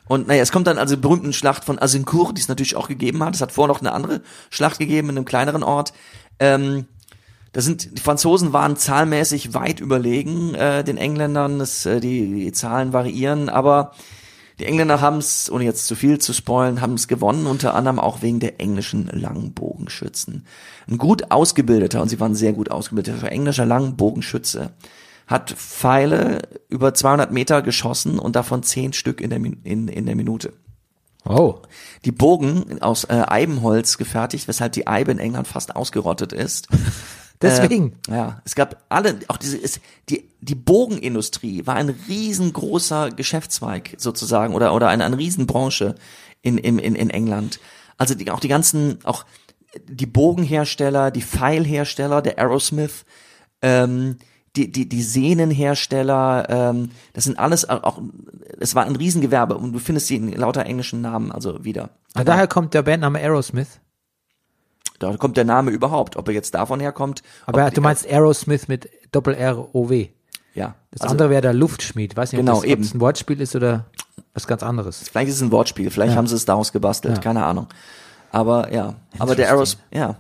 Und 0.07 0.29
naja, 0.29 0.41
es 0.41 0.53
kommt 0.53 0.69
dann 0.69 0.79
also 0.79 0.97
berühmten 0.97 1.33
Schlacht 1.33 1.65
von 1.65 1.83
Azincourt, 1.83 2.37
die 2.37 2.43
es 2.43 2.47
natürlich 2.49 2.77
auch 2.77 2.87
gegeben 2.87 3.25
hat. 3.25 3.35
Es 3.35 3.41
hat 3.41 3.51
vorher 3.51 3.75
noch 3.75 3.81
eine 3.81 3.91
andere 3.91 4.21
Schlacht 4.51 4.79
gegeben 4.79 5.09
in 5.11 5.17
einem 5.17 5.25
kleineren 5.25 5.65
Ort. 5.65 5.93
Ähm, 6.39 6.87
da 7.53 7.61
sind 7.61 7.99
die 7.99 8.03
Franzosen 8.03 8.53
waren 8.53 8.77
zahlmäßig 8.77 9.55
weit 9.55 9.81
überlegen 9.81 10.55
äh, 10.55 10.85
den 10.85 10.97
Engländern. 10.97 11.59
Das, 11.59 11.85
äh, 11.87 12.01
die, 12.01 12.45
die 12.45 12.53
Zahlen 12.53 12.93
variieren, 12.93 13.49
aber 13.49 13.93
die 14.61 14.67
Engländer 14.67 15.01
haben 15.01 15.19
es, 15.19 15.51
ohne 15.51 15.65
jetzt 15.65 15.87
zu 15.87 15.97
viel 15.97 16.19
zu 16.19 16.33
spoilen, 16.33 16.81
haben 16.81 16.95
es 16.95 17.09
gewonnen, 17.09 17.47
unter 17.47 17.75
anderem 17.75 17.99
auch 17.99 18.21
wegen 18.21 18.41
der 18.41 18.61
englischen 18.61 19.07
Langbogenschützen. 19.07 20.47
Ein 20.87 20.99
gut 20.99 21.31
ausgebildeter, 21.31 22.03
und 22.03 22.09
sie 22.09 22.21
waren 22.21 22.35
sehr 22.35 22.53
gut 22.53 22.71
ausgebildeter, 22.71 23.33
englischer 23.33 23.65
Langbogenschütze 23.65 24.73
hat 25.31 25.53
Pfeile 25.53 26.43
über 26.69 26.93
200 26.93 27.31
Meter 27.31 27.63
geschossen 27.63 28.19
und 28.19 28.35
davon 28.35 28.65
10 28.65 28.93
Stück 28.93 29.21
in 29.21 29.31
der, 29.31 29.39
Min- 29.39 29.61
in, 29.63 29.87
in 29.87 30.05
der 30.07 30.17
Minute. 30.17 30.53
Oh. 31.25 31.61
Die 32.05 32.11
Bogen 32.11 32.83
aus 32.83 33.05
äh, 33.05 33.23
Eibenholz 33.27 33.97
gefertigt, 33.97 34.49
weshalb 34.49 34.73
die 34.73 34.89
Eibe 34.89 35.13
in 35.13 35.19
England 35.19 35.47
fast 35.47 35.77
ausgerottet 35.77 36.33
ist. 36.33 36.69
Deswegen. 37.43 37.97
Äh, 38.09 38.17
ja, 38.17 38.43
es 38.45 38.55
gab 38.55 38.85
alle, 38.89 39.19
auch 39.29 39.39
diese, 39.39 39.57
ist, 39.57 39.81
die, 40.09 40.29
die 40.41 40.55
Bogenindustrie 40.55 41.67
war 41.67 41.77
ein 41.77 41.89
riesengroßer 41.89 43.11
Geschäftszweig 43.11 43.95
sozusagen 43.97 44.55
oder, 44.55 44.75
oder 44.75 44.89
eine, 44.89 45.05
eine 45.05 45.17
Riesenbranche 45.17 45.95
in, 46.43 46.59
in, 46.59 46.79
in, 46.79 46.95
in 46.95 47.11
England. 47.11 47.61
Also 47.97 48.15
die, 48.15 48.31
auch 48.31 48.41
die 48.41 48.49
ganzen, 48.49 48.99
auch 49.05 49.25
die 49.89 50.07
Bogenhersteller, 50.07 51.11
die 51.11 51.23
Pfeilhersteller, 51.23 52.23
der 52.23 52.39
Aerosmith, 52.39 53.05
ähm, 53.63 54.17
die, 54.57 54.71
die, 54.71 54.89
die 54.89 55.03
Sehnenhersteller, 55.03 56.47
ähm, 56.49 56.91
das 57.13 57.25
sind 57.25 57.39
alles 57.39 57.69
auch, 57.69 58.03
es 58.59 58.75
war 58.75 58.85
ein 58.85 58.97
Riesengewerbe 58.97 59.57
und 59.57 59.73
du 59.73 59.79
findest 59.79 60.09
sie 60.09 60.17
in 60.17 60.33
lauter 60.33 60.67
englischen 60.67 61.01
Namen 61.01 61.31
also 61.31 61.65
wieder. 61.65 61.91
Ah, 62.15 62.25
daher 62.25 62.49
kommt 62.49 62.75
der 62.75 62.83
Bandname 62.83 63.21
Aerosmith. 63.21 63.81
Da 65.01 65.17
kommt 65.17 65.37
der 65.37 65.45
Name 65.45 65.71
überhaupt, 65.73 66.17
ob 66.17 66.29
er 66.29 66.35
jetzt 66.35 66.55
davon 66.55 66.79
herkommt. 66.79 67.23
Aber 67.47 67.71
du 67.71 67.81
meinst 67.81 68.07
Aerosmith 68.07 68.69
mit 68.69 68.89
Doppel-R-O-W. 69.11 70.09
ja. 70.55 70.75
Das 70.93 71.01
also, 71.03 71.13
andere 71.13 71.31
wäre 71.31 71.41
der 71.43 71.53
Luftschmied. 71.55 72.17
Weiß 72.17 72.33
nicht, 72.33 72.39
Genau, 72.41 72.57
ob 72.59 72.63
das, 72.63 72.71
eben. 72.71 72.85
ein 72.95 73.01
Wortspiel 73.01 73.41
ist 73.41 73.57
oder 73.57 73.87
was 74.35 74.47
ganz 74.47 74.63
anderes. 74.63 75.09
Vielleicht 75.09 75.29
ist 75.31 75.37
es 75.37 75.43
ein 75.43 75.51
Wortspiel, 75.53 75.91
vielleicht 75.91 76.13
Ja. 76.13 76.17
haben 76.19 76.27
sie 76.27 76.35
es 76.37 76.45
daraus 76.45 76.71
gebastelt, 76.73 77.17
Ja. 77.17 77.21
keine 77.23 77.45
Ahnung. 77.45 77.67
Aber 78.31 78.73
ja, 78.73 78.95
aber 79.19 79.35
der 79.35 79.49
Aeros, 79.49 79.79
ja, 79.93 80.17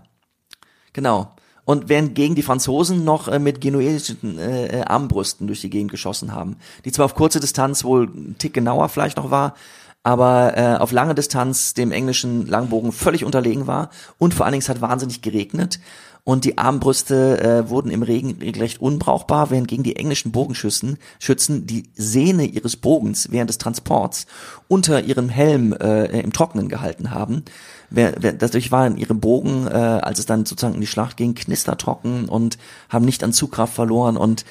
genau. 0.92 1.32
Und 1.64 1.88
während 1.88 2.14
gegen 2.14 2.34
die 2.34 2.42
Franzosen 2.42 3.04
noch 3.04 3.28
äh, 3.28 3.38
mit 3.38 3.60
genuesischen 3.60 4.38
äh, 4.38 4.80
äh, 4.80 4.82
Armbrüsten 4.84 5.46
durch 5.46 5.60
die 5.60 5.70
Gegend 5.70 5.90
geschossen 5.90 6.32
haben, 6.34 6.56
die 6.84 6.90
zwar 6.90 7.04
auf 7.04 7.14
kurze 7.14 7.38
Distanz 7.38 7.84
wohl 7.84 8.04
ein 8.08 8.36
Tick 8.38 8.54
genauer 8.54 8.88
vielleicht 8.88 9.16
noch 9.18 9.30
war, 9.30 9.54
aber 10.02 10.56
äh, 10.56 10.76
auf 10.76 10.92
lange 10.92 11.14
Distanz 11.14 11.74
dem 11.74 11.92
englischen 11.92 12.46
Langbogen 12.46 12.92
völlig 12.92 13.24
unterlegen 13.24 13.66
war. 13.66 13.90
Und 14.18 14.34
vor 14.34 14.46
allen 14.46 14.52
Dingen 14.52 14.62
es 14.62 14.68
hat 14.68 14.80
wahnsinnig 14.80 15.22
geregnet. 15.22 15.80
Und 16.22 16.44
die 16.44 16.58
Armbrüste 16.58 17.40
äh, 17.40 17.70
wurden 17.70 17.90
im 17.90 18.02
Regen 18.02 18.36
regelrecht 18.40 18.80
unbrauchbar, 18.80 19.50
während 19.50 19.68
gegen 19.68 19.82
die 19.82 19.96
englischen 19.96 20.32
Bogenschützen 20.32 20.98
Schützen 21.18 21.66
die 21.66 21.90
Sehne 21.94 22.44
ihres 22.44 22.76
Bogens 22.76 23.30
während 23.30 23.48
des 23.48 23.58
Transports 23.58 24.26
unter 24.68 25.02
ihrem 25.02 25.28
Helm 25.30 25.72
äh, 25.72 26.20
im 26.20 26.32
Trockenen 26.32 26.68
gehalten 26.68 27.10
haben. 27.10 27.44
Wer, 27.88 28.14
wer, 28.18 28.34
dadurch 28.34 28.70
waren 28.70 28.98
ihre 28.98 29.14
Bogen, 29.14 29.66
äh, 29.66 29.70
als 29.70 30.18
es 30.18 30.26
dann 30.26 30.44
sozusagen 30.44 30.74
in 30.74 30.82
die 30.82 30.86
Schlacht 30.86 31.16
ging, 31.16 31.34
knistertrocken 31.34 32.28
und 32.28 32.58
haben 32.90 33.06
nicht 33.06 33.24
an 33.24 33.32
Zugkraft 33.32 33.74
verloren. 33.74 34.16
Und 34.16 34.44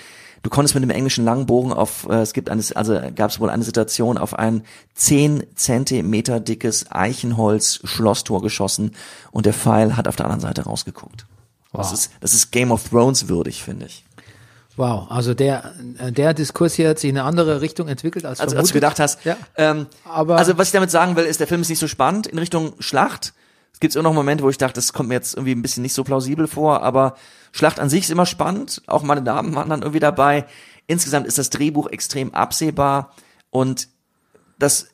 Du 0.43 0.49
konntest 0.49 0.73
mit 0.75 0.83
dem 0.83 0.89
englischen 0.89 1.25
Langbogen 1.25 1.73
auf, 1.73 2.07
äh, 2.09 2.21
es 2.21 2.33
gibt 2.33 2.49
eine, 2.49 2.63
also 2.75 2.99
gab 3.15 3.29
es 3.29 3.39
wohl 3.39 3.49
eine 3.49 3.63
Situation, 3.63 4.17
auf 4.17 4.33
ein 4.33 4.63
10 4.95 5.43
Zentimeter 5.55 6.39
dickes 6.39 6.85
Eichenholz-Schlosstor 6.91 8.41
geschossen 8.41 8.91
und 9.31 9.45
der 9.45 9.53
Pfeil 9.53 9.97
hat 9.97 10.07
auf 10.07 10.15
der 10.15 10.25
anderen 10.25 10.41
Seite 10.41 10.63
rausgeguckt. 10.63 11.25
Das 11.73 11.87
Wow. 11.87 11.93
ist, 11.93 12.11
das 12.21 12.33
ist 12.33 12.51
Game 12.51 12.71
of 12.71 12.87
Thrones 12.89 13.27
würdig, 13.27 13.63
finde 13.63 13.85
ich. 13.85 14.03
Wow, 14.77 15.11
also 15.11 15.33
der, 15.33 15.73
der 16.09 16.33
Diskurs 16.33 16.73
hier 16.73 16.89
hat 16.89 16.99
sich 16.99 17.09
in 17.09 17.17
eine 17.17 17.27
andere 17.27 17.59
Richtung 17.61 17.89
entwickelt 17.89 18.25
als 18.25 18.39
Also, 18.39 18.55
als 18.55 18.69
du 18.69 18.73
gedacht 18.75 18.99
hast. 18.99 19.23
Ja. 19.25 19.35
Ähm, 19.57 19.87
Aber- 20.05 20.37
also, 20.37 20.57
was 20.57 20.69
ich 20.69 20.71
damit 20.71 20.89
sagen 20.89 21.17
will, 21.17 21.25
ist, 21.25 21.41
der 21.41 21.47
Film 21.47 21.61
ist 21.61 21.69
nicht 21.69 21.79
so 21.79 21.87
spannend 21.87 22.27
in 22.27 22.37
Richtung 22.39 22.73
Schlacht. 22.79 23.33
Es 23.71 23.79
gibt 23.79 23.95
immer 23.95 24.03
noch 24.03 24.13
Momente, 24.13 24.43
wo 24.43 24.49
ich 24.49 24.57
dachte, 24.57 24.75
das 24.75 24.93
kommt 24.93 25.09
mir 25.09 25.15
jetzt 25.15 25.35
irgendwie 25.35 25.53
ein 25.53 25.61
bisschen 25.61 25.83
nicht 25.83 25.93
so 25.93 26.03
plausibel 26.03 26.47
vor, 26.47 26.83
aber 26.83 27.15
Schlacht 27.51 27.79
an 27.79 27.89
sich 27.89 28.01
ist 28.01 28.09
immer 28.09 28.25
spannend. 28.25 28.81
Auch 28.87 29.03
meine 29.03 29.23
Damen 29.23 29.55
waren 29.55 29.69
dann 29.69 29.81
irgendwie 29.81 29.99
dabei. 29.99 30.45
Insgesamt 30.87 31.27
ist 31.27 31.37
das 31.37 31.49
Drehbuch 31.49 31.87
extrem 31.87 32.33
absehbar 32.33 33.13
und 33.49 33.87
das 34.57 34.89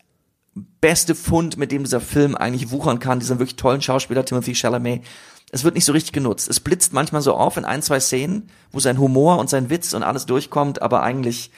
beste 0.80 1.16
Fund, 1.16 1.58
mit 1.58 1.72
dem 1.72 1.84
dieser 1.84 2.00
Film 2.00 2.36
eigentlich 2.36 2.72
wuchern 2.72 3.00
kann, 3.00 3.20
dieser 3.20 3.40
wirklich 3.40 3.58
tollen 3.58 3.82
Schauspieler 3.82 4.24
Timothy 4.24 4.56
Chalamet, 4.56 5.04
es 5.52 5.64
wird 5.64 5.76
nicht 5.76 5.86
so 5.86 5.94
richtig 5.94 6.12
genutzt. 6.12 6.50
Es 6.50 6.60
blitzt 6.60 6.94
manchmal 6.94 7.22
so 7.22 7.34
auf 7.34 7.58
in 7.58 7.66
ein, 7.66 7.82
zwei 7.82 8.00
Szenen, 8.00 8.50
wo 8.72 8.80
sein 8.80 9.00
Humor 9.00 9.38
und 9.40 9.50
sein 9.50 9.70
Witz 9.70 9.94
und 9.94 10.04
alles 10.04 10.26
durchkommt, 10.26 10.82
aber 10.82 11.04
eigentlich 11.04 11.52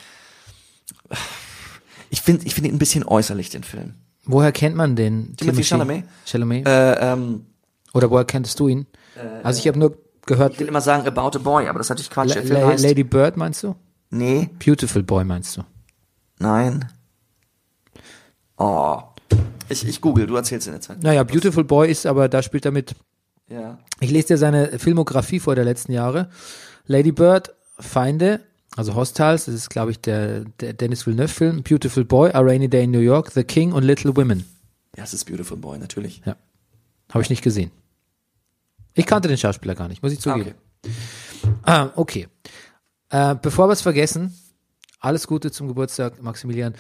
ich 2.10 2.22
finde 2.22 2.46
ich 2.46 2.54
finde 2.54 2.70
ihn 2.70 2.76
ein 2.76 2.80
bisschen 2.80 3.06
äußerlich, 3.06 3.50
den 3.50 3.64
Film. 3.64 3.96
Woher 4.28 4.52
kennt 4.52 4.76
man 4.76 4.96
den? 4.96 5.36
Timothy 5.38 5.64
Chalamet? 5.64 6.04
Chalamet? 6.26 6.68
Äh, 6.68 7.14
ähm, 7.14 7.46
Oder 7.94 8.10
woher 8.12 8.26
kenntest 8.26 8.60
du 8.60 8.68
ihn? 8.68 8.86
also 9.44 9.60
ich 9.60 9.68
habe 9.68 9.80
nur 9.80 9.98
gehört, 10.26 10.54
ich 10.54 10.60
will 10.60 10.68
immer 10.68 10.82
sagen 10.82 11.08
About 11.08 11.38
a 11.38 11.42
Boy, 11.42 11.68
aber 11.68 11.80
das 11.80 11.88
ist 11.88 11.90
natürlich 11.90 12.10
Quatsch. 12.12 12.36
La 12.36 12.60
La 12.60 12.68
heißt, 12.68 12.84
Lady 12.84 13.04
Bird 13.04 13.36
meinst 13.38 13.64
du? 13.64 13.76
nee, 14.10 14.50
Beautiful 14.64 15.02
Boy 15.04 15.24
meinst 15.24 15.58
du? 15.58 15.64
nein. 16.40 16.86
Oh. 18.58 19.00
Ich, 19.70 19.88
ich 19.88 20.02
google, 20.02 20.26
du 20.28 20.36
erzählst 20.36 20.68
in 20.68 20.74
der 20.74 20.82
Zeit. 20.82 21.04
Naja, 21.04 21.24
Beautiful 21.24 21.64
Boy 21.64 21.92
ist 21.92 22.06
aber, 22.06 22.30
da 22.30 22.42
spielt 22.42 22.66
er 22.66 22.72
mit. 22.72 22.96
Ja. 23.50 23.78
Ich 24.00 24.12
lese 24.12 24.28
dir 24.30 24.38
seine 24.38 24.80
Filmografie 24.80 25.40
vor 25.40 25.56
der 25.56 25.66
letzten 25.66 25.92
Jahre. 25.92 26.30
Lady 26.86 27.12
Bird, 27.12 27.54
Feinde, 27.80 28.42
also 28.78 28.96
Hostiles, 28.96 29.46
das 29.46 29.56
ist 29.56 29.70
glaube 29.70 29.92
ich 29.92 30.00
der, 30.00 30.46
der 30.60 30.74
Dennis 30.74 31.06
Villeneuve-Film. 31.06 31.64
Beautiful 31.64 32.06
Boy, 32.06 32.32
A 32.32 32.40
Rainy 32.40 32.70
Day 32.70 32.84
in 32.84 32.92
New 32.92 33.00
York, 33.00 33.32
The 33.32 33.44
King 33.44 33.74
und 33.74 33.84
Little 33.84 34.16
Women. 34.16 34.46
Ja, 34.96 35.04
es 35.04 35.14
ist 35.14 35.26
Beautiful 35.26 35.58
Boy, 35.58 35.80
natürlich. 35.80 36.22
Ja. 36.26 36.38
Habe 37.12 37.24
ich 37.24 37.30
nicht 37.30 37.44
gesehen. 37.44 37.72
Ich 38.94 39.06
kannte 39.06 39.28
den 39.28 39.38
Schauspieler 39.38 39.76
gar 39.76 39.88
nicht, 39.88 40.02
muss 40.02 40.12
ich 40.12 40.20
zugeben. 40.20 40.54
Okay. 40.84 40.94
Ah, 41.64 41.90
okay. 41.96 42.28
Äh, 43.10 43.36
bevor 43.42 43.68
wir 43.68 43.74
es 43.74 43.82
vergessen, 43.82 44.34
alles 45.00 45.28
Gute 45.28 45.52
zum 45.52 45.68
Geburtstag, 45.68 46.22
Maximilian. 46.22 46.74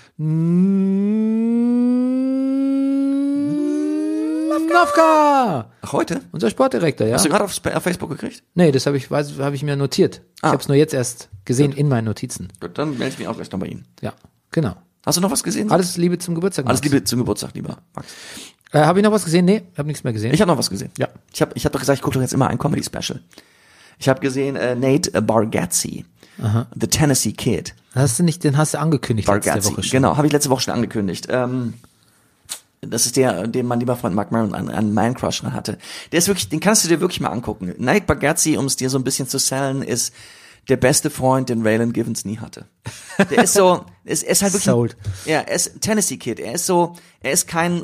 Nowka! 4.65 5.71
Ach, 5.81 5.91
heute? 5.93 6.21
Unser 6.31 6.49
Sportdirektor, 6.49 7.07
ja. 7.07 7.15
Hast 7.15 7.25
du 7.25 7.29
gerade 7.29 7.43
auf, 7.43 7.53
Facebook 7.83 8.09
gekriegt? 8.09 8.43
Nee, 8.55 8.71
das 8.71 8.85
habe 8.85 8.97
ich, 8.97 9.09
weiß, 9.11 9.33
habe 9.39 9.55
ich 9.55 9.63
mir 9.63 9.75
notiert. 9.75 10.21
Ich 10.37 10.43
Ah. 10.43 10.47
habe 10.49 10.61
es 10.61 10.67
nur 10.67 10.77
jetzt 10.77 10.93
erst 10.93 11.29
gesehen 11.45 11.71
in 11.71 11.87
meinen 11.87 12.05
Notizen. 12.05 12.47
Gut, 12.59 12.77
dann 12.77 12.97
melde 12.97 13.07
ich 13.13 13.19
mich 13.19 13.27
auch 13.27 13.35
gleich 13.35 13.51
noch 13.51 13.59
bei 13.59 13.67
Ihnen. 13.67 13.85
Ja, 14.01 14.13
genau. 14.51 14.75
Hast 15.05 15.17
du 15.17 15.21
noch 15.21 15.31
was 15.31 15.43
gesehen? 15.43 15.71
Alles 15.71 15.95
Liebe 15.97 16.17
zum 16.17 16.35
Geburtstag. 16.35 16.65
Alles 16.65 16.81
Max. 16.81 16.91
Liebe 16.91 17.03
zum 17.05 17.19
Geburtstag, 17.19 17.51
lieber 17.53 17.77
Max. 17.95 18.07
Äh, 18.73 18.79
habe 18.79 18.99
ich 18.99 19.03
noch 19.05 19.11
was 19.13 19.23
gesehen? 19.23 19.45
Nee, 19.45 19.63
habe 19.77 19.87
nichts 19.87 20.03
mehr 20.03 20.11
gesehen. 20.11 20.33
Ich 20.33 20.41
habe 20.41 20.51
noch 20.51 20.57
was 20.57 20.69
gesehen. 20.69 20.91
Ja. 20.97 21.07
Ich 21.33 21.41
habe 21.41 21.51
ich 21.55 21.65
hab 21.65 21.71
doch 21.71 21.79
gesagt, 21.79 21.97
ich 21.99 22.01
gucke 22.03 22.15
doch 22.15 22.21
jetzt 22.21 22.33
immer 22.33 22.47
ein 22.47 22.57
Comedy-Special. 22.57 23.21
Ich 23.99 24.09
habe 24.09 24.19
gesehen 24.19 24.55
äh, 24.57 24.75
Nate 24.75 25.21
Bargatze, 25.21 26.03
The 26.75 26.87
Tennessee 26.87 27.31
Kid. 27.31 27.73
hast 27.95 28.19
du 28.19 28.23
nicht, 28.23 28.43
den 28.43 28.57
hast 28.57 28.73
du 28.75 28.79
angekündigt 28.79 29.27
letzte 29.27 29.49
Bargatze, 29.49 29.71
Woche 29.71 29.83
schon. 29.83 29.91
genau, 29.91 30.17
habe 30.17 30.27
ich 30.27 30.33
letzte 30.33 30.49
Woche 30.51 30.61
schon 30.61 30.73
angekündigt. 30.73 31.27
Ähm, 31.31 31.73
das 32.81 33.05
ist 33.05 33.17
der, 33.17 33.47
den 33.47 33.65
mein 33.65 33.79
lieber 33.79 33.95
Freund 33.95 34.15
Mark 34.15 34.31
Maron 34.31 34.53
an, 34.53 34.69
an 34.69 34.93
Man 34.93 35.15
Crush 35.15 35.43
hatte. 35.43 35.77
Der 36.11 36.19
ist 36.19 36.27
wirklich, 36.27 36.49
den 36.49 36.59
kannst 36.59 36.83
du 36.83 36.87
dir 36.87 37.01
wirklich 37.01 37.19
mal 37.19 37.29
angucken. 37.29 37.73
Nate 37.77 38.05
Bargatze, 38.05 38.59
um 38.59 38.65
es 38.65 38.75
dir 38.75 38.89
so 38.89 38.97
ein 38.97 39.03
bisschen 39.03 39.27
zu 39.27 39.39
sellen, 39.39 39.81
ist 39.81 40.13
der 40.69 40.77
beste 40.77 41.09
Freund, 41.09 41.49
den 41.49 41.65
Raylan 41.65 41.93
Givens 41.93 42.25
nie 42.25 42.39
hatte. 42.39 42.67
Der 43.31 43.43
ist 43.43 43.53
so, 43.53 43.85
ist, 44.03 44.23
er 44.23 44.31
ist 44.31 44.41
halt 44.41 44.53
wirklich, 44.53 44.65
Sold. 44.65 44.97
ja, 45.25 45.39
er 45.39 45.55
ist 45.55 45.81
Tennessee 45.81 46.17
Kid. 46.17 46.39
Er 46.39 46.53
ist 46.53 46.65
so, 46.65 46.95
er 47.21 47.31
ist 47.31 47.47
kein, 47.47 47.83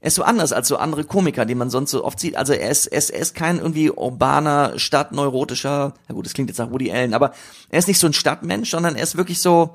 er 0.00 0.08
ist 0.08 0.14
so 0.14 0.22
anders 0.22 0.52
als 0.52 0.68
so 0.68 0.76
andere 0.76 1.04
Komiker, 1.04 1.44
die 1.44 1.54
man 1.54 1.70
sonst 1.70 1.90
so 1.90 2.04
oft 2.04 2.18
sieht. 2.20 2.36
Also 2.36 2.52
er 2.52 2.70
ist, 2.70 2.86
er 2.86 2.98
ist, 2.98 3.10
er 3.10 3.20
ist 3.20 3.34
kein 3.34 3.58
irgendwie 3.58 3.90
urbaner, 3.90 4.78
stadtneurotischer, 4.78 5.94
na 6.08 6.14
gut, 6.14 6.24
das 6.24 6.32
klingt 6.32 6.48
jetzt 6.48 6.58
nach 6.58 6.70
Woody 6.70 6.90
Allen, 6.92 7.14
aber 7.14 7.32
er 7.68 7.78
ist 7.78 7.88
nicht 7.88 7.98
so 7.98 8.06
ein 8.06 8.12
Stadtmensch, 8.14 8.70
sondern 8.70 8.96
er 8.96 9.02
ist 9.02 9.16
wirklich 9.16 9.40
so, 9.40 9.74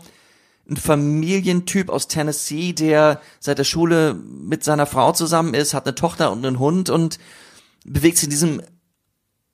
ein 0.70 0.78
Familientyp 0.78 1.89
aus 1.89 2.07
Tennessee, 2.07 2.74
der 2.74 3.22
seit 3.39 3.59
der 3.59 3.63
Schule 3.63 4.16
mit 4.16 4.63
seiner 4.63 4.86
Frau 4.86 5.11
zusammen 5.11 5.53
ist, 5.53 5.74
hat 5.74 5.86
eine 5.86 5.95
Tochter 5.95 6.32
und 6.32 6.45
einen 6.45 6.59
Hund 6.59 6.89
und 6.89 7.20
bewegt 7.84 8.18
sich 8.18 8.26
in 8.26 8.32
diesem 8.32 8.61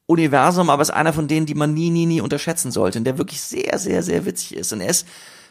Universum, 0.06 0.70
aber 0.70 0.82
ist 0.82 0.92
einer 0.92 1.14
von 1.14 1.28
denen, 1.28 1.46
die 1.46 1.56
man 1.56 1.74
nie, 1.74 1.90
nie, 1.90 2.06
nie 2.06 2.22
unterschätzen 2.22 2.72
sollte 2.72 3.00
und 3.00 3.06
der 3.06 3.18
wirklich 3.18 3.42
sehr, 3.42 3.78
sehr, 3.78 4.04
sehr 4.04 4.26
witzig 4.26 4.56
ist. 4.56 4.72
Und 4.74 4.82
er 4.82 4.90
ist 4.90 5.06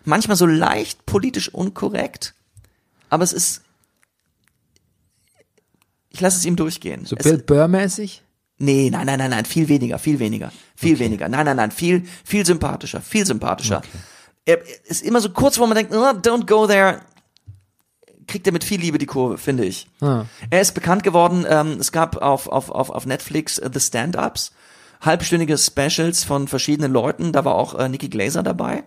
manchmal 0.04 0.36
so 0.36 0.46
leicht 0.46 1.04
politisch 1.06 1.52
unkorrekt, 1.52 2.34
aber 3.08 3.24
es 3.24 3.32
ist, 3.32 3.62
ich 6.10 6.20
lasse 6.20 6.38
es 6.38 6.44
ihm 6.46 6.56
durchgehen. 6.56 7.04
So 7.04 7.16
Bill 7.16 7.38
Burr-mäßig? 7.38 8.22
Nee, 8.58 8.90
nein, 8.90 9.06
nein, 9.06 9.18
nein, 9.18 9.30
nein, 9.30 9.46
viel 9.46 9.68
weniger, 9.68 9.98
viel 9.98 10.18
weniger, 10.18 10.52
viel 10.76 10.98
weniger. 10.98 11.28
Nein, 11.30 11.46
nein, 11.46 11.56
nein, 11.56 11.70
viel, 11.70 12.04
viel 12.24 12.44
sympathischer, 12.44 13.00
viel 13.00 13.24
sympathischer. 13.24 13.80
Er 14.44 14.58
ist 14.84 15.02
immer 15.02 15.20
so 15.20 15.30
kurz, 15.30 15.58
wo 15.58 15.66
man 15.66 15.76
denkt, 15.76 15.92
oh, 15.94 15.98
don't 15.98 16.46
go 16.46 16.66
there. 16.66 17.00
Kriegt 18.26 18.46
er 18.46 18.52
mit 18.52 18.64
viel 18.64 18.80
Liebe 18.80 18.98
die 18.98 19.06
Kurve, 19.06 19.38
finde 19.38 19.64
ich. 19.64 19.88
Ah. 20.00 20.24
Er 20.50 20.60
ist 20.60 20.74
bekannt 20.74 21.02
geworden, 21.02 21.44
ähm, 21.48 21.78
es 21.80 21.90
gab 21.92 22.16
auf, 22.16 22.46
auf, 22.48 22.70
auf, 22.70 22.90
auf 22.90 23.06
Netflix 23.06 23.58
äh, 23.58 23.68
The 23.72 23.80
Stand-Ups, 23.80 24.52
halbstündige 25.00 25.58
Specials 25.58 26.22
von 26.24 26.46
verschiedenen 26.46 26.92
Leuten, 26.92 27.32
da 27.32 27.44
war 27.44 27.56
auch 27.56 27.74
äh, 27.74 27.88
Nikki 27.88 28.08
Glaser 28.08 28.42
dabei. 28.42 28.84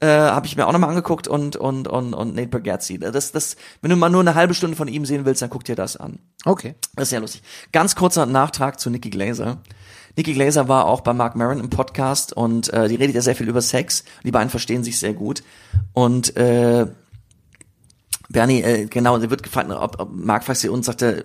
Äh, 0.00 0.06
Habe 0.06 0.46
ich 0.46 0.56
mir 0.56 0.66
auch 0.66 0.72
nochmal 0.72 0.88
angeguckt 0.88 1.28
und, 1.28 1.56
und, 1.56 1.86
und, 1.86 2.14
und 2.14 2.34
Nate 2.34 2.48
Bargatze. 2.48 2.98
Das, 2.98 3.32
das, 3.32 3.56
wenn 3.82 3.90
du 3.90 3.96
mal 3.96 4.08
nur 4.08 4.22
eine 4.22 4.34
halbe 4.34 4.54
Stunde 4.54 4.76
von 4.76 4.88
ihm 4.88 5.04
sehen 5.04 5.26
willst, 5.26 5.42
dann 5.42 5.50
guck 5.50 5.64
dir 5.64 5.76
das 5.76 5.98
an. 5.98 6.18
Okay. 6.46 6.74
Das 6.94 7.04
ist 7.04 7.10
sehr 7.10 7.20
lustig. 7.20 7.42
Ganz 7.72 7.94
kurzer 7.96 8.24
Nachtrag 8.24 8.80
zu 8.80 8.88
Nikki 8.88 9.10
Glaser. 9.10 9.58
Nikki 10.16 10.34
Glaser 10.34 10.68
war 10.68 10.86
auch 10.86 11.00
bei 11.00 11.12
Mark 11.12 11.36
Maron 11.36 11.60
im 11.60 11.70
Podcast 11.70 12.32
und 12.32 12.72
äh, 12.72 12.88
die 12.88 12.96
redet 12.96 13.14
ja 13.14 13.22
sehr 13.22 13.36
viel 13.36 13.48
über 13.48 13.62
Sex. 13.62 14.04
Die 14.24 14.30
beiden 14.30 14.50
verstehen 14.50 14.84
sich 14.84 14.98
sehr 14.98 15.14
gut. 15.14 15.42
Und 15.92 16.36
äh, 16.36 16.86
Bernie, 18.28 18.62
äh, 18.62 18.86
genau, 18.86 19.18
sie 19.18 19.30
wird 19.30 19.42
gefragt, 19.42 19.70
ob, 19.70 20.00
ob 20.00 20.10
Mark 20.12 20.44
fragt 20.44 20.60
sie 20.60 20.68
und 20.68 20.84
sagte, 20.84 21.24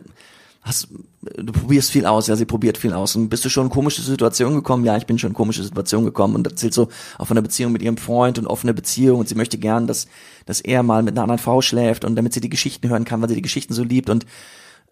hast, 0.65 0.87
du 1.21 1.53
probierst 1.53 1.91
viel 1.91 2.05
aus, 2.07 2.27
ja, 2.27 2.35
sie 2.35 2.45
probiert 2.45 2.77
viel 2.77 2.93
aus. 2.93 3.15
Und 3.15 3.29
bist 3.29 3.45
du 3.45 3.49
schon 3.49 3.67
in 3.67 3.69
komische 3.69 4.01
Situationen 4.01 4.55
gekommen? 4.55 4.83
Ja, 4.83 4.97
ich 4.97 5.05
bin 5.05 5.19
schon 5.19 5.29
in 5.29 5.35
komische 5.35 5.63
Situationen 5.63 6.05
gekommen 6.05 6.35
und 6.35 6.47
erzählt 6.47 6.73
so 6.73 6.89
auch 7.19 7.27
von 7.27 7.37
einer 7.37 7.43
Beziehung 7.43 7.71
mit 7.71 7.83
ihrem 7.83 7.97
Freund 7.97 8.39
und 8.39 8.47
offene 8.47 8.73
Beziehung 8.73 9.19
und 9.19 9.29
sie 9.29 9.35
möchte 9.35 9.59
gern, 9.59 9.85
dass, 9.85 10.07
dass 10.45 10.61
er 10.61 10.81
mal 10.81 11.03
mit 11.03 11.13
einer 11.13 11.21
anderen 11.21 11.39
Frau 11.39 11.61
schläft 11.61 12.03
und 12.03 12.15
damit 12.15 12.33
sie 12.33 12.41
die 12.41 12.49
Geschichten 12.49 12.89
hören 12.89 13.05
kann, 13.05 13.21
weil 13.21 13.29
sie 13.29 13.35
die 13.35 13.43
Geschichten 13.43 13.73
so 13.73 13.83
liebt 13.83 14.09
und 14.09 14.25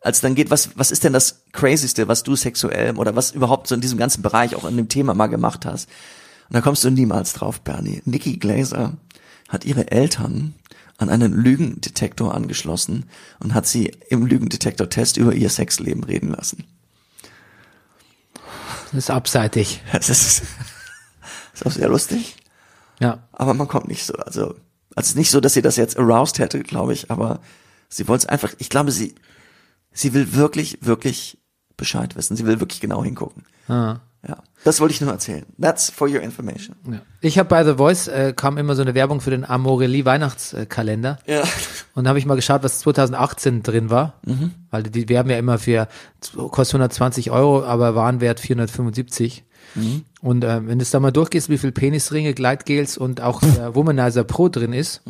als 0.04 0.22
dann 0.22 0.36
geht, 0.36 0.52
was, 0.52 0.78
was 0.78 0.92
ist 0.92 1.04
denn 1.04 1.14
das 1.14 1.44
Crazyste, 1.54 2.08
was 2.08 2.24
du 2.24 2.36
sexuell 2.36 2.96
oder 2.98 3.16
was 3.16 3.32
überhaupt 3.32 3.68
so 3.68 3.76
in 3.76 3.82
diesem 3.82 3.98
ganzen 3.98 4.22
Bereich 4.22 4.56
auch 4.56 4.66
in 4.66 4.78
dem 4.78 4.90
Thema 4.90 5.14
mal 5.14 5.28
gemacht 5.28 5.66
hast? 5.66 5.90
Und 6.50 6.56
da 6.56 6.62
kommst 6.62 6.84
du 6.84 6.90
niemals 6.90 7.34
drauf, 7.34 7.62
Bernie. 7.62 8.02
Nikki 8.06 8.38
Glaser 8.38 8.98
hat 9.50 9.66
ihre 9.66 9.92
Eltern 9.92 10.54
an 10.98 11.10
einen 11.10 11.34
Lügendetektor 11.34 12.36
angeschlossen 12.36 13.06
und 13.40 13.54
hat 13.54 13.66
sie 13.66 13.92
im 14.10 14.26
Lügendetektor-Test 14.26 15.18
über 15.18 15.34
ihr 15.34 15.50
Sexleben 15.50 16.04
reden 16.04 16.30
lassen. 16.32 16.66
Das 18.92 19.06
ist 19.06 19.10
abseitig. 19.10 19.82
Das 19.94 20.10
ist, 20.10 20.44
ist 21.54 21.66
auch 21.66 21.72
sehr 21.72 21.90
lustig, 21.90 22.36
Ja. 23.00 23.24
aber 23.32 23.54
man 23.54 23.68
kommt 23.68 23.88
nicht 23.88 24.06
so, 24.06 24.14
also, 24.16 24.48
also 24.48 24.58
es 24.96 25.08
ist 25.10 25.16
nicht 25.18 25.32
so, 25.32 25.40
dass 25.40 25.54
sie 25.54 25.62
das 25.62 25.78
jetzt 25.78 25.98
aroused 25.98 26.40
hätte, 26.40 26.60
glaube 26.62 26.94
ich, 26.94 27.10
aber 27.10 27.40
sie 27.90 28.08
wollte 28.08 28.24
es 28.24 28.30
einfach, 28.30 28.54
ich 28.58 28.70
glaube, 28.70 28.92
sie, 28.92 29.16
sie 29.94 30.14
will 30.14 30.34
wirklich, 30.34 30.80
wirklich 30.82 31.38
Bescheid 31.78 32.16
wissen. 32.16 32.36
Sie 32.36 32.46
will 32.46 32.60
wirklich 32.60 32.82
genau 32.82 33.04
hingucken. 33.04 33.44
Ah. 33.68 33.98
Ja, 34.26 34.42
das 34.64 34.80
wollte 34.80 34.94
ich 34.94 35.02
nur 35.02 35.12
erzählen. 35.12 35.46
That's 35.60 35.90
for 35.90 36.08
your 36.08 36.22
information. 36.22 36.78
Ja. 36.90 37.02
Ich 37.20 37.38
habe 37.38 37.50
bei 37.50 37.66
The 37.66 37.74
Voice 37.76 38.08
äh, 38.08 38.32
kam 38.34 38.58
immer 38.58 38.74
so 38.74 38.82
eine 38.82 38.96
Werbung 38.96 39.20
für 39.20 39.32
den 39.32 39.44
Amorelie 39.44 40.06
Weihnachtskalender 40.06 41.20
Ja. 41.28 41.44
und 41.94 42.06
da 42.06 42.10
habe 42.10 42.20
ich 42.20 42.26
mal 42.26 42.36
geschaut, 42.36 42.64
was 42.64 42.80
2018 42.80 43.64
drin 43.64 43.90
war, 43.90 44.22
weil 44.72 44.84
die 44.84 45.10
werben 45.10 45.30
ja 45.30 45.38
immer 45.38 45.60
für 45.60 45.90
kostet 46.52 46.76
120 46.76 47.32
Euro, 47.32 47.66
aber 47.66 47.96
Warenwert 47.96 48.40
475. 48.40 49.44
Und 50.22 50.44
äh, 50.46 50.68
wenn 50.68 50.80
du 50.80 50.84
es 50.84 50.92
da 50.92 51.02
mal 51.02 51.12
durchgehst, 51.12 51.50
wie 51.50 51.58
viel 51.58 51.74
Penisringe, 51.74 52.34
Gleitgels 52.34 52.98
und 52.98 53.20
auch 53.20 53.42
der 53.42 53.76
Womanizer 53.76 54.24
Pro 54.24 54.48
drin 54.48 54.72
ist, 54.72 55.02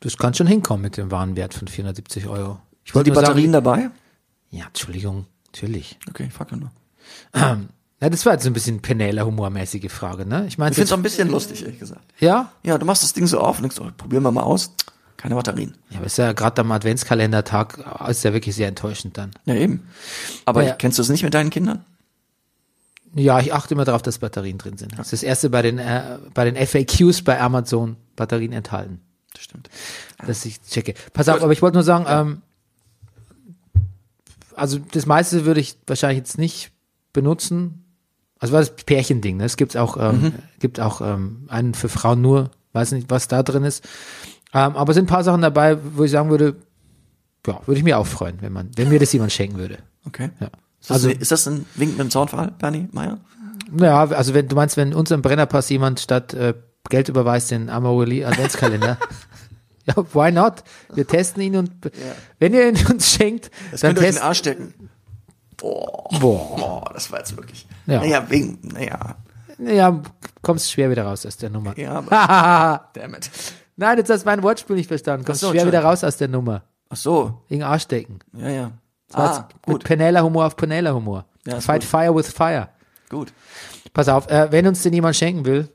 das 0.00 0.18
kann 0.18 0.34
schon 0.34 0.46
hinkommen 0.46 0.82
mit 0.82 0.98
dem 0.98 1.10
Warenwert 1.10 1.54
von 1.54 1.66
470 1.66 2.26
Euro. 2.28 2.60
Ich 2.84 2.92
Sind 2.92 3.06
die 3.06 3.10
Batterien 3.10 3.52
sagen, 3.52 3.64
dabei? 3.64 3.90
ja, 4.50 4.66
Entschuldigung, 4.66 5.26
natürlich. 5.46 5.98
Okay, 6.08 6.28
fuck 6.30 6.52
nur. 6.52 6.70
Ja, 7.34 8.08
das 8.08 8.24
war 8.24 8.32
jetzt 8.32 8.44
so 8.44 8.50
ein 8.50 8.54
bisschen 8.54 8.80
Penela-humormäßige 8.80 9.90
Frage, 9.92 10.24
ne? 10.26 10.46
Ich 10.48 10.56
meine, 10.58 10.70
Ich 10.70 10.76
finde 10.76 10.86
es 10.86 10.92
auch 10.92 10.96
ein 10.96 11.02
bisschen 11.02 11.28
lustig, 11.28 11.62
ehrlich 11.62 11.78
gesagt. 11.78 12.00
ja, 12.18 12.50
Ja, 12.62 12.78
du 12.78 12.86
machst 12.86 13.02
das 13.02 13.12
Ding 13.12 13.26
so 13.26 13.38
auf 13.40 13.58
und 13.58 13.62
denkst, 13.64 13.78
oh, 13.80 13.90
probieren 13.96 14.22
wir 14.22 14.32
mal 14.32 14.42
aus. 14.42 14.72
Keine 15.18 15.34
Batterien. 15.34 15.76
Ja, 15.90 15.98
aber 15.98 16.06
ist 16.06 16.16
ja 16.16 16.32
gerade 16.32 16.62
am 16.62 16.72
Adventskalendertag 16.72 17.78
äh, 18.06 18.10
ist 18.10 18.24
ja 18.24 18.32
wirklich 18.32 18.54
sehr 18.56 18.68
enttäuschend 18.68 19.18
dann. 19.18 19.32
Ja, 19.44 19.54
eben. 19.54 19.86
Aber 20.46 20.62
Ja. 20.64 20.72
kennst 20.72 20.96
du 20.96 21.02
es 21.02 21.10
nicht 21.10 21.22
mit 21.22 21.34
deinen 21.34 21.50
Kindern? 21.50 21.84
Ja, 23.14 23.38
ich 23.40 23.52
achte 23.52 23.74
immer 23.74 23.84
darauf, 23.84 24.00
dass 24.02 24.18
Batterien 24.18 24.56
drin 24.56 24.78
sind. 24.78 24.92
Das 24.96 25.08
ist 25.08 25.12
das 25.12 25.22
erste 25.24 25.50
bei 25.50 25.60
den 25.62 25.78
äh, 25.78 26.18
bei 26.32 26.48
den 26.50 26.56
FAQs 26.66 27.22
bei 27.22 27.38
Amazon 27.40 27.96
Batterien 28.16 28.52
enthalten, 28.52 29.00
Das 29.34 29.42
stimmt. 29.42 29.68
dass 30.26 30.44
ich 30.46 30.62
checke. 30.62 30.94
Pass 31.12 31.28
auf, 31.28 31.42
aber 31.42 31.52
ich 31.52 31.60
wollte 31.60 31.74
nur 31.74 31.82
sagen, 31.82 32.06
ähm, 32.08 32.42
also 34.60 34.78
das 34.92 35.06
meiste 35.06 35.44
würde 35.44 35.60
ich 35.60 35.76
wahrscheinlich 35.86 36.18
jetzt 36.18 36.38
nicht 36.38 36.70
benutzen. 37.12 37.84
Also 38.38 38.52
war 38.54 38.60
das 38.60 38.74
Pärchending, 38.76 39.36
ne? 39.38 39.44
Es 39.44 39.56
gibt 39.56 39.76
auch 39.76 39.96
ähm, 39.98 40.32
gibt 40.60 40.80
auch 40.80 41.00
ähm, 41.00 41.44
einen 41.48 41.74
für 41.74 41.88
Frauen 41.88 42.20
nur, 42.22 42.50
weiß 42.72 42.92
nicht, 42.92 43.10
was 43.10 43.28
da 43.28 43.42
drin 43.42 43.64
ist. 43.64 43.84
Ähm, 44.54 44.76
aber 44.76 44.90
es 44.90 44.94
sind 44.94 45.04
ein 45.04 45.08
paar 45.08 45.24
Sachen 45.24 45.42
dabei, 45.42 45.78
wo 45.94 46.04
ich 46.04 46.10
sagen 46.10 46.30
würde, 46.30 46.56
ja, 47.46 47.60
würde 47.66 47.78
ich 47.78 47.84
mir 47.84 47.98
auch 47.98 48.06
freuen, 48.06 48.38
wenn 48.40 48.52
man, 48.52 48.70
wenn 48.76 48.88
mir 48.88 48.98
das 48.98 49.12
jemand 49.12 49.32
schenken 49.32 49.58
würde. 49.58 49.78
Okay. 50.06 50.30
Ja. 50.40 50.46
Ist 50.80 50.90
das, 50.90 50.96
Also- 50.96 51.10
ist 51.10 51.30
das 51.32 51.46
ein 51.48 51.66
Wink 51.74 51.92
mit 51.92 52.00
dem 52.00 52.10
Zaunfall, 52.10 52.52
Bernie 52.58 52.88
Meyer? 52.92 53.18
Ja, 53.78 54.04
also 54.04 54.34
wenn 54.34 54.48
du 54.48 54.56
meinst, 54.56 54.76
wenn 54.76 54.94
uns 54.94 55.10
im 55.10 55.22
Brennerpass 55.22 55.68
jemand 55.68 56.00
statt 56.00 56.34
äh, 56.34 56.54
Geld 56.88 57.08
überweist 57.08 57.50
den 57.50 57.68
Amaroli 57.68 58.24
Adventskalender. 58.24 58.96
ja, 59.96 60.14
why 60.14 60.30
not? 60.32 60.62
Wir 60.94 61.06
testen 61.06 61.42
ihn 61.42 61.56
und 61.56 61.70
wenn 62.38 62.54
ihr 62.54 62.68
ihn 62.68 62.86
uns 62.90 63.12
schenkt, 63.12 63.50
Das 63.70 63.80
dann 63.80 63.94
könnt 63.94 64.02
ihr 64.04 64.08
euch 64.08 64.08
in 64.08 64.14
den. 64.16 64.22
Arsch 64.22 64.38
stecken. 64.38 64.74
Boah. 65.56 66.08
Boah. 66.20 66.90
Das 66.94 67.10
war 67.12 67.18
jetzt 67.18 67.36
wirklich. 67.36 67.66
Ja. 67.86 68.00
Naja, 68.00 68.30
wegen, 68.30 68.58
naja. 68.62 69.16
Ja, 69.58 70.02
kommst 70.42 70.70
schwer 70.72 70.90
wieder 70.90 71.04
raus 71.04 71.26
aus 71.26 71.36
der 71.36 71.50
Nummer. 71.50 71.78
Ja, 71.78 71.92
aber, 71.98 72.88
damn 72.94 73.14
it. 73.14 73.30
Nein, 73.76 73.98
jetzt 73.98 74.10
hast 74.10 74.22
du 74.22 74.26
mein 74.26 74.42
Wortspiel 74.42 74.76
nicht 74.76 74.88
verstanden. 74.88 75.24
Kommst 75.26 75.40
so, 75.42 75.50
schwer 75.50 75.66
wieder 75.66 75.82
raus 75.84 76.02
aus 76.02 76.16
der 76.16 76.28
Nummer. 76.28 76.62
Ach 76.88 76.96
so. 76.96 77.42
Wegen 77.48 77.62
Arsch 77.62 77.82
stecken. 77.82 78.20
Ja, 78.32 78.48
ja. 78.48 78.72
Ah, 79.12 79.48
gut, 79.66 79.84
Penela-Humor 79.84 80.46
auf 80.46 80.56
Penela-Humor. 80.56 81.26
Ja, 81.46 81.56
ist 81.56 81.64
Fight 81.66 81.82
gut. 81.82 81.90
fire 81.90 82.14
with 82.14 82.28
fire. 82.28 82.68
gut. 83.08 83.32
Pass 83.92 84.08
auf, 84.08 84.30
äh, 84.30 84.52
wenn 84.52 84.66
uns 84.66 84.82
den 84.82 84.92
jemand 84.92 85.16
schenken 85.16 85.44
will, 85.44 85.68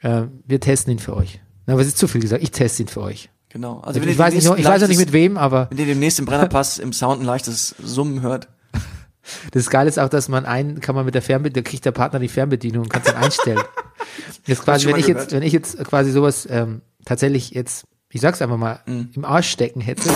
äh, 0.00 0.22
wir 0.46 0.60
testen 0.60 0.92
ihn 0.92 0.98
für 1.00 1.16
euch. 1.16 1.40
Na, 1.66 1.76
was 1.76 1.86
ist 1.88 1.98
zu 1.98 2.06
viel 2.06 2.20
gesagt? 2.20 2.42
Ich 2.42 2.50
teste 2.52 2.82
ihn 2.84 2.88
für 2.88 3.02
euch. 3.02 3.30
Genau. 3.52 3.80
Also 3.80 4.00
wenn 4.00 4.08
Ich 4.08 4.16
weiß, 4.18 4.32
nicht, 4.32 4.46
ich 4.46 4.64
weiß 4.64 4.80
noch 4.80 4.88
nicht 4.88 4.98
mit 4.98 5.12
wem, 5.12 5.36
aber 5.36 5.66
Wenn 5.70 5.76
ihr 5.78 5.84
demnächst 5.86 6.18
im 6.18 6.24
Brennerpass 6.24 6.78
im 6.78 6.92
Sound 6.94 7.20
ein 7.20 7.26
leichtes 7.26 7.74
Summen 7.82 8.22
hört. 8.22 8.48
das 9.52 9.68
Geile 9.68 9.90
ist 9.90 9.98
auch, 9.98 10.08
dass 10.08 10.28
man 10.30 10.46
einen, 10.46 10.80
kann 10.80 10.94
man 10.94 11.04
mit 11.04 11.14
der 11.14 11.20
Fernbedienung, 11.20 11.62
da 11.64 11.68
kriegt 11.70 11.84
der 11.84 11.92
Partner 11.92 12.18
die 12.18 12.28
Fernbedienung 12.28 12.84
und 12.84 12.88
kann 12.88 13.02
es 13.04 13.12
dann 13.12 13.22
einstellen. 13.22 13.60
Jetzt 14.46 14.64
quasi, 14.64 14.86
wenn 14.86 14.96
ich 14.96 15.06
gehört. 15.06 15.24
jetzt, 15.24 15.32
wenn 15.32 15.42
ich 15.42 15.52
jetzt 15.52 15.78
quasi 15.84 16.10
sowas 16.10 16.46
ähm, 16.50 16.80
tatsächlich 17.04 17.50
jetzt, 17.50 17.84
ich 18.10 18.20
sag's 18.20 18.40
einfach 18.42 18.56
mal, 18.56 18.80
Mhm. 18.86 19.10
im 19.14 19.24
Arsch 19.24 19.50
stecken 19.50 19.80
hätte 19.80 20.10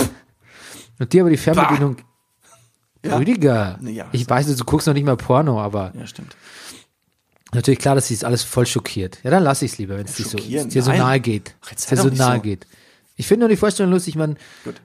und 0.99 1.13
dir 1.13 1.23
aber 1.23 1.31
die 1.31 1.37
Fernbedienung, 1.37 1.97
Ja. 3.05 3.17
Rüdiger, 3.19 3.79
ja, 3.83 4.07
ich 4.13 4.29
weiß, 4.29 4.55
du 4.57 4.65
guckst 4.65 4.87
noch 4.87 4.95
nicht 4.95 5.05
mal 5.07 5.17
Porno, 5.17 5.61
aber 5.61 5.93
Ja, 5.97 6.07
stimmt. 6.07 6.37
natürlich 7.55 7.79
klar, 7.79 7.95
dass 7.95 8.09
sie 8.09 8.15
es 8.15 8.25
alles 8.25 8.43
voll 8.43 8.67
schockiert. 8.67 9.19
Ja, 9.23 9.31
dann 9.31 9.45
lass 9.45 9.63
ich's 9.63 9.79
lieber, 9.79 9.97
wenn 9.99 10.07
es 10.07 10.15
dir 10.15 10.25
so, 10.27 10.37
dir 10.39 10.83
so 10.83 10.91
nahe 10.91 11.21
geht. 11.21 11.55
Ach, 11.65 11.71
jetzt 11.71 11.91
dir 11.91 11.97
so 11.97 12.09
nahe 12.09 12.37
so. 12.37 12.43
geht. 12.43 12.67
Ich 13.17 13.27
finde 13.27 13.41
nur 13.41 13.49
die 13.49 13.57
Vorstellung 13.57 13.93
lustig, 13.93 14.15
man 14.15 14.37
Gut. 14.65 14.81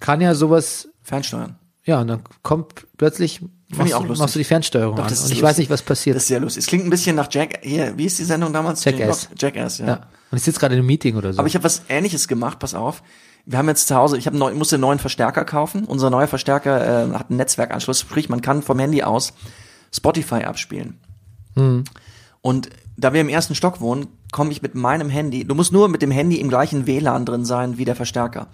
kann 0.00 0.20
ja 0.20 0.34
sowas 0.34 0.88
Fernsteuern. 1.02 1.56
Ja, 1.84 2.00
und 2.00 2.08
dann 2.08 2.22
kommt 2.42 2.86
plötzlich, 2.96 3.42
machst, 3.68 3.88
ich 3.88 3.94
auch 3.94 4.02
lustig. 4.02 4.18
machst 4.18 4.34
du 4.34 4.38
die 4.38 4.44
Fernsteuerung 4.44 4.96
Doch, 4.96 5.04
an. 5.04 5.10
Und 5.10 5.14
ich 5.14 5.20
lustig. 5.20 5.42
weiß 5.42 5.58
nicht, 5.58 5.70
was 5.70 5.82
passiert. 5.82 6.16
Das 6.16 6.24
ist 6.24 6.28
sehr 6.28 6.40
lustig. 6.40 6.62
Es 6.62 6.66
klingt 6.66 6.84
ein 6.84 6.90
bisschen 6.90 7.14
nach 7.14 7.28
Jack, 7.30 7.60
hier, 7.62 7.96
wie 7.96 8.06
ist 8.06 8.18
die 8.18 8.24
Sendung 8.24 8.52
damals? 8.52 8.84
Jackass. 8.84 9.28
Jackass, 9.38 9.78
ja. 9.78 9.86
ja. 9.86 10.06
Und 10.30 10.38
ich 10.38 10.42
sitze 10.42 10.58
gerade 10.58 10.74
in 10.74 10.80
einem 10.80 10.86
Meeting 10.86 11.16
oder 11.16 11.32
so. 11.32 11.38
Aber 11.38 11.46
ich 11.46 11.54
habe 11.54 11.64
was 11.64 11.82
ähnliches 11.88 12.26
gemacht, 12.26 12.58
pass 12.58 12.74
auf. 12.74 13.02
Wir 13.46 13.58
haben 13.58 13.68
jetzt 13.68 13.86
zu 13.86 13.94
Hause, 13.94 14.16
ich 14.16 14.26
hab 14.26 14.32
neu, 14.32 14.54
musste 14.54 14.76
einen 14.76 14.80
neuen 14.80 14.98
Verstärker 14.98 15.44
kaufen. 15.44 15.84
Unser 15.84 16.08
neuer 16.08 16.26
Verstärker 16.26 17.06
äh, 17.06 17.12
hat 17.12 17.28
einen 17.28 17.36
Netzwerkanschluss, 17.36 18.00
sprich, 18.00 18.30
man 18.30 18.40
kann 18.40 18.62
vom 18.62 18.78
Handy 18.78 19.02
aus 19.02 19.34
Spotify 19.92 20.44
abspielen. 20.44 20.98
Und 22.40 22.70
da 22.96 23.12
wir 23.12 23.20
im 23.20 23.28
ersten 23.28 23.54
Stock 23.54 23.80
wohnen, 23.80 24.08
komme 24.34 24.50
ich 24.50 24.62
mit 24.62 24.74
meinem 24.74 25.08
Handy, 25.10 25.44
du 25.44 25.54
musst 25.54 25.72
nur 25.72 25.88
mit 25.88 26.02
dem 26.02 26.10
Handy 26.10 26.40
im 26.40 26.48
gleichen 26.48 26.88
WLAN 26.88 27.24
drin 27.24 27.44
sein 27.44 27.78
wie 27.78 27.84
der 27.84 27.94
Verstärker. 27.94 28.48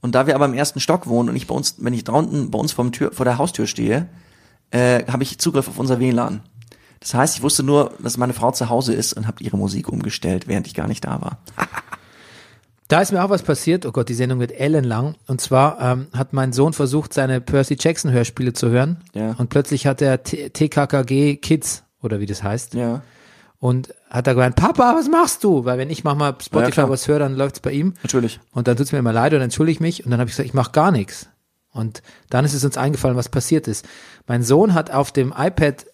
Und 0.00 0.14
da 0.14 0.28
wir 0.28 0.36
aber 0.36 0.44
im 0.44 0.54
ersten 0.54 0.78
Stock 0.78 1.08
wohnen 1.08 1.28
und 1.28 1.34
ich 1.34 1.48
bei 1.48 1.56
uns, 1.56 1.74
wenn 1.78 1.92
ich 1.92 2.04
draußen 2.04 2.52
bei 2.52 2.58
uns 2.58 2.70
vor, 2.70 2.90
Tür, 2.92 3.10
vor 3.10 3.24
der 3.24 3.36
Haustür 3.36 3.66
stehe, 3.66 4.08
äh, 4.70 5.04
habe 5.10 5.24
ich 5.24 5.40
Zugriff 5.40 5.66
auf 5.66 5.76
unser 5.76 5.98
WLAN. 5.98 6.40
Das 7.00 7.14
heißt, 7.14 7.36
ich 7.36 7.42
wusste 7.42 7.64
nur, 7.64 7.90
dass 7.98 8.16
meine 8.16 8.32
Frau 8.32 8.52
zu 8.52 8.68
Hause 8.68 8.94
ist 8.94 9.12
und 9.12 9.26
habe 9.26 9.42
ihre 9.42 9.56
Musik 9.56 9.88
umgestellt, 9.88 10.46
während 10.46 10.68
ich 10.68 10.74
gar 10.74 10.86
nicht 10.86 11.04
da 11.04 11.20
war. 11.20 11.38
Da 12.86 13.02
ist 13.02 13.10
mir 13.10 13.24
auch 13.24 13.28
was 13.28 13.42
passiert. 13.42 13.86
Oh 13.86 13.92
Gott, 13.92 14.08
die 14.08 14.14
Sendung 14.14 14.38
wird 14.38 14.52
ellenlang. 14.52 15.16
Und 15.26 15.40
zwar 15.40 15.80
ähm, 15.80 16.06
hat 16.12 16.32
mein 16.32 16.52
Sohn 16.52 16.72
versucht, 16.72 17.12
seine 17.12 17.40
Percy 17.40 17.76
Jackson 17.78 18.12
Hörspiele 18.12 18.52
zu 18.52 18.70
hören. 18.70 18.98
Ja. 19.14 19.32
Und 19.32 19.50
plötzlich 19.50 19.86
hat 19.88 20.00
er 20.00 20.22
T 20.22 20.48
TKKG 20.48 21.36
Kids 21.36 21.82
oder 22.02 22.20
wie 22.20 22.26
das 22.26 22.44
heißt. 22.44 22.74
Ja. 22.74 23.02
Und 23.60 23.92
hat 24.10 24.26
er 24.26 24.34
gemeint, 24.34 24.56
Papa, 24.56 24.94
was 24.96 25.08
machst 25.08 25.44
du? 25.44 25.64
Weil 25.64 25.78
wenn 25.78 25.90
ich 25.90 26.04
manchmal 26.04 26.34
Spotify 26.40 26.70
klar. 26.72 26.90
was 26.90 27.06
höre, 27.08 27.18
dann 27.18 27.34
läuft's 27.36 27.60
bei 27.60 27.72
ihm. 27.72 27.94
Natürlich. 28.02 28.40
Und 28.52 28.68
dann 28.68 28.76
tut's 28.76 28.92
mir 28.92 28.98
immer 28.98 29.12
leid 29.12 29.34
und 29.34 29.40
entschuldige 29.40 29.76
ich 29.76 29.80
mich. 29.80 30.04
Und 30.04 30.10
dann 30.10 30.20
habe 30.20 30.28
ich 30.28 30.34
gesagt, 30.36 30.48
ich 30.48 30.54
mache 30.54 30.72
gar 30.72 30.90
nichts. 30.90 31.28
Und 31.72 32.02
dann 32.30 32.44
ist 32.44 32.54
es 32.54 32.64
uns 32.64 32.76
eingefallen, 32.78 33.16
was 33.16 33.28
passiert 33.28 33.68
ist. 33.68 33.86
Mein 34.26 34.42
Sohn 34.42 34.74
hat 34.74 34.90
auf 34.90 35.12
dem 35.12 35.34
iPad 35.36 35.86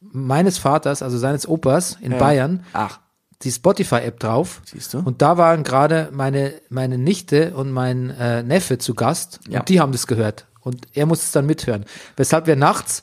meines 0.00 0.58
Vaters, 0.58 1.02
also 1.02 1.16
seines 1.18 1.48
Opas 1.48 1.96
in 2.00 2.12
Ja. 2.12 2.18
Bayern, 2.18 2.64
Ach, 2.72 3.00
die 3.42 3.50
Spotify-App 3.52 4.20
drauf. 4.20 4.60
Siehst 4.64 4.94
du? 4.94 4.98
Und 4.98 5.22
da 5.22 5.38
waren 5.38 5.64
gerade 5.64 6.08
meine, 6.12 6.52
meine 6.68 6.98
Nichte 6.98 7.54
und 7.54 7.70
mein 7.72 8.10
äh, 8.10 8.42
Neffe 8.42 8.78
zu 8.78 8.94
Gast 8.94 9.40
Ja. 9.48 9.60
und 9.60 9.68
die 9.68 9.80
haben 9.80 9.92
das 9.92 10.06
gehört. 10.06 10.46
Und 10.60 10.86
er 10.94 11.06
musste 11.06 11.24
es 11.26 11.32
dann 11.32 11.46
mithören. 11.46 11.84
Weshalb 12.16 12.46
wir 12.46 12.56
nachts 12.56 13.02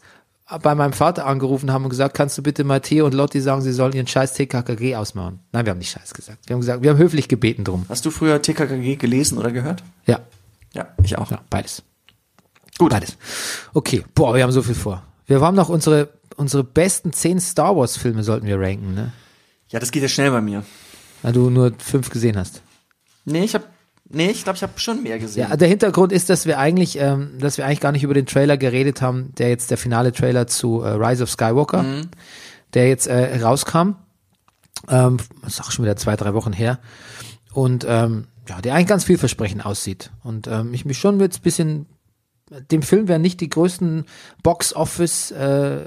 bei 0.60 0.76
meinem 0.76 0.94
Vater 0.94 1.26
angerufen 1.26 1.72
haben 1.72 1.84
und 1.84 1.90
gesagt, 1.90 2.16
kannst 2.16 2.38
du 2.38 2.44
bitte 2.44 2.64
mal 2.64 2.80
Theo 2.82 3.06
und 3.06 3.14
Lotti 3.14 3.40
sagen, 3.42 3.62
sie 3.62 3.72
sollen 3.72 3.94
ihren 3.94 4.08
scheiß 4.08 4.34
TKKG 4.34 4.96
ausmachen. 4.96 5.40
Nein, 5.52 5.66
wir 5.66 5.72
haben 5.72 5.78
nicht 5.78 5.92
scheiß 5.92 6.14
gesagt. 6.14 6.40
Wir 6.48 6.54
haben 6.56 6.62
gesagt, 6.62 6.84
wir 6.84 6.90
haben 6.92 6.98
höflich 6.98 7.28
gebeten 7.28 7.64
drum. 7.64 7.86
hast 7.90 8.06
du 8.06 8.12
früher 8.12 8.42
TKKG 8.42 8.96
gelesen 8.98 9.38
oder 9.38 9.52
gehört? 9.52 9.84
Ja, 10.06 10.20
Ja, 10.74 10.88
ich 11.04 11.18
auch. 11.18 11.32
ja, 11.32 11.40
beides. 11.50 11.84
Gut. 12.78 12.92
Beides. 12.92 13.18
Okay, 13.74 14.04
boah, 14.16 14.34
wir 14.36 14.44
haben 14.44 14.52
so 14.52 14.62
viel 14.64 14.76
vor. 14.76 15.04
Wir 15.28 15.40
haben 15.42 15.56
noch 15.56 15.70
unsere, 15.70 16.10
unsere 16.36 16.64
besten 16.64 17.14
zehn 17.14 17.40
Star 17.40 17.76
Wars 17.78 17.96
Filme 17.98 18.24
sollten 18.24 18.48
wir 18.48 18.60
ranken, 18.60 18.94
ne? 18.96 19.12
Ja, 19.70 19.80
das 19.80 19.92
geht 19.92 20.02
ja 20.02 20.10
schnell 20.10 20.32
bei 20.32 20.42
mir. 20.42 20.64
Weil 21.22 21.34
du 21.34 21.50
nur 21.50 21.72
fünf 21.78 22.10
gesehen 22.10 22.38
hast. 22.38 22.62
Nee, 23.26 23.44
ich 23.44 23.54
hab, 23.56 23.64
nee, 24.14 24.30
ich 24.32 24.44
glaube, 24.44 24.58
ich 24.58 24.64
habe 24.64 24.74
schon 24.78 25.04
mehr 25.04 25.20
gesehen. 25.20 25.48
Ja, 25.50 25.56
der 25.56 25.68
Hintergrund 25.68 26.12
ist, 26.12 26.30
dass 26.30 26.46
wir 26.46 26.60
eigentlich, 26.60 26.98
ähm, 27.00 27.32
dass 27.40 27.58
wir 27.58 27.66
eigentlich 27.66 27.80
gar 27.80 27.92
nicht 27.92 28.04
über 28.04 28.14
den 28.14 28.26
Trailer 28.26 28.58
geredet 28.58 29.02
haben, 29.02 29.34
der 29.38 29.50
jetzt 29.50 29.72
der 29.72 29.78
finale 29.78 30.12
Trailer 30.12 30.48
zu 30.48 30.82
äh, 30.82 30.90
Rise 30.90 31.24
of 31.24 31.30
Skywalker, 31.30 31.86
der 32.74 32.88
jetzt 32.88 33.08
äh, 33.08 33.42
rauskam. 33.42 33.96
Ähm, 34.90 35.18
das 35.44 35.54
ist 35.54 35.62
auch 35.62 35.72
schon 35.72 35.86
wieder 35.86 35.96
zwei, 35.96 36.16
drei 36.16 36.34
Wochen 36.34 36.54
her. 36.54 36.80
Und 37.54 37.86
ähm, 37.88 38.28
ja, 38.48 38.62
der 38.62 38.76
eigentlich 38.76 38.88
ganz 38.88 39.04
vielversprechend 39.04 39.66
aussieht. 39.66 40.12
Und 40.24 40.48
ähm, 40.48 40.74
ich 40.74 40.86
mich 40.86 40.98
schon 40.98 41.20
jetzt 41.20 41.40
ein 41.40 41.44
bisschen, 41.44 41.86
dem 42.50 42.82
Film 42.82 43.08
werden 43.08 43.22
nicht 43.22 43.40
die 43.42 43.50
größten 43.50 44.06
Box-Office 44.44 45.32
äh, 45.32 45.86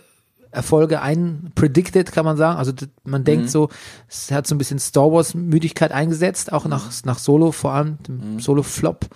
Erfolge 0.54 1.02
einpredicted, 1.02 2.12
kann 2.12 2.24
man 2.24 2.36
sagen. 2.36 2.58
Also 2.58 2.72
man 3.04 3.24
denkt 3.24 3.50
so, 3.50 3.68
es 4.08 4.30
hat 4.30 4.46
so 4.46 4.54
ein 4.54 4.58
bisschen 4.58 4.78
Star 4.78 5.10
Wars 5.12 5.34
Müdigkeit 5.34 5.92
eingesetzt, 5.92 6.52
auch 6.52 6.66
nach, 6.66 6.90
nach 7.04 7.18
Solo 7.18 7.52
vor 7.52 7.72
allem, 7.72 7.98
dem 8.06 8.40
Solo-Flop. 8.40 9.06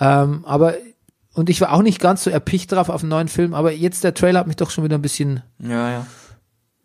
Ähm, 0.00 0.44
aber, 0.44 0.74
und 1.34 1.50
ich 1.50 1.60
war 1.60 1.72
auch 1.72 1.82
nicht 1.82 2.00
ganz 2.00 2.24
so 2.24 2.30
erpicht 2.30 2.72
drauf 2.72 2.88
auf 2.88 3.02
einen 3.02 3.10
neuen 3.10 3.28
Film, 3.28 3.54
aber 3.54 3.72
jetzt 3.72 4.04
der 4.04 4.14
Trailer 4.14 4.40
hat 4.40 4.46
mich 4.46 4.56
doch 4.56 4.70
schon 4.70 4.84
wieder 4.84 4.96
ein 4.96 5.02
bisschen, 5.02 5.42
ja, 5.58 5.90
ja. 5.90 6.06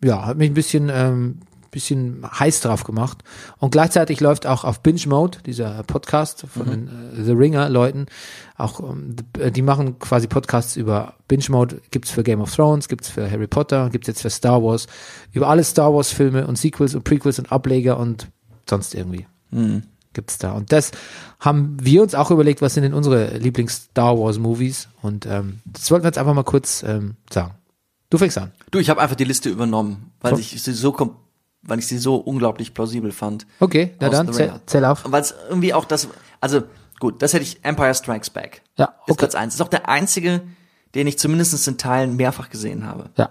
ja, 0.02 0.26
hat 0.26 0.36
mich 0.36 0.50
ein 0.50 0.54
bisschen, 0.54 0.90
ähm, 0.92 1.40
bisschen 1.74 2.24
heiß 2.38 2.60
drauf 2.60 2.84
gemacht. 2.84 3.18
Und 3.58 3.72
gleichzeitig 3.72 4.20
läuft 4.20 4.46
auch 4.46 4.64
auf 4.64 4.80
Binge 4.80 5.02
Mode, 5.06 5.38
dieser 5.44 5.82
Podcast 5.82 6.46
von 6.48 6.70
den 6.70 6.86
äh, 6.86 7.24
The 7.24 7.32
Ringer 7.32 7.68
Leuten, 7.68 8.06
auch 8.56 8.80
ähm, 8.80 9.16
die 9.50 9.62
machen 9.62 9.98
quasi 9.98 10.28
Podcasts 10.28 10.76
über 10.76 11.14
Binge 11.28 11.44
Mode, 11.48 11.80
gibt's 11.90 12.10
für 12.10 12.22
Game 12.22 12.40
of 12.40 12.54
Thrones, 12.54 12.88
gibt's 12.88 13.08
für 13.08 13.30
Harry 13.30 13.46
Potter, 13.46 13.90
gibt's 13.90 14.06
jetzt 14.06 14.22
für 14.22 14.30
Star 14.30 14.62
Wars, 14.62 14.86
über 15.32 15.48
alle 15.48 15.64
Star 15.64 15.92
Wars 15.92 16.10
Filme 16.12 16.46
und 16.46 16.56
Sequels 16.56 16.94
und 16.94 17.04
Prequels 17.04 17.38
und 17.38 17.50
Ableger 17.50 17.98
und 17.98 18.28
sonst 18.68 18.94
irgendwie. 18.94 19.26
Gibt's 20.12 20.38
da. 20.38 20.52
Und 20.52 20.72
das 20.72 20.92
haben 21.40 21.76
wir 21.80 22.02
uns 22.02 22.14
auch 22.14 22.30
überlegt, 22.30 22.62
was 22.62 22.74
sind 22.74 22.84
denn 22.84 22.94
unsere 22.94 23.36
Lieblings-Star 23.38 24.18
Wars 24.18 24.38
Movies? 24.38 24.88
Und 25.02 25.26
ähm, 25.26 25.60
das 25.64 25.90
wollten 25.90 26.04
wir 26.04 26.08
jetzt 26.08 26.18
einfach 26.18 26.34
mal 26.34 26.44
kurz 26.44 26.82
ähm, 26.84 27.16
sagen. 27.30 27.54
Du 28.10 28.18
fängst 28.18 28.38
an. 28.38 28.52
Du, 28.70 28.78
ich 28.78 28.90
habe 28.90 29.00
einfach 29.00 29.16
die 29.16 29.24
Liste 29.24 29.50
übernommen, 29.50 30.12
weil 30.20 30.32
Von- 30.32 30.40
ich 30.40 30.62
sie 30.62 30.72
so 30.72 30.92
kom 30.92 31.16
weil 31.66 31.78
ich 31.78 31.86
sie 31.86 31.98
so 31.98 32.16
unglaublich 32.16 32.74
plausibel 32.74 33.10
fand. 33.10 33.46
Okay, 33.58 33.94
na 33.98 34.10
dann 34.10 34.30
zähl, 34.32 34.52
zähl 34.66 34.84
auf. 34.84 35.10
Weil 35.10 35.22
es 35.22 35.34
irgendwie 35.48 35.72
auch 35.72 35.86
das, 35.86 36.08
also 36.40 36.62
gut, 37.04 37.20
das 37.20 37.34
hätte 37.34 37.42
ich 37.42 37.62
Empire 37.62 37.94
Strikes 37.94 38.30
Back. 38.30 38.62
Ja, 38.78 38.86
Ist 38.86 39.10
okay. 39.10 39.14
Platz 39.18 39.34
eins. 39.34 39.54
Ist 39.54 39.60
auch 39.60 39.68
der 39.68 39.90
einzige, 39.90 40.40
den 40.94 41.06
ich 41.06 41.18
zumindest 41.18 41.68
in 41.68 41.76
Teilen 41.76 42.16
mehrfach 42.16 42.48
gesehen 42.48 42.86
habe. 42.86 43.10
Ja. 43.18 43.28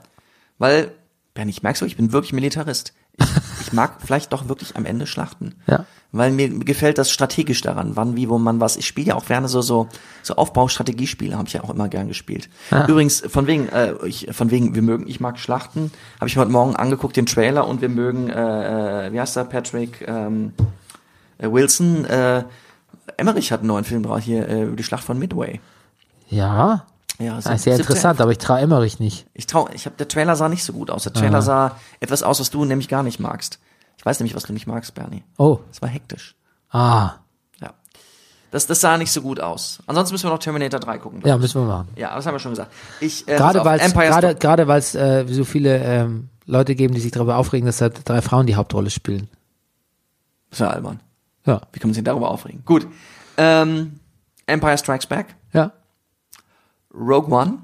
Weil, 0.59 0.91
Bernie, 1.33 1.49
ich 1.49 1.63
merk's 1.63 1.79
so, 1.79 1.85
ich 1.87 1.97
bin 1.97 2.11
wirklich 2.11 2.33
Militarist. 2.33 2.93
Ich, 3.17 3.25
ich 3.61 3.73
mag 3.73 3.95
vielleicht 4.05 4.31
doch 4.31 4.47
wirklich 4.47 4.75
am 4.75 4.85
Ende 4.85 5.07
Schlachten. 5.07 5.55
Ja. 5.65 5.87
Weil 6.11 6.29
mir 6.29 6.49
gefällt 6.49 6.99
das 6.99 7.09
strategisch 7.09 7.61
daran, 7.61 7.95
wann, 7.95 8.15
wie, 8.15 8.29
wo 8.29 8.37
man 8.37 8.59
was. 8.59 8.77
Ich 8.77 8.85
spiele 8.85 9.07
ja 9.07 9.15
auch 9.15 9.25
gerne 9.25 9.47
so 9.47 9.63
so 9.63 9.87
so 10.21 10.35
Aufbaustrategiespiele, 10.35 11.35
habe 11.35 11.47
ich 11.47 11.53
ja 11.53 11.63
auch 11.63 11.71
immer 11.71 11.89
gern 11.89 12.07
gespielt. 12.07 12.49
Übrigens 12.87 13.21
von 13.21 13.47
wegen, 13.47 13.69
äh, 13.69 13.95
ich, 14.05 14.27
von 14.31 14.51
wegen, 14.51 14.75
wir 14.75 14.83
mögen, 14.83 15.07
ich 15.07 15.19
mag 15.19 15.39
Schlachten. 15.39 15.91
Habe 16.19 16.27
ich 16.27 16.37
heute 16.37 16.51
Morgen 16.51 16.75
angeguckt 16.75 17.15
den 17.15 17.25
Trailer 17.25 17.67
und 17.67 17.81
wir 17.81 17.89
mögen, 17.89 18.29
äh, 18.29 19.07
äh, 19.07 19.13
wie 19.13 19.19
heißt 19.19 19.35
der 19.35 19.45
Patrick 19.45 20.05
ähm, 20.07 20.53
äh, 21.39 21.51
Wilson. 21.51 22.05
Äh, 22.05 22.43
Emmerich 23.17 23.51
hat 23.51 23.59
einen 23.61 23.67
neuen 23.67 23.83
Film 23.83 24.03
drauf 24.03 24.19
hier 24.21 24.47
äh, 24.47 24.63
über 24.63 24.75
die 24.75 24.83
Schlacht 24.83 25.03
von 25.03 25.17
Midway. 25.19 25.59
Ja, 26.29 26.85
Ja, 27.19 27.35
das 27.35 27.45
ist 27.45 27.63
sehr 27.63 27.75
interessant, 27.75 28.19
aber 28.21 28.31
ich 28.31 28.37
traue 28.37 28.59
Emmerich 28.59 28.99
nicht. 28.99 29.27
Ich 29.33 29.45
trau, 29.45 29.69
ich 29.73 29.85
habe 29.85 29.95
der 29.97 30.07
Trailer 30.07 30.35
sah 30.35 30.49
nicht 30.49 30.63
so 30.63 30.73
gut 30.73 30.89
aus. 30.89 31.03
Der 31.03 31.13
Trailer 31.13 31.41
sah 31.41 31.77
etwas 31.99 32.23
aus, 32.23 32.39
was 32.39 32.49
du 32.49 32.65
nämlich 32.65 32.87
gar 32.87 33.03
nicht 33.03 33.19
magst. 33.19 33.59
Ich 33.97 34.05
weiß 34.05 34.19
nämlich, 34.19 34.35
was 34.35 34.43
du 34.43 34.53
nicht 34.53 34.67
magst, 34.67 34.93
Bernie. 34.95 35.23
Oh, 35.37 35.59
Es 35.71 35.81
war 35.81 35.89
hektisch. 35.89 36.35
ah, 36.71 37.13
Ja. 37.61 37.73
Das, 38.51 38.67
das 38.67 38.81
sah 38.81 38.97
nicht 38.97 39.11
so 39.11 39.21
gut 39.21 39.39
aus. 39.39 39.79
Ansonsten 39.85 40.13
müssen 40.13 40.25
wir 40.25 40.31
noch 40.31 40.39
Terminator 40.39 40.79
3 40.79 40.97
gucken. 40.97 41.21
ja, 41.25 41.37
müssen 41.37 41.61
wir 41.61 41.67
machen. 41.67 41.87
Ja, 41.95 42.15
das 42.15 42.25
haben 42.25 42.33
wir 42.35 42.39
schon 42.39 42.51
gesagt. 42.51 42.71
Ich, 42.99 43.27
äh, 43.27 43.35
Gerade 43.37 43.63
weil 43.63 43.79
es 43.79 43.93
gerade 43.93 44.35
gerade 44.35 44.67
weil 44.67 44.79
es 44.79 44.95
äh, 44.95 45.25
so 45.29 45.43
viele 45.45 45.77
ähm, 45.83 46.29
Leute 46.45 46.75
geben, 46.75 46.93
die 46.93 46.99
sich 46.99 47.11
darüber 47.11 47.37
aufregen, 47.37 47.65
dass 47.67 47.77
da 47.77 47.89
drei 47.89 48.21
Frauen 48.21 48.47
die 48.47 48.55
Hauptrolle 48.55 48.89
spielen. 48.89 49.29
Das 50.49 50.59
ist 50.59 50.65
ja 50.65 50.69
albern. 50.71 50.99
Ja, 51.45 51.61
Wie 51.73 51.79
kann 51.79 51.89
man 51.89 51.93
sich 51.95 52.03
darüber 52.03 52.29
aufregen? 52.31 52.63
Gut. 52.65 52.87
Ähm, 53.37 53.99
Empire 54.45 54.77
Strikes 54.77 55.07
Back. 55.07 55.35
ja. 55.53 55.71
Rogue 56.93 57.31
One. 57.33 57.59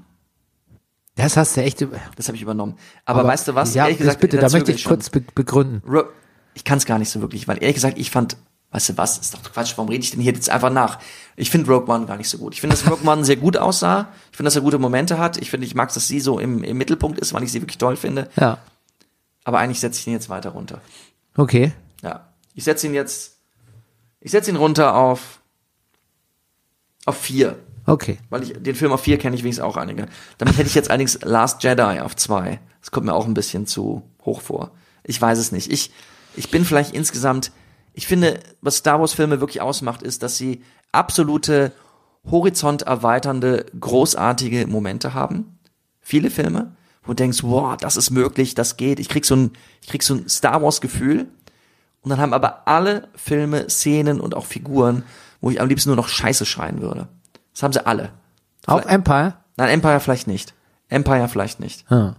Das 1.14 1.36
hast 1.36 1.56
du 1.56 1.62
echt. 1.62 1.80
über- 1.80 1.98
Das 2.16 2.26
habe 2.28 2.36
ich 2.36 2.42
übernommen. 2.42 2.76
Aber, 3.04 3.24
weißt 3.24 3.46
du 3.48 3.54
was? 3.54 3.74
Ja, 3.74 3.84
ehrlich 3.84 3.98
das 3.98 4.06
gesagt, 4.06 4.20
bitte, 4.22 4.38
da 4.38 4.48
möchte 4.50 4.72
ich 4.72 4.82
schon. 4.82 4.90
kurz 4.90 5.10
be 5.10 5.20
begründen. 5.20 5.82
Ro 5.88 6.04
ich 6.54 6.64
kann 6.64 6.78
es 6.78 6.84
gar 6.86 6.98
nicht 6.98 7.10
so 7.10 7.20
wirklich, 7.20 7.46
weil 7.46 7.58
ehrlich 7.62 7.76
gesagt, 7.76 7.96
ich 7.96 8.10
fand, 8.10 8.36
weißt 8.72 8.88
du 8.90 8.96
was, 8.98 9.18
ist 9.18 9.32
doch 9.34 9.42
Quatsch, 9.44 9.74
warum 9.76 9.88
rede 9.88 10.02
ich 10.02 10.10
denn 10.10 10.20
hier 10.20 10.32
jetzt 10.32 10.50
einfach 10.50 10.70
nach? 10.70 10.98
Ich 11.36 11.48
finde 11.50 11.70
Rogue 11.70 11.94
One 11.94 12.06
gar 12.06 12.16
nicht 12.16 12.28
so 12.28 12.38
gut. 12.38 12.54
Ich 12.54 12.60
finde, 12.60 12.74
dass 12.74 12.90
Rogue 12.90 13.08
One 13.08 13.24
sehr 13.24 13.36
gut 13.36 13.56
aussah. 13.56 14.08
Ich 14.32 14.36
finde, 14.36 14.48
dass 14.48 14.56
er 14.56 14.62
gute 14.62 14.78
Momente 14.80 15.18
hat. 15.18 15.36
Ich 15.36 15.48
finde, 15.50 15.64
ich 15.66 15.76
mag, 15.76 15.92
dass 15.94 16.08
sie 16.08 16.18
so 16.18 16.40
im, 16.40 16.64
im 16.64 16.76
Mittelpunkt 16.76 17.20
ist, 17.20 17.32
weil 17.32 17.44
ich 17.44 17.52
sie 17.52 17.62
wirklich 17.62 17.78
toll 17.78 17.94
finde. 17.96 18.28
Ja, 18.36 18.58
Aber 19.44 19.58
eigentlich 19.60 19.78
setze 19.78 20.00
ich 20.00 20.06
ihn 20.08 20.12
jetzt 20.12 20.28
weiter 20.28 20.50
runter. 20.50 20.80
okay. 21.36 21.72
Ja. 22.02 22.26
Ich 22.54 22.64
setze 22.64 22.88
ihn 22.88 22.94
jetzt, 22.94 23.36
ich 24.20 24.30
setze 24.30 24.50
ihn 24.50 24.56
runter 24.56 24.94
auf, 24.94 25.40
auf 27.06 27.16
vier. 27.16 27.58
Okay. 27.86 28.18
Weil 28.28 28.42
ich, 28.42 28.52
den 28.52 28.74
Film 28.74 28.92
auf 28.92 29.00
vier 29.00 29.18
kenne 29.18 29.34
ich 29.34 29.42
wenigstens 29.42 29.64
auch 29.64 29.76
einige. 29.76 30.06
Damit 30.38 30.56
hätte 30.56 30.68
ich 30.68 30.74
jetzt 30.74 30.90
allerdings 30.90 31.18
Last 31.22 31.62
Jedi 31.62 32.00
auf 32.00 32.14
zwei. 32.14 32.60
Das 32.80 32.90
kommt 32.90 33.06
mir 33.06 33.14
auch 33.14 33.26
ein 33.26 33.34
bisschen 33.34 33.66
zu 33.66 34.02
hoch 34.24 34.40
vor. 34.40 34.70
Ich 35.02 35.20
weiß 35.20 35.38
es 35.38 35.50
nicht. 35.52 35.72
Ich, 35.72 35.90
ich 36.36 36.50
bin 36.50 36.64
vielleicht 36.64 36.94
insgesamt, 36.94 37.52
ich 37.94 38.06
finde, 38.06 38.40
was 38.60 38.76
Star 38.76 39.00
Wars 39.00 39.14
Filme 39.14 39.40
wirklich 39.40 39.60
ausmacht, 39.60 40.02
ist, 40.02 40.22
dass 40.22 40.36
sie 40.36 40.62
absolute 40.92 41.72
horizonterweiternde, 42.30 43.66
großartige 43.78 44.66
Momente 44.66 45.14
haben. 45.14 45.58
Viele 46.00 46.30
Filme, 46.30 46.76
wo 47.02 47.12
du 47.12 47.16
denkst, 47.16 47.42
wow, 47.42 47.76
das 47.76 47.96
ist 47.96 48.10
möglich, 48.10 48.54
das 48.54 48.76
geht. 48.76 49.00
Ich 49.00 49.08
krieg 49.08 49.24
so 49.24 49.36
ein, 49.36 49.52
ich 49.80 49.88
krieg 49.88 50.02
so 50.02 50.14
ein 50.14 50.28
Star 50.28 50.62
Wars 50.62 50.80
Gefühl. 50.80 51.28
Und 52.02 52.10
dann 52.10 52.20
haben 52.20 52.32
aber 52.32 52.66
alle 52.66 53.08
Filme, 53.14 53.68
Szenen 53.68 54.20
und 54.20 54.34
auch 54.34 54.46
Figuren, 54.46 55.04
wo 55.40 55.50
ich 55.50 55.60
am 55.60 55.68
liebsten 55.68 55.90
nur 55.90 55.96
noch 55.96 56.08
Scheiße 56.08 56.46
schreien 56.46 56.80
würde. 56.80 57.08
Das 57.52 57.62
haben 57.62 57.72
sie 57.72 57.84
alle. 57.84 58.10
Auch 58.66 58.84
Empire? 58.86 59.34
Nein, 59.56 59.68
Empire 59.68 60.00
vielleicht 60.00 60.26
nicht. 60.26 60.54
Empire 60.88 61.28
vielleicht 61.28 61.60
nicht. 61.60 61.88
Hm. 61.90 62.14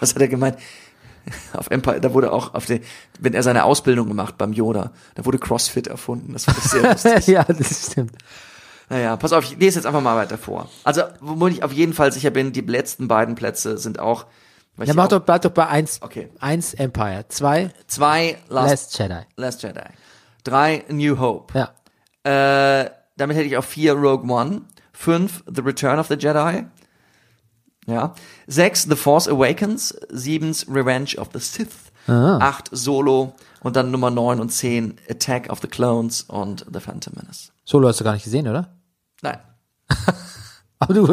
Was 0.00 0.14
hat 0.14 0.22
er 0.22 0.28
gemeint? 0.28 0.56
Auf 1.52 1.70
Empire, 1.70 2.00
da 2.00 2.12
wurde 2.12 2.32
auch 2.32 2.54
auf 2.54 2.66
den, 2.66 2.80
wenn 3.20 3.34
er 3.34 3.42
seine 3.42 3.64
Ausbildung 3.64 4.08
gemacht 4.08 4.36
beim 4.38 4.52
Yoda, 4.52 4.90
da 5.14 5.24
wurde 5.24 5.38
CrossFit 5.38 5.86
erfunden. 5.86 6.32
Das 6.32 6.48
ich 6.48 6.54
sehr 6.54 6.82
lustig. 6.90 7.26
ja, 7.28 7.44
das 7.44 7.92
stimmt. 7.92 8.12
naja, 8.88 9.16
pass 9.16 9.32
auf, 9.32 9.44
ich 9.44 9.58
lese 9.58 9.78
jetzt 9.78 9.86
einfach 9.86 10.00
mal 10.00 10.16
weiter 10.16 10.38
vor. 10.38 10.68
Also, 10.82 11.02
womit 11.20 11.54
ich 11.54 11.62
auf 11.62 11.72
jeden 11.72 11.92
Fall 11.92 12.10
sicher 12.10 12.30
bin, 12.30 12.52
die 12.52 12.62
letzten 12.62 13.06
beiden 13.06 13.34
Plätze 13.34 13.78
sind 13.78 14.00
auch, 14.00 14.26
weil 14.80 14.88
Ja, 14.88 14.94
mach 14.94 15.04
auch 15.04 15.08
doch, 15.08 15.20
bleib 15.20 15.42
doch 15.42 15.50
bei 15.50 15.66
eins. 15.68 16.00
Okay. 16.00 16.30
Eins 16.40 16.72
Empire. 16.72 17.26
Zwei 17.28 17.70
zwei 17.86 18.38
Last, 18.48 18.70
Last 18.70 18.98
Jedi. 18.98 19.20
Last 19.36 19.62
Jedi. 19.62 19.84
Drei 20.42 20.84
New 20.88 21.18
Hope. 21.18 21.52
Ja. 21.58 21.70
Äh, 22.84 22.90
damit 23.18 23.36
hätte 23.36 23.46
ich 23.46 23.58
auf 23.58 23.66
vier 23.66 23.92
Rogue 23.92 24.26
One. 24.32 24.62
Fünf 24.94 25.44
The 25.46 25.60
Return 25.60 25.98
of 25.98 26.08
the 26.08 26.14
Jedi. 26.14 26.64
Ja. 27.86 28.14
Sechs, 28.46 28.84
The 28.84 28.96
Force 28.96 29.28
Awakens. 29.28 29.94
Siebens, 30.08 30.66
Revenge 30.66 31.16
of 31.18 31.28
the 31.34 31.40
Sith. 31.40 31.92
Acht, 32.06 32.70
Solo. 32.72 33.34
Und 33.62 33.76
dann 33.76 33.90
Nummer 33.90 34.10
neun 34.10 34.40
und 34.40 34.48
zehn, 34.48 34.96
Attack 35.10 35.50
of 35.50 35.60
the 35.60 35.68
Clones 35.68 36.22
und 36.22 36.64
The 36.72 36.80
Phantom 36.80 37.12
Menace. 37.16 37.52
Solo 37.66 37.88
hast 37.88 38.00
du 38.00 38.04
gar 38.04 38.14
nicht 38.14 38.24
gesehen, 38.24 38.48
oder? 38.48 38.70
Nein. 39.20 39.38
Aber 40.82 40.94
du 40.94 41.04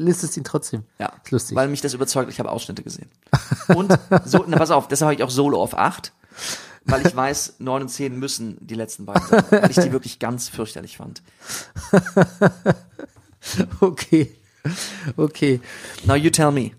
listest 0.00 0.36
ihn 0.36 0.42
trotzdem. 0.42 0.82
Ja. 0.98 1.12
Ist 1.22 1.30
lustig. 1.30 1.56
Weil 1.56 1.68
mich 1.68 1.80
das 1.80 1.94
überzeugt, 1.94 2.30
ich 2.30 2.40
habe 2.40 2.50
Ausschnitte 2.50 2.82
gesehen. 2.82 3.08
Und 3.68 3.96
so, 4.24 4.44
na, 4.48 4.58
pass 4.58 4.72
auf, 4.72 4.88
deshalb 4.88 5.06
habe 5.06 5.14
ich 5.14 5.22
auch 5.22 5.30
Solo 5.30 5.62
auf 5.62 5.78
acht. 5.78 6.12
Weil 6.84 7.06
ich 7.06 7.14
weiß, 7.14 7.56
neun 7.60 7.82
und 7.82 7.88
zehn 7.88 8.18
müssen 8.18 8.56
die 8.60 8.74
letzten 8.74 9.06
beiden 9.06 9.24
sein. 9.28 9.44
Weil 9.50 9.70
ich 9.70 9.76
die 9.76 9.92
wirklich 9.92 10.18
ganz 10.18 10.48
fürchterlich 10.48 10.96
fand. 10.96 11.22
okay. 13.80 14.34
Okay. 15.16 15.60
Now 16.04 16.16
you 16.16 16.30
tell 16.30 16.50
me. 16.50 16.72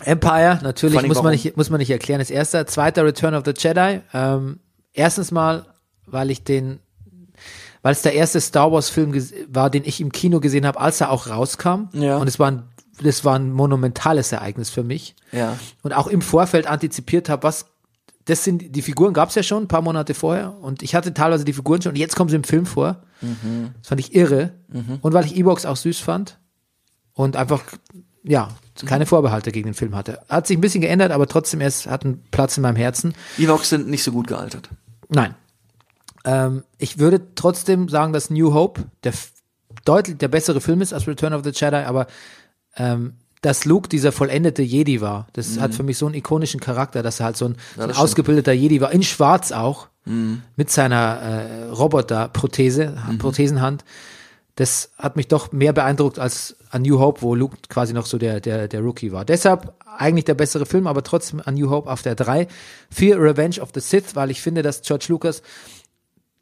Empire, 0.00 0.58
natürlich 0.62 1.06
muss 1.06 1.22
man, 1.22 1.32
nicht, 1.32 1.56
muss 1.56 1.70
man 1.70 1.78
nicht 1.78 1.90
erklären. 1.90 2.18
Das 2.18 2.28
erste, 2.28 2.66
zweiter 2.66 3.04
Return 3.06 3.34
of 3.34 3.44
the 3.46 3.54
Jedi. 3.56 4.00
Ähm, 4.12 4.60
erstens 4.92 5.30
mal, 5.30 5.66
weil 6.04 6.30
ich 6.30 6.44
den, 6.44 6.80
weil 7.82 7.92
es 7.92 8.02
der 8.02 8.14
erste 8.14 8.40
Star 8.40 8.70
Wars 8.72 8.90
Film 8.90 9.12
ges- 9.12 9.32
war, 9.48 9.70
den 9.70 9.84
ich 9.84 10.00
im 10.00 10.12
Kino 10.12 10.40
gesehen 10.40 10.66
habe, 10.66 10.80
als 10.80 11.00
er 11.00 11.10
auch 11.10 11.28
rauskam. 11.28 11.88
Ja. 11.92 12.16
Und 12.18 12.28
es 12.28 12.38
war 12.38 12.50
ein, 12.50 12.62
das 13.02 13.24
war 13.24 13.38
ein 13.38 13.50
monumentales 13.52 14.32
Ereignis 14.32 14.70
für 14.70 14.82
mich. 14.82 15.14
Ja. 15.32 15.56
Und 15.82 15.92
auch 15.92 16.06
im 16.06 16.20
Vorfeld 16.22 16.66
antizipiert 16.66 17.28
habe, 17.28 17.42
was, 17.44 17.66
das 18.26 18.44
sind, 18.44 18.76
die 18.76 18.82
Figuren 18.82 19.14
gab 19.14 19.30
es 19.30 19.34
ja 19.34 19.42
schon 19.42 19.64
ein 19.64 19.68
paar 19.68 19.82
Monate 19.82 20.14
vorher. 20.14 20.54
Und 20.60 20.82
ich 20.82 20.94
hatte 20.94 21.14
teilweise 21.14 21.44
die 21.44 21.52
Figuren 21.54 21.80
schon 21.80 21.92
und 21.92 21.96
jetzt 21.98 22.16
kommen 22.16 22.28
sie 22.30 22.36
im 22.36 22.44
Film 22.44 22.66
vor. 22.66 23.02
Das 23.20 23.88
fand 23.88 24.00
ich 24.00 24.14
irre. 24.14 24.52
Und 25.02 25.12
weil 25.14 25.24
ich 25.26 25.36
Ewoks 25.36 25.64
auch 25.66 25.76
süß 25.76 25.98
fand. 25.98 26.38
Und 27.14 27.36
einfach, 27.36 27.62
ja, 28.22 28.48
keine 28.86 29.04
Vorbehalte 29.04 29.52
gegen 29.52 29.68
den 29.70 29.74
Film 29.74 29.94
hatte. 29.94 30.20
Hat 30.28 30.46
sich 30.46 30.56
ein 30.56 30.60
bisschen 30.62 30.80
geändert, 30.80 31.12
aber 31.12 31.26
trotzdem, 31.26 31.60
es 31.60 31.86
hat 31.86 32.04
einen 32.04 32.22
Platz 32.30 32.56
in 32.56 32.62
meinem 32.62 32.76
Herzen. 32.76 33.14
Evox 33.36 33.68
sind 33.68 33.88
nicht 33.88 34.02
so 34.02 34.12
gut 34.12 34.26
gealtert. 34.26 34.68
Nein. 35.08 35.34
Ähm, 36.24 36.64
ich 36.78 36.98
würde 36.98 37.34
trotzdem 37.34 37.88
sagen, 37.88 38.12
dass 38.12 38.30
New 38.30 38.52
Hope 38.54 38.82
der 39.04 39.12
deutlich 39.84 40.18
der 40.18 40.28
bessere 40.28 40.60
Film 40.60 40.80
ist 40.82 40.92
als 40.92 41.06
Return 41.06 41.32
of 41.32 41.44
the 41.44 41.50
Jedi, 41.50 41.76
aber 41.76 42.06
ähm, 42.76 43.14
dass 43.40 43.64
Luke 43.64 43.88
dieser 43.88 44.12
vollendete 44.12 44.62
Jedi 44.62 45.00
war, 45.00 45.26
das 45.32 45.58
hat 45.58 45.74
für 45.74 45.82
mich 45.82 45.96
so 45.96 46.04
einen 46.04 46.14
ikonischen 46.14 46.60
Charakter, 46.60 47.02
dass 47.02 47.20
er 47.20 47.26
halt 47.26 47.38
so 47.38 47.46
ein, 47.46 47.56
so 47.74 47.82
ein 47.82 47.92
ausgebildeter 47.92 48.52
Jedi 48.52 48.82
war, 48.82 48.92
in 48.92 49.02
Schwarz 49.02 49.50
auch, 49.50 49.88
mit 50.56 50.70
seiner 50.70 51.20
äh, 51.20 51.64
Roboter-Prothese, 51.68 52.96
Prothesenhand. 53.18 53.84
Das 54.56 54.90
hat 54.98 55.16
mich 55.16 55.28
doch 55.28 55.52
mehr 55.52 55.72
beeindruckt 55.72 56.18
als 56.18 56.56
an 56.70 56.82
New 56.82 56.98
Hope, 56.98 57.22
wo 57.22 57.34
Luke 57.34 57.56
quasi 57.68 57.92
noch 57.94 58.06
so 58.06 58.18
der, 58.18 58.40
der, 58.40 58.68
der 58.68 58.80
Rookie 58.80 59.12
war. 59.12 59.24
Deshalb 59.24 59.74
eigentlich 59.86 60.24
der 60.24 60.34
bessere 60.34 60.66
Film, 60.66 60.86
aber 60.86 61.02
trotzdem 61.02 61.40
an 61.44 61.54
New 61.54 61.70
Hope 61.70 61.90
auf 61.90 62.02
der 62.02 62.14
3. 62.14 62.48
Vier 62.90 63.20
Revenge 63.20 63.60
of 63.60 63.70
the 63.74 63.80
Sith, 63.80 64.16
weil 64.16 64.30
ich 64.30 64.40
finde, 64.40 64.62
dass 64.62 64.82
George 64.82 65.06
Lucas 65.08 65.42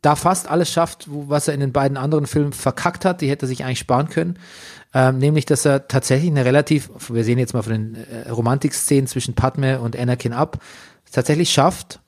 da 0.01 0.15
fast 0.15 0.49
alles 0.49 0.71
schafft, 0.71 1.07
was 1.09 1.49
er 1.49 1.55
in 1.55 1.61
den 1.61 1.73
beiden 1.73 1.97
anderen 1.97 2.27
Filmen 2.27 2.53
verkackt 2.53 3.05
hat, 3.05 3.21
die 3.21 3.29
hätte 3.29 3.47
er 3.47 3.49
sich 3.49 3.65
eigentlich 3.65 3.81
sparen 3.81 4.09
können. 4.09 4.39
Ähm, 4.95 5.19
nämlich, 5.19 5.45
dass 5.45 5.65
er 5.65 5.89
tatsächlich 5.89 6.31
eine 6.31 6.45
relativ, 6.45 6.91
wir 7.09 7.25
sehen 7.25 7.39
jetzt 7.39 7.53
mal 7.53 7.63
von 7.63 7.73
den 7.73 7.95
äh, 7.95 8.31
Romantikszenen 8.31 9.07
zwischen 9.07 9.35
Padme 9.35 9.81
und 9.81 9.99
Anakin 9.99 10.33
ab, 10.33 10.63
tatsächlich 11.11 11.51
schafft, 11.51 12.01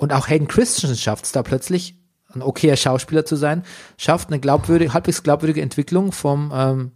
und 0.00 0.14
auch 0.14 0.28
Hayden 0.28 0.48
Christensen 0.48 0.96
schafft 0.96 1.26
es 1.26 1.32
da 1.32 1.42
plötzlich, 1.42 1.94
ein 2.32 2.40
okayer 2.40 2.76
Schauspieler 2.76 3.26
zu 3.26 3.36
sein, 3.36 3.64
schafft 3.98 4.28
eine 4.28 4.40
glaubwürdige, 4.40 4.94
halbwegs 4.94 5.22
glaubwürdige 5.22 5.60
Entwicklung 5.60 6.12
vom, 6.12 6.50
ähm, 6.54 6.92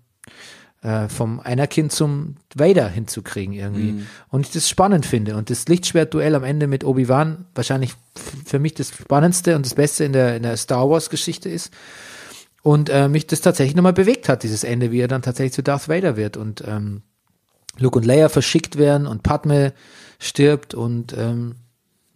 äh, 0.84 1.08
vom 1.08 1.40
Anakin 1.40 1.88
zum 1.88 2.36
Vader 2.54 2.88
hinzukriegen 2.88 3.54
irgendwie. 3.54 4.04
Und 4.28 4.46
ich 4.46 4.52
das 4.52 4.68
spannend 4.68 5.06
finde. 5.06 5.36
Und 5.36 5.48
das 5.48 5.66
Lichtschwertduell 5.66 6.34
am 6.34 6.44
Ende 6.44 6.66
mit 6.66 6.84
Obi-Wan 6.84 7.46
wahrscheinlich 7.54 7.94
für 8.44 8.58
mich 8.58 8.74
das 8.74 8.90
spannendste 8.90 9.56
und 9.56 9.64
das 9.64 9.74
Beste 9.74 10.04
in 10.04 10.12
der, 10.12 10.36
in 10.36 10.42
der 10.42 10.58
Star 10.58 10.88
Wars-Geschichte 10.90 11.48
ist. 11.48 11.72
Und 12.62 12.90
äh, 12.90 13.08
mich 13.08 13.26
das 13.26 13.40
tatsächlich 13.40 13.74
nochmal 13.74 13.94
bewegt 13.94 14.28
hat, 14.28 14.42
dieses 14.42 14.62
Ende, 14.62 14.90
wie 14.90 15.00
er 15.00 15.08
dann 15.08 15.22
tatsächlich 15.22 15.54
zu 15.54 15.62
Darth 15.62 15.88
Vader 15.88 16.16
wird 16.16 16.36
und 16.36 16.62
ähm, 16.66 17.02
Luke 17.78 17.98
und 17.98 18.04
Leia 18.04 18.28
verschickt 18.28 18.76
werden 18.76 19.06
und 19.06 19.22
Padme 19.22 19.72
stirbt 20.18 20.74
und 20.74 21.16
ähm, 21.16 21.56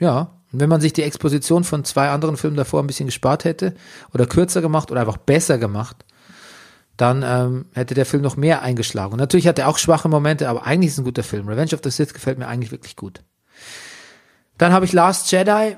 ja, 0.00 0.38
und 0.52 0.60
wenn 0.60 0.68
man 0.68 0.80
sich 0.80 0.92
die 0.94 1.02
Exposition 1.02 1.64
von 1.64 1.84
zwei 1.84 2.08
anderen 2.08 2.36
Filmen 2.36 2.56
davor 2.56 2.82
ein 2.82 2.86
bisschen 2.86 3.06
gespart 3.06 3.44
hätte 3.44 3.74
oder 4.14 4.26
kürzer 4.26 4.62
gemacht 4.62 4.90
oder 4.90 5.00
einfach 5.00 5.18
besser 5.18 5.58
gemacht, 5.58 6.04
dann 6.98 7.22
ähm, 7.24 7.66
hätte 7.74 7.94
der 7.94 8.04
Film 8.04 8.22
noch 8.22 8.36
mehr 8.36 8.60
eingeschlagen. 8.62 9.12
Und 9.12 9.18
natürlich 9.20 9.46
hat 9.46 9.58
er 9.58 9.68
auch 9.68 9.78
schwache 9.78 10.08
Momente, 10.08 10.48
aber 10.48 10.66
eigentlich 10.66 10.88
ist 10.88 10.94
es 10.94 10.98
ein 10.98 11.04
guter 11.04 11.22
Film. 11.22 11.48
Revenge 11.48 11.72
of 11.72 11.80
the 11.82 11.90
Sith 11.90 12.12
gefällt 12.12 12.38
mir 12.38 12.48
eigentlich 12.48 12.72
wirklich 12.72 12.96
gut. 12.96 13.22
Dann 14.58 14.72
habe 14.72 14.84
ich 14.84 14.92
Last 14.92 15.30
Jedi 15.30 15.76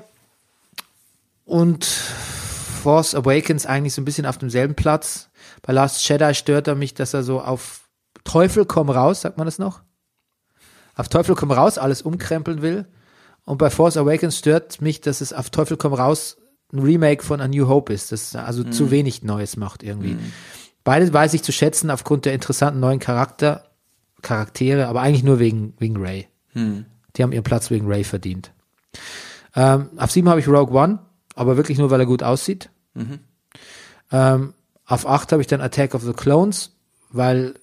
und 1.45 1.85
Force 1.85 3.13
Awakens 3.13 3.67
eigentlich 3.67 3.93
so 3.93 4.01
ein 4.01 4.05
bisschen 4.05 4.25
auf 4.25 4.39
demselben 4.39 4.73
Platz. 4.73 5.29
Bei 5.61 5.71
Last 5.73 6.07
Jedi 6.09 6.33
stört 6.33 6.67
er 6.67 6.73
mich, 6.73 6.95
dass 6.95 7.13
er 7.13 7.21
so 7.21 7.39
auf 7.39 7.81
Teufel 8.23 8.65
komm 8.65 8.89
raus, 8.89 9.21
sagt 9.21 9.37
man 9.37 9.45
das 9.45 9.59
noch? 9.59 9.81
Auf 10.95 11.07
Teufel 11.07 11.35
komm 11.35 11.51
raus 11.51 11.77
alles 11.77 12.01
umkrempeln 12.01 12.63
will. 12.63 12.87
Und 13.45 13.59
bei 13.59 13.69
Force 13.69 13.97
Awakens 13.97 14.39
stört 14.39 14.81
mich, 14.81 15.01
dass 15.01 15.21
es 15.21 15.33
auf 15.33 15.51
Teufel 15.51 15.77
komm 15.77 15.93
raus 15.93 16.37
ein 16.73 16.79
Remake 16.79 17.23
von 17.23 17.41
A 17.41 17.47
New 17.47 17.67
Hope 17.67 17.93
ist, 17.93 18.11
das 18.11 18.35
also 18.35 18.63
zu 18.63 18.91
wenig 18.91 19.23
Neues 19.23 19.57
macht 19.57 19.83
irgendwie. 19.83 20.17
Beide 20.83 21.11
weiß 21.13 21.33
ich 21.33 21.43
zu 21.43 21.51
schätzen 21.51 21.89
aufgrund 21.89 22.25
der 22.25 22.33
interessanten 22.33 22.79
neuen 22.79 22.99
Charakter, 22.99 23.65
Charaktere, 24.21 24.87
aber 24.87 25.01
eigentlich 25.01 25.23
nur 25.23 25.39
wegen, 25.39 25.73
wegen 25.79 25.97
Ray. 25.97 26.27
Die 27.15 27.23
haben 27.23 27.31
ihren 27.31 27.43
Platz 27.43 27.69
wegen 27.69 27.87
Ray 27.87 28.03
verdient. 28.03 28.51
Ähm, 29.55 29.89
auf 29.97 30.11
sieben 30.11 30.29
habe 30.29 30.39
ich 30.39 30.47
Rogue 30.47 30.73
One, 30.75 30.99
aber 31.35 31.57
wirklich 31.57 31.77
nur, 31.77 31.91
weil 31.91 31.99
er 31.99 32.05
gut 32.05 32.23
aussieht. 32.23 32.69
Ähm, 34.11 34.53
auf 34.85 35.07
acht 35.07 35.31
habe 35.31 35.41
ich 35.41 35.47
dann 35.47 35.61
Attack 35.61 35.93
of 35.95 36.03
the 36.03 36.13
Clones, 36.13 36.71
weil 37.11 37.55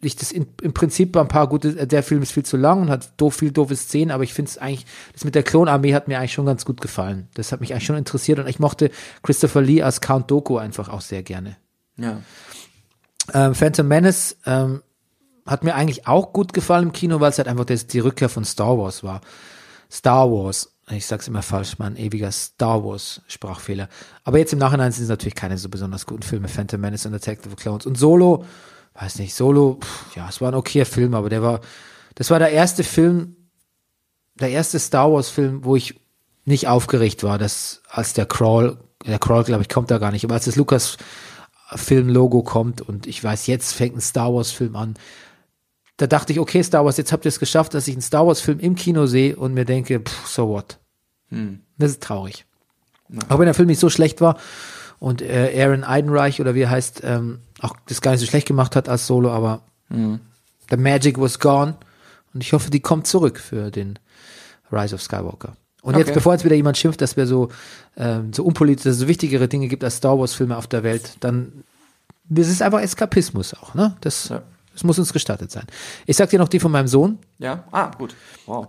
ich 0.00 0.16
das 0.16 0.32
in, 0.32 0.46
im 0.62 0.74
Prinzip 0.74 1.16
ein 1.16 1.28
paar 1.28 1.48
gute, 1.48 1.78
äh, 1.78 1.86
der 1.86 2.02
Film 2.02 2.22
ist 2.22 2.32
viel 2.32 2.44
zu 2.44 2.56
lang 2.56 2.82
und 2.82 2.90
hat 2.90 3.12
doof, 3.20 3.36
viel 3.36 3.52
doofe 3.52 3.76
Szenen, 3.76 4.10
aber 4.10 4.24
ich 4.24 4.34
finde 4.34 4.50
es 4.50 4.58
eigentlich, 4.58 4.86
das 5.12 5.24
mit 5.24 5.34
der 5.34 5.42
Klonarmee 5.42 5.94
hat 5.94 6.08
mir 6.08 6.18
eigentlich 6.18 6.32
schon 6.32 6.46
ganz 6.46 6.64
gut 6.64 6.80
gefallen. 6.80 7.28
Das 7.34 7.52
hat 7.52 7.60
mich 7.60 7.72
eigentlich 7.72 7.86
schon 7.86 7.96
interessiert 7.96 8.38
und 8.38 8.48
ich 8.48 8.58
mochte 8.58 8.90
Christopher 9.22 9.62
Lee 9.62 9.82
als 9.82 10.00
Count 10.00 10.30
Doku 10.30 10.56
einfach 10.56 10.88
auch 10.88 11.00
sehr 11.00 11.22
gerne. 11.22 11.56
Ja. 12.02 12.20
Ähm, 13.32 13.54
Phantom 13.54 13.86
Menace 13.86 14.36
ähm, 14.46 14.82
hat 15.46 15.64
mir 15.64 15.74
eigentlich 15.74 16.06
auch 16.06 16.32
gut 16.32 16.52
gefallen 16.52 16.86
im 16.86 16.92
Kino, 16.92 17.20
weil 17.20 17.30
es 17.30 17.38
halt 17.38 17.48
einfach 17.48 17.64
das, 17.64 17.86
die 17.86 18.00
Rückkehr 18.00 18.28
von 18.28 18.44
Star 18.44 18.78
Wars 18.78 19.02
war. 19.02 19.20
Star 19.90 20.30
Wars, 20.30 20.72
ich 20.90 21.06
sag's 21.06 21.28
immer 21.28 21.42
falsch, 21.42 21.78
mein 21.78 21.96
ewiger 21.96 22.32
Star 22.32 22.84
Wars 22.84 23.22
Sprachfehler. 23.28 23.88
Aber 24.24 24.38
jetzt 24.38 24.52
im 24.52 24.58
Nachhinein 24.58 24.92
sind 24.92 25.04
es 25.04 25.08
natürlich 25.08 25.34
keine 25.34 25.58
so 25.58 25.68
besonders 25.68 26.06
guten 26.06 26.22
Filme, 26.22 26.48
Phantom 26.48 26.80
Menace 26.80 27.06
und 27.06 27.14
Attack 27.14 27.40
of 27.40 27.50
the 27.50 27.56
Clones. 27.56 27.86
Und 27.86 27.96
Solo, 27.96 28.44
weiß 28.94 29.18
nicht, 29.18 29.34
Solo, 29.34 29.78
pff, 29.80 30.16
ja, 30.16 30.28
es 30.28 30.40
war 30.40 30.50
ein 30.50 30.54
okayer 30.54 30.86
Film, 30.86 31.14
aber 31.14 31.28
der 31.28 31.42
war, 31.42 31.60
das 32.14 32.30
war 32.30 32.38
der 32.38 32.50
erste 32.50 32.84
Film, 32.84 33.36
der 34.34 34.50
erste 34.50 34.78
Star 34.78 35.12
Wars 35.12 35.28
Film, 35.28 35.64
wo 35.64 35.76
ich 35.76 36.00
nicht 36.44 36.68
aufgeregt 36.68 37.22
war, 37.22 37.38
dass 37.38 37.82
als 37.88 38.14
der 38.14 38.26
Crawl, 38.26 38.78
der 39.06 39.18
Crawl, 39.18 39.44
glaube 39.44 39.62
ich, 39.62 39.68
kommt 39.68 39.90
da 39.90 39.98
gar 39.98 40.10
nicht, 40.10 40.24
aber 40.24 40.34
als 40.34 40.46
das 40.46 40.56
Lukas 40.56 40.96
Film-Logo 41.76 42.42
kommt 42.42 42.80
und 42.80 43.06
ich 43.06 43.22
weiß, 43.22 43.46
jetzt 43.46 43.72
fängt 43.72 43.96
ein 43.96 44.00
Star 44.00 44.32
Wars-Film 44.34 44.76
an. 44.76 44.94
Da 45.96 46.06
dachte 46.06 46.32
ich, 46.32 46.40
okay, 46.40 46.62
Star 46.62 46.84
Wars, 46.84 46.96
jetzt 46.96 47.12
habt 47.12 47.24
ihr 47.24 47.28
es 47.28 47.38
geschafft, 47.38 47.74
dass 47.74 47.88
ich 47.88 47.94
einen 47.94 48.02
Star 48.02 48.26
Wars-Film 48.26 48.58
im 48.60 48.74
Kino 48.74 49.06
sehe 49.06 49.36
und 49.36 49.54
mir 49.54 49.64
denke, 49.64 50.00
pff, 50.00 50.26
so 50.26 50.48
what. 50.48 50.78
Das 51.78 51.90
ist 51.92 52.02
traurig. 52.02 52.46
Auch 53.28 53.38
wenn 53.38 53.46
der 53.46 53.54
Film 53.54 53.68
nicht 53.68 53.80
so 53.80 53.90
schlecht 53.90 54.20
war 54.20 54.38
und 54.98 55.20
äh, 55.22 55.52
Aaron 55.62 55.84
Eidenreich 55.84 56.40
oder 56.40 56.54
wie 56.54 56.62
er 56.62 56.70
heißt, 56.70 57.02
ähm, 57.04 57.40
auch 57.60 57.76
das 57.86 58.00
gar 58.00 58.12
nicht 58.12 58.20
so 58.20 58.26
schlecht 58.26 58.48
gemacht 58.48 58.74
hat 58.76 58.88
als 58.88 59.06
Solo, 59.06 59.30
aber 59.30 59.62
the 60.70 60.76
magic 60.76 61.20
was 61.20 61.38
gone 61.38 61.76
und 62.32 62.42
ich 62.42 62.52
hoffe, 62.52 62.70
die 62.70 62.80
kommt 62.80 63.06
zurück 63.06 63.38
für 63.38 63.70
den 63.70 63.98
Rise 64.70 64.94
of 64.94 65.02
Skywalker. 65.02 65.54
Und 65.82 65.96
jetzt, 65.96 66.06
Okay. 66.08 66.14
bevor 66.14 66.32
jetzt 66.32 66.44
wieder 66.44 66.56
jemand 66.56 66.78
schimpft, 66.78 67.00
dass 67.00 67.16
wir 67.16 67.26
so, 67.26 67.48
ähm, 67.96 68.32
so 68.32 68.44
unpolitisch, 68.44 68.84
dass 68.84 68.94
es 68.94 69.00
so 69.00 69.08
wichtigere 69.08 69.48
Dinge 69.48 69.68
gibt 69.68 69.82
als 69.84 69.96
Star 69.96 70.18
Wars 70.18 70.32
Filme 70.32 70.56
auf 70.56 70.66
der 70.68 70.82
Welt, 70.84 71.16
dann, 71.20 71.64
das 72.28 72.48
ist 72.48 72.62
einfach 72.62 72.80
Eskapismus 72.80 73.52
auch, 73.54 73.74
ne? 73.74 73.96
Das, 74.00 74.28
Ja. 74.28 74.42
das 74.72 74.84
muss 74.84 74.98
uns 74.98 75.12
gestattet 75.12 75.50
sein. 75.50 75.64
Ich 76.06 76.16
sag 76.16 76.30
dir 76.30 76.38
noch 76.38 76.48
die 76.48 76.60
von 76.60 76.70
meinem 76.72 76.88
Sohn, 76.88 77.18
Ja. 77.38 77.64
Ah, 77.72 77.90
gut. 77.98 78.14
Wow. 78.46 78.68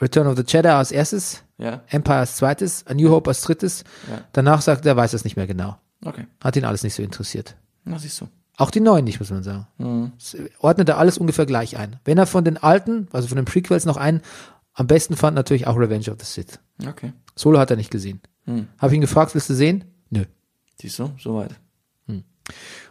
Return 0.00 0.26
of 0.26 0.36
the 0.36 0.42
Jedi 0.46 0.68
als 0.68 0.90
erstes, 0.90 1.42
Ja. 1.58 1.82
Empire 1.88 2.18
als 2.18 2.36
zweites, 2.36 2.84
A 2.86 2.94
New 2.94 3.10
Hope 3.10 3.30
als 3.30 3.40
drittes. 3.42 3.84
Ja. 4.10 4.22
Danach 4.32 4.60
sagt 4.60 4.84
er, 4.86 4.96
weiß 4.96 5.12
es 5.12 5.22
nicht 5.24 5.36
mehr 5.36 5.46
genau. 5.46 5.78
Okay. 6.04 6.26
Hat 6.42 6.56
ihn 6.56 6.64
alles 6.64 6.82
nicht 6.82 6.94
so 6.94 7.02
interessiert. 7.02 7.54
Na, 7.84 7.98
siehst 7.98 8.20
du. 8.20 8.26
Auch 8.56 8.70
die 8.70 8.80
neuen 8.80 9.04
nicht, 9.04 9.18
muss 9.20 9.30
man 9.30 9.42
sagen. 9.42 10.12
Das 10.16 10.36
ordnet 10.60 10.88
er 10.88 10.98
alles 10.98 11.18
ungefähr 11.18 11.46
gleich 11.46 11.76
ein. 11.76 11.96
Wenn 12.04 12.18
er 12.18 12.26
von 12.26 12.44
den 12.44 12.56
alten, 12.56 13.08
also 13.12 13.26
von 13.28 13.36
den 13.36 13.44
Prequels 13.46 13.84
noch 13.84 13.96
einen 13.96 14.20
am 14.74 14.86
besten 14.86 15.16
fand, 15.16 15.34
natürlich 15.34 15.66
auch 15.66 15.76
Revenge 15.78 16.10
of 16.10 16.16
the 16.20 16.26
Sith. 16.26 16.58
Okay. 16.86 17.12
Solo 17.36 17.58
hat 17.58 17.70
er 17.70 17.76
nicht 17.76 17.90
gesehen. 17.90 18.20
Habe 18.78 18.92
ich 18.92 18.94
ihn 18.96 19.00
gefragt, 19.00 19.34
willst 19.34 19.48
du 19.50 19.54
sehen? 19.54 19.84
Nö. 20.10 20.24
Siehst 20.80 20.98
du, 20.98 21.10
soweit. 21.18 21.54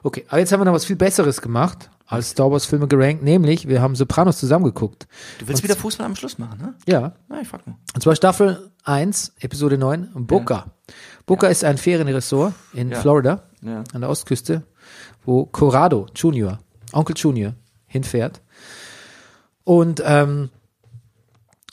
Okay, 0.02 0.26
aber 0.30 0.40
jetzt 0.40 0.52
haben 0.52 0.62
wir 0.62 0.66
noch 0.66 0.74
was 0.74 0.86
viel 0.86 0.96
Besseres 0.96 1.40
gemacht. 1.42 1.90
als 2.08 2.32
Star 2.32 2.52
Wars 2.52 2.66
Filme 2.66 2.88
gerankt, 2.88 3.24
nämlich 3.24 3.68
wir 3.68 3.82
haben 3.82 3.96
Sopranos 3.96 4.38
zusammengeguckt. 4.40 5.08
Du 5.40 5.48
willst 5.48 5.64
wieder 5.64 5.76
Fußball 5.76 6.06
am 6.06 6.16
Schluss 6.16 6.38
machen, 6.38 6.60
ne? 6.60 6.74
Ja, 6.88 7.14
Ja, 7.30 7.42
ich 7.42 7.48
frag 7.48 7.66
mal. 7.66 7.76
und 7.96 8.02
zwar 8.02 8.16
Staffel 8.16 8.72
1, 8.84 9.34
Episode 9.40 9.78
9, 9.78 10.10
Boca. 10.26 10.72
Boca 11.26 11.48
ist 11.48 11.64
ein 11.64 11.78
Ferienresort 11.78 12.54
in 12.74 12.90
Ja. 12.90 13.00
Florida, 13.00 13.44
Ja. 13.62 13.84
an 13.94 14.02
der 14.02 14.10
Ostküste, 14.10 14.64
wo 15.24 15.46
Corrado 15.46 16.08
Junior, 16.16 16.60
Onkel 16.92 17.16
Junior, 17.18 17.54
hinfährt. 17.86 18.42
Und 19.64 20.02
ähm, 20.06 20.50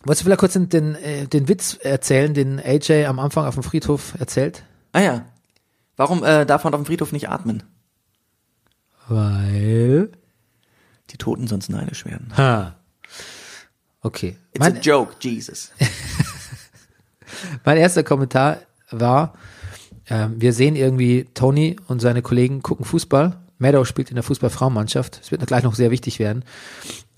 wolltest 0.05 0.23
du 0.23 0.25
vielleicht 0.25 0.41
kurz 0.41 0.53
den, 0.55 0.69
den, 0.69 0.95
äh, 0.95 1.27
den 1.27 1.49
Witz 1.49 1.79
erzählen, 1.81 2.35
den 2.35 2.61
AJ 2.61 3.07
am 3.07 3.19
Anfang 3.19 3.47
auf 3.47 3.55
dem 3.55 3.63
Friedhof 3.63 4.15
erzählt? 4.19 4.65
Ah 4.93 5.01
ja. 5.01 5.25
Warum 5.97 6.25
äh, 6.25 6.47
darf 6.47 6.65
man 6.65 6.75
auf 6.75 6.81
dem 6.81 6.87
Friedhof 6.87 7.13
nicht 7.13 7.29
atmen? 7.29 7.63
Weil. 9.09 10.11
Die 11.11 11.19
Toten 11.19 11.47
sonst 11.47 11.69
neidisch 11.69 12.05
werden. 12.05 12.33
Ha. 12.37 12.77
Okay. 14.03 14.37
It's 14.53 14.61
Mein, 14.61 14.77
a 14.77 14.81
joke, 14.81 15.15
Jesus. 15.21 15.73
mein 17.65 17.77
erster 17.77 18.03
Kommentar 18.03 18.59
war, 18.91 19.35
ähm, 20.09 20.41
wir 20.41 20.53
sehen 20.53 20.77
irgendwie 20.77 21.29
Tony 21.35 21.77
und 21.89 22.01
seine 22.01 22.23
Kollegen 22.23 22.63
gucken 22.63 22.85
Fußball. 22.85 23.37
Meadow 23.59 23.85
spielt 23.85 24.09
in 24.09 24.15
der 24.15 24.25
Fußballfrauenmannschaft. 24.25 25.21
Es 25.23 25.31
wird 25.31 25.47
gleich 25.47 25.65
noch 25.65 25.75
sehr 25.75 25.91
wichtig 25.91 26.19
werden. 26.19 26.45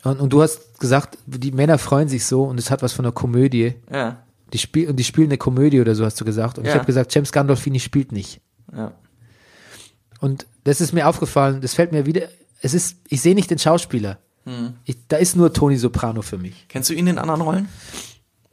Und, 0.04 0.20
und 0.20 0.32
du 0.32 0.42
hast 0.42 0.80
gesagt, 0.80 1.18
die 1.26 1.52
Männer 1.52 1.78
freuen 1.78 2.08
sich 2.08 2.26
so 2.26 2.44
und 2.44 2.58
es 2.58 2.70
hat 2.70 2.82
was 2.82 2.92
von 2.92 3.04
einer 3.04 3.12
Komödie. 3.12 3.74
Ja. 3.92 4.22
Die, 4.52 4.58
spiel, 4.58 4.88
und 4.90 4.96
die 4.96 5.04
spielen 5.04 5.28
eine 5.28 5.38
Komödie 5.38 5.80
oder 5.80 5.94
so, 5.94 6.04
hast 6.04 6.20
du 6.20 6.24
gesagt. 6.24 6.58
Und 6.58 6.64
ich 6.64 6.70
Ja. 6.70 6.74
habe 6.76 6.86
gesagt, 6.86 7.14
James 7.14 7.32
Gandolfini 7.32 7.80
spielt 7.80 8.12
nicht. 8.12 8.40
Ja. 8.76 8.92
Und 10.20 10.46
das 10.64 10.80
ist 10.80 10.92
mir 10.92 11.08
aufgefallen, 11.08 11.60
das 11.60 11.74
fällt 11.74 11.92
mir 11.92 12.06
wieder, 12.06 12.28
es 12.60 12.74
ist, 12.74 12.96
ich 13.08 13.20
sehe 13.22 13.34
nicht 13.34 13.50
den 13.50 13.58
Schauspieler. 13.58 14.18
Hm. 14.44 14.74
Ich, 14.84 14.96
da 15.08 15.16
ist 15.16 15.36
nur 15.36 15.52
Tony 15.52 15.76
Soprano 15.76 16.22
für 16.22 16.38
mich. 16.38 16.66
Kennst 16.68 16.90
du 16.90 16.94
ihn 16.94 17.06
in 17.06 17.18
anderen 17.18 17.40
Rollen? 17.40 17.68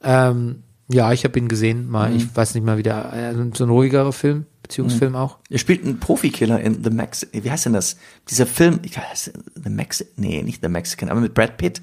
Ähm, 0.04 0.64
ja, 0.92 1.12
ich 1.12 1.24
habe 1.24 1.38
ihn 1.40 1.48
gesehen, 1.48 1.90
mal, 1.90 2.10
Mhm. 2.10 2.18
ich 2.18 2.36
weiß 2.36 2.56
nicht 2.56 2.64
mal 2.64 2.78
wieder, 2.78 3.14
äh, 3.14 3.34
so 3.54 3.64
ein 3.64 3.70
ruhigerer 3.70 4.12
Film, 4.14 4.46
Beziehungsfilm 4.64 5.16
auch. 5.16 5.38
Er 5.50 5.58
spielt 5.60 5.84
einen 5.84 6.00
Profikiller 6.00 6.60
in 6.60 6.84
The 6.84 6.90
Max. 6.90 7.26
Wie 7.32 7.50
heißt 7.50 7.66
denn 7.66 7.74
das? 7.74 7.98
Dieser 8.30 8.46
Film, 8.46 8.80
ich 8.84 8.98
weiß, 8.98 9.32
The 9.64 9.70
Max, 9.70 10.04
nee, 10.16 10.42
nicht 10.44 10.62
The 10.64 10.70
Mexican, 10.70 11.10
aber 11.10 11.22
mit 11.22 11.34
Brad 11.34 11.58
Pitt. 11.58 11.82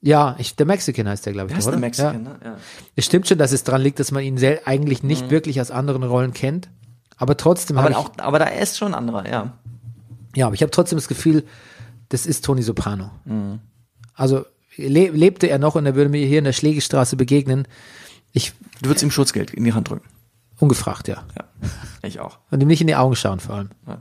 Ja, 0.00 0.36
ich, 0.38 0.54
der 0.56 0.64
Mexican 0.66 1.08
heißt 1.08 1.26
der, 1.26 1.32
glaube 1.32 1.48
ich, 1.48 1.52
Wie 1.54 1.56
heißt 1.56 1.66
oder? 1.68 1.76
The 1.76 1.80
Mexican, 1.80 2.24
ja. 2.24 2.30
ne? 2.30 2.38
Ja. 2.44 2.56
Es 2.96 3.04
stimmt 3.06 3.26
schon, 3.28 3.36
dass 3.38 3.52
es 3.52 3.64
dran 3.64 3.80
liegt, 3.80 3.98
dass 3.98 4.12
man 4.12 4.22
ihn 4.22 4.38
eigentlich 4.64 5.02
nicht 5.02 5.26
Mhm. 5.26 5.30
wirklich 5.30 5.60
aus 5.60 5.70
anderen 5.70 6.02
Rollen 6.04 6.32
kennt. 6.32 6.68
Aber 7.16 7.36
trotzdem 7.36 7.76
Aber 7.78 7.90
ich, 7.90 7.96
auch, 7.96 8.12
aber 8.18 8.38
da 8.38 8.44
ist 8.46 8.78
schon 8.78 8.88
ein 8.88 8.94
anderer, 8.94 9.28
ja. 9.28 9.58
ja, 10.36 10.46
aber 10.46 10.54
ich 10.54 10.62
habe 10.62 10.70
trotzdem 10.70 10.98
das 10.98 11.08
Gefühl, 11.08 11.42
das 12.10 12.26
ist 12.26 12.44
Tony 12.44 12.62
Soprano. 12.62 13.10
Mhm. 13.24 13.58
Also 14.14 14.44
le 14.76 15.08
lebte 15.08 15.48
er 15.48 15.58
noch 15.58 15.74
und 15.74 15.84
er 15.84 15.96
würde 15.96 16.10
mir 16.10 16.24
hier 16.24 16.38
in 16.38 16.44
der 16.44 16.52
Schlägestraße 16.52 17.16
begegnen. 17.16 17.66
Ich, 18.32 18.52
Du 18.82 18.88
würdest 18.88 19.02
ihm 19.02 19.10
Schutzgeld 19.10 19.52
in 19.54 19.64
die 19.64 19.72
Hand 19.72 19.88
drücken. 19.90 20.06
ungefragt, 20.60 21.08
ja. 21.08 21.24
Ja. 21.36 21.44
Ich 22.02 22.20
auch. 22.20 22.38
Und 22.50 22.60
ihm 22.62 22.68
nicht 22.68 22.80
in 22.80 22.86
die 22.86 22.96
Augen 22.96 23.16
schauen 23.16 23.40
vor 23.40 23.56
allem. 23.56 23.70
Ja. 23.86 23.94
Ein 23.94 24.00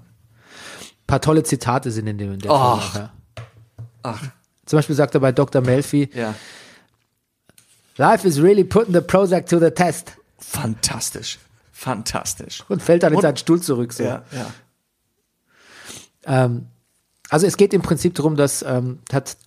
paar 1.07 1.21
tolle 1.21 1.43
Zitate 1.43 1.91
sind 1.91 2.07
in 2.07 2.17
dem 2.17 2.33
in 2.33 2.39
der 2.39 2.51
Ach. 2.51 2.95
Ja. 2.95 3.13
Ach, 4.03 4.21
Zum 4.65 4.77
Beispiel 4.77 4.95
sagt 4.95 5.13
er 5.15 5.21
bei 5.21 5.31
Dr. 5.31 5.61
Melfi, 5.61 6.09
ja. 6.13 6.33
Life 7.97 8.27
is 8.27 8.39
really 8.41 8.63
putting 8.63 8.93
the 8.93 9.01
Prozac 9.01 9.47
to 9.47 9.59
the 9.59 9.71
test. 9.71 10.13
Fantastisch. 10.37 11.39
Fantastisch. 11.71 12.63
Und 12.69 12.81
fällt 12.83 13.01
dann 13.03 13.13
in 13.13 13.17
Und- 13.17 13.21
seinen 13.23 13.37
Stuhl 13.37 13.61
zurück. 13.61 13.93
So. 13.93 14.03
Ja, 14.03 14.23
ja. 14.31 14.45
Ähm, 16.25 16.67
also 17.29 17.47
es 17.47 17.57
geht 17.57 17.73
im 17.73 17.81
Prinzip 17.81 18.15
darum, 18.15 18.35
dass 18.35 18.61
ähm, 18.61 18.99
hat 19.11 19.37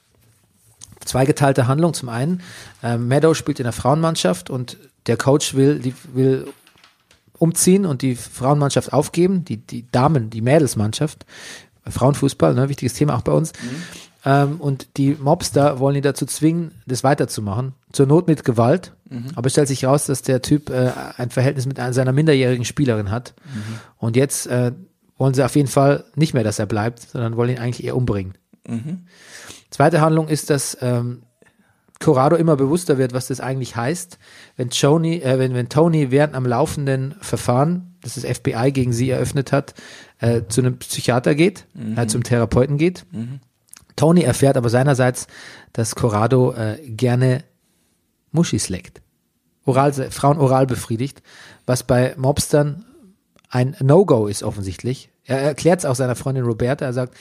zweigeteilte 1.05 1.67
Handlung. 1.67 1.95
Zum 1.95 2.09
einen, 2.09 2.43
ähm, 2.83 3.09
Meadow 3.09 3.35
spielt 3.35 3.61
in 3.61 3.65
der 3.65 3.73
Frauenmannschaft 3.73 4.51
und 4.51 4.77
der 5.07 5.17
Coach 5.17 5.55
will, 5.55 5.79
die 5.79 5.95
will 6.13 6.47
umziehen 7.39 7.87
und 7.87 8.03
die 8.03 8.17
Frauenmannschaft 8.17 8.93
aufgeben, 8.93 9.45
die, 9.45 9.57
die 9.57 9.91
Damen, 9.91 10.31
die 10.31 10.43
Mädelsmannschaft, 10.43 11.25
Frauenfußball, 11.89 12.55
ne, 12.55 12.69
wichtiges 12.69 12.93
Thema 12.93 13.17
auch 13.17 13.23
bei 13.23 13.33
uns. 13.33 13.53
Ähm, 14.25 14.61
und 14.61 14.99
die 14.99 15.17
Mobster 15.19 15.79
wollen 15.79 15.97
ihn 15.97 16.03
dazu 16.03 16.27
zwingen, 16.27 16.73
das 16.87 17.03
weiterzumachen. 17.03 17.73
Zur 17.93 18.07
Not 18.07 18.29
mit 18.29 18.45
Gewalt. 18.45 18.93
Aber 19.35 19.47
es 19.47 19.53
stellt 19.53 19.69
sich 19.69 19.85
raus, 19.87 20.07
dass 20.07 20.23
der 20.23 20.43
Typ 20.43 20.69
äh, 20.71 20.93
ein 21.17 21.31
Verhältnis 21.31 21.67
mit 21.67 21.81
einer, 21.81 21.95
seiner 21.95 22.13
minderjährigen 22.13 22.67
Spielerin 22.67 23.11
hat. 23.11 23.35
Und 23.97 24.17
jetzt 24.17 24.47
äh, 24.47 24.73
wollen 25.17 25.35
sie 25.35 25.45
auf 25.45 25.57
jeden 25.57 25.69
Fall 25.69 26.05
nicht 26.15 26.35
mehr, 26.35 26.45
dass 26.45 26.59
er 26.59 26.67
bleibt, 26.67 27.01
sondern 27.11 27.37
wollen 27.37 27.51
ihn 27.51 27.59
eigentlich 27.59 27.85
eher 27.85 27.97
umbringen. 27.97 28.35
Zweite 29.71 30.01
Handlung 30.01 30.29
ist, 30.29 30.51
dass 30.51 30.77
ähm, 30.81 31.23
Corrado 32.01 32.37
immer 32.37 32.57
bewusster 32.57 32.99
wird, 32.99 33.13
was 33.13 33.29
das 33.29 33.41
eigentlich 33.41 33.77
heißt, 33.77 34.19
wenn 34.57 34.71
Tony, 34.71 35.19
äh, 35.19 35.39
wenn, 35.39 35.55
wenn 35.55 35.69
Tony 35.69 36.11
während 36.11 36.35
am 36.35 36.47
laufenden 36.47 37.15
Verfahren, 37.21 37.95
das 38.01 38.15
das 38.15 38.25
FBI 38.25 38.73
gegen 38.73 38.93
sie 38.93 39.11
eröffnet 39.11 39.53
hat, 39.53 39.75
äh, 40.19 40.43
zu 40.49 40.63
einem 40.63 40.79
Psychiater 40.79 41.35
geht, 41.35 41.67
äh, 41.97 42.07
zum 42.07 42.23
Therapeuten 42.23 42.79
geht. 42.79 43.05
Tony 43.97 44.23
erfährt 44.23 44.57
aber 44.57 44.71
seinerseits, 44.71 45.27
dass 45.75 45.95
Corrado 45.95 46.53
äh, 46.53 46.79
gerne 46.87 47.45
Muschis 48.33 48.71
leckt. 48.71 49.03
Oral, 49.67 49.93
Frauen 49.93 50.39
oral 50.39 50.67
befriedigt, 50.67 51.23
was 51.67 51.83
bei 51.83 52.15
Mobstern 52.17 52.87
ein 53.51 53.77
No-Go 53.81 54.27
ist 54.27 54.43
offensichtlich. 54.43 55.11
Er 55.25 55.41
erklärt 55.41 55.81
es 55.81 55.85
auch 55.85 55.95
seiner 55.95 56.17
Freundin 56.17 56.45
Roberta. 56.45 56.87
Er 56.87 56.93
sagt, 56.93 57.15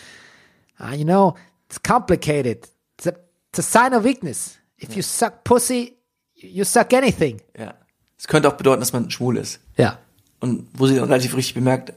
ah, 0.78 0.94
you 0.94 1.04
know, 1.04 1.36
it's 1.70 1.82
complicated. 1.82 2.68
It's 2.98 3.08
a, 3.08 3.14
it's 3.50 3.60
a 3.60 3.62
sign 3.62 3.94
of 3.94 4.04
weakness. 4.04 4.58
If 4.82 4.96
you 4.96 5.02
suck 5.02 5.44
pussy, 5.44 5.98
you 6.36 6.64
suck 6.64 6.94
anything. 6.94 7.42
ja. 7.58 7.74
Es 8.18 8.28
könnte 8.28 8.50
auch 8.50 8.58
bedeuten, 8.58 8.82
dass 8.82 8.92
man 8.92 9.10
schwul 9.10 9.38
ist. 9.38 9.62
Ja, 9.78 9.98
Und 10.42 10.68
wo 10.74 10.88
sie 10.88 10.96
dann 10.96 11.06
relativ 11.06 11.38
richtig 11.38 11.54
bemerkt, 11.54 11.94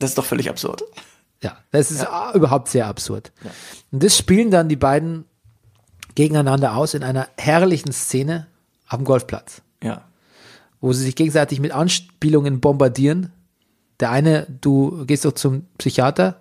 das 0.00 0.10
ist 0.10 0.18
doch 0.18 0.24
völlig 0.24 0.48
absurd. 0.50 0.82
ja, 1.40 1.56
das 1.70 1.92
ist 1.92 2.04
ah, 2.04 2.32
überhaupt 2.34 2.68
sehr 2.68 2.86
absurd. 2.88 3.30
Und 3.92 4.02
das 4.02 4.18
spielen 4.18 4.50
dann 4.50 4.68
die 4.68 4.74
beiden 4.76 5.24
gegeneinander 6.16 6.74
aus 6.76 6.94
in 6.94 7.04
einer 7.04 7.28
herrlichen 7.36 7.92
Szene 7.92 8.48
dem 8.92 9.04
Golfplatz. 9.04 9.62
Ja. 9.82 10.02
wo 10.80 10.92
sie 10.92 11.02
sich 11.04 11.14
gegenseitig 11.16 11.60
mit 11.60 11.72
Anspielungen 11.72 12.60
bombardieren. 12.60 13.32
Der 14.00 14.10
eine, 14.10 14.46
du 14.60 15.04
gehst 15.06 15.24
doch 15.24 15.32
zum 15.32 15.66
Psychiater 15.78 16.40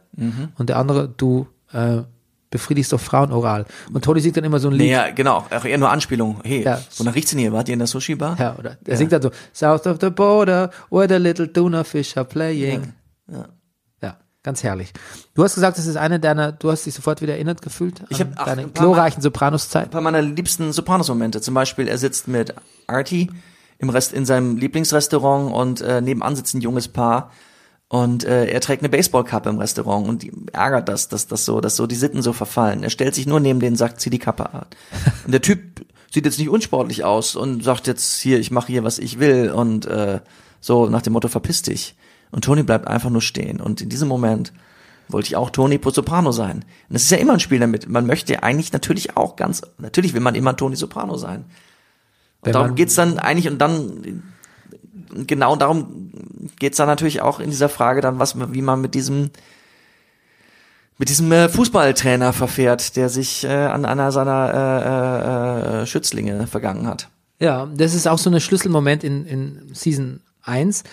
und 0.58 0.70
der 0.70 0.78
andere, 0.78 1.10
du 1.10 1.48
äh, 1.74 2.04
befriedigst 2.50 2.94
doch 2.94 3.00
Frauen 3.00 3.32
oral. 3.32 3.66
Und 3.92 4.04
Tony 4.06 4.20
singt 4.20 4.38
dann 4.38 4.44
immer 4.44 4.60
so 4.60 4.68
ein 4.70 4.76
Lied. 4.76 4.92
Ja, 4.92 5.10
genau. 5.10 5.46
Auch 5.50 5.66
eher 5.66 5.78
nur 5.80 5.90
Anspielung. 5.90 6.40
Hey, 6.44 6.64
Ja. 6.64 6.80
wonach 6.98 7.16
riecht's 7.16 7.32
denn 7.32 7.40
hier? 7.40 7.52
Wart 7.52 7.68
ihr 7.68 7.74
in 7.74 7.80
der 7.80 7.88
Sushi-Bar? 7.88 8.38
Ja, 8.40 8.56
oder? 8.60 8.78
Er 8.86 8.96
singt 8.98 9.12
dann 9.12 9.22
so, 9.24 9.32
South 9.54 9.88
of 9.88 9.98
the 10.02 10.12
border, 10.12 10.70
where 10.92 11.08
the 11.10 11.16
little 11.16 11.52
tuna 11.52 11.84
fish 11.84 12.16
are 12.16 12.26
playing. 12.26 12.94
Ja. 13.32 13.46
Ja, 14.04 14.18
ganz 14.44 14.62
herrlich. 14.62 14.94
Du 15.34 15.44
hast 15.44 15.56
gesagt, 15.56 15.80
das 15.80 15.88
ist 15.88 15.96
eine 15.96 16.20
deiner, 16.20 16.52
du 16.52 16.70
hast 16.70 16.86
dich 16.86 16.94
sofort 16.94 17.22
wieder 17.24 17.34
erinnert 17.34 17.62
gefühlt 17.64 18.04
Ich 18.10 18.20
hab- 18.22 18.28
ach, 18.36 18.46
deine 18.46 18.68
glorreichen 18.68 19.22
Sopranos-Zeit. 19.24 19.86
Ein 19.86 19.90
paar 19.90 20.02
meiner 20.02 20.22
liebsten 20.22 20.72
Sopranos-Momente. 20.74 21.42
Zum 21.42 21.56
Beispiel, 21.56 21.88
er 21.88 21.98
sitzt 21.98 22.28
mit 22.28 22.54
Artie 22.86 23.32
im 23.80 23.90
Rest, 23.90 24.14
in 24.14 24.26
seinem 24.28 24.58
Lieblingsrestaurant 24.58 25.52
und 25.52 25.82
äh, 25.82 26.02
nebenan 26.02 26.36
sitzt 26.36 26.54
ein 26.54 26.62
junges 26.62 26.88
Paar 26.88 27.32
und 27.90 28.24
äh, 28.24 28.48
er 28.48 28.62
trägt 28.62 28.82
eine 28.82 28.90
Baseballkappe 28.90 29.50
im 29.50 29.60
Restaurant 29.60 30.08
und 30.08 30.26
ärgert 30.54 30.90
das, 30.90 31.10
dass 31.10 31.28
das 31.28 31.46
so, 31.46 31.62
dass 31.62 31.76
so 31.76 31.86
die 31.86 31.96
Sitten 31.96 32.22
so 32.22 32.34
verfallen. 32.34 32.84
Er 32.84 32.90
stellt 32.90 33.14
sich 33.14 33.28
nur 33.28 33.40
neben 33.40 33.60
den, 33.60 33.76
sagt, 33.76 34.02
zieh 34.02 34.10
die 34.10 34.20
Kappe 34.20 34.52
an. 34.54 34.66
Und 35.26 35.32
der 35.32 35.42
Typ 35.42 35.86
sieht 36.12 36.26
jetzt 36.26 36.40
nicht 36.40 36.50
unsportlich 36.50 37.04
aus 37.04 37.36
und 37.36 37.64
sagt 37.64 37.88
jetzt 37.88 38.20
hier, 38.20 38.40
ich 38.40 38.52
mache 38.52 38.68
hier, 38.68 38.84
was 38.84 39.00
ich 39.00 39.20
will 39.20 39.50
und 39.50 39.88
äh, 39.88 40.20
so 40.60 40.88
nach 40.88 41.02
dem 41.02 41.14
Motto, 41.14 41.28
verpiss 41.28 41.64
dich. 41.64 41.96
Und 42.30 42.46
Tony 42.46 42.62
bleibt 42.62 42.88
einfach 42.88 43.10
nur 43.10 43.22
stehen. 43.22 43.60
Und 43.60 43.82
in 43.82 43.90
diesem 43.90 44.08
Moment 44.08 44.54
wollte 45.08 45.28
ich 45.28 45.36
auch 45.36 45.50
Tony 45.50 45.80
Soprano 45.84 46.32
sein. 46.32 46.66
Und 46.90 46.96
es 46.96 47.04
ist 47.04 47.12
ja 47.12 47.18
immer 47.18 47.34
ein 47.34 47.40
Spiel 47.40 47.60
damit. 47.60 47.90
Man 47.90 48.06
möchte 48.06 48.44
eigentlich 48.44 48.72
natürlich 48.74 49.18
auch 49.18 49.36
ganz, 49.36 49.62
natürlich 49.78 50.14
will 50.14 50.22
man 50.22 50.36
immer 50.36 50.56
Tony 50.56 50.76
Soprano 50.76 51.18
sein. 51.18 51.42
Und 51.42 51.48
Wenn 52.44 52.54
darum 52.54 52.76
geht's 52.76 52.96
dann 52.96 53.20
eigentlich 53.20 53.52
und 53.52 53.60
dann 53.60 54.24
genau 55.28 55.56
darum 55.56 56.12
geht's 56.60 56.78
dann 56.78 56.88
natürlich 56.88 57.22
auch 57.22 57.40
in 57.40 57.50
dieser 57.50 57.70
Frage 57.70 58.02
dann, 58.02 58.20
was 58.20 58.36
wie 58.54 58.62
man 58.62 58.82
mit 58.82 58.94
diesem 58.96 59.32
mit 60.98 61.10
diesem 61.10 61.32
äh, 61.32 61.50
Fußballtrainer 61.50 62.34
verfährt, 62.34 62.96
der 62.96 63.10
sich 63.10 63.44
äh, 63.44 63.48
an 63.48 63.86
einer 63.86 64.12
seiner 64.12 64.54
äh, 64.54 65.80
äh, 65.80 65.82
äh, 65.82 65.86
Schützlinge 65.88 66.46
vergangen 66.48 66.88
hat. 66.88 67.10
Ja, 67.40 67.68
das 67.76 67.94
ist 67.94 68.08
auch 68.08 68.20
so 68.20 68.30
ein 68.30 68.40
Schlüsselmoment 68.40 69.04
in, 69.04 69.26
in 69.26 69.70
Season 69.74 70.22
1, 70.44 70.84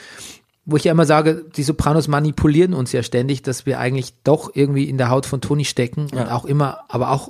wo 0.65 0.77
ich 0.77 0.85
ja 0.85 0.93
immer 0.93 1.05
sage, 1.05 1.45
die 1.55 1.63
Sopranos 1.63 2.09
manipulieren 2.09 2.73
uns 2.75 2.93
ja 2.93 3.03
ständig, 3.03 3.43
dass 3.43 3.67
wir 3.67 3.79
eigentlich 3.79 4.15
doch 4.25 4.51
irgendwie 4.55 4.89
in 4.89 4.97
der 4.99 5.11
Haut 5.11 5.27
von 5.27 5.41
Tony 5.41 5.65
stecken 5.67 6.03
und 6.05 6.15
Ja. 6.17 6.35
auch 6.35 6.45
immer, 6.47 6.81
aber 6.89 7.11
auch 7.11 7.29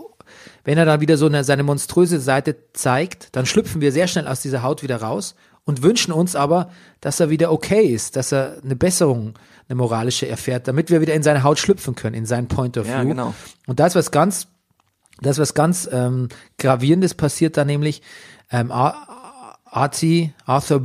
wenn 0.64 0.78
er 0.78 0.84
dann 0.84 1.00
wieder 1.00 1.16
so 1.16 1.26
eine, 1.26 1.42
seine 1.42 1.64
monströse 1.64 2.20
Seite 2.20 2.56
zeigt, 2.72 3.34
dann 3.34 3.46
schlüpfen 3.46 3.80
wir 3.80 3.90
sehr 3.92 4.06
schnell 4.06 4.28
aus 4.28 4.40
dieser 4.40 4.62
Haut 4.62 4.82
wieder 4.82 5.02
raus 5.02 5.34
und 5.64 5.82
wünschen 5.82 6.12
uns 6.12 6.34
aber, 6.36 6.70
dass 7.00 7.20
er 7.20 7.30
wieder 7.30 7.52
okay 7.52 7.84
ist, 7.86 8.16
dass 8.16 8.32
er 8.32 8.58
eine 8.64 8.76
Besserung 8.76 9.34
eine 9.68 9.76
moralische 9.76 10.26
erfährt, 10.28 10.66
damit 10.66 10.90
wir 10.90 11.00
wieder 11.00 11.14
in 11.14 11.22
seine 11.22 11.42
Haut 11.44 11.58
schlüpfen 11.58 11.94
können, 11.94 12.14
in 12.16 12.26
seinen 12.26 12.48
Point 12.48 12.76
of 12.76 12.88
Ja, 12.88 13.00
View. 13.02 13.08
genau. 13.10 13.34
Und 13.66 13.78
da 13.78 13.86
ist 13.86 13.94
was 13.94 14.10
ganz, 14.10 14.48
das 15.20 15.32
ist 15.36 15.38
was 15.40 15.54
ganz 15.54 15.88
ähm, 15.92 16.28
gravierendes 16.58 17.14
passiert 17.14 17.56
da 17.56 17.64
nämlich. 17.64 18.02
Ähm, 18.50 18.72
Ar- 18.72 19.06
Arti, 19.64 20.32
Arthur 20.44 20.82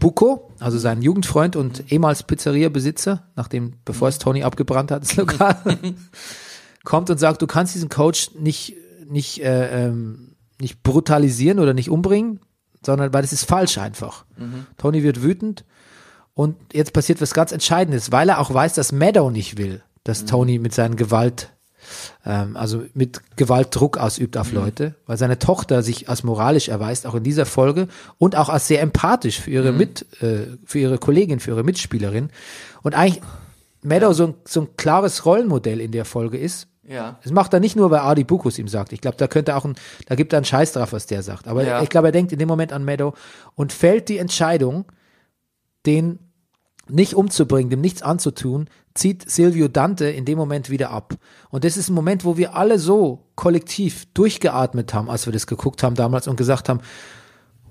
Bucco, 0.00 0.50
also 0.58 0.78
sein 0.78 1.02
Jugendfreund 1.02 1.54
und 1.56 1.92
ehemals 1.92 2.22
Pizzeria-Besitzer, 2.22 3.28
nachdem, 3.36 3.74
bevor 3.84 4.08
es 4.08 4.18
Tony 4.18 4.42
abgebrannt 4.44 4.90
hat, 4.90 5.02
das 5.02 5.16
Lokal, 5.16 5.56
kommt 6.84 7.10
und 7.10 7.18
sagt, 7.18 7.42
du 7.42 7.46
kannst 7.46 7.74
diesen 7.74 7.90
Coach 7.90 8.30
nicht, 8.38 8.74
nicht, 9.10 9.42
äh, 9.42 9.86
ähm, 9.88 10.36
nicht 10.58 10.82
brutalisieren 10.82 11.58
oder 11.58 11.74
nicht 11.74 11.90
umbringen, 11.90 12.40
sondern 12.84 13.12
weil 13.12 13.22
das 13.22 13.32
ist 13.32 13.44
falsch 13.44 13.78
einfach. 13.78 14.24
Tony 14.78 15.02
wird 15.02 15.22
wütend 15.22 15.64
und 16.34 16.56
jetzt 16.72 16.92
passiert 16.92 17.20
was 17.20 17.34
ganz 17.34 17.52
Entscheidendes, 17.52 18.12
weil 18.12 18.28
er 18.28 18.40
auch 18.40 18.52
weiß, 18.52 18.74
dass 18.74 18.92
Meadow 18.92 19.30
nicht 19.30 19.58
will, 19.58 19.82
dass 20.04 20.24
Tony 20.24 20.58
mit 20.58 20.74
seinen 20.74 20.96
Gewalt, 20.96 21.50
ähm, 22.24 22.56
also 22.56 22.84
mit 22.94 23.20
Gewalt 23.36 23.68
Druck 23.70 23.98
ausübt 23.98 24.36
auf 24.36 24.52
Leute, 24.52 24.94
weil 25.06 25.18
seine 25.18 25.38
Tochter 25.38 25.82
sich 25.82 26.08
als 26.08 26.22
moralisch 26.22 26.68
erweist, 26.68 27.06
auch 27.06 27.14
in 27.14 27.22
dieser 27.22 27.46
Folge 27.46 27.88
und 28.18 28.36
auch 28.36 28.48
als 28.48 28.66
sehr 28.66 28.80
empathisch 28.80 29.40
für 29.40 29.50
ihre 29.50 29.72
Mit, 29.72 30.06
äh, 30.22 30.46
für 30.64 30.78
ihre 30.78 30.98
Kollegin, 30.98 31.40
für 31.40 31.50
ihre 31.50 31.64
Mitspielerin. 31.64 32.30
Und 32.82 32.94
eigentlich 32.94 33.22
Meadow 33.82 34.12
so, 34.12 34.28
ein, 34.28 34.34
so 34.46 34.62
ein 34.62 34.68
klares 34.76 35.26
Rollenmodell 35.26 35.80
in 35.80 35.92
der 35.92 36.04
Folge 36.04 36.38
ist. 36.38 36.68
Ja. 36.92 37.18
Das 37.22 37.32
macht 37.32 37.52
er 37.54 37.60
nicht 37.60 37.74
nur, 37.76 37.90
weil 37.90 38.00
Adi 38.00 38.24
Bukus 38.24 38.58
ihm 38.58 38.68
sagt. 38.68 38.92
Ich 38.92 39.00
glaube, 39.00 39.16
da 39.16 39.26
könnte 39.26 39.56
auch 39.56 39.64
ein, 39.64 39.74
da 40.06 40.14
gibt 40.14 40.32
er 40.32 40.38
einen 40.38 40.44
Scheiß 40.44 40.72
drauf, 40.72 40.92
was 40.92 41.06
der 41.06 41.22
sagt. 41.22 41.48
Aber 41.48 41.64
Ja. 41.64 41.82
ich 41.82 41.88
glaube, 41.88 42.08
er 42.08 42.12
denkt 42.12 42.32
in 42.32 42.38
dem 42.38 42.48
Moment 42.48 42.72
an 42.72 42.84
Meadow 42.84 43.14
und 43.54 43.72
fällt 43.72 44.08
die 44.08 44.18
Entscheidung, 44.18 44.84
den 45.86 46.18
nicht 46.88 47.14
umzubringen, 47.14 47.70
dem 47.70 47.80
nichts 47.80 48.02
anzutun, 48.02 48.68
zieht 48.94 49.30
Silvio 49.30 49.68
Dante 49.68 50.06
in 50.06 50.24
dem 50.24 50.36
Moment 50.36 50.68
wieder 50.68 50.90
ab. 50.90 51.14
Und 51.48 51.64
das 51.64 51.76
ist 51.76 51.88
ein 51.88 51.94
Moment, 51.94 52.24
wo 52.24 52.36
wir 52.36 52.54
alle 52.54 52.78
so 52.78 53.24
kollektiv 53.36 54.06
durchgeatmet 54.12 54.92
haben, 54.92 55.08
als 55.08 55.24
wir 55.26 55.32
das 55.32 55.46
geguckt 55.46 55.82
haben 55.82 55.94
damals 55.94 56.28
und 56.28 56.36
gesagt 56.36 56.68
haben, 56.68 56.80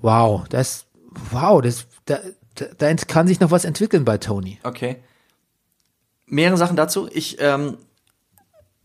wow, 0.00 0.42
das, 0.48 0.86
wow, 1.30 1.60
das, 1.62 1.86
da, 2.06 2.18
da, 2.56 2.66
da 2.76 2.94
kann 2.94 3.28
sich 3.28 3.38
noch 3.38 3.50
was 3.52 3.64
entwickeln 3.64 4.04
bei 4.04 4.18
Tony. 4.18 4.58
Okay. 4.64 4.96
Mehrere 6.26 6.56
Sachen 6.56 6.76
dazu. 6.76 7.08
Ich, 7.12 7.36
ähm, 7.38 7.76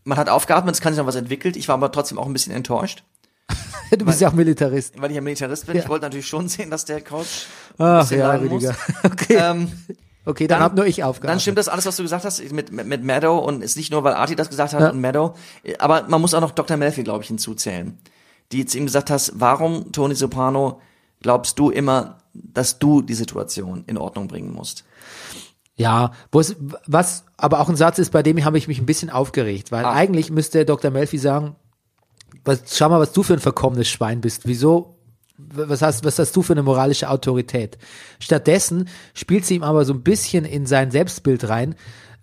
man 0.08 0.18
hat 0.18 0.28
aufgeatmet, 0.28 0.74
es 0.74 0.80
kann 0.80 0.92
sich 0.92 0.98
noch 0.98 1.06
was 1.06 1.14
entwickelt. 1.16 1.56
Ich 1.56 1.68
war 1.68 1.74
aber 1.74 1.92
trotzdem 1.92 2.18
auch 2.18 2.26
ein 2.26 2.32
bisschen 2.32 2.52
enttäuscht, 2.54 3.04
Du 3.98 4.04
bist 4.04 4.20
ja 4.20 4.28
auch 4.28 4.32
Militarist. 4.34 5.00
weil 5.00 5.10
ich 5.10 5.16
ja 5.16 5.22
Militarist 5.22 5.66
bin. 5.66 5.76
Ja. 5.76 5.82
Ich 5.82 5.88
wollte 5.88 6.04
natürlich 6.04 6.26
schon 6.26 6.48
sehen, 6.48 6.70
dass 6.70 6.84
der 6.84 7.00
Coach 7.02 7.46
ein 7.78 7.86
Ach 7.86 8.10
ja. 8.10 8.32
Rüdiger. 8.32 8.74
Okay, 9.04 9.36
Ähm, 9.40 9.72
okay 10.26 10.46
dann, 10.46 10.58
dann- 10.58 10.64
hab 10.64 10.76
nur 10.76 10.86
ich 10.86 11.02
aufgeatmet. 11.04 11.30
Dann 11.32 11.40
stimmt 11.40 11.56
das 11.58 11.68
alles, 11.68 11.86
was 11.86 11.96
du 11.96 12.02
gesagt 12.02 12.24
hast 12.24 12.42
mit, 12.52 12.70
mit, 12.72 12.86
mit 12.86 13.02
Meadow 13.04 13.38
und 13.38 13.62
ist 13.62 13.76
nicht 13.76 13.90
nur, 13.90 14.04
weil 14.04 14.14
Artie 14.14 14.34
das 14.36 14.50
gesagt 14.50 14.74
hat 14.74 14.80
Ja. 14.80 14.90
und 14.90 15.00
Meadow, 15.00 15.34
aber 15.78 16.04
man 16.08 16.20
muss 16.20 16.34
auch 16.34 16.40
noch 16.42 16.50
Dr. 16.50 16.76
Melfi, 16.76 17.02
glaube 17.02 17.22
ich, 17.22 17.28
hinzuzählen, 17.28 17.96
die 18.52 18.66
zu 18.66 18.76
ihm 18.78 18.84
gesagt 18.86 19.08
hast, 19.10 19.32
warum, 19.36 19.92
Tony 19.92 20.14
Soprano, 20.14 20.80
glaubst 21.22 21.58
du 21.58 21.70
immer, 21.70 22.18
dass 22.34 22.78
du 22.78 23.00
die 23.02 23.14
Situation 23.14 23.84
in 23.86 23.96
Ordnung 23.96 24.28
bringen 24.28 24.52
musst? 24.52 24.84
Ja, 25.78 26.10
wo 26.32 26.40
es, 26.40 26.56
was 26.86 27.24
aber 27.36 27.60
auch 27.60 27.68
ein 27.68 27.76
Satz 27.76 27.98
ist, 27.98 28.10
bei 28.10 28.22
dem 28.22 28.44
habe 28.44 28.58
ich 28.58 28.68
mich 28.68 28.78
ein 28.80 28.86
bisschen 28.86 29.10
aufgeregt, 29.10 29.72
weil 29.72 29.84
Ah. 29.84 29.92
eigentlich 29.94 30.30
müsste 30.30 30.64
Dr. 30.66 30.90
Melfi 30.90 31.18
sagen, 31.18 31.54
was, 32.44 32.76
schau 32.76 32.88
mal, 32.88 33.00
was 33.00 33.12
du 33.12 33.22
für 33.22 33.34
ein 33.34 33.38
verkommenes 33.38 33.88
Schwein 33.88 34.20
bist. 34.20 34.42
Wieso, 34.46 34.96
was 35.38 35.80
hast, 35.82 36.04
was 36.04 36.18
hast 36.18 36.34
du 36.34 36.42
für 36.42 36.52
eine 36.54 36.62
moralische 36.64 37.08
Autorität? 37.08 37.78
Stattdessen 38.18 38.88
spielt 39.14 39.46
sie 39.46 39.54
ihm 39.54 39.62
aber 39.62 39.84
so 39.84 39.94
ein 39.94 40.02
bisschen 40.02 40.44
in 40.44 40.66
sein 40.66 40.90
Selbstbild 40.90 41.48
rein, 41.48 41.76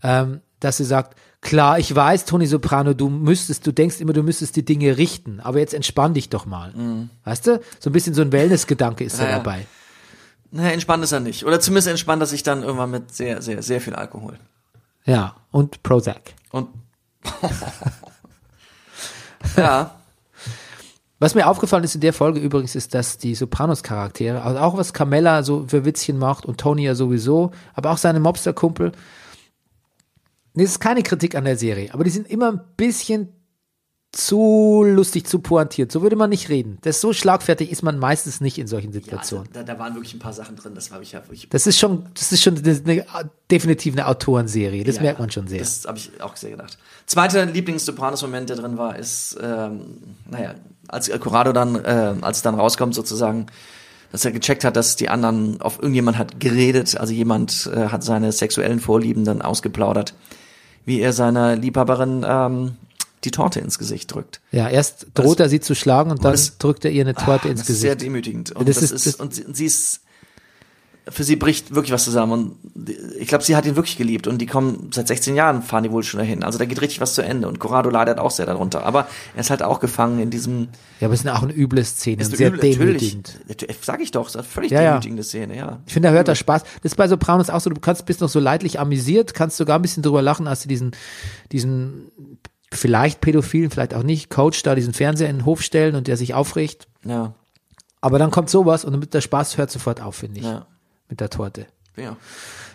ähm, 0.03 0.41
dass 0.59 0.77
sie 0.77 0.83
sagt, 0.83 1.17
klar, 1.41 1.79
ich 1.79 1.93
weiß, 1.95 2.25
Tony 2.25 2.47
Soprano, 2.47 2.93
du 2.93 3.07
müsstest, 3.07 3.65
du 3.67 3.71
denkst 3.71 4.01
immer, 4.01 4.13
du 4.13 4.23
müsstest 4.23 4.55
die 4.57 4.65
Dinge 4.65 4.97
richten, 4.97 5.39
aber 5.39 5.59
jetzt 5.59 5.73
entspann 5.73 6.13
dich 6.13 6.27
doch 6.29 6.45
mal. 6.45 6.73
Weißt 7.23 7.47
du? 7.47 7.61
So 7.79 7.89
ein 7.89 7.93
bisschen 7.93 8.13
so 8.13 8.21
ein 8.21 8.31
Wellness-Gedanke 8.33 9.03
ist 9.05 9.19
da 9.19 9.23
Mhm. 9.25 9.29
Ja, 9.31 9.37
Naja, 10.55 10.69
entspannt 10.69 11.03
ist 11.03 11.11
er 11.11 11.19
nicht. 11.19 11.45
Oder 11.45 11.59
zumindest 11.59 11.89
entspannt 11.89 12.23
er 12.23 12.27
sich 12.27 12.41
dann 12.41 12.63
irgendwann 12.63 12.89
mit 12.89 13.13
sehr, 13.13 13.41
sehr, 13.41 13.61
sehr 13.61 13.81
viel 13.81 13.93
Alkohol. 13.93 14.39
Ja, 15.03 15.35
und 15.51 15.83
Prozac. 15.83 16.33
Und 16.51 16.69
ja, 19.57 19.95
Was 21.19 21.35
mir 21.35 21.47
aufgefallen 21.47 21.83
ist 21.83 21.95
in 21.95 22.01
der 22.01 22.13
Folge 22.13 22.39
übrigens, 22.39 22.75
ist, 22.75 22.93
dass 22.93 23.17
die 23.17 23.35
Sopranos-Charaktere, 23.35 24.41
also 24.41 24.59
auch 24.59 24.77
was 24.77 24.93
Carmella 24.93 25.43
so 25.43 25.65
für 25.67 25.83
Witzchen 25.83 26.17
macht 26.17 26.45
und 26.45 26.59
Tony 26.59 26.83
ja 26.83 26.95
sowieso, 26.95 27.51
aber 27.73 27.91
auch 27.91 27.97
seine 27.97 28.19
Mobster-Kumpel, 28.19 28.91
das 30.53 30.65
ist 30.65 30.79
keine 30.79 31.03
Kritik 31.03 31.35
an 31.35 31.45
der 31.45 31.57
Serie, 31.57 31.93
aber 31.93 32.03
die 32.03 32.09
sind 32.09 32.29
immer 32.29 32.51
ein 32.51 32.61
bisschen 32.77 33.34
zu 34.15 34.83
lustig, 34.85 35.27
zu 35.27 35.39
pointiert. 35.39 35.91
So 35.91 36.01
würde 36.01 36.15
man 36.15 36.29
nicht 36.29 36.47
reden. 36.47 36.77
Das 36.81 37.01
so 37.01 37.11
schlagfertig 37.11 37.69
ist 37.69 37.83
man 37.83 37.99
meistens 37.99 38.39
nicht 38.39 38.57
in 38.57 38.65
solchen 38.65 38.91
ja 38.91 38.95
also, 38.95 39.03
Situationen. 39.03 39.49
da, 39.51 39.63
da 39.63 39.77
waren 39.77 39.93
wirklich 39.93 40.13
ein 40.13 40.19
paar 40.19 40.31
Sachen 40.31 40.55
drin, 40.55 40.73
das 40.73 40.91
habe 40.91 41.03
ich 41.03 41.11
ja 41.11 41.19
wirklich. 41.19 41.49
Das 41.49 41.67
ist 41.67 41.77
schon, 41.77 42.05
das 42.13 42.31
ist 42.31 42.41
schon 42.41 42.57
eine, 42.57 43.05
definitiv 43.51 43.93
eine 43.93 44.07
Autorenserie. 44.07 44.85
Das 44.85 44.95
ja, 44.95 45.01
merkt 45.01 45.19
man 45.19 45.31
schon 45.31 45.47
sehr. 45.47 45.59
Das 45.59 45.83
habe 45.85 45.97
ich 45.97 46.11
auch 46.21 46.37
sehr 46.37 46.51
gedacht. 46.51 46.77
Zweiter 47.05 47.45
Lieblings-Sopranos-Moment, 47.45 48.49
der 48.49 48.55
drin 48.55 48.77
war, 48.77 48.97
ist, 48.97 49.37
ähm, 49.41 49.81
naja, 50.29 50.55
als 50.87 51.11
Corrado 51.19 51.51
dann, 51.51 51.75
äh, 51.83 52.15
als 52.21 52.37
es 52.37 52.43
dann 52.43 52.55
rauskommt 52.55 52.95
sozusagen, 52.95 53.47
dass 54.13 54.23
er 54.23 54.31
gecheckt 54.31 54.63
hat, 54.63 54.77
dass 54.77 54.95
die 54.95 55.09
anderen 55.09 55.59
auf 55.59 55.79
irgendjemand 55.79 56.17
hat 56.17 56.39
geredet, 56.39 56.95
also 56.95 57.11
jemand 57.11 57.69
äh, 57.73 57.89
hat 57.89 58.01
seine 58.01 58.31
sexuellen 58.31 58.79
Vorlieben 58.79 59.25
dann 59.25 59.41
ausgeplaudert, 59.41 60.13
wie 60.85 61.01
er 61.01 61.11
seiner 61.11 61.57
Liebhaberin 61.57 62.25
ähm, 62.25 62.77
die 63.25 63.31
Torte 63.31 63.59
ins 63.59 63.77
Gesicht 63.79 64.13
drückt. 64.13 64.39
ja, 64.51 64.69
erst 64.69 65.07
droht 65.13 65.39
er 65.39 65.49
sie 65.49 65.59
zu 65.59 65.75
schlagen 65.75 66.11
und 66.11 66.23
dann 66.23 66.31
das- 66.33 66.57
drückt 66.57 66.85
er 66.85 66.91
ihr 66.91 67.01
eine 67.01 67.15
Torte 67.15 67.49
ins 67.49 67.61
das 67.61 67.69
ist 67.69 67.81
sehr 67.81 67.95
Gesicht. 67.95 68.07
demütigend. 68.07 68.51
Und 68.51 68.69
Das 68.69 68.75
das, 68.75 68.85
ist- 68.85 68.91
ist, 68.91 69.05
das- 69.07 69.15
und, 69.15 69.33
sie, 69.33 69.43
und 69.45 69.57
sie 69.57 69.65
ist, 69.65 70.01
für 71.07 71.23
sie 71.23 71.35
bricht 71.35 71.75
wirklich 71.75 71.91
was 71.91 72.03
zusammen. 72.03 72.31
Und 72.31 72.89
ich 73.19 73.27
glaube, 73.27 73.43
sie 73.43 73.55
hat 73.55 73.67
ihn 73.67 73.75
wirklich 73.75 73.95
geliebt. 73.95 74.25
Und 74.25 74.39
die 74.39 74.47
kommen, 74.47 74.89
seit 74.91 75.07
16 75.07 75.35
Jahren 75.35 75.61
fahren 75.61 75.83
die 75.83 75.91
wohl 75.91 76.01
schon 76.01 76.17
dahin. 76.19 76.43
Also 76.43 76.57
da 76.57 76.65
geht 76.65 76.81
richtig 76.81 76.99
was 76.99 77.13
zu 77.13 77.21
Ende. 77.21 77.47
Und 77.47 77.59
Corrado 77.59 77.91
leidet 77.91 78.17
auch 78.17 78.31
sehr 78.31 78.47
darunter. 78.47 78.83
Aber 78.87 79.07
er 79.35 79.41
ist 79.41 79.51
halt 79.51 79.61
auch 79.61 79.79
gefangen 79.79 80.17
in 80.19 80.31
diesem, 80.31 80.69
Ja, 80.99 81.05
aber 81.07 81.13
es 81.13 81.19
ist 81.19 81.29
auch 81.29 81.43
eine 81.43 81.53
üble 81.55 81.83
Szene 81.85 82.23
ist 82.23 82.35
sehr 82.35 82.51
üble- 82.51 82.59
demütigend. 82.59 83.39
Natürlich, 83.47 83.77
sag 83.83 84.01
ich 84.01 84.09
doch, 84.09 84.23
es 84.23 84.29
ist 84.33 84.37
eine 84.37 84.45
völlig 84.45 84.71
Ja, 84.71 84.81
ja. 84.81 84.89
demütigende 84.93 85.23
Szene, 85.23 85.55
ja. 85.55 85.79
Ich 85.85 85.93
finde, 85.93 86.09
da 86.09 86.15
hört 86.15 86.27
er 86.27 86.33
Spaß. 86.33 86.63
Das 86.63 86.93
ist 86.93 86.95
bei 86.95 87.07
Sopranos 87.07 87.51
auch 87.51 87.59
so, 87.61 87.69
du 87.69 87.79
kannst, 87.79 88.03
bist 88.07 88.21
noch 88.21 88.29
so 88.29 88.39
leidlich 88.39 88.79
amüsiert, 88.79 89.35
kannst 89.35 89.57
sogar 89.57 89.77
ein 89.77 89.83
bisschen 89.83 90.01
drüber 90.01 90.23
lachen, 90.23 90.47
als 90.47 90.63
sie 90.63 90.67
diesen, 90.67 90.93
diesen 91.51 92.09
vielleicht 92.75 93.21
pädophilen, 93.21 93.71
vielleicht 93.71 93.93
auch 93.93 94.03
nicht, 94.03 94.29
Coach 94.29 94.61
da 94.63 94.75
diesen 94.75 94.93
Fernseher 94.93 95.29
in 95.29 95.37
den 95.37 95.45
Hof 95.45 95.61
stellen 95.61 95.95
und 95.95 96.07
der 96.07 96.17
sich 96.17 96.33
aufregt. 96.33 96.87
Ja, 97.03 97.33
Aber 98.01 98.19
dann 98.19 98.31
kommt 98.31 98.49
sowas 98.49 98.85
und 98.85 99.13
der 99.13 99.21
Spaß 99.21 99.57
hört 99.57 99.71
sofort 99.71 100.01
auf, 100.01 100.15
finde 100.15 100.39
ich. 100.39 100.45
ja, 100.45 100.65
Mit 101.09 101.19
der 101.19 101.29
Torte. 101.29 101.67
ja. 101.95 102.17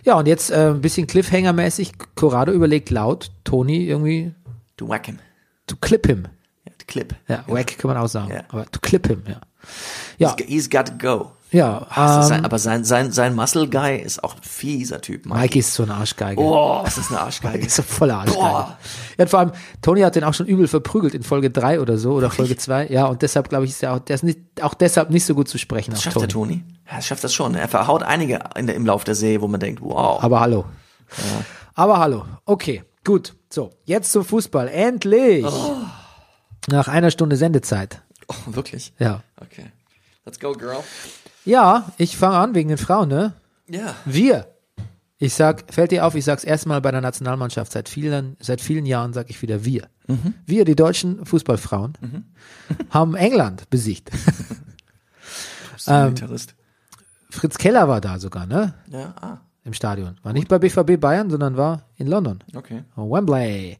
Ja, 0.02 0.14
und 0.14 0.26
jetzt 0.26 0.50
äh, 0.50 0.70
ein 0.70 0.80
bisschen 0.80 1.06
Cliffhanger-mäßig. 1.06 1.92
Corrado 2.14 2.52
überlegt 2.52 2.88
laut, 2.88 3.30
Tony 3.44 3.84
irgendwie 3.84 4.32
Du 4.78 4.88
whack 4.88 5.04
him. 5.04 5.18
to 5.66 5.76
clip 5.78 6.06
him. 6.06 6.24
Ja, 6.64 6.72
Clip. 6.86 7.14
Ja, 7.28 7.44
wack 7.48 7.76
kann 7.76 7.90
man 7.90 7.98
auch 7.98 8.08
sagen. 8.08 8.32
Ja. 8.32 8.44
Aber 8.48 8.64
to 8.70 8.80
clip 8.80 9.06
him, 9.06 9.22
ja. 9.28 9.40
Ja, 10.16 10.34
He's, 10.38 10.46
he's 10.48 10.70
got 10.70 10.86
to 10.86 10.94
go. 10.98 11.32
Ja. 11.50 11.86
Das 11.94 12.30
Ähm, 12.30 12.36
ein, 12.36 12.44
aber 12.44 12.58
sein, 12.58 12.84
sein, 12.84 13.12
sein 13.12 13.34
Muscle 13.34 13.68
Guy 13.68 13.96
ist 13.96 14.22
auch 14.22 14.36
ein 14.36 14.42
fieser 14.42 15.00
Typ, 15.00 15.26
Mikey. 15.26 15.40
Mike 15.40 15.58
ist 15.58 15.74
so 15.74 15.82
eine 15.82 15.94
Arschgeige. 15.94 16.40
Oh, 16.40 16.80
was 16.82 16.98
ist 16.98 17.10
eine 17.10 17.20
Arschgeige. 17.20 17.66
ist 17.66 17.76
so 17.76 17.82
voller 17.82 18.18
Arschgeige. 18.18 18.38
Boah. 18.40 18.78
Ja, 19.18 19.24
und 19.24 19.28
vor 19.28 19.40
allem, 19.40 19.52
Tony 19.82 20.00
hat 20.02 20.16
den 20.16 20.24
auch 20.24 20.34
schon 20.34 20.46
übel 20.46 20.68
verprügelt 20.68 21.14
in 21.14 21.22
Folge 21.22 21.50
3 21.50 21.80
oder 21.80 21.98
so, 21.98 22.12
oder 22.12 22.30
Folge 22.30 22.56
2. 22.56 22.88
Ja, 22.88 23.06
und 23.06 23.22
deshalb, 23.22 23.48
glaube 23.48 23.64
ich, 23.64 23.72
ist 23.72 23.82
er 23.82 23.94
auch, 23.94 23.98
der 23.98 24.14
ist 24.14 24.22
nicht, 24.22 24.38
auch 24.62 24.74
deshalb 24.74 25.10
nicht 25.10 25.24
so 25.24 25.34
gut 25.34 25.48
zu 25.48 25.58
sprechen. 25.58 25.90
Das 25.90 26.02
schafft 26.02 26.14
Tony. 26.14 26.26
der 26.26 26.32
Tony. 26.32 26.64
Ja, 26.88 26.96
das 26.96 27.06
schafft 27.06 27.24
das 27.24 27.34
schon. 27.34 27.54
Er 27.54 27.68
verhaut 27.68 28.02
einige 28.02 28.40
in 28.56 28.66
der, 28.66 28.76
im 28.76 28.86
Lauf 28.86 29.04
der 29.04 29.14
Serie, 29.14 29.40
wo 29.40 29.48
man 29.48 29.60
denkt, 29.60 29.80
wow. 29.82 30.22
Aber 30.22 30.40
hallo. 30.40 30.64
Aber 31.74 31.98
hallo. 31.98 32.24
Okay, 32.44 32.84
gut. 33.04 33.34
So, 33.48 33.70
jetzt 33.84 34.12
zum 34.12 34.24
Fußball. 34.24 34.68
Endlich! 34.68 35.44
Nach 36.68 36.88
einer 36.88 37.10
Stunde 37.10 37.36
Sendezeit. 37.36 38.02
Oh, 38.28 38.34
wirklich? 38.46 38.92
Ja. 38.98 39.22
Okay. 39.40 39.72
Let's 40.24 40.38
go, 40.38 40.52
girl. 40.52 40.84
Ja, 41.50 41.92
ich 41.98 42.16
fange 42.16 42.36
an 42.36 42.54
wegen 42.54 42.68
den 42.68 42.78
Frauen, 42.78 43.08
ne? 43.08 43.32
Ja. 43.68 43.96
Wir. 44.04 44.46
Ich 45.18 45.34
sag, 45.34 45.64
fällt 45.74 45.90
dir 45.90 46.06
auf, 46.06 46.14
ich 46.14 46.24
sag's 46.24 46.44
erstmal 46.44 46.80
bei 46.80 46.92
der 46.92 47.00
Nationalmannschaft 47.00 47.72
seit 47.72 47.88
vielen, 47.88 48.36
seit 48.38 48.60
vielen 48.60 48.86
Jahren 48.86 49.12
sag 49.12 49.30
ich 49.30 49.42
wieder 49.42 49.64
wir. 49.64 49.88
Wir, 50.46 50.64
die 50.64 50.76
deutschen 50.76 51.26
Fußballfrauen, 51.26 51.98
haben 52.90 53.14
England 53.14 53.68
besiegt. 53.70 54.10
Ähm. 55.86 56.14
Fritz 57.30 57.56
Keller 57.56 57.88
war 57.88 58.02
da 58.02 58.18
sogar, 58.18 58.44
ne? 58.44 58.74
Ja, 58.88 59.14
ah, 59.18 59.38
Im 59.64 59.72
Stadion. 59.72 60.18
War 60.22 60.34
nicht 60.34 60.46
bei 60.46 60.58
BVB 60.58 61.00
Bayern, 61.00 61.30
sondern 61.30 61.56
war 61.56 61.86
in 61.96 62.06
London. 62.06 62.44
okay. 62.54 62.84
Wembley. 62.96 63.78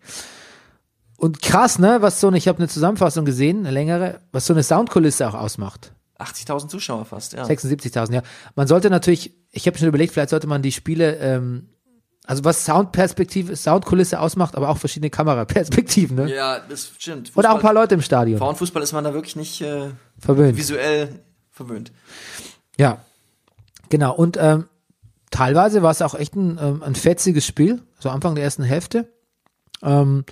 Und 1.19 1.43
krass, 1.43 1.79
ne, 1.79 1.99
was 2.01 2.19
so 2.19 2.29
eine, 2.29 2.39
ich 2.39 2.49
habe 2.49 2.57
eine 2.57 2.69
Zusammenfassung 2.69 3.27
gesehen, 3.27 3.59
eine 3.61 3.71
längere, 3.71 4.21
was 4.33 4.47
so 4.47 4.55
eine 4.55 4.63
Soundkulisse 4.63 5.29
auch 5.29 5.35
ausmacht. 5.35 5.93
80.000 6.21 6.69
Zuschauer 6.69 7.05
fast, 7.05 7.33
ja. 7.33 7.45
76.000, 7.45 8.13
ja. 8.13 8.23
Man 8.55 8.67
sollte 8.67 8.91
natürlich, 8.91 9.33
ich 9.51 9.67
habe 9.67 9.79
schon 9.79 9.89
überlegt, 9.89 10.13
vielleicht 10.13 10.31
sollte 10.31 10.47
man 10.47 10.63
die 10.63 10.73
Spiele 10.73 11.17
ähm, 11.17 11.69
also 12.31 12.45
was 12.45 12.65
Soundperspektive, 12.65 13.57
Soundkulisse 13.57 14.21
ausmacht, 14.21 14.55
aber 14.55 14.69
auch 14.69 14.79
verschiedene 14.79 15.11
Kameraperspektiven, 15.11 16.17
ne? 16.17 16.33
Ja, 16.33 16.61
das 16.61 16.93
stimmt. 16.97 17.33
Und 17.35 17.45
auch 17.45 17.57
ein 17.57 17.61
paar 17.61 17.75
Leute 17.75 17.95
im 17.95 18.03
Stadion. 18.03 18.39
Frauenfußball 18.39 18.83
ist 18.83 18.93
man 18.93 19.03
da 19.03 19.15
wirklich 19.15 19.35
nicht 19.35 19.61
äh, 19.63 19.89
Verwöhnt. 20.19 20.57
visuell 20.57 21.25
verwöhnt. 21.51 21.91
Ja, 22.79 22.99
genau. 23.89 24.15
Und 24.15 24.37
ähm, 24.41 24.69
teilweise 25.33 25.83
war 25.83 25.91
es 25.91 26.03
auch 26.03 26.15
echt 26.15 26.37
ein, 26.37 26.59
ähm, 26.63 26.83
ein 26.85 26.95
fetziges 26.95 27.45
Spiel, 27.45 27.83
so 27.99 28.11
Anfang 28.11 28.37
der 28.37 28.45
ersten 28.45 28.63
Hälfte. 28.63 29.13
Ähm, 29.83 30.25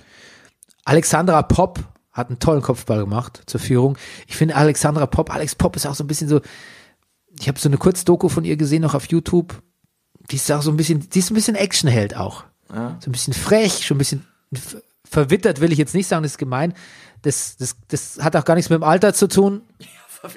Alexandra 0.85 1.41
Popp 1.41 1.79
hat 2.11 2.29
einen 2.29 2.39
tollen 2.39 2.61
Kopfball 2.61 2.99
gemacht 3.01 3.41
zur 3.45 3.59
Führung. 3.59 3.97
Ich 4.27 4.35
finde 4.35 4.55
Alexandra 4.55 5.05
Popp, 5.05 5.33
Alex 5.33 5.55
Popp 5.55 5.75
ist 5.75 5.85
auch 5.85 5.95
so 5.95 6.03
ein 6.03 6.07
bisschen 6.07 6.27
so, 6.27 6.41
ich 7.39 7.47
habe 7.47 7.59
so 7.59 7.69
eine 7.69 7.77
Kurzdoku 7.77 8.29
von 8.29 8.43
ihr 8.45 8.57
gesehen, 8.57 8.81
noch 8.81 8.95
auf 8.95 9.05
YouTube. 9.05 9.61
Die 10.31 10.35
ist 10.35 10.51
auch 10.51 10.61
so 10.61 10.71
ein 10.71 10.77
bisschen, 10.77 11.09
die 11.09 11.19
ist 11.19 11.31
ein 11.31 11.35
bisschen 11.35 11.55
Actionheld 11.55 12.15
auch. 12.15 12.43
Ja. 12.73 12.97
So 12.99 13.09
ein 13.09 13.11
bisschen 13.13 13.33
frech, 13.33 13.85
schon 13.85 13.95
ein 13.95 13.99
bisschen 13.99 14.25
ver- 14.53 14.81
verwittert, 15.05 15.59
will 15.61 15.71
ich 15.71 15.77
jetzt 15.77 15.95
nicht 15.95 16.07
sagen, 16.07 16.23
das 16.23 16.33
ist 16.33 16.37
gemein. 16.37 16.73
Das, 17.21 17.57
das, 17.57 17.75
das 17.87 18.17
hat 18.21 18.35
auch 18.35 18.45
gar 18.45 18.55
nichts 18.55 18.69
mit 18.69 18.77
dem 18.79 18.83
Alter 18.83 19.13
zu 19.13 19.27
tun, 19.27 19.61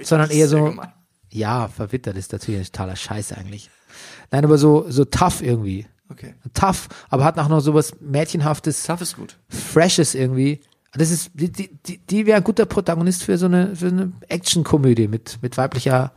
sondern 0.02 0.30
eher 0.30 0.48
so, 0.48 0.64
gemein. 0.64 0.92
ja, 1.30 1.68
verwittert 1.68 2.16
ist 2.16 2.32
natürlich 2.32 2.60
ein 2.60 2.66
totaler 2.66 2.96
Scheiß 2.96 3.32
eigentlich. 3.32 3.70
Nein, 4.30 4.44
aber 4.44 4.56
so, 4.58 4.86
so 4.88 5.04
tough 5.04 5.42
irgendwie. 5.42 5.86
Okay. 6.10 6.34
Tough, 6.54 6.88
aber 7.08 7.24
hat 7.24 7.38
auch 7.38 7.48
noch 7.48 7.60
sowas 7.60 7.94
Mädchenhaftes, 8.00 8.82
Tough 8.84 9.00
ist 9.00 9.16
gut. 9.16 9.38
Freshes 9.48 10.14
irgendwie. 10.14 10.60
Das 10.92 11.10
ist, 11.10 11.30
die, 11.34 11.50
die, 11.50 11.68
die, 11.86 11.98
die 11.98 12.26
wäre 12.26 12.36
ein 12.36 12.44
guter 12.44 12.66
Protagonist 12.66 13.22
für 13.22 13.38
so 13.38 13.46
eine, 13.46 13.74
für 13.74 13.88
eine 13.88 14.12
Actionkomödie 14.28 15.08
mit, 15.08 15.38
mit 15.40 15.56
weiblicher 15.56 16.12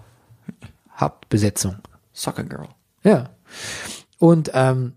Hauptbesetzung. 0.97 1.77
Soccer 2.11 2.43
Girl. 2.43 2.67
Ja. 3.03 3.29
Und 4.17 4.51
ähm, 4.53 4.93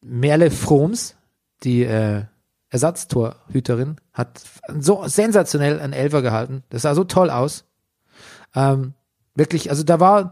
Merle 0.00 0.50
Froms, 0.50 1.16
die 1.64 1.82
äh, 1.82 2.24
Ersatztorhüterin, 2.70 3.96
hat 4.12 4.42
so 4.78 5.06
sensationell 5.06 5.80
einen 5.80 5.92
Elfer 5.92 6.22
gehalten. 6.22 6.62
Das 6.70 6.82
sah 6.82 6.94
so 6.94 7.04
toll 7.04 7.30
aus. 7.30 7.64
Ähm, 8.54 8.94
wirklich, 9.34 9.70
also 9.70 9.82
da 9.82 10.00
war, 10.00 10.30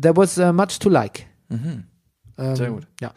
there 0.00 0.16
was 0.16 0.38
uh, 0.38 0.52
much 0.52 0.78
to 0.78 0.88
like. 0.88 1.26
Ähm, 2.38 2.56
Sehr 2.56 2.70
gut. 2.70 2.86
Ja. 3.00 3.12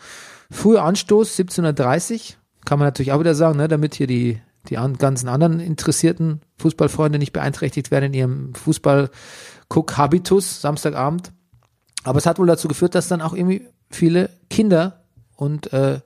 Früher 0.51 0.83
Anstoß 0.83 1.39
1730, 1.39 2.37
kann 2.67 2.77
man 2.79 2.87
natürlich 2.87 3.13
auch 3.13 3.21
wieder 3.21 3.33
sagen, 3.33 3.57
ne, 3.57 3.69
damit 3.69 3.95
hier 3.95 4.07
die, 4.07 4.41
die 4.67 4.77
an, 4.77 4.97
ganzen 4.97 5.29
anderen 5.29 5.61
interessierten 5.61 6.41
Fußballfreunde 6.57 7.17
nicht 7.17 7.31
beeinträchtigt 7.31 7.91
werden 7.91 8.07
in 8.07 8.13
ihrem 8.13 8.53
Fußball-Cook-Habitus 8.55 10.59
Samstagabend. 10.61 11.31
Aber 12.03 12.19
es 12.19 12.25
hat 12.25 12.39
wohl 12.39 12.47
dazu 12.47 12.67
geführt, 12.67 12.93
dass 12.93 13.07
dann 13.07 13.21
auch 13.21 13.33
irgendwie 13.33 13.65
viele 13.89 14.29
Kinder 14.49 15.05
und 15.37 15.71
äh, 15.71 16.01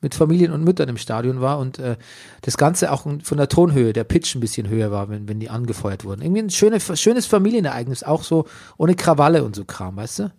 mit 0.00 0.14
Familien 0.14 0.52
und 0.52 0.62
Müttern 0.62 0.88
im 0.88 0.98
Stadion 0.98 1.40
war 1.40 1.58
und 1.58 1.80
äh, 1.80 1.96
das 2.42 2.56
Ganze 2.56 2.92
auch 2.92 3.02
von 3.02 3.36
der 3.36 3.48
Tonhöhe, 3.48 3.92
der 3.92 4.04
Pitch 4.04 4.36
ein 4.36 4.40
bisschen 4.40 4.68
höher 4.68 4.92
war, 4.92 5.08
wenn, 5.08 5.28
wenn 5.28 5.40
die 5.40 5.50
angefeuert 5.50 6.04
wurden. 6.04 6.22
Irgendwie 6.22 6.42
ein 6.42 6.50
schöne, 6.50 6.78
schönes 6.80 7.26
Familienereignis, 7.26 8.04
auch 8.04 8.22
so 8.22 8.46
ohne 8.76 8.94
Krawalle 8.94 9.42
und 9.42 9.56
so 9.56 9.64
Kram, 9.64 9.96
weißt 9.96 10.20
du? 10.20 10.30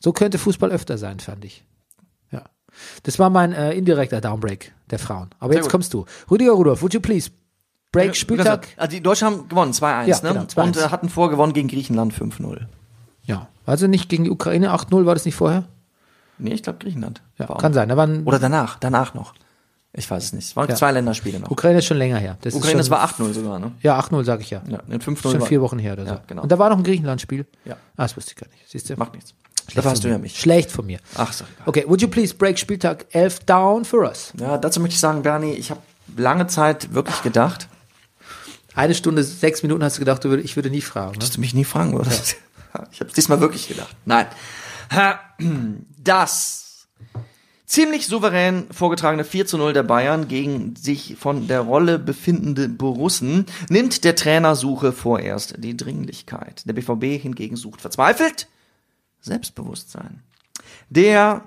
So 0.00 0.12
könnte 0.12 0.38
Fußball 0.38 0.72
öfter 0.72 0.98
sein, 0.98 1.20
fand 1.20 1.44
ich. 1.44 1.64
Das 3.02 3.18
war 3.18 3.30
mein 3.30 3.52
äh, 3.52 3.72
indirekter 3.72 4.20
Downbreak 4.20 4.72
der 4.90 4.98
Frauen. 4.98 5.30
Aber 5.38 5.52
Sehr 5.52 5.56
jetzt 5.58 5.64
gut. 5.66 5.72
kommst 5.72 5.94
du. 5.94 6.04
Rüdiger 6.30 6.52
Rudolph, 6.52 6.82
would 6.82 6.94
you 6.94 7.00
please 7.00 7.30
break 7.92 8.16
Spieltag? 8.16 8.68
Also 8.76 8.90
die 8.96 9.02
Deutschen 9.02 9.26
haben 9.26 9.48
gewonnen, 9.48 9.72
2-1, 9.72 10.06
Ja, 10.06 10.16
ne? 10.22 10.28
genau, 10.30 10.40
2-1. 10.42 10.62
Und 10.64 10.76
äh, 10.76 10.80
hatten 10.88 11.08
vorgewonnen 11.08 11.54
gegen 11.54 11.68
Griechenland 11.68 12.12
5-0. 12.12 12.62
Ja. 13.24 13.48
Also 13.66 13.86
nicht 13.86 14.08
gegen 14.08 14.24
die 14.24 14.30
Ukraine 14.30 14.72
8-0, 14.74 15.06
war 15.06 15.14
das 15.14 15.24
nicht 15.24 15.34
vorher? 15.36 15.64
Nee, 16.38 16.52
ich 16.54 16.62
glaube 16.62 16.78
Griechenland. 16.80 17.22
Ja, 17.38 17.46
kann 17.46 17.72
sein. 17.72 17.88
Da 17.88 17.96
waren 17.96 18.24
Oder 18.24 18.38
danach, 18.38 18.78
danach 18.78 19.14
noch. 19.14 19.34
Ich 19.96 20.10
weiß 20.10 20.24
es 20.24 20.32
nicht. 20.32 20.44
Es 20.46 20.56
waren 20.56 20.68
Ja. 20.68 20.74
zwei 20.74 20.90
Länderspiele 20.90 21.38
noch. 21.38 21.50
Ukraine 21.52 21.78
ist 21.78 21.84
schon 21.84 21.96
länger 21.96 22.18
her. 22.18 22.36
Das 22.40 22.54
Ukraine, 22.54 22.80
ist 22.80 22.90
das 22.90 22.98
schon, 23.16 23.20
war 23.20 23.28
8-0 23.30 23.32
sogar, 23.32 23.58
ne? 23.60 23.70
Ja, 23.80 23.96
8-0 24.00 24.24
sage 24.24 24.42
ich 24.42 24.50
ja. 24.50 24.60
Ja, 24.68 24.80
in 24.88 25.00
5-0 25.00 25.30
Schon 25.30 25.40
vier 25.42 25.60
Wochen 25.62 25.78
her 25.78 25.92
oder 25.92 26.04
so. 26.04 26.14
Ja, 26.14 26.22
genau. 26.26 26.42
Und 26.42 26.50
da 26.50 26.58
war 26.58 26.68
noch 26.70 26.78
ein 26.78 26.82
Griechenland-Spiel. 26.82 27.46
Ja. 27.64 27.74
Ah, 27.96 28.02
das 28.02 28.16
wusste 28.16 28.32
ich 28.32 28.36
gar 28.36 28.48
nicht. 28.50 28.68
Siehst 28.68 28.90
du? 28.90 28.96
Macht 28.96 29.14
nichts. 29.14 29.34
Schlecht 29.70 29.86
hast 29.86 30.02
von 30.02 30.02
du 30.02 30.08
ja 30.08 30.18
mich. 30.18 30.38
Schlecht 30.38 30.70
von 30.70 30.86
mir. 30.86 30.98
Ach, 31.16 31.32
egal. 31.32 31.46
Okay, 31.66 31.84
would 31.86 32.02
you 32.02 32.08
please 32.08 32.34
break 32.34 32.58
Spieltag 32.58 33.06
11 33.12 33.40
down 33.40 33.84
for 33.84 34.00
us? 34.00 34.32
Ja, 34.38 34.58
dazu 34.58 34.80
möchte 34.80 34.94
ich 34.94 35.00
sagen, 35.00 35.22
Bernie, 35.22 35.52
ich 35.52 35.70
habe 35.70 35.80
lange 36.16 36.46
Zeit 36.46 36.92
wirklich 36.94 37.22
gedacht, 37.22 37.68
Eine 38.74 38.94
Stunde, 38.94 39.22
sechs 39.22 39.62
Minuten 39.62 39.84
hast 39.84 39.96
du 39.96 40.00
gedacht, 40.00 40.24
ich 40.24 40.56
würde 40.56 40.70
nie 40.70 40.80
fragen. 40.80 41.12
Ne? 41.12 41.18
dass 41.20 41.30
du 41.30 41.40
mich 41.40 41.54
nie 41.54 41.64
fragen 41.64 41.92
würdest. 41.92 42.36
Ich 42.90 42.98
habe 42.98 43.12
diesmal 43.12 43.38
wirklich 43.40 43.68
gedacht. 43.68 43.94
Nein. 44.04 44.26
Das 46.04 46.88
ziemlich 47.66 48.08
souverän 48.08 48.66
vorgetragene 48.70 49.24
4 49.24 49.46
zu 49.46 49.58
0 49.58 49.72
der 49.72 49.84
Bayern 49.84 50.28
gegen 50.28 50.74
sich 50.76 51.16
von 51.18 51.46
der 51.46 51.60
Rolle 51.60 51.98
befindende 51.98 52.68
Borussen 52.68 53.46
nimmt 53.68 54.04
der 54.04 54.16
Trainersuche 54.16 54.92
vorerst 54.92 55.54
die 55.58 55.76
Dringlichkeit. 55.76 56.62
Der 56.66 56.72
BVB 56.74 57.22
hingegen 57.22 57.56
sucht 57.56 57.80
verzweifelt 57.80 58.48
Selbstbewusstsein. 59.24 60.22
Der 60.90 61.42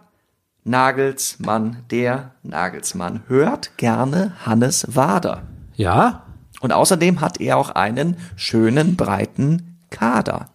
Nagelsmann, 0.63 1.83
der 1.91 2.31
Nagelsmann 2.41 3.21
hört 3.27 3.77
gerne 3.77 4.33
Hannes 4.45 4.95
Wader. 4.95 5.43
Ja? 5.75 6.25
Und 6.59 6.73
außerdem 6.73 7.21
hat 7.21 7.39
er 7.39 7.57
auch 7.57 7.69
einen 7.69 8.17
schönen, 8.35 8.95
breiten 8.95 9.77
Kader. 9.91 10.49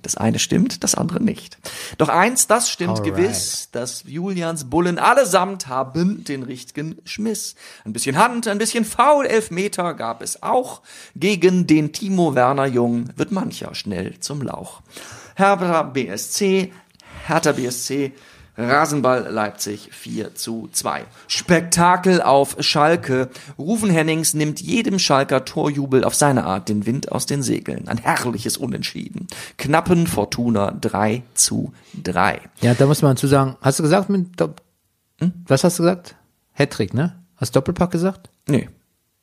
Das 0.00 0.16
eine 0.16 0.38
stimmt, 0.38 0.82
das 0.82 0.94
andere 0.94 1.22
nicht. 1.22 1.58
Doch 1.98 2.08
eins, 2.08 2.46
das 2.46 2.70
stimmt 2.70 3.00
Alright. 3.00 3.16
gewiss, 3.16 3.68
dass 3.72 4.04
Julians 4.06 4.70
Bullen 4.70 4.98
allesamt 4.98 5.66
haben 5.66 6.24
den 6.24 6.42
richtigen 6.44 6.96
Schmiss. 7.04 7.56
Ein 7.84 7.92
bisschen 7.92 8.16
Hand, 8.16 8.48
ein 8.48 8.56
bisschen 8.56 8.86
Foul, 8.86 9.26
Elfmeter 9.26 9.92
gab 9.92 10.22
es 10.22 10.42
auch. 10.42 10.80
Gegen 11.14 11.66
den 11.66 11.92
Timo 11.92 12.34
Werner 12.34 12.64
Jung 12.64 13.10
wird 13.16 13.32
mancher 13.32 13.74
schnell 13.74 14.18
zum 14.20 14.40
Lauch. 14.40 14.80
Hertha 15.40 15.82
BSC, 15.82 16.72
Hertha 17.26 17.52
BSC, 17.52 18.12
Rasenball 18.58 19.26
Leipzig 19.30 19.88
4 19.90 20.34
zu 20.34 20.68
2. 20.70 21.04
Spektakel 21.28 22.20
auf 22.20 22.56
Schalke. 22.60 23.30
Rufen 23.58 23.88
Hennings 23.88 24.34
nimmt 24.34 24.60
jedem 24.60 24.98
Schalker 24.98 25.46
Torjubel 25.46 26.04
auf 26.04 26.14
seine 26.14 26.44
Art 26.44 26.68
den 26.68 26.84
Wind 26.84 27.10
aus 27.10 27.24
den 27.24 27.42
Segeln. 27.42 27.88
Ein 27.88 27.96
herrliches 27.98 28.58
Unentschieden. 28.58 29.28
Knappen 29.56 30.06
Fortuna 30.06 30.72
3 30.78 31.22
zu 31.32 31.72
3. 32.02 32.40
Ja, 32.60 32.74
da 32.74 32.84
muss 32.86 33.00
man 33.00 33.16
zu 33.16 33.26
sagen, 33.28 33.56
hast 33.62 33.78
du 33.78 33.82
gesagt 33.82 34.10
mit, 34.10 34.38
Dopp- 34.38 34.60
was 35.46 35.64
hast 35.64 35.78
du 35.78 35.82
gesagt? 35.84 36.16
Hattrick, 36.52 36.92
ne? 36.92 37.16
Hast 37.36 37.54
du 37.54 37.60
Doppelpack 37.60 37.90
gesagt? 37.92 38.28
Nee. 38.46 38.68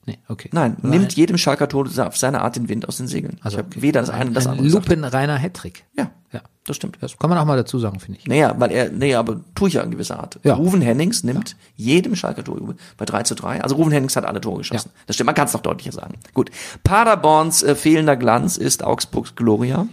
Nee, 0.08 0.18
okay. 0.30 0.50
Nein, 0.54 0.78
War 0.82 0.90
nimmt 0.90 1.14
jedem 1.14 1.38
Schalker 1.38 1.68
Tor 1.68 1.86
auf 2.00 2.18
seine 2.18 2.42
Art 2.42 2.56
den 2.56 2.70
Wind 2.70 2.88
aus 2.88 2.96
den 2.98 3.08
Segeln. 3.08 3.38
Also, 3.42 3.58
ich 3.58 3.64
habe 3.66 3.82
weder 3.82 4.00
das 4.00 4.10
eine 4.10 4.32
das 4.32 4.48
ein 4.48 4.54
andere 4.54 4.70
lupenreiner 4.70 5.38
Hattrick. 5.38 5.84
Ja, 5.98 6.12
Ja. 6.32 6.40
das 6.66 6.78
stimmt. 6.78 6.98
Das 7.02 7.18
kann 7.18 7.30
man 7.30 7.38
auch 7.38 7.44
mal 7.46 7.58
dazu 7.58 7.78
sagen, 7.78 8.00
finde 8.00 8.20
ich. 8.22 8.26
Naja, 8.26 8.56
weil 8.58 8.72
er, 8.72 8.90
nee, 8.90 9.16
aber 9.16 9.42
tue 9.54 9.68
ich 9.68 9.74
ja 9.74 9.82
in 9.82 9.92
gewisser 9.92 10.18
Art. 10.20 10.40
Ja. 10.44 10.54
Ruven 10.56 10.82
Hennings 10.82 11.24
nimmt 11.26 11.58
jedem 11.76 12.16
Schalker 12.16 12.44
Torjubel 12.46 12.78
bei 12.96 13.04
3 13.04 13.24
zu 13.24 13.36
3. 13.36 13.62
Also 13.62 13.76
Ruven 13.76 13.92
Hennings 13.92 14.16
hat 14.16 14.24
alle 14.24 14.40
Tore 14.40 14.60
geschossen. 14.60 14.92
Das 15.08 15.16
stimmt, 15.18 15.26
man 15.26 15.36
kann 15.36 15.48
es 15.48 15.54
noch 15.54 15.62
deutlicher 15.62 15.92
sagen. 15.92 16.16
Gut. 16.34 16.52
Paderborns 16.86 17.62
äh, 17.64 17.76
fehlender 17.76 18.16
Glanz 18.16 18.56
ist 18.56 18.84
Augsburgs 18.86 19.36
Gloria. 19.36 19.88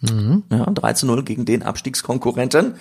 Mhm. 0.00 0.44
Ja, 0.52 0.64
3 0.66 0.92
zu 0.92 1.06
0 1.06 1.24
gegen 1.24 1.44
den 1.44 1.62
Abstiegskonkurrenten. 1.64 2.74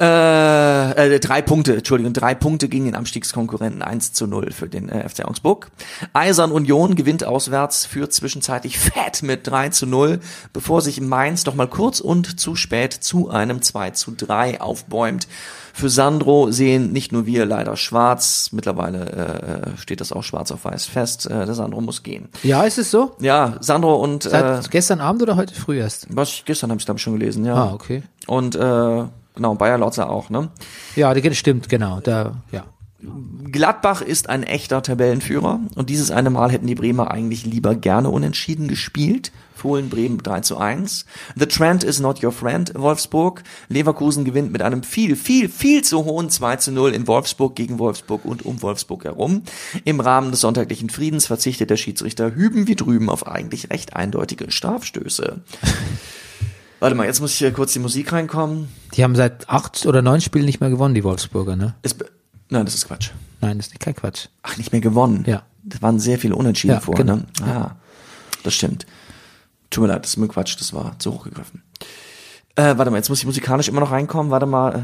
Äh, 0.00 1.14
äh, 1.14 1.20
drei 1.20 1.42
Punkte, 1.42 1.76
Entschuldigung, 1.76 2.12
drei 2.12 2.34
Punkte 2.34 2.68
gegen 2.68 2.86
den 2.86 2.94
Abstiegskonkurrenten, 2.94 3.82
1 3.82 4.12
zu 4.12 4.26
0 4.26 4.50
für 4.50 4.68
den 4.68 4.88
äh, 4.88 5.08
FC 5.08 5.24
Augsburg. 5.24 5.70
Eisern 6.12 6.50
Union 6.50 6.94
gewinnt 6.94 7.24
auswärts, 7.24 7.86
führt 7.86 8.12
zwischenzeitlich 8.12 8.78
fett 8.78 9.22
mit 9.22 9.46
3 9.46 9.68
zu 9.68 9.86
0, 9.86 10.20
bevor 10.52 10.80
sich 10.80 11.00
Mainz 11.00 11.44
doch 11.44 11.54
mal 11.54 11.68
kurz 11.68 12.00
und 12.00 12.40
zu 12.40 12.56
spät 12.56 12.92
zu 12.92 13.30
einem 13.30 13.62
2 13.62 13.90
zu 13.90 14.12
3 14.12 14.60
aufbäumt. 14.60 15.28
Für 15.74 15.88
Sandro 15.88 16.50
sehen 16.50 16.92
nicht 16.92 17.12
nur 17.12 17.24
wir 17.24 17.46
leider 17.46 17.76
schwarz, 17.76 18.50
mittlerweile 18.52 19.72
äh, 19.74 19.78
steht 19.78 20.00
das 20.00 20.12
auch 20.12 20.22
schwarz 20.22 20.50
auf 20.50 20.64
weiß 20.64 20.84
fest, 20.86 21.26
äh, 21.26 21.46
der 21.46 21.54
Sandro 21.54 21.80
muss 21.80 22.02
gehen. 22.02 22.28
Ja, 22.42 22.64
ist 22.64 22.78
es 22.78 22.90
so? 22.90 23.16
Ja, 23.20 23.56
Sandro 23.60 23.96
und 23.96 24.24
Seit 24.24 24.66
äh, 24.66 24.68
gestern 24.68 25.00
Abend 25.00 25.22
oder 25.22 25.36
heute 25.36 25.54
früh 25.54 25.78
erst? 25.78 26.06
was 26.10 26.42
gestern 26.44 26.70
habe 26.70 26.78
ich 26.78 26.84
glaube 26.84 26.98
ich 26.98 27.02
schon 27.02 27.18
gelesen, 27.18 27.44
ja. 27.44 27.54
Ah, 27.54 27.72
okay. 27.72 28.02
Und 28.26 28.54
äh, 28.54 29.04
genau, 29.34 29.54
Bayer 29.54 29.78
Lotzer 29.78 30.10
auch, 30.10 30.30
ne? 30.30 30.50
Ja, 30.96 31.12
das 31.14 31.36
stimmt, 31.36 31.68
genau. 31.68 32.00
Da, 32.00 32.42
ja. 32.50 32.64
Gladbach 33.50 34.00
ist 34.00 34.28
ein 34.28 34.44
echter 34.44 34.80
Tabellenführer 34.82 35.60
und 35.74 35.90
dieses 35.90 36.12
eine 36.12 36.30
Mal 36.30 36.52
hätten 36.52 36.68
die 36.68 36.76
Bremer 36.76 37.10
eigentlich 37.10 37.44
lieber 37.44 37.74
gerne 37.74 38.08
unentschieden 38.10 38.68
gespielt. 38.68 39.32
Fohlen 39.56 39.90
Bremen 39.90 40.18
3 40.18 40.40
zu 40.40 40.56
1. 40.56 41.04
The 41.36 41.46
trend 41.46 41.84
is 41.84 42.00
not 42.00 42.22
your 42.22 42.32
friend, 42.32 42.72
Wolfsburg. 42.76 43.42
Leverkusen 43.68 44.24
gewinnt 44.24 44.52
mit 44.52 44.62
einem 44.62 44.82
viel, 44.82 45.16
viel, 45.16 45.48
viel 45.48 45.82
zu 45.82 46.04
hohen 46.04 46.30
2 46.30 46.56
zu 46.56 46.72
0 46.72 46.92
in 46.92 47.06
Wolfsburg 47.06 47.54
gegen 47.56 47.78
Wolfsburg 47.78 48.24
und 48.24 48.44
um 48.44 48.62
Wolfsburg 48.62 49.04
herum. 49.04 49.42
Im 49.84 50.00
Rahmen 50.00 50.30
des 50.30 50.40
sonntaglichen 50.40 50.88
Friedens 50.88 51.26
verzichtet 51.26 51.70
der 51.70 51.76
Schiedsrichter 51.76 52.34
hüben 52.34 52.66
wie 52.66 52.76
drüben 52.76 53.10
auf 53.10 53.26
eigentlich 53.26 53.70
recht 53.70 53.94
eindeutige 53.94 54.50
Strafstöße. 54.50 55.40
Warte 56.82 56.96
mal, 56.96 57.06
jetzt 57.06 57.20
muss 57.20 57.30
ich 57.30 57.38
hier 57.38 57.52
kurz 57.52 57.72
die 57.72 57.78
Musik 57.78 58.12
reinkommen. 58.12 58.66
Die 58.94 59.04
haben 59.04 59.14
seit 59.14 59.48
acht 59.48 59.86
oder 59.86 60.02
neun 60.02 60.20
Spielen 60.20 60.46
nicht 60.46 60.58
mehr 60.60 60.68
gewonnen, 60.68 60.96
die 60.96 61.04
Wolfsburger, 61.04 61.54
ne? 61.54 61.76
Ist, 61.82 62.04
nein, 62.48 62.64
das 62.64 62.74
ist 62.74 62.88
Quatsch. 62.88 63.10
Nein, 63.40 63.58
das 63.58 63.68
ist 63.68 63.78
kein 63.78 63.94
Quatsch. 63.94 64.26
Ach, 64.42 64.56
nicht 64.56 64.72
mehr 64.72 64.80
gewonnen. 64.80 65.22
Ja. 65.28 65.44
Das 65.62 65.80
waren 65.80 66.00
sehr 66.00 66.18
viele 66.18 66.34
Unentschieden 66.34 66.74
Ja, 66.74 66.80
vor, 66.80 66.96
genau. 66.96 67.18
ne? 67.18 67.26
Ah, 67.40 67.76
das 68.42 68.54
stimmt. 68.54 68.84
Tut 69.70 69.82
mir 69.82 69.88
leid, 69.92 70.02
das 70.02 70.10
ist 70.10 70.16
mir 70.16 70.26
Quatsch, 70.26 70.56
das 70.58 70.72
war 70.74 70.98
zu 70.98 71.14
hoch 71.14 71.22
gegriffen. 71.22 71.62
Äh, 72.56 72.76
warte 72.76 72.90
mal, 72.90 72.96
jetzt 72.96 73.10
muss 73.10 73.20
ich 73.20 73.26
musikalisch 73.26 73.68
immer 73.68 73.78
noch 73.78 73.92
reinkommen. 73.92 74.32
Warte 74.32 74.46
mal. 74.46 74.74
Äh. 74.74 74.82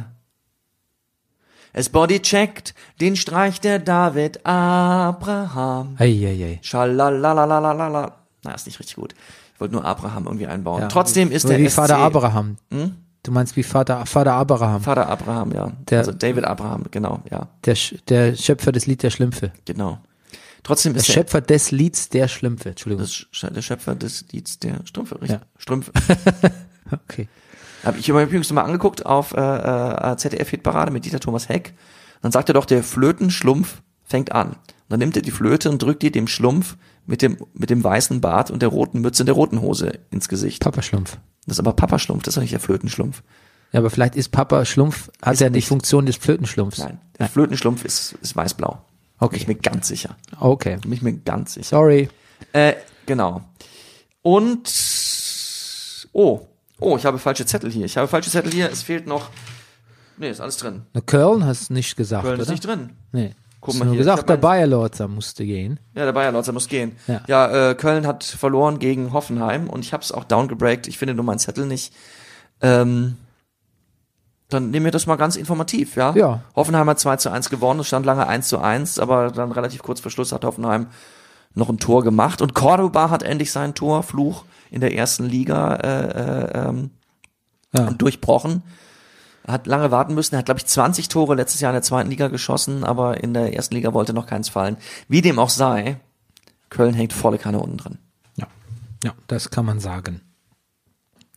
Es 1.73 1.89
bodycheckt 1.89 2.77
den 3.01 3.17
Streich 3.17 3.61
der 3.61 3.81
David 3.81 4.47
Abraham. 4.47 5.97
Eieiei. 5.99 6.61
Schalalalalala. 6.63 8.19
Na, 8.45 8.53
ist 8.53 8.67
nicht 8.67 8.79
richtig 8.79 8.95
gut. 8.95 9.17
Wollte 9.59 9.75
nur 9.75 9.85
Abraham 9.85 10.25
irgendwie 10.27 10.47
einbauen. 10.47 10.83
Ja. 10.83 10.89
Trotzdem 10.89 11.31
ist 11.33 11.49
der 11.49 11.59
wie 11.59 11.69
SC 11.69 11.75
Vater 11.75 11.99
Abraham. 11.99 12.57
Du 13.25 13.33
meinst 13.33 13.57
wie 13.57 13.63
Vater, 13.65 14.07
Vater 14.07 14.33
Abraham, 14.35 14.81
Vater 14.81 15.09
Abraham, 15.09 15.53
ja. 15.53 15.73
Der- 15.91 15.99
also 15.99 16.13
David 16.13 16.45
Abraham, 16.45 16.85
genau, 16.91 17.21
ja, 17.31 17.49
der, 17.65 17.77
der 18.09 18.37
Schöpfer 18.37 18.71
des 18.73 18.87
Lied 18.87 19.03
der 19.03 19.11
Schlümpfe. 19.11 19.53
genau. 19.65 19.99
Trotzdem 20.65 20.93
Der 20.93 21.01
ist 21.01 21.09
der, 21.09 21.13
Schöpfer 21.15 21.41
des 21.41 21.71
Lieds 21.71 22.09
der 22.11 22.29
Schlümpfe, 22.29 22.71
Entschuldigung. 22.71 23.05
das 23.07 23.27
der 23.55 23.63
Schöpfer 23.63 23.95
des 23.95 24.27
Lieds 24.33 24.59
der 24.59 24.81
Strümpfe, 24.85 25.15
richtig? 25.21 25.41
Ja. 25.41 25.47
Strümpfe. 25.59 25.93
Okay. 26.91 27.29
Habe 27.85 27.99
ich 27.99 28.09
mir 28.09 28.23
übrigens 28.23 28.51
mal 28.53 28.63
angeguckt 28.63 29.05
auf 29.07 29.33
äh, 29.35 29.41
äh, 29.41 30.17
ZDF-Hitparade 30.17 30.91
mit 30.91 31.05
Dieter 31.05 31.21
Thomas 31.21 31.49
Heck. 31.49 31.75
Dann 32.23 32.33
sagt 32.33 32.49
er 32.49 32.55
doch, 32.55 32.65
der 32.65 32.83
Flötenschlumpf 32.83 33.83
fängt 34.05 34.33
an. 34.33 34.57
Dann 34.89 35.01
nimmt 35.01 35.17
er 35.17 35.23
die 35.23 35.31
Flöte 35.31 35.71
und 35.71 35.83
drückt 35.83 36.03
die 36.03 36.11
dem 36.11 36.29
Schlumpf 36.29 36.77
mit 37.07 37.23
dem, 37.23 37.37
mit 37.53 37.71
dem 37.71 37.85
weißen 37.85 38.21
Bart 38.21 38.51
und 38.51 38.63
der 38.63 38.71
roten 38.71 39.01
Mütze 39.01 39.23
und 39.23 39.27
der 39.27 39.35
roten 39.35 39.61
Hose 39.61 39.99
ins 40.11 40.29
Gesicht. 40.29 40.63
Papa 40.63 40.83
Schlumpf. 40.83 41.19
Das 41.47 41.57
ist 41.57 41.61
aber 41.61 41.73
Papa 41.75 41.99
Schlumpf, 41.99 42.23
das 42.23 42.33
ist 42.33 42.37
doch 42.37 42.43
nicht 42.43 42.53
der 42.53 42.61
Flötenschlumpf. 42.61 43.23
Ja, 43.73 43.81
aber 43.81 43.91
vielleicht 43.91 44.17
ist 44.17 44.31
Papa 44.31 44.65
Schlumpf, 44.65 45.11
hat 45.21 45.35
Ist 45.35 45.43
er 45.43 45.51
die 45.51 45.57
nicht. 45.57 45.69
Funktion 45.69 46.07
des 46.07 46.17
Flötenschlumpfs. 46.17 46.79
Nein, 46.79 46.99
der 47.19 47.29
Flötenschlumpf 47.29 47.85
ist, 47.85 48.13
ist 48.23 48.35
weißblau. 48.35 48.81
Okay. 49.19 49.37
Bin 49.37 49.43
ich 49.43 49.49
mir 49.49 49.55
ganz 49.57 49.89
sicher. 49.89 50.17
Okay. 50.41 50.79
Bin 50.81 50.93
ich 50.93 51.03
mir 51.03 51.13
ganz 51.15 51.55
sicher. 51.55 51.69
Sorry. 51.69 52.09
Äh, 52.53 52.75
genau. 53.05 53.43
Und 54.23 54.71
oh, 56.13 56.47
oh, 56.81 56.97
ich 56.97 57.05
habe 57.05 57.19
falsche 57.19 57.45
Zettel 57.45 57.71
hier. 57.71 57.85
Ich 57.85 57.97
habe 57.97 58.09
falsche 58.09 58.31
Zettel 58.31 58.53
hier. 58.53 58.71
Es 58.71 58.83
fehlt 58.83 59.07
noch. 59.07 59.31
Nee, 60.17 60.31
ist 60.31 60.41
alles 60.41 60.57
drin. 60.57 60.83
Na, 60.95 61.01
Köln 61.01 61.45
hast 61.45 61.71
du 61.71 61.75
nicht 61.75 61.97
gesagt, 61.97 62.25
Köln 62.25 62.35
oder? 62.35 62.43
ist 62.43 62.51
nicht 62.51 62.65
drin. 62.65 62.91
Nee. 63.13 63.35
Guck 63.61 63.75
mal 63.75 63.89
hier, 63.89 63.99
gesagt, 63.99 64.29
der 64.29 64.37
Bayer 64.37 64.67
Lorzer 64.67 65.09
musste 65.09 65.45
gehen. 65.45 65.81
Ja, 65.95 66.05
der 66.05 66.13
Bayer 66.13 66.31
Lotzer 66.33 66.53
muss 66.53 66.69
gehen. 66.69 66.97
Ja. 67.09 67.23
Ja, 67.27 67.71
äh, 67.71 67.75
Köln 67.75 68.07
hat 68.07 68.23
verloren 68.25 68.79
gegen 68.79 69.13
Hoffenheim 69.13 69.69
und 69.69 69.85
ich 69.85 69.93
habe 69.93 70.03
es 70.03 70.13
auch 70.13 70.25
downgebreakt. 70.25 70.87
Ich 70.87 70.97
finde 70.99 71.15
nur 71.15 71.25
meinen 71.25 71.41
Zettel 71.41 71.67
nicht. 71.67 71.93
Ähm, 72.61 73.17
dann 74.49 74.71
nehmen 74.71 74.85
wir 74.85 74.93
das 74.93 75.07
mal 75.07 75.17
ganz 75.17 75.37
informativ, 75.37 75.97
ja? 75.97 76.15
Ja. 76.15 76.41
Hoffenheim 76.57 76.89
hat 76.89 76.99
2 77.01 77.17
zu 77.17 77.31
1 77.31 77.51
gewonnen, 77.51 77.81
es 77.81 77.89
stand 77.89 78.07
lange 78.07 78.27
1 78.27 78.49
zu 78.49 78.59
1, 78.59 78.99
aber 78.99 79.31
dann 79.31 79.53
relativ 79.53 79.83
kurz 79.83 80.01
vor 80.01 80.11
Schluss 80.11 80.33
hat 80.33 80.45
Hoffenheim 80.45 80.87
noch 81.55 81.69
ein 81.69 81.79
Tor 81.79 82.03
gemacht 82.05 82.41
und 82.41 82.55
Cordoba 82.55 83.11
hat 83.11 83.23
endlich 83.23 83.51
seinen 83.53 83.75
Torfluch 83.75 84.45
in 84.71 84.81
der 84.81 84.95
ersten 84.95 85.25
Liga 85.25 85.75
äh, 85.75 86.07
äh, 86.07 86.69
ähm, 86.69 86.91
Ja. 87.75 87.91
durchbrochen. 87.91 88.63
Hat 89.49 89.67
lange 89.67 89.91
warten 89.91 90.15
müssen. 90.15 90.35
Er 90.35 90.39
hat, 90.41 90.45
glaube 90.45 90.61
ich, 90.61 90.67
20 90.67 91.09
Tore 91.09 91.35
letztes 91.35 91.61
Jahr 91.61 91.71
in 91.73 91.77
der 91.77 91.83
zweiten 91.83 92.11
Liga 92.11 92.29
geschossen, 92.29 92.85
aber 92.85 93.23
in 93.23 93.33
der 93.35 93.55
ersten 93.55 93.75
Liga 93.75 93.93
wollte 93.95 94.13
noch 94.13 94.27
keins 94.27 94.49
fallen. 94.49 94.77
Wie 95.09 95.23
dem 95.23 95.39
auch 95.39 95.49
sei, 95.51 95.99
Köln 96.71 96.95
hängt 96.95 97.13
volle 97.15 97.39
Kanne 97.39 97.59
unten 97.61 97.79
drin. 97.79 97.99
Ja, 98.37 98.47
ja, 99.05 99.13
das 99.27 99.51
kann 99.51 99.65
man 99.65 99.81
sagen. 99.81 100.21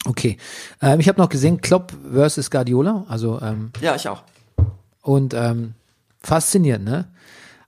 Okay, 0.06 0.38
ähm, 0.82 1.00
ich 1.00 1.08
habe 1.08 1.22
noch 1.22 1.30
gesehen 1.30 1.62
Klopp 1.62 1.94
versus 2.12 2.50
Guardiola, 2.52 3.06
also 3.08 3.40
ähm, 3.42 3.72
Ja, 3.82 3.96
ich 3.96 4.10
auch. 4.10 4.24
und 5.04 5.34
ähm, 5.34 5.76
faszinierend, 6.22 6.86
ne? 6.86 7.08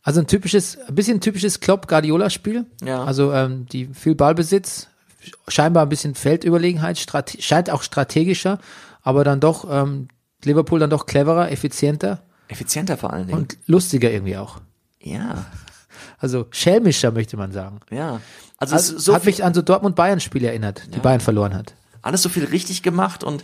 Also 0.02 0.20
ein 0.20 0.28
typisches, 0.28 0.78
ein 0.88 0.96
bisschen 0.96 1.22
typisches 1.22 1.62
Klopp-Guardiola-Spiel. 1.62 2.66
Ja. 2.84 3.04
Also 3.06 3.32
ähm, 3.32 3.68
die 3.72 3.86
viel 3.94 4.16
Ballbesitz, 4.16 4.90
scheinbar 5.48 5.84
ein 5.86 5.90
bisschen 5.90 6.14
Feldüberlegenheit, 6.16 6.98
scheint 7.40 7.70
auch 7.70 7.84
strategischer, 7.84 8.60
aber 9.02 9.24
dann 9.24 9.40
doch 9.40 9.66
ähm, 9.70 10.10
Liverpool 10.46 10.80
dann 10.80 10.90
doch 10.90 11.06
cleverer, 11.06 11.52
effizienter 11.52 12.24
Effizienter 12.48 12.98
vor 12.98 13.14
allen 13.14 13.28
Dingen. 13.28 13.40
und 13.40 13.58
lustiger 13.68 14.12
irgendwie 14.12 14.38
auch. 14.38 14.62
ja, 15.00 15.46
Also 16.20 16.48
schelmischer 16.52 17.12
möchte 17.12 17.38
man 17.38 17.52
sagen. 17.52 17.80
ja. 17.90 18.20
Also, 18.58 18.76
Also, 18.76 18.98
so 19.00 19.14
hat 19.16 19.26
mich 19.26 19.44
an 19.44 19.54
so 19.54 19.62
Dortmund-Bayern-Spiele 19.62 20.48
erinnert, 20.48 20.84
die 20.94 21.00
Bayern 21.00 21.20
verloren 21.20 21.54
hat. 21.54 21.74
alles 22.02 22.22
so 22.22 22.30
viel 22.30 22.46
richtig 22.46 22.82
gemacht 22.84 23.24
und 23.24 23.44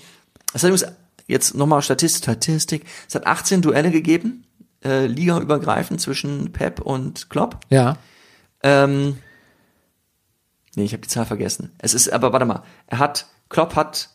es 0.53 0.63
hat 0.63 0.69
übrigens 0.69 0.85
jetzt 1.27 1.55
nochmal 1.55 1.81
Statistik, 1.81 2.23
Statistik. 2.23 2.85
Es 3.07 3.15
hat 3.15 3.27
18 3.27 3.61
Duelle 3.61 3.91
gegeben, 3.91 4.45
äh, 4.83 5.07
ligaübergreifend 5.07 5.99
zwischen 5.99 6.51
Pep 6.53 6.79
und 6.81 7.29
Klopp. 7.29 7.59
Ja. 7.69 7.97
Ähm, 8.63 9.17
nee, 10.75 10.83
ich 10.85 10.93
habe 10.93 11.01
die 11.01 11.09
Zahl 11.09 11.25
vergessen. 11.25 11.71
Es 11.79 11.93
ist, 11.93 12.11
aber 12.13 12.31
warte 12.31 12.45
mal, 12.45 12.63
er 12.87 12.99
hat, 12.99 13.27
Klopp 13.49 13.75
hat, 13.75 14.09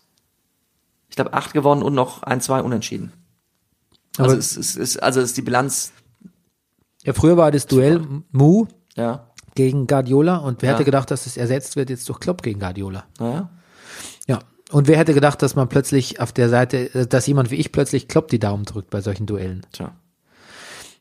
ich 1.14 1.16
glaube, 1.16 1.32
acht 1.32 1.52
gewonnen 1.52 1.84
und 1.84 1.94
noch 1.94 2.24
ein, 2.24 2.40
zwei 2.40 2.60
unentschieden. 2.60 3.12
Also 4.18 4.32
Aber- 4.32 4.38
es 4.40 4.56
ist, 4.56 4.74
ist, 4.76 5.00
also 5.00 5.20
ist 5.20 5.36
die 5.36 5.42
Bilanz, 5.42 5.92
Ja, 7.04 7.12
früher 7.12 7.36
war 7.36 7.52
das 7.52 7.68
Duell 7.68 8.04
Mu 8.32 8.66
ja, 8.96 9.30
gegen 9.54 9.86
Guardiola 9.86 10.38
und 10.38 10.60
wer 10.60 10.70
Ja. 10.70 10.74
hätte 10.74 10.84
gedacht, 10.84 11.12
dass 11.12 11.26
es 11.26 11.36
ersetzt 11.36 11.76
wird 11.76 11.88
jetzt 11.88 12.08
durch 12.08 12.18
Klopp 12.18 12.42
gegen 12.42 12.58
Guardiola? 12.58 13.04
naja. 13.20 13.48
Ja. 14.26 14.40
Und 14.72 14.88
wer 14.88 14.96
hätte 14.98 15.14
gedacht, 15.14 15.40
dass 15.40 15.54
man 15.54 15.68
plötzlich 15.68 16.18
auf 16.18 16.32
der 16.32 16.48
Seite, 16.48 16.92
äh, 16.94 17.06
dass 17.06 17.28
jemand 17.28 17.52
wie 17.52 17.56
ich 17.56 17.70
plötzlich 17.70 18.08
Klopp 18.08 18.26
die 18.26 18.40
Daumen 18.40 18.64
drückt 18.64 18.90
bei 18.90 19.00
solchen 19.00 19.26
Duellen? 19.26 19.64
Tja. 19.70 19.94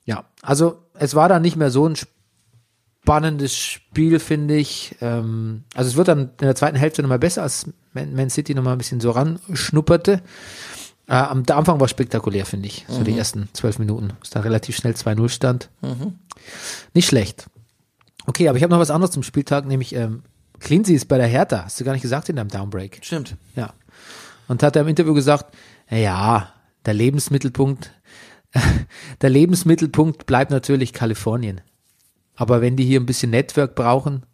Ja, 0.05 0.25
also 0.43 0.77
es 0.93 1.15
war 1.15 1.27
dann 1.27 1.41
nicht 1.41 1.55
mehr 1.55 1.71
so 1.71 1.87
ein 1.89 1.95
spannendes 1.95 3.55
Spiel, 3.57 4.19
finde 4.19 4.57
ich. 4.57 4.95
Ähm, 5.01 5.63
also 5.73 5.89
es 5.89 5.95
wird 5.95 6.07
dann 6.07 6.19
in 6.19 6.45
der 6.45 6.55
zweiten 6.55 6.77
Hälfte 6.77 7.01
nochmal 7.01 7.17
besser, 7.17 7.41
als 7.41 7.67
Man, 7.93 8.13
Man 8.15 8.29
City 8.29 8.53
nochmal 8.53 8.73
ein 8.73 8.77
bisschen 8.77 8.99
so 8.99 9.11
ranschnupperte. 9.11 10.21
Äh, 11.07 11.13
am 11.13 11.45
der 11.45 11.57
Anfang 11.57 11.79
war 11.79 11.87
spektakulär, 11.87 12.45
finde 12.45 12.67
ich. 12.67 12.85
So 12.87 13.03
die 13.03 13.17
ersten 13.17 13.49
zwölf 13.53 13.79
Minuten. 13.79 14.13
Ist 14.21 14.35
dann 14.35 14.43
relativ 14.43 14.75
schnell 14.75 14.93
2-0 14.93 15.29
stand. 15.29 15.69
Nicht 16.93 17.07
schlecht. 17.07 17.47
Okay, 18.25 18.47
aber 18.47 18.57
ich 18.57 18.63
habe 18.63 18.71
noch 18.71 18.79
was 18.79 18.91
anderes 18.91 19.11
zum 19.11 19.23
Spieltag, 19.23 19.65
nämlich 19.65 19.93
ähm, 19.93 20.23
Cleansy 20.59 20.93
ist 20.93 21.07
bei 21.07 21.17
der 21.17 21.27
Hertha. 21.27 21.65
Hast 21.65 21.79
du 21.79 21.83
gar 21.83 21.93
nicht 21.93 22.01
gesagt 22.03 22.29
in 22.29 22.37
deinem 22.37 22.47
Downbreak. 22.47 22.99
Stimmt. 23.01 23.35
Ja. 23.55 23.73
Und 24.47 24.63
hat 24.63 24.75
er 24.75 24.83
im 24.83 24.87
Interview 24.87 25.13
gesagt, 25.13 25.53
ja, 25.89 26.53
der 26.85 26.93
Lebensmittelpunkt, 26.93 27.91
der 29.21 29.29
Lebensmittelpunkt 29.29 30.25
bleibt 30.25 30.51
natürlich 30.51 30.93
Kalifornien. 30.93 31.61
Aber 32.35 32.61
wenn 32.61 32.77
die 32.77 32.85
hier 32.85 32.99
ein 32.99 33.05
bisschen 33.05 33.31
Network 33.31 33.75
brauchen 33.75 34.25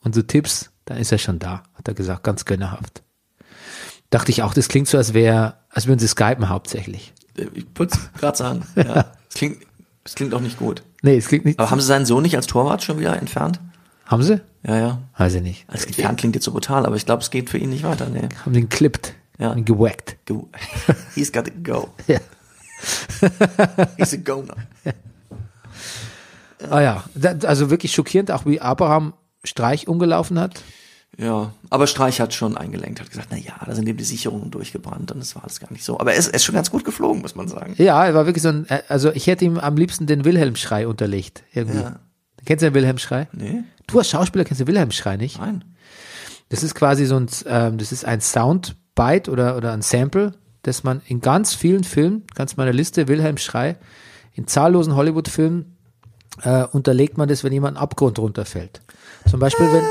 und 0.00 0.14
so 0.14 0.22
Tipps, 0.22 0.71
dann 0.92 1.00
ist 1.00 1.12
er 1.12 1.18
schon 1.18 1.38
da, 1.38 1.62
hat 1.74 1.88
er 1.88 1.94
gesagt, 1.94 2.22
ganz 2.22 2.44
gönnerhaft. 2.44 3.02
Dachte 4.10 4.30
ich 4.30 4.42
auch, 4.42 4.52
das 4.54 4.68
klingt 4.68 4.88
so, 4.88 4.98
als 4.98 5.14
wäre, 5.14 5.54
als 5.70 5.86
würden 5.86 5.98
sie 5.98 6.08
skypen 6.08 6.48
hauptsächlich. 6.48 7.12
Ich 7.34 7.64
wollte 7.74 7.98
gerade 8.18 8.36
sagen. 8.36 8.62
Ja. 8.76 9.12
Es 9.28 9.34
klingt, 9.36 9.58
es 10.04 10.14
klingt 10.14 10.34
auch 10.34 10.40
nicht 10.40 10.58
gut. 10.58 10.82
Nee, 11.00 11.16
es 11.16 11.28
klingt 11.28 11.46
nicht. 11.46 11.58
Aber 11.58 11.70
haben 11.70 11.80
sie 11.80 11.86
seinen 11.86 12.04
Sohn 12.04 12.22
nicht 12.22 12.36
als 12.36 12.46
Torwart 12.46 12.82
schon 12.84 12.98
wieder 13.00 13.16
entfernt? 13.16 13.58
haben 14.04 14.22
sie? 14.22 14.40
Ja, 14.64 14.76
ja. 14.76 14.98
Weiß 15.16 15.32
ich 15.34 15.42
nicht. 15.42 15.64
Als 15.68 15.86
entfernt 15.86 16.18
klingt 16.20 16.34
jetzt 16.34 16.44
so 16.44 16.52
brutal, 16.52 16.84
aber 16.84 16.96
ich 16.96 17.06
glaube, 17.06 17.22
es 17.22 17.30
geht 17.30 17.48
für 17.48 17.56
ihn 17.56 17.70
nicht 17.70 17.82
weiter. 17.84 18.08
Nee. 18.10 18.28
Haben 18.44 18.52
den 18.52 18.68
clipped. 18.68 19.14
Ja. 19.38 19.52
Und 19.52 19.64
gewackt. 19.64 20.16
Go. 20.26 20.50
He's 21.14 21.32
got 21.32 21.46
to 21.46 21.52
go. 21.62 21.88
Ja. 22.06 22.18
He's 23.96 24.12
a 24.12 24.16
goner. 24.18 24.56
Ah 26.68 26.80
ja, 26.80 27.04
Da- 27.14 27.46
also 27.48 27.70
wirklich 27.70 27.92
schockierend, 27.92 28.30
auch 28.30 28.44
wie 28.44 28.60
Abraham 28.60 29.14
Streich 29.44 29.88
umgelaufen 29.88 30.38
hat. 30.38 30.62
Ja, 31.18 31.52
aber 31.68 31.86
Streich 31.86 32.20
hat 32.20 32.32
schon 32.32 32.56
eingelenkt, 32.56 33.00
hat 33.00 33.10
gesagt, 33.10 33.28
na 33.30 33.36
ja, 33.36 33.52
da 33.66 33.74
sind 33.74 33.86
eben 33.86 33.98
die 33.98 34.04
Sicherungen 34.04 34.50
durchgebrannt 34.50 35.12
und 35.12 35.20
das 35.20 35.34
war 35.34 35.42
alles 35.44 35.60
gar 35.60 35.70
nicht 35.70 35.84
so. 35.84 36.00
Aber 36.00 36.12
er 36.12 36.18
ist, 36.18 36.28
er 36.28 36.34
ist 36.34 36.44
schon 36.44 36.54
ganz 36.54 36.70
gut 36.70 36.84
geflogen, 36.84 37.20
muss 37.20 37.34
man 37.34 37.48
sagen. 37.48 37.74
Ja, 37.76 38.04
er 38.06 38.14
war 38.14 38.24
wirklich 38.24 38.42
so 38.42 38.48
ein, 38.48 38.66
äh, 38.68 38.82
also 38.88 39.12
ich 39.12 39.26
hätte 39.26 39.44
ihm 39.44 39.58
am 39.58 39.76
liebsten 39.76 40.06
den 40.06 40.24
Wilhelm-Schrei 40.24 40.86
unterlegt. 40.88 41.42
Irgendwie. 41.52 41.80
Ja. 41.80 41.98
Kennst 42.46 42.62
du 42.62 42.66
den 42.70 42.74
Wilhelm-Schrei? 42.74 43.28
Nee, 43.32 43.62
Du 43.88 43.98
als 43.98 44.08
Schauspieler 44.08 44.44
kennst 44.44 44.60
den 44.60 44.68
Wilhelm-Schrei 44.68 45.16
nicht? 45.16 45.38
nein. 45.38 45.64
Das 46.48 46.62
ist 46.62 46.74
quasi 46.74 47.06
so 47.06 47.16
ein, 47.16 47.28
ähm, 47.46 47.78
das 47.78 47.92
ist 47.92 48.04
ein 48.04 48.20
Soundbite 48.20 49.30
oder, 49.30 49.56
oder 49.56 49.72
ein 49.72 49.80
Sample, 49.80 50.32
das 50.62 50.82
man 50.84 51.00
in 51.06 51.20
ganz 51.22 51.54
vielen 51.54 51.82
Filmen, 51.82 52.24
ganz 52.34 52.56
meiner 52.58 52.72
Liste, 52.74 53.08
Wilhelm-Schrei, 53.08 53.76
in 54.34 54.46
zahllosen 54.46 54.94
Hollywood-Filmen, 54.94 55.76
äh, 56.42 56.64
unterlegt 56.64 57.16
man 57.18 57.28
das, 57.28 57.42
wenn 57.44 57.52
jemand 57.52 57.76
einen 57.76 57.82
Abgrund 57.82 58.18
runterfällt. 58.18 58.80
Zum 59.30 59.40
Beispiel, 59.40 59.66
wenn, 59.72 59.82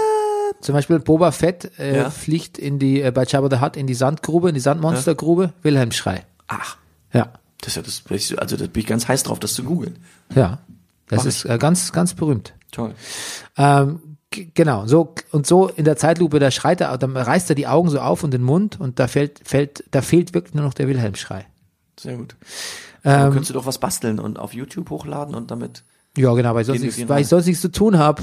zum 0.61 0.73
Beispiel 0.73 0.99
Boba 0.99 1.31
Fett 1.31 1.71
äh, 1.79 1.97
Ja. 1.97 2.09
fliegt 2.09 2.57
in 2.57 2.79
die, 2.79 3.01
äh, 3.01 3.11
bei 3.11 3.23
Jabba 3.25 3.49
the 3.55 3.61
Hutt 3.63 3.75
in 3.77 3.87
die 3.87 3.93
Sandgrube, 3.93 4.49
in 4.49 4.55
die 4.55 4.61
Sandmonstergrube, 4.61 5.53
Wilhelm-Schrei. 5.63 6.25
Ach, 6.47 6.77
Ja. 7.13 7.33
das 7.61 7.75
ist 7.77 8.03
ja 8.03 8.07
das, 8.09 8.39
also 8.39 8.57
da 8.57 8.65
bin 8.67 8.81
ich 8.81 8.87
ganz 8.87 9.07
heiß 9.07 9.23
drauf, 9.23 9.39
das 9.39 9.53
zu 9.53 9.63
googeln. 9.63 9.97
Ja. 10.33 10.59
Das 11.09 11.19
Mach 11.19 11.25
ist 11.25 11.45
äh, 11.45 11.57
ganz, 11.57 11.91
ganz 11.91 12.13
berühmt. 12.13 12.53
Toll. 12.71 12.93
Ähm, 13.57 13.99
Genau, 14.53 14.85
so 14.87 15.13
und 15.33 15.45
so 15.45 15.67
in 15.67 15.83
der 15.83 15.97
Zeitlupe, 15.97 16.39
da 16.39 16.51
schreit 16.51 16.79
er, 16.79 16.97
dann 16.97 17.17
reißt 17.17 17.49
er 17.49 17.55
die 17.55 17.67
Augen 17.67 17.89
so 17.89 17.99
auf 17.99 18.23
und 18.23 18.31
den 18.33 18.43
Mund 18.43 18.79
und 18.79 18.97
da 18.97 19.09
fällt, 19.09 19.41
fällt, 19.43 19.83
da 19.91 20.01
fehlt 20.01 20.33
wirklich 20.33 20.53
nur 20.53 20.63
noch 20.63 20.73
der 20.73 20.87
Wilhelm-Schrei. 20.87 21.45
Sehr 21.99 22.15
gut. 22.15 22.37
Ähm, 23.03 23.11
Dann 23.11 23.29
könntest 23.33 23.49
du 23.49 23.55
doch 23.55 23.65
was 23.65 23.77
basteln 23.77 24.19
und 24.21 24.39
auf 24.39 24.53
YouTube 24.53 24.89
hochladen 24.89 25.35
und 25.35 25.51
damit. 25.51 25.83
Ja, 26.15 26.33
genau, 26.33 26.55
weil 26.55 26.63
sonst, 26.63 26.79
nichts, 26.81 27.09
weil 27.09 27.21
ich 27.23 27.27
sonst 27.27 27.45
nichts 27.45 27.61
zu 27.61 27.73
tun 27.73 27.97
habe. 27.97 28.21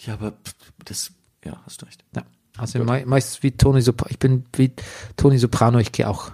Ja, 0.00 0.12
aber 0.12 0.34
das, 0.84 1.12
ja, 1.44 1.60
hast 1.64 1.82
du 1.82 1.86
recht. 1.86 2.04
Ja. 2.14 2.22
Also 2.56 2.82
mach 2.82 3.16
ich's 3.16 3.42
wie 3.42 3.52
Toni 3.52 3.82
Soprano, 3.82 4.10
ich 4.10 4.18
bin 4.18 4.44
wie 4.54 4.72
Toni 5.16 5.38
Soprano, 5.38 5.78
ich 5.78 5.92
gehe 5.92 6.08
auch, 6.08 6.32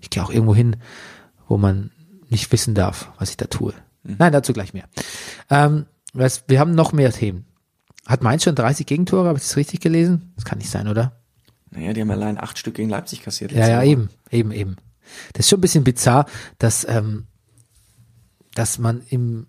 ich 0.00 0.10
gehe 0.10 0.22
auch 0.22 0.30
irgendwo 0.30 0.54
hin, 0.54 0.76
wo 1.48 1.56
man 1.56 1.90
nicht 2.30 2.50
wissen 2.52 2.74
darf, 2.74 3.10
was 3.18 3.30
ich 3.30 3.36
da 3.36 3.46
tue. 3.46 3.74
Nein, 4.04 4.32
dazu 4.32 4.52
gleich 4.52 4.72
mehr. 4.72 4.84
Ähm, 5.50 5.86
was, 6.12 6.44
wir 6.46 6.60
haben 6.60 6.74
noch 6.74 6.92
mehr 6.92 7.12
Themen. 7.12 7.44
Hat 8.06 8.22
Mainz 8.22 8.44
schon 8.44 8.54
30 8.54 8.86
Gegentore? 8.86 9.28
Habe 9.28 9.38
ich 9.38 9.44
das 9.44 9.56
richtig 9.56 9.80
gelesen? 9.80 10.32
Das 10.36 10.44
kann 10.44 10.58
nicht 10.58 10.70
sein, 10.70 10.88
oder? 10.88 11.12
Naja, 11.70 11.92
die 11.92 12.00
haben 12.00 12.10
allein 12.10 12.38
acht 12.38 12.56
Stück 12.56 12.74
gegen 12.74 12.88
Leipzig 12.88 13.22
kassiert. 13.22 13.52
Ja, 13.52 13.68
ja, 13.68 13.76
Woche. 13.78 13.86
eben, 13.86 14.08
eben, 14.30 14.52
eben. 14.52 14.76
Das 15.34 15.44
ist 15.44 15.50
schon 15.50 15.58
ein 15.58 15.62
bisschen 15.62 15.84
bizarr, 15.84 16.26
dass, 16.58 16.86
ähm, 16.88 17.26
dass 18.54 18.78
man 18.78 19.02
im, 19.10 19.47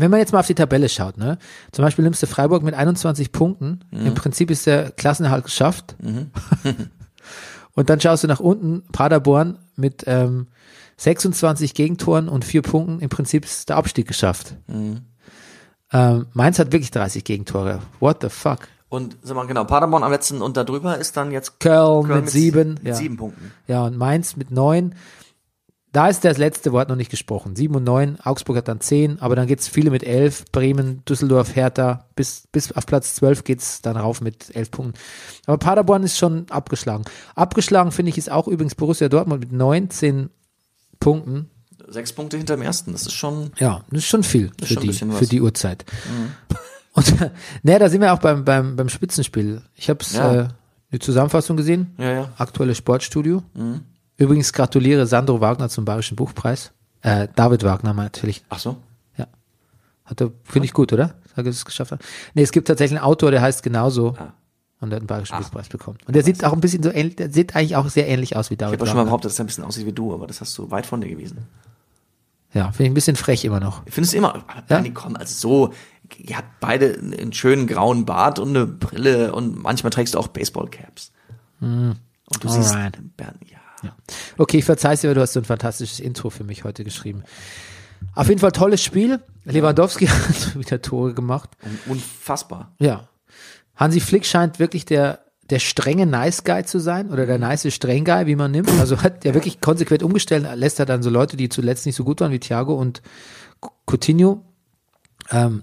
wenn 0.00 0.10
man 0.10 0.20
jetzt 0.20 0.32
mal 0.32 0.40
auf 0.40 0.46
die 0.46 0.54
Tabelle 0.54 0.88
schaut, 0.88 1.16
ne, 1.16 1.38
zum 1.72 1.84
Beispiel 1.84 2.04
nimmst 2.04 2.22
du 2.22 2.26
Freiburg 2.26 2.62
mit 2.62 2.74
21 2.74 3.32
Punkten, 3.32 3.80
im 3.90 4.14
Prinzip 4.14 4.50
ist 4.50 4.66
der 4.66 4.90
Klassenerhalt 4.90 5.44
geschafft. 5.44 5.96
und 7.74 7.90
dann 7.90 8.00
schaust 8.00 8.24
du 8.24 8.28
nach 8.28 8.40
unten, 8.40 8.82
Paderborn 8.92 9.58
mit 9.76 10.04
ähm, 10.06 10.48
26 10.96 11.74
Gegentoren 11.74 12.28
und 12.28 12.44
vier 12.44 12.62
Punkten, 12.62 13.00
im 13.00 13.08
Prinzip 13.08 13.44
ist 13.44 13.68
der 13.68 13.76
Abstieg 13.76 14.08
geschafft. 14.08 14.56
Ähm, 15.92 16.26
Mainz 16.32 16.58
hat 16.58 16.72
wirklich 16.72 16.90
30 16.90 17.24
Gegentore. 17.24 17.80
What 18.00 18.22
the 18.22 18.28
fuck? 18.28 18.60
Und 18.88 19.16
sag 19.22 19.36
mal 19.36 19.46
genau, 19.46 19.64
Paderborn 19.64 20.04
am 20.04 20.12
letzten 20.12 20.42
und 20.42 20.56
darüber 20.56 20.96
ist 20.96 21.16
dann 21.16 21.32
jetzt 21.32 21.58
Köln, 21.60 22.06
Köln 22.06 22.20
mit, 22.20 22.30
sieben. 22.30 22.74
mit 22.74 22.86
ja. 22.86 22.94
sieben 22.94 23.16
Punkten. 23.16 23.52
Ja, 23.66 23.84
und 23.84 23.96
Mainz 23.96 24.36
mit 24.36 24.50
neun. 24.50 24.94
Da 25.92 26.08
ist 26.08 26.24
das 26.24 26.36
letzte 26.36 26.72
Wort 26.72 26.88
noch 26.90 26.96
nicht 26.96 27.10
gesprochen. 27.10 27.56
Sieben 27.56 27.74
und 27.76 27.84
neun, 27.84 28.18
Augsburg 28.20 28.56
hat 28.58 28.68
dann 28.68 28.80
zehn, 28.80 29.18
aber 29.20 29.34
dann 29.34 29.46
geht's 29.46 29.66
viele 29.68 29.90
mit 29.90 30.04
elf, 30.04 30.44
Bremen, 30.52 31.02
Düsseldorf, 31.06 31.56
Hertha, 31.56 32.06
bis, 32.16 32.44
bis 32.52 32.70
auf 32.72 32.84
Platz 32.84 33.14
zwölf 33.14 33.44
geht's 33.44 33.80
dann 33.80 33.96
rauf 33.96 34.20
mit 34.20 34.54
elf 34.54 34.70
Punkten. 34.70 34.98
Aber 35.46 35.56
Paderborn 35.56 36.02
ist 36.02 36.18
schon 36.18 36.46
abgeschlagen. 36.50 37.04
Abgeschlagen 37.34 37.92
finde 37.92 38.10
ich 38.10 38.18
ist 38.18 38.30
auch 38.30 38.46
übrigens 38.46 38.74
Borussia 38.74 39.08
Dortmund 39.08 39.40
mit 39.40 39.52
19 39.52 40.28
Punkten. 41.00 41.50
Sechs 41.88 42.12
Punkte 42.12 42.36
hinter 42.36 42.56
dem 42.56 42.62
ersten. 42.62 42.92
Das 42.92 43.02
ist 43.02 43.12
schon. 43.12 43.52
Ja, 43.58 43.82
das 43.90 43.98
ist 44.00 44.06
schon 44.06 44.22
viel 44.24 44.50
ist 44.60 44.68
für, 44.68 44.74
schon 44.74 44.82
die. 44.82 45.04
Mhm. 45.04 45.12
für 45.12 45.26
die 45.26 45.40
Uhrzeit. 45.40 45.84
Und 46.92 47.14
ne, 47.62 47.78
da 47.78 47.88
sind 47.88 48.00
wir 48.00 48.12
auch 48.12 48.18
beim, 48.18 48.44
beim, 48.44 48.74
beim 48.74 48.88
Spitzenspiel. 48.88 49.62
Ich 49.74 49.88
habe 49.88 50.04
Ja. 50.12 50.34
äh, 50.34 50.48
eine 50.90 50.98
Zusammenfassung 51.00 51.56
gesehen. 51.56 51.94
Ja, 51.98 52.10
ja. 52.12 52.32
Aktuelles 52.38 52.78
Sportstudio. 52.78 53.42
Übrigens 54.18 54.52
gratuliere 54.52 55.06
Sandro 55.06 55.40
Wagner 55.40 55.68
zum 55.68 55.84
Bayerischen 55.84 56.16
Buchpreis. 56.16 56.72
Äh, 57.02 57.28
David 57.36 57.62
Wagner 57.64 57.92
natürlich. 57.92 58.44
Ach 58.48 58.58
so. 58.58 58.76
Ja. 59.16 59.26
Hat 60.04 60.20
er, 60.20 60.30
finde 60.44 60.66
ich 60.66 60.72
gut, 60.72 60.92
oder? 60.92 61.14
Dass 61.34 61.44
er 61.44 61.46
es 61.46 61.64
geschafft 61.64 61.92
hat. 61.92 62.00
Nee, 62.34 62.42
es 62.42 62.50
gibt 62.52 62.68
tatsächlich 62.68 62.98
einen 62.98 63.06
Autor, 63.06 63.30
der 63.30 63.42
heißt 63.42 63.62
genauso. 63.62 64.14
Ah. 64.18 64.32
Und 64.80 64.90
der 64.90 64.96
hat 64.96 65.02
einen 65.02 65.06
Bayerischen 65.06 65.38
Buchpreis 65.38 65.68
bekommen. 65.68 65.98
Und 66.06 66.14
der 66.16 66.22
sieht 66.22 66.44
auch 66.44 66.52
ein 66.52 66.60
bisschen 66.60 66.82
so 66.82 66.90
ähnlich, 66.90 67.16
der 67.16 67.30
sieht 67.30 67.56
eigentlich 67.56 67.76
auch 67.76 67.88
sehr 67.88 68.08
ähnlich 68.08 68.36
aus 68.36 68.50
wie 68.50 68.54
Ich 68.54 68.58
David 68.58 68.74
habe 68.78 68.84
ja 68.86 68.90
schon 68.90 68.96
mal 68.98 69.04
behauptet, 69.04 69.30
dass 69.30 69.38
er 69.38 69.44
ein 69.44 69.46
bisschen 69.46 69.64
aussieht 69.64 69.86
wie 69.86 69.92
du, 69.92 70.12
aber 70.12 70.26
das 70.26 70.40
hast 70.40 70.56
du 70.58 70.70
weit 70.70 70.84
von 70.86 71.00
dir 71.00 71.08
gewesen. 71.08 71.46
Ja, 72.52 72.70
finde 72.72 72.84
ich 72.84 72.90
ein 72.90 72.94
bisschen 72.94 73.16
frech 73.16 73.44
immer 73.44 73.60
noch. 73.60 73.82
Ich 73.86 73.94
finde 73.94 74.06
es 74.06 74.14
immer, 74.14 74.44
Ja? 74.48 74.62
Bernie, 74.68 74.90
komm, 74.92 75.16
also 75.16 75.34
so, 75.34 75.72
ihr 76.18 76.36
habt 76.36 76.60
beide 76.60 76.94
einen 76.98 77.32
schönen 77.32 77.66
grauen 77.66 78.04
Bart 78.04 78.38
und 78.38 78.50
eine 78.50 78.66
Brille 78.66 79.32
und 79.34 79.62
manchmal 79.62 79.90
trägst 79.90 80.14
du 80.14 80.18
auch 80.18 80.28
Baseballcaps. 80.28 81.10
Und 81.60 81.98
du 82.40 82.48
siehst, 82.48 82.74
Hm. 82.74 82.80
Alright. 82.80 82.98
Ja. 83.82 83.94
Okay, 84.38 84.58
ich 84.58 84.64
verzeih's 84.64 85.00
dir, 85.00 85.08
aber 85.08 85.16
du 85.16 85.20
hast 85.20 85.32
so 85.34 85.40
ein 85.40 85.44
fantastisches 85.44 86.00
Intro 86.00 86.30
für 86.30 86.44
mich 86.44 86.64
heute 86.64 86.84
geschrieben. 86.84 87.22
Auf 88.14 88.28
jeden 88.28 88.40
Fall 88.40 88.52
tolles 88.52 88.82
Spiel. 88.82 89.20
Lewandowski 89.44 90.06
hat 90.06 90.58
wieder 90.58 90.82
Tore 90.82 91.14
gemacht. 91.14 91.50
Unfassbar. 91.86 92.72
Ja. 92.78 93.08
Hansi 93.74 94.00
Flick 94.00 94.24
scheint 94.24 94.58
wirklich 94.58 94.84
der, 94.84 95.20
der 95.50 95.58
strenge 95.58 96.06
Nice 96.06 96.44
Guy 96.44 96.64
zu 96.64 96.78
sein 96.78 97.10
oder 97.10 97.26
der 97.26 97.38
nice 97.38 97.72
streng 97.72 98.04
Guy, 98.04 98.26
wie 98.26 98.36
man 98.36 98.50
nimmt. 98.50 98.70
Also 98.80 99.02
hat 99.02 99.24
er 99.24 99.34
wirklich 99.34 99.60
konsequent 99.60 100.02
umgestellt, 100.02 100.46
lässt 100.54 100.80
er 100.80 100.86
dann 100.86 101.02
so 101.02 101.10
Leute, 101.10 101.36
die 101.36 101.48
zuletzt 101.48 101.86
nicht 101.86 101.96
so 101.96 102.04
gut 102.04 102.20
waren 102.20 102.32
wie 102.32 102.40
Thiago 102.40 102.74
und 102.74 103.02
Coutinho. 103.86 104.44
Ähm, 105.30 105.62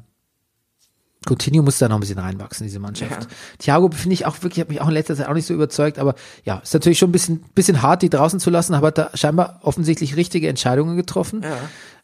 Coutinho 1.26 1.64
muss 1.64 1.78
da 1.78 1.88
noch 1.90 1.98
ein 1.98 2.00
bisschen 2.02 2.20
reinwachsen, 2.20 2.66
diese 2.66 2.80
Mannschaft. 2.80 3.12
Ja. 3.24 3.28
Thiago 3.60 3.90
finde 3.92 4.14
ich 4.14 4.26
auch 4.26 4.42
wirklich, 4.44 4.62
hat 4.62 4.70
mich 4.70 4.82
auch 4.82 4.88
in 4.88 4.94
letzter 4.94 5.16
Zeit 5.16 5.28
auch 5.28 5.34
nicht 5.34 5.46
so 5.46 5.54
überzeugt, 5.54 6.00
aber 6.00 6.16
ja, 6.44 6.58
ist 6.60 6.74
natürlich 6.74 7.00
schon 7.00 7.10
ein 7.10 7.14
bisschen, 7.14 7.44
bisschen 7.56 7.82
hart, 7.82 8.02
die 8.02 8.10
draußen 8.10 8.40
zu 8.40 8.50
lassen, 8.50 8.74
aber 8.74 8.88
hat 8.88 8.98
da 8.98 9.10
scheinbar 9.14 9.60
offensichtlich 9.64 10.16
richtige 10.16 10.48
Entscheidungen 10.50 10.96
getroffen 10.98 11.44
Ja. 11.44 11.58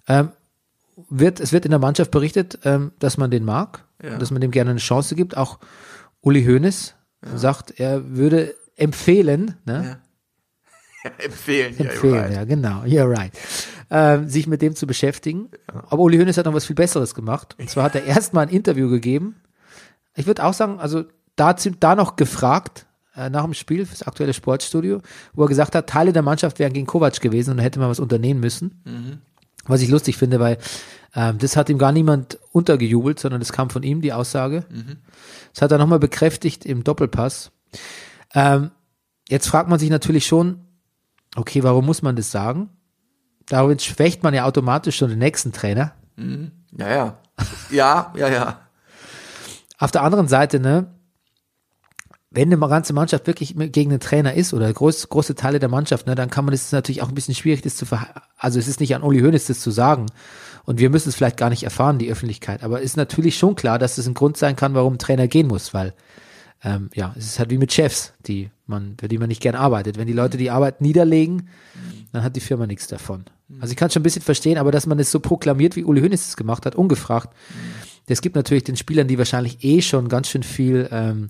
ähm, 0.08 0.30
wird, 1.10 1.40
es 1.40 1.54
wird 1.54 1.66
in 1.66 1.72
der 1.72 1.80
Mannschaft 1.80 2.12
berichtet, 2.12 2.60
ähm, 2.66 2.92
dass 3.00 3.18
man 3.18 3.32
den 3.32 3.46
mag, 3.46 3.86
Ja. 4.04 4.18
dass 4.18 4.32
man 4.32 4.42
dem 4.42 4.52
gerne 4.52 4.72
eine 4.72 4.80
Chance 4.80 5.16
gibt. 5.16 5.38
Auch 5.38 5.60
Uli 6.22 6.44
Hoeneß 6.46 6.96
sagt, 7.36 7.80
er 7.80 8.16
würde 8.16 8.54
empfehlen, 8.76 9.56
ne? 9.66 10.00
Empfehlen, 11.18 11.76
ja, 11.78 11.86
empfehlen, 11.86 12.14
you're 12.16 12.22
right. 12.22 12.34
ja, 12.34 12.44
genau, 12.44 12.82
you're 12.84 13.10
right, 13.18 13.32
ähm, 13.90 14.30
sich 14.30 14.48
mit 14.48 14.62
dem 14.62 14.76
zu 14.76 14.88
beschäftigen. 14.88 15.50
Aber 15.68 16.04
Uli 16.04 16.18
Hoeneß 16.18 16.38
hat 16.38 16.46
noch 16.46 16.54
was 16.54 16.66
viel 16.66 16.76
Besseres 16.76 17.16
gemacht. 17.16 17.56
Und 17.60 17.70
zwar 17.70 17.86
hat 17.86 17.96
er 17.96 18.04
erstmal 18.04 18.48
ein 18.48 18.54
Interview 18.54 18.90
gegeben. 18.90 19.36
Ich 20.16 20.28
würde 20.28 20.44
auch 20.44 20.54
sagen, 20.54 20.80
also 20.80 21.04
da, 21.36 21.54
da 21.54 21.96
noch 21.96 22.16
gefragt, 22.16 22.86
äh, 23.16 23.30
nach 23.30 23.44
dem 23.44 23.54
Spiel 23.54 23.86
fürs 23.86 24.04
aktuelle 24.04 24.34
Sportstudio, 24.34 25.02
wo 25.34 25.44
er 25.44 25.48
gesagt 25.48 25.76
hat, 25.76 25.88
Teile 25.88 26.14
der 26.14 26.22
Mannschaft 26.22 26.60
wären 26.60 26.74
gegen 26.74 26.88
Kovac 26.88 27.20
gewesen 27.22 27.52
und 27.52 27.58
da 27.58 27.64
hätte 27.64 27.80
man 27.80 27.90
was 27.90 28.00
unternehmen 28.00 28.40
müssen. 28.40 28.82
Was 29.66 29.82
ich 29.82 29.90
lustig 29.90 30.18
finde, 30.18 30.40
weil 30.40 30.58
ähm, 31.16 31.38
das 31.38 31.56
hat 31.56 31.70
ihm 31.70 31.78
gar 31.78 31.92
niemand 31.92 32.40
untergejubelt, 32.52 33.20
sondern 33.20 33.42
das 33.42 33.52
kam 33.52 33.70
von 33.70 33.84
ihm, 33.84 34.02
die 34.02 34.14
Aussage. 34.14 34.66
Das 35.54 35.62
hat 35.62 35.72
er 35.72 35.78
nochmal 35.78 36.00
bekräftigt 36.00 36.66
im 36.66 36.84
Doppelpass. 36.84 37.52
Ähm, 38.34 38.72
jetzt 39.28 39.48
fragt 39.48 39.70
man 39.70 39.80
sich 39.80 39.90
natürlich 39.90 40.26
schon, 40.26 40.62
okay, 41.36 41.64
warum 41.64 41.86
muss 41.86 42.02
man 42.02 42.16
das 42.16 42.32
sagen? 42.32 42.70
Damit 43.50 43.82
schwächt 43.82 44.24
man 44.24 44.34
ja 44.34 44.46
automatisch 44.46 44.98
schon 44.98 45.10
den 45.10 45.20
nächsten 45.20 45.52
Trainer. 45.52 45.94
Ja, 46.78 46.90
ja. 46.90 47.18
Ja, 47.72 48.14
ja, 48.16 48.30
ja. 48.30 48.60
Auf 49.78 49.92
der 49.92 50.04
anderen 50.04 50.28
Seite, 50.28 50.60
ne, 50.60 50.88
wenn 52.32 52.54
eine 52.54 52.70
ganze 52.70 52.94
Mannschaft 52.94 53.26
wirklich 53.28 53.56
gegen 53.58 53.90
den 53.90 54.00
Trainer 54.00 54.34
ist 54.34 54.54
oder 54.54 54.72
groß, 54.72 55.10
große 55.10 55.36
Teile 55.36 55.60
der 55.60 55.70
Mannschaft, 55.70 56.06
ne, 56.06 56.16
dann 56.16 56.30
kann 56.30 56.46
man 56.46 56.54
ist 56.54 56.72
natürlich 56.72 57.02
auch 57.02 57.10
ein 57.10 57.16
bisschen 57.16 57.34
schwierig, 57.34 57.62
das 57.62 57.76
zu 57.76 57.86
ver 57.86 58.08
also 58.38 58.60
es 58.60 58.68
ist 58.68 58.80
nicht 58.80 58.94
an 58.94 59.02
Uli 59.02 59.22
Hoeneß 59.22 59.48
das 59.48 59.62
zu 59.62 59.72
sagen 59.72 60.06
und 60.66 60.80
wir 60.80 60.90
müssen 60.90 61.10
es 61.10 61.16
vielleicht 61.16 61.38
gar 61.38 61.50
nicht 61.50 61.64
erfahren, 61.64 61.98
die 61.98 62.12
Öffentlichkeit, 62.12 62.64
aber 62.64 62.82
ist 62.82 62.98
natürlich 62.98 63.38
schon 63.38 63.56
klar, 63.56 63.80
dass 63.80 63.98
es 63.98 64.06
ein 64.06 64.14
Grund 64.14 64.38
sein 64.38 64.56
kann, 64.56 64.76
warum 64.76 64.94
ein 64.94 65.00
Trainer 65.00 65.28
gehen 65.28 65.48
muss, 65.48 65.74
weil 65.74 65.94
ähm, 66.64 66.90
ja, 66.94 67.16
es 67.18 67.26
ist 67.26 67.40
halt 67.40 67.50
wie 67.50 67.58
mit 67.58 67.74
Chefs, 67.74 68.14
die 68.28 68.52
man, 68.68 68.96
für 69.00 69.08
die 69.08 69.18
man 69.18 69.30
nicht 69.30 69.42
gern 69.42 69.56
arbeitet. 69.56 69.98
Wenn 69.98 70.08
die 70.08 70.14
Leute 70.14 70.38
die 70.38 70.52
Arbeit 70.52 70.82
niederlegen, 70.82 71.48
dann 72.12 72.22
hat 72.22 72.36
die 72.36 72.42
Firma 72.42 72.68
nichts 72.68 72.88
davon. 72.88 73.24
Also 73.60 73.72
ich 73.72 73.78
kann 73.78 73.90
schon 73.90 74.02
ein 74.02 74.04
bisschen 74.04 74.22
verstehen, 74.22 74.58
aber 74.58 74.72
dass 74.72 74.86
man 74.86 75.00
es 75.00 75.10
so 75.12 75.20
proklamiert, 75.20 75.76
wie 75.76 75.84
Uli 75.84 76.02
Hoeneß 76.02 76.28
es 76.28 76.38
gemacht 76.38 76.66
hat, 76.66 76.76
ungefragt, 76.76 77.30
das 78.08 78.22
gibt 78.22 78.36
natürlich 78.36 78.64
den 78.64 78.76
Spielern, 78.78 79.08
die 79.08 79.18
wahrscheinlich 79.18 79.64
eh 79.64 79.82
schon 79.82 80.08
ganz 80.10 80.30
schön 80.30 80.44
viel 80.44 80.88
ähm, 80.92 81.30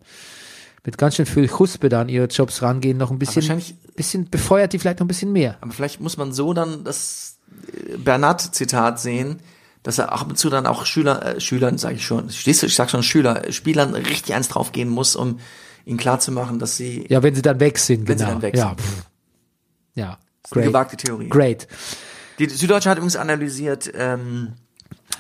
mit 0.86 0.98
ganz 0.98 1.16
schön 1.16 1.26
viel 1.26 1.48
Chuspe 1.48 1.90
da 1.90 2.02
an 2.02 2.10
ihre 2.10 2.28
Jobs 2.28 2.62
rangehen, 2.62 2.98
noch 2.98 3.12
ein 3.12 3.20
bisschen, 3.20 3.42
wahrscheinlich- 3.44 3.76
bisschen 3.96 4.30
befeuert 4.30 4.72
die 4.74 4.80
vielleicht 4.80 5.00
noch 5.00 5.06
ein 5.06 5.10
bisschen 5.10 5.32
mehr. 5.34 5.58
Aber 5.62 5.72
vielleicht 5.74 6.00
muss 6.00 6.16
man 6.18 6.32
so 6.34 6.54
dann 6.54 6.84
das 6.86 7.38
äh, 7.94 7.98
Bernat-Zitat 7.98 9.00
sehen, 9.00 9.40
dass 9.84 9.98
er 9.98 10.12
ab 10.14 10.28
und 10.30 10.38
zu 10.38 10.50
dann 10.50 10.66
auch 10.66 10.86
Schüler, 10.86 11.36
äh, 11.36 11.40
Schülern, 11.42 11.78
sage 11.78 11.96
ich 11.96 12.06
schon, 12.06 12.30
stehst 12.30 12.62
du, 12.62 12.68
ich 12.68 12.76
sag 12.76 12.90
schon 12.90 13.04
Schüler, 13.04 13.52
Spielern 13.52 13.94
richtig 13.96 14.34
eins 14.36 14.48
draufgehen 14.50 14.90
muss, 14.90 15.16
um 15.16 15.40
ihnen 15.86 15.98
klarzumachen, 15.98 16.60
dass 16.60 16.76
sie 16.78 17.06
Ja, 17.10 17.24
wenn 17.24 17.36
sie 17.36 17.42
dann 17.42 17.60
weg 17.60 17.78
sind, 17.78 18.08
Wenn 18.08 18.18
sie 18.18 18.24
genau. 18.26 18.34
dann 18.36 18.42
weg 18.42 18.56
ja, 18.56 18.70
sind. 18.78 18.80
ja. 19.96 20.18
Great. 20.52 20.66
gewagte 20.66 20.98
Theorie. 20.98 21.30
Great. 21.30 21.68
Die 22.40 22.48
Süddeutsche 22.50 22.90
hat 22.90 22.98
übrigens 22.98 23.16
analysiert, 23.18 23.92
ähm, 23.94 24.54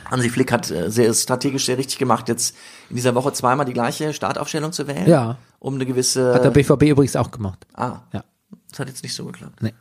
Hansi 0.09 0.29
Flick 0.29 0.51
hat 0.51 0.71
äh, 0.71 0.89
sehr 0.89 1.13
strategisch 1.13 1.65
sehr 1.65 1.77
richtig 1.77 1.97
gemacht, 1.97 2.29
jetzt 2.29 2.55
in 2.89 2.95
dieser 2.95 3.13
Woche 3.15 3.33
zweimal 3.33 3.65
die 3.65 3.73
gleiche 3.73 4.13
Startaufstellung 4.13 4.71
zu 4.71 4.87
wählen. 4.87 5.07
Ja. 5.07 5.37
Um 5.59 5.75
eine 5.75 5.85
gewisse. 5.85 6.33
Hat 6.33 6.43
der 6.45 6.51
BVB 6.51 6.83
übrigens 6.83 7.15
auch 7.15 7.31
gemacht. 7.31 7.59
ah, 7.75 7.97
Ja. 8.13 8.23
das 8.69 8.79
hat 8.79 8.87
jetzt 8.87 9.03
nicht 9.03 9.13
so 9.13 9.25
geklappt. 9.25 9.61
Nee. 9.61 9.73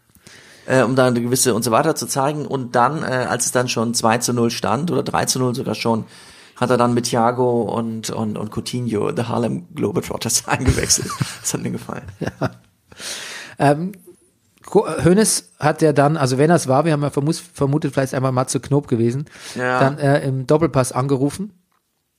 Äh, 0.66 0.82
um 0.82 0.96
da 0.96 1.06
eine 1.06 1.22
gewisse 1.22 1.54
und 1.54 1.62
so 1.62 1.70
weiter 1.70 1.94
zu 1.94 2.06
zeigen. 2.06 2.44
Und 2.44 2.74
dann, 2.74 3.02
äh, 3.02 3.26
als 3.28 3.46
es 3.46 3.52
dann 3.52 3.68
schon 3.68 3.94
2 3.94 4.18
zu 4.18 4.32
0 4.34 4.50
stand, 4.50 4.90
oder 4.90 5.02
3 5.02 5.24
zu 5.24 5.38
0 5.38 5.54
sogar 5.54 5.74
schon, 5.74 6.04
hat 6.56 6.68
er 6.70 6.76
dann 6.76 6.92
mit 6.92 7.06
Thiago 7.06 7.62
und, 7.62 8.10
und, 8.10 8.36
und 8.36 8.50
Coutinho 8.54 9.12
The 9.16 9.22
Harlem 9.22 9.66
Globetrotters 9.74 10.42
eingewechselt. 10.48 11.08
Das 11.40 11.54
hat 11.54 11.62
mir 11.62 11.70
gefallen. 11.70 12.02
Ähm, 13.58 13.92
Hoeneß 14.74 15.52
hat 15.58 15.82
ja 15.82 15.92
dann, 15.92 16.16
also 16.16 16.38
wenn 16.38 16.50
er 16.50 16.56
es 16.56 16.68
war, 16.68 16.84
wir 16.84 16.92
haben 16.92 17.02
ja 17.02 17.10
vermutet, 17.10 17.92
vielleicht 17.92 18.12
ist 18.12 18.14
einmal 18.14 18.32
Matze 18.32 18.60
Knob 18.60 18.88
gewesen, 18.88 19.26
Ja. 19.54 19.80
dann 19.80 19.98
äh, 19.98 20.20
im 20.26 20.46
Doppelpass 20.46 20.92
angerufen 20.92 21.52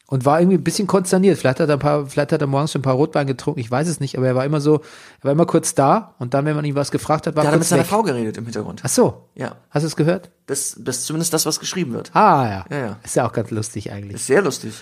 und 0.07 0.25
war 0.25 0.39
irgendwie 0.41 0.57
ein 0.57 0.63
bisschen 0.63 0.87
konsterniert. 0.87 1.37
Vielleicht 1.37 1.59
hat 1.59 1.69
er 1.69 1.73
ein 1.75 1.79
paar, 1.79 2.07
vielleicht 2.07 2.31
hat 2.31 2.41
er 2.41 2.47
morgens 2.47 2.71
schon 2.71 2.79
ein 2.79 2.83
paar 2.83 2.95
Rotwein 2.95 3.27
getrunken, 3.27 3.59
ich 3.59 3.69
weiß 3.69 3.87
es 3.87 3.99
nicht, 3.99 4.17
aber 4.17 4.25
er 4.27 4.35
war 4.35 4.45
immer 4.45 4.61
so, 4.61 4.77
er 5.19 5.23
war 5.25 5.31
immer 5.33 5.45
kurz 5.45 5.75
da 5.75 6.15
und 6.17 6.33
dann, 6.33 6.45
wenn 6.45 6.55
man 6.55 6.65
ihm 6.65 6.75
was 6.75 6.89
gefragt 6.91 7.27
hat, 7.27 7.35
war 7.35 7.43
Da 7.43 7.49
hat 7.49 7.55
er 7.55 7.59
mit 7.59 7.67
seiner. 7.67 7.85
Frau 7.85 8.01
geredet 8.01 8.37
im 8.37 8.45
Hintergrund. 8.45 8.81
Ach 8.83 8.89
so. 8.89 9.29
Ja. 9.35 9.55
Hast 9.69 9.83
du 9.83 9.87
es 9.87 9.95
gehört? 9.95 10.31
Das, 10.47 10.75
das 10.79 10.97
ist 10.99 11.05
zumindest 11.05 11.33
das, 11.33 11.45
was 11.45 11.59
geschrieben 11.59 11.93
wird. 11.93 12.09
Ah, 12.15 12.47
ja. 12.49 12.65
Ja, 12.75 12.85
ja. 12.85 12.97
Ist 13.03 13.15
ja 13.15 13.27
auch 13.27 13.33
ganz 13.33 13.51
lustig 13.51 13.91
eigentlich. 13.91 14.15
Ist 14.15 14.27
sehr 14.27 14.41
lustig. 14.41 14.73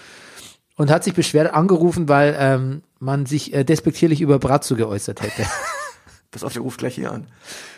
Und 0.77 0.91
hat 0.91 1.03
sich 1.03 1.13
beschwert 1.15 1.53
angerufen, 1.53 2.07
weil 2.07 2.35
ähm, 2.39 2.83
man 2.99 3.25
sich 3.25 3.53
äh, 3.53 3.63
despektierlich 3.63 4.21
über 4.21 4.39
Brazzo 4.39 4.75
geäußert 4.75 5.21
hätte. 5.21 5.41
Pass 6.31 6.43
auf, 6.43 6.53
der 6.53 6.61
ruft 6.61 6.79
gleich 6.79 6.95
hier 6.95 7.11
an. 7.11 7.27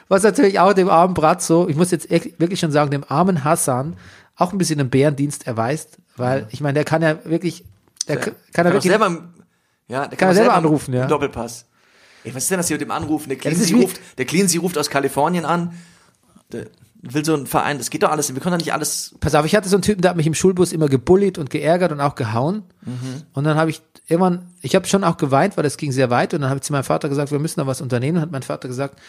Was 0.08 0.24
natürlich 0.24 0.60
auch 0.60 0.74
dem 0.74 0.90
armen 0.90 1.14
Brazzo, 1.14 1.68
ich 1.70 1.76
muss 1.76 1.92
jetzt 1.92 2.10
wirklich 2.10 2.60
schon 2.60 2.72
sagen, 2.72 2.90
dem 2.92 3.04
armen 3.08 3.44
Hassan 3.44 3.96
auch 4.36 4.52
ein 4.52 4.58
bisschen 4.58 4.80
einen 4.80 4.90
Bärendienst 4.90 5.46
erweist, 5.48 5.98
weil 6.18 6.48
ich 6.50 6.62
meine, 6.62 6.74
der 6.76 6.84
kann 6.86 7.02
ja 7.02 7.24
wirklich, 7.26 7.64
der 8.08 8.16
Der 8.16 8.26
kann, 8.26 8.36
kann 8.54 8.66
er 8.66 8.74
wirklich, 8.74 8.90
selber, 8.92 9.30
ja, 9.88 10.08
der 10.08 10.18
Kann 10.18 10.30
er 10.30 10.32
auch 10.32 10.36
selber 10.36 10.54
anrufen, 10.56 10.94
ja. 10.94 11.06
Doppelpass. 11.08 11.66
Ey, 12.24 12.34
was 12.34 12.44
ist 12.44 12.52
denn 12.52 12.58
das 12.58 12.68
hier 12.68 12.76
mit 12.76 12.82
dem 12.82 12.92
Anrufen? 12.92 13.30
Der 13.30 13.38
Cleansy 13.38 13.76
wie- 13.76 13.82
ruft, 13.84 14.00
der 14.18 14.26
Cleansy 14.26 14.58
ruft 14.58 14.78
aus 14.78 14.90
Kalifornien 14.90 15.46
an. 15.46 15.74
Der 16.52 16.66
will 17.02 17.24
so 17.24 17.34
ein 17.36 17.48
Verein, 17.48 17.78
das 17.78 17.90
geht 17.90 18.04
doch 18.04 18.12
alles, 18.12 18.34
wir 18.34 18.42
können 18.42 18.58
doch 18.58 18.66
nicht 18.66 18.74
alles, 18.74 19.16
pass 19.20 19.36
auf, 19.36 19.46
ich 19.46 19.56
hatte 19.56 19.70
so 19.70 19.76
einen 19.78 19.84
Typen, 19.84 20.02
der 20.02 20.10
hat 20.12 20.18
mich 20.18 20.28
im 20.28 20.34
Schulbus 20.34 20.74
immer 20.74 20.90
gebullied 20.90 21.38
und 21.38 21.50
geärgert 21.50 21.92
und 21.92 22.02
auch 22.02 22.16
gehauen. 22.16 22.64
Und 23.34 23.44
dann 23.46 23.58
habe 23.58 23.70
ich 23.70 23.82
irgendwann, 24.08 24.48
ich 24.62 24.76
habe 24.76 24.88
schon 24.88 25.04
auch 25.04 25.18
geweint, 25.18 25.56
weil 25.56 25.64
das 25.64 25.78
ging 25.78 25.92
sehr 25.92 26.10
weit. 26.10 26.34
Und 26.34 26.42
dann 26.42 26.50
habe 26.50 26.58
ich 26.58 26.64
zu 26.64 26.74
meinem 26.74 26.84
Vater 26.84 27.08
gesagt, 27.10 27.32
wir 27.32 27.40
müssen 27.40 27.60
da 27.60 27.68
was 27.68 27.82
unternehmen. 27.82 28.18
Und 28.18 28.24
hat 28.24 28.32
mein 28.32 28.44
Vater 28.44 28.68
gesagt, 28.68 29.00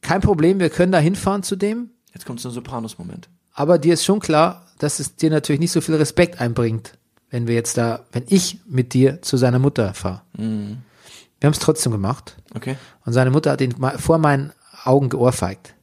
kein 0.00 0.20
Problem, 0.20 0.60
wir 0.60 0.70
können 0.70 0.92
da 0.92 0.98
hinfahren 0.98 1.42
zu 1.42 1.56
dem. 1.56 1.90
jetzt 2.12 2.26
kommt 2.26 2.40
so 2.40 2.50
ein 2.50 2.54
Sopranos-Moment. 2.54 3.28
Aber 3.52 3.78
dir 3.78 3.94
ist 3.94 4.04
schon 4.04 4.20
klar, 4.20 4.66
dass 4.78 5.00
es 5.00 5.16
dir 5.16 5.30
natürlich 5.30 5.60
nicht 5.60 5.72
so 5.72 5.80
viel 5.80 5.94
Respekt 5.94 6.40
einbringt, 6.40 6.98
wenn 7.30 7.46
wir 7.46 7.54
jetzt 7.54 7.78
da, 7.78 8.04
wenn 8.12 8.24
ich 8.28 8.58
mit 8.66 8.92
dir 8.92 9.22
zu 9.22 9.36
seiner 9.36 9.58
Mutter 9.58 9.94
fahre. 9.94 10.22
Wir 11.40 11.46
haben 11.46 11.52
es 11.52 11.58
trotzdem 11.58 11.92
gemacht. 11.92 12.36
Okay. 12.54 12.76
Und 13.04 13.12
seine 13.12 13.30
Mutter 13.30 13.52
hat 13.52 13.60
ihn 13.60 13.74
vor 13.98 14.18
meinen 14.18 14.52
Augen 14.84 15.08
geohrfeigt. 15.08 15.74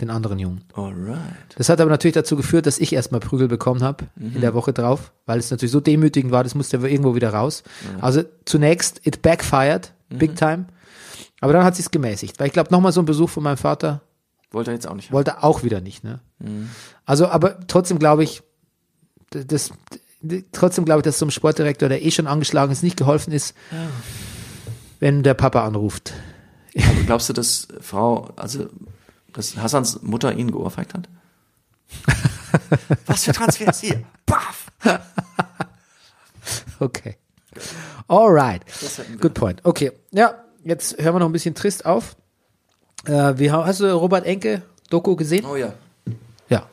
Den 0.00 0.10
anderen 0.10 0.38
Jungen. 0.38 0.62
Alright. 0.74 1.18
Das 1.56 1.68
hat 1.70 1.80
aber 1.80 1.90
natürlich 1.90 2.14
dazu 2.14 2.36
geführt, 2.36 2.66
dass 2.66 2.78
ich 2.78 2.92
erstmal 2.92 3.20
Prügel 3.20 3.48
bekommen 3.48 3.82
habe 3.82 4.04
in 4.20 4.42
der 4.42 4.52
Woche 4.52 4.72
drauf, 4.74 5.12
weil 5.24 5.38
es 5.38 5.50
natürlich 5.50 5.72
so 5.72 5.80
demütigend 5.80 6.32
war, 6.32 6.44
das 6.44 6.54
musste 6.54 6.76
aber 6.76 6.90
irgendwo 6.90 7.14
wieder 7.14 7.30
raus. 7.30 7.62
Also 8.00 8.22
zunächst, 8.44 9.06
it 9.06 9.22
backfired, 9.22 9.94
big 10.10 10.36
time. 10.36 10.66
Aber 11.40 11.52
dann 11.54 11.64
hat 11.64 11.76
sich's 11.76 11.90
gemäßigt, 11.90 12.38
weil 12.38 12.46
ich 12.48 12.52
glaube, 12.52 12.70
nochmal 12.72 12.92
so 12.92 13.00
ein 13.00 13.06
Besuch 13.06 13.30
von 13.30 13.42
meinem 13.42 13.56
Vater 13.56 14.02
Wollte 14.50 14.70
er 14.70 14.74
jetzt 14.74 14.86
auch 14.86 14.94
nicht. 14.94 15.08
haben. 15.08 15.14
wollte 15.14 15.30
er 15.32 15.44
auch 15.44 15.62
wieder 15.62 15.80
nicht. 15.80 16.04
Ne? 16.04 16.20
Also, 17.04 17.28
aber 17.28 17.66
trotzdem 17.66 17.98
glaube 17.98 18.22
ich, 18.22 18.42
das, 19.30 19.70
trotzdem 20.52 20.84
glaube 20.84 21.00
ich, 21.00 21.04
dass 21.04 21.18
so 21.18 21.24
einem 21.24 21.30
Sportdirektor, 21.30 21.88
der 21.88 22.04
eh 22.04 22.10
schon 22.10 22.26
angeschlagen 22.26 22.70
ist, 22.72 22.82
nicht 22.82 22.96
geholfen 22.96 23.32
ist, 23.32 23.54
wenn 25.00 25.22
der 25.22 25.34
Papa 25.34 25.64
anruft. 25.64 26.12
Aber 26.76 27.02
glaubst 27.06 27.28
du, 27.28 27.32
dass 27.32 27.68
Frau, 27.80 28.30
also, 28.36 28.66
dass 29.36 29.56
Hassans 29.56 30.02
Mutter 30.02 30.32
ihn 30.34 30.50
geohrfeigt 30.50 30.94
hat? 30.94 31.08
was 33.06 33.24
für 33.24 33.32
Transfers 33.32 33.80
hier? 33.80 34.02
Paff! 34.26 34.66
Okay. 36.78 37.16
Alright. 38.08 38.62
Good 39.20 39.34
point. 39.34 39.64
Okay. 39.64 39.92
Ja, 40.12 40.44
jetzt 40.62 41.02
hören 41.02 41.14
wir 41.14 41.18
noch 41.20 41.26
ein 41.28 41.32
bisschen 41.32 41.54
trist 41.54 41.86
auf. 41.86 42.16
Äh, 43.06 43.34
wie, 43.38 43.50
hast 43.50 43.80
du 43.80 43.92
Robert 43.92 44.26
Enke 44.26 44.62
Doku 44.90 45.16
gesehen? 45.16 45.44
Oh 45.46 45.56
ja. 45.56 45.72
Ja. 46.48 46.68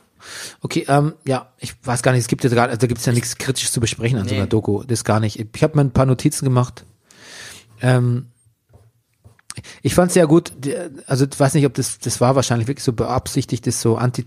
Okay, 0.60 0.84
ähm, 0.88 1.14
ja, 1.26 1.52
ich 1.58 1.74
weiß 1.84 2.02
gar 2.02 2.12
nicht, 2.12 2.20
es 2.20 2.28
gibt 2.28 2.44
ja 2.44 2.50
gerade, 2.50 2.68
also 2.70 2.80
da 2.80 2.86
gibt 2.86 3.00
es 3.00 3.06
ja 3.06 3.12
nichts 3.12 3.36
kritisch 3.38 3.70
zu 3.72 3.80
besprechen 3.80 4.18
an 4.18 4.24
so 4.28 4.34
Nee. 4.34 4.40
einer 4.40 4.46
Doku, 4.46 4.84
das 4.84 5.04
gar 5.04 5.20
nicht. 5.20 5.40
Ich 5.40 5.62
habe 5.62 5.76
mir 5.76 5.82
ein 5.84 5.92
paar 5.92 6.06
Notizen 6.06 6.44
gemacht. 6.44 6.84
Ähm, 7.80 8.26
ich 9.82 9.94
fand 9.94 10.08
es 10.08 10.14
sehr 10.14 10.26
gut, 10.26 10.52
also 11.06 11.24
ich 11.30 11.38
weiß 11.38 11.54
nicht, 11.54 11.66
ob 11.66 11.74
das, 11.74 11.98
das 11.98 12.20
war 12.20 12.34
wahrscheinlich 12.36 12.68
wirklich 12.68 12.84
so 12.84 12.92
beabsichtigt, 12.92 13.66
das 13.66 13.80
so 13.80 13.96
anti, 13.96 14.26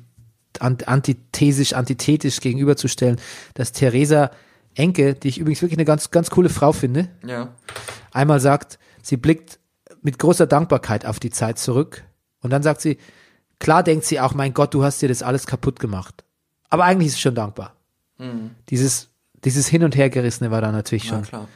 ant, 0.59 0.87
antithesisch, 0.87 1.73
antithetisch 1.73 2.39
gegenüberzustellen, 2.39 3.17
dass 3.53 3.71
Theresa 3.71 4.31
Enke, 4.75 5.15
die 5.15 5.27
ich 5.29 5.37
übrigens 5.39 5.61
wirklich 5.61 5.77
eine 5.77 5.85
ganz, 5.85 6.11
ganz 6.11 6.29
coole 6.29 6.49
Frau 6.49 6.71
finde, 6.71 7.09
Ja. 7.25 7.53
einmal 8.11 8.39
sagt, 8.39 8.79
sie 9.01 9.17
blickt 9.17 9.59
mit 10.01 10.19
großer 10.19 10.45
Dankbarkeit 10.47 11.05
auf 11.05 11.19
die 11.19 11.31
Zeit 11.31 11.57
zurück 11.59 12.03
und 12.41 12.51
dann 12.51 12.63
sagt 12.63 12.81
sie, 12.81 12.97
klar 13.59 13.83
denkt 13.83 14.05
sie 14.05 14.19
auch, 14.19 14.33
mein 14.33 14.53
Gott, 14.53 14.73
du 14.73 14.83
hast 14.83 15.01
dir 15.01 15.09
das 15.09 15.23
alles 15.23 15.47
kaputt 15.47 15.79
gemacht. 15.79 16.23
Aber 16.69 16.83
eigentlich 16.85 17.07
ist 17.07 17.15
sie 17.15 17.21
schon 17.21 17.35
dankbar. 17.35 17.73
Dieses, 18.69 19.09
dieses 19.43 19.67
Hin- 19.67 19.83
und 19.83 19.95
Hergerissene 19.95 20.51
war 20.51 20.61
da 20.61 20.71
natürlich 20.71 21.05
Mhm. 21.05 21.09
Ja, 21.09 21.15
schon. 21.17 21.25
klar. 21.27 21.47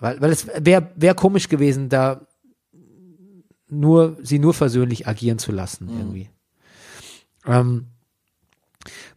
Weil, 0.00 0.20
weil 0.20 0.32
es 0.32 0.46
wäre 0.58 0.90
wär 0.96 1.14
komisch 1.14 1.48
gewesen, 1.48 1.88
da 1.88 2.20
nur, 3.68 4.16
sie 4.22 4.38
nur 4.38 4.54
versöhnlich 4.54 5.06
agieren 5.06 5.38
zu 5.38 5.52
lassen, 5.52 5.86
Mhm. 5.86 5.98
irgendwie. 5.98 6.30
Ähm, 7.46 7.86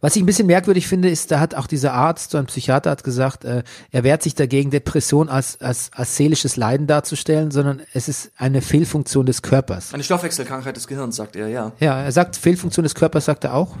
was 0.00 0.16
ich 0.16 0.22
ein 0.22 0.26
bisschen 0.26 0.46
merkwürdig 0.46 0.86
finde, 0.86 1.10
ist, 1.10 1.30
da 1.30 1.40
hat 1.40 1.54
auch 1.54 1.66
dieser 1.66 1.92
Arzt, 1.92 2.30
so 2.30 2.38
ein 2.38 2.46
Psychiater 2.46 2.90
hat 2.90 3.04
gesagt, 3.04 3.44
äh, 3.44 3.64
er 3.90 4.02
wehrt 4.04 4.22
sich 4.22 4.34
dagegen, 4.34 4.70
Depression 4.70 5.28
als, 5.28 5.60
als, 5.60 5.90
als 5.92 6.16
seelisches 6.16 6.56
Leiden 6.56 6.86
darzustellen, 6.86 7.50
sondern 7.50 7.82
es 7.92 8.08
ist 8.08 8.32
eine 8.36 8.62
Fehlfunktion 8.62 9.26
des 9.26 9.42
Körpers. 9.42 9.92
Eine 9.92 10.04
Stoffwechselkrankheit 10.04 10.74
des 10.76 10.86
Gehirns, 10.86 11.16
sagt 11.16 11.36
er, 11.36 11.48
ja. 11.48 11.72
Ja, 11.80 12.00
er 12.00 12.12
sagt, 12.12 12.36
Fehlfunktion 12.36 12.84
des 12.84 12.94
Körpers 12.94 13.26
sagt 13.26 13.44
er 13.44 13.54
auch. 13.54 13.76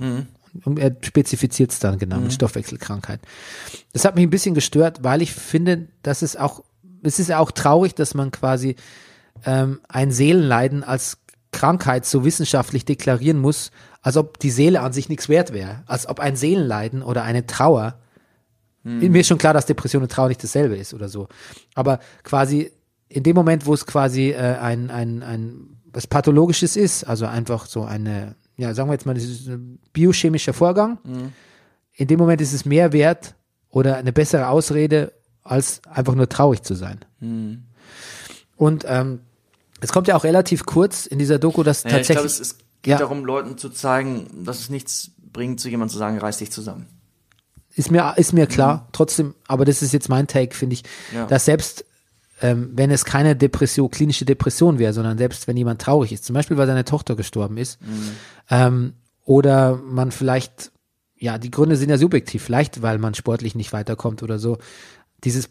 Und 0.64 0.78
er 0.78 0.94
spezifiziert 1.02 1.72
es 1.72 1.78
dann 1.78 1.98
genau 1.98 2.18
mit 2.18 2.32
Stoffwechselkrankheit. 2.34 3.20
Das 3.92 4.04
hat 4.04 4.14
mich 4.14 4.24
ein 4.26 4.30
bisschen 4.30 4.54
gestört, 4.54 5.04
weil 5.04 5.22
ich 5.22 5.32
finde, 5.32 5.88
dass 6.02 6.20
es 6.20 6.36
auch, 6.36 6.64
es 7.02 7.18
ist 7.18 7.28
ja 7.28 7.38
auch 7.38 7.50
traurig, 7.50 7.94
dass 7.94 8.12
man 8.14 8.30
quasi 8.30 8.76
ähm, 9.44 9.80
ein 9.88 10.10
Seelenleiden 10.10 10.84
als 10.84 11.18
Krankheit 11.52 12.04
so 12.04 12.24
wissenschaftlich 12.24 12.84
deklarieren 12.84 13.40
muss, 13.40 13.70
als 14.02 14.16
ob 14.16 14.38
die 14.38 14.50
Seele 14.50 14.80
an 14.80 14.92
sich 14.92 15.08
nichts 15.08 15.28
wert 15.28 15.52
wäre. 15.52 15.82
Als 15.86 16.08
ob 16.08 16.20
ein 16.20 16.36
Seelenleiden 16.36 17.02
oder 17.02 17.24
eine 17.24 17.46
Trauer, 17.46 17.98
mir 18.84 19.20
ist 19.20 19.26
schon 19.26 19.38
klar, 19.38 19.52
dass 19.52 19.66
Depression 19.66 20.02
und 20.02 20.10
Trauer 20.10 20.28
nicht 20.28 20.42
dasselbe 20.42 20.76
ist 20.76 20.94
oder 20.94 21.08
so. 21.08 21.28
Aber 21.74 21.98
quasi 22.22 22.70
in 23.08 23.22
dem 23.22 23.34
Moment, 23.34 23.66
wo 23.66 23.74
es 23.74 23.84
quasi 23.84 24.30
äh, 24.30 24.56
ein, 24.56 24.90
ein, 24.90 25.22
ein 25.22 25.78
was 25.92 26.06
Pathologisches 26.06 26.76
ist, 26.76 27.04
also 27.04 27.26
einfach 27.26 27.66
so 27.66 27.82
eine, 27.82 28.36
ja, 28.56 28.72
sagen 28.74 28.88
wir 28.88 28.94
jetzt 28.94 29.06
mal, 29.06 29.14
das 29.14 29.24
ist 29.24 29.48
ein 29.48 29.78
biochemischer 29.92 30.52
Vorgang, 30.52 30.98
in 31.92 32.06
dem 32.06 32.18
Moment 32.18 32.40
ist 32.40 32.52
es 32.52 32.64
mehr 32.64 32.92
wert 32.92 33.34
oder 33.70 33.96
eine 33.96 34.12
bessere 34.12 34.48
Ausrede, 34.48 35.12
als 35.42 35.82
einfach 35.86 36.14
nur 36.14 36.28
traurig 36.28 36.62
zu 36.62 36.74
sein. 36.74 37.00
Und 38.56 38.84
ähm, 38.86 39.20
es 39.80 39.92
kommt 39.92 40.08
ja 40.08 40.16
auch 40.16 40.24
relativ 40.24 40.64
kurz 40.66 41.06
in 41.06 41.18
dieser 41.18 41.38
Doku, 41.38 41.62
dass 41.62 41.84
Naja, 41.84 41.98
ich 41.98 42.06
glaube, 42.06 42.22
tatsächlich 42.22 42.40
es, 42.48 42.52
es 42.54 42.58
geht 42.82 42.92
Ja. 42.92 42.98
darum, 42.98 43.24
Leuten 43.24 43.58
zu 43.58 43.70
zeigen, 43.70 44.44
dass 44.44 44.60
es 44.60 44.70
nichts 44.70 45.10
bringt, 45.32 45.60
zu 45.60 45.68
jemandem 45.68 45.92
zu 45.92 45.98
sagen, 45.98 46.18
reiß 46.18 46.38
dich 46.38 46.50
zusammen. 46.50 46.86
ist 47.74 47.90
mir 47.90 48.14
ist 48.16 48.32
mir 48.32 48.46
klar. 48.46 48.88
Trotzdem, 48.92 49.34
aber 49.46 49.64
das 49.64 49.82
ist 49.82 49.92
jetzt 49.92 50.08
mein 50.08 50.26
Take, 50.26 50.54
finde 50.54 50.74
ich, 50.74 50.82
Ja. 51.14 51.26
dass 51.26 51.44
selbst 51.44 51.84
ähm, 52.40 52.70
wenn 52.74 52.90
es 52.92 53.04
keine 53.04 53.34
Depression, 53.34 53.90
klinische 53.90 54.24
Depression 54.24 54.78
wäre, 54.78 54.92
sondern 54.92 55.18
selbst 55.18 55.48
wenn 55.48 55.56
jemand 55.56 55.80
traurig 55.82 56.12
ist, 56.12 56.24
zum 56.24 56.34
Beispiel 56.34 56.56
weil 56.56 56.68
seine 56.68 56.84
Tochter 56.84 57.16
gestorben 57.16 57.56
ist, 57.56 57.80
ähm, 58.48 58.92
oder 59.24 59.74
man 59.76 60.12
vielleicht, 60.12 60.70
ja, 61.16 61.36
die 61.38 61.50
Gründe 61.50 61.76
sind 61.76 61.90
ja 61.90 61.98
subjektiv, 61.98 62.42
vielleicht 62.44 62.80
weil 62.80 62.98
man 62.98 63.14
sportlich 63.14 63.56
nicht 63.56 63.72
weiterkommt 63.72 64.22
oder 64.22 64.38
so. 64.38 64.58
Dieses 65.24 65.50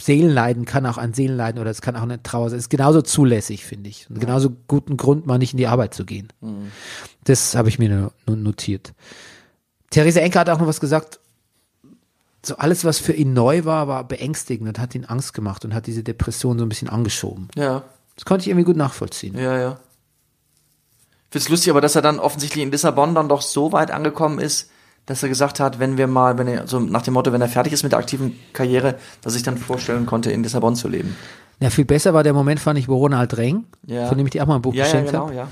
Seelenleiden 0.00 0.64
kann 0.64 0.86
auch 0.86 0.98
ein 0.98 1.12
Seelenleiden 1.14 1.60
oder 1.60 1.70
es 1.70 1.82
kann 1.82 1.96
auch 1.96 2.02
eine 2.02 2.22
Trauer 2.22 2.50
sein. 2.50 2.58
Ist 2.58 2.70
genauso 2.70 3.02
zulässig, 3.02 3.64
finde 3.64 3.90
ich. 3.90 4.08
Und 4.10 4.20
genauso 4.20 4.50
guten 4.66 4.96
Grund, 4.96 5.26
mal 5.26 5.38
nicht 5.38 5.52
in 5.52 5.58
die 5.58 5.66
Arbeit 5.66 5.94
zu 5.94 6.04
gehen. 6.04 6.28
Das 7.24 7.54
habe 7.54 7.68
ich 7.68 7.78
mir 7.78 7.88
nur- 8.26 8.36
notiert. 8.36 8.94
Theresa 9.90 10.20
Enke 10.20 10.38
hat 10.40 10.48
auch 10.50 10.58
noch 10.58 10.66
was 10.66 10.80
gesagt. 10.80 11.20
So 12.44 12.56
alles, 12.56 12.84
was 12.84 12.98
für 12.98 13.12
ihn 13.12 13.34
neu 13.34 13.64
war, 13.64 13.86
war 13.86 14.02
beängstigend 14.08 14.66
und 14.68 14.78
hat 14.80 14.94
ihn 14.96 15.04
Angst 15.04 15.32
gemacht 15.34 15.64
und 15.64 15.74
hat 15.74 15.86
diese 15.86 16.02
Depression 16.02 16.58
so 16.58 16.64
ein 16.64 16.68
bisschen 16.68 16.88
angeschoben. 16.88 17.46
Ja, 17.54 17.84
Das 18.16 18.24
konnte 18.24 18.42
ich 18.42 18.48
irgendwie 18.48 18.64
gut 18.64 18.76
nachvollziehen. 18.76 19.38
ja, 19.38 19.56
ja. 19.58 19.78
Ich 21.26 21.34
find's 21.34 21.48
lustig, 21.50 21.70
aber 21.70 21.80
dass 21.80 21.94
er 21.94 22.02
dann 22.02 22.18
offensichtlich 22.18 22.62
in 22.64 22.70
Lissabon 22.72 23.14
dann 23.14 23.28
doch 23.28 23.42
so 23.42 23.70
weit 23.72 23.90
angekommen 23.92 24.38
ist, 24.40 24.70
dass 25.06 25.22
er 25.22 25.28
gesagt 25.28 25.60
hat, 25.60 25.78
wenn 25.78 25.96
wir 25.98 26.06
mal, 26.06 26.38
wenn 26.38 26.46
er, 26.48 26.66
so 26.66 26.78
nach 26.80 27.02
dem 27.02 27.14
Motto, 27.14 27.32
wenn 27.32 27.40
er 27.40 27.48
fertig 27.48 27.72
ist 27.72 27.82
mit 27.82 27.92
der 27.92 27.98
aktiven 27.98 28.36
Karriere, 28.52 28.94
dass 29.20 29.34
ich 29.34 29.42
dann 29.42 29.56
vorstellen 29.58 30.06
konnte, 30.06 30.30
in 30.30 30.42
Lissabon 30.42 30.76
zu 30.76 30.88
leben. 30.88 31.16
Ja, 31.60 31.70
viel 31.70 31.84
besser 31.84 32.14
war 32.14 32.22
der 32.22 32.32
Moment, 32.32 32.60
fand 32.60 32.78
ich, 32.78 32.88
wo 32.88 32.96
Ronald 32.96 33.36
Reng, 33.36 33.64
Ja. 33.86 34.06
von 34.06 34.16
dem 34.18 34.26
ich 34.26 34.32
dir 34.32 34.42
auch 34.42 34.46
mal 34.46 34.56
ein 34.56 34.62
Buch 34.62 34.74
Ja, 34.74 34.80
ja, 34.80 34.90
geschenkt 34.90 35.10
genau, 35.12 35.24
habe. 35.26 35.34
ja. 35.34 35.48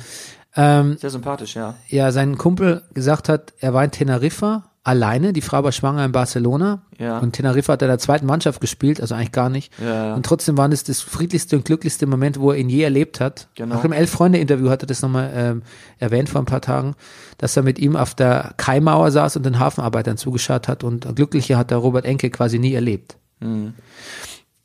Ähm, 0.57 0.97
Sehr 0.99 1.11
sympathisch, 1.11 1.55
ja. 1.55 1.75
ja, 1.89 2.11
sein 2.11 2.37
Kumpel 2.37 2.83
gesagt 2.95 3.29
hat, 3.29 3.53
er 3.61 3.73
war 3.75 3.85
in 3.85 3.93
Teneriffa 3.93 4.65
alleine. 4.83 5.33
Die 5.33 5.41
Frau 5.41 5.63
war 5.63 5.73
schwanger 5.73 6.05
in 6.05 6.13
Barcelona. 6.13 6.83
Ja. 6.99 7.19
Und 7.19 7.33
Teneriffa 7.33 7.75
hat 7.75 7.83
in 7.83 7.89
der 7.89 7.99
zweiten 7.99 8.27
Mannschaft 8.27 8.61
gespielt, 8.61 9.01
also 9.01 9.15
eigentlich 9.15 9.33
gar 9.33 9.51
nicht. 9.51 9.73
Ja. 9.79 10.15
Und 10.15 10.25
trotzdem 10.25 10.57
war 10.57 10.69
das 10.69 10.85
das 10.85 11.01
friedlichste 11.01 11.57
und 11.57 11.65
glücklichste 11.65 12.07
Moment, 12.07 12.41
wo 12.41 12.51
er 12.51 12.59
ihn 12.59 12.69
je 12.69 12.83
erlebt 12.83 13.21
hat. 13.21 13.49
Genau. 13.55 13.77
Auch 13.77 13.85
im 13.85 13.93
Elf-Freunde-Interview 13.93 14.71
hat 14.71 14.83
er 14.83 14.87
das 14.87 15.03
nochmal 15.03 15.31
ähm, 15.35 15.63
erwähnt 15.99 16.29
vor 16.29 16.41
ein 16.41 16.47
paar 16.47 16.63
Tagen, 16.63 16.95
dass 17.39 17.57
er 17.57 17.63
mit 17.63 17.79
ihm 17.79 17.97
auf 17.97 18.15
der 18.15 18.55
Kaimauer 18.57 19.11
saß 19.11 19.37
und 19.37 19.45
den 19.45 19.59
Hafenarbeitern 19.59 20.17
zugeschaut 20.17 20.69
hat. 20.69 20.83
Und 20.83 21.15
glücklicher 21.15 21.59
hat 21.59 21.71
der 21.71 21.79
Robert 21.79 22.05
Enke 22.05 22.31
quasi 22.31 22.59
nie 22.59 22.75
erlebt. 22.75 23.17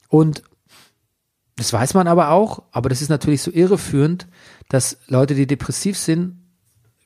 Und 0.09 0.43
das 1.57 1.71
weiß 1.71 1.93
man 1.93 2.07
aber 2.07 2.31
auch, 2.31 2.63
aber 2.71 2.89
das 2.89 3.01
ist 3.01 3.09
natürlich 3.09 3.41
so 3.41 3.51
irreführend, 3.51 4.27
dass 4.67 4.97
Leute, 5.07 5.35
die 5.35 5.47
depressiv 5.47 5.97
sind, 5.97 6.37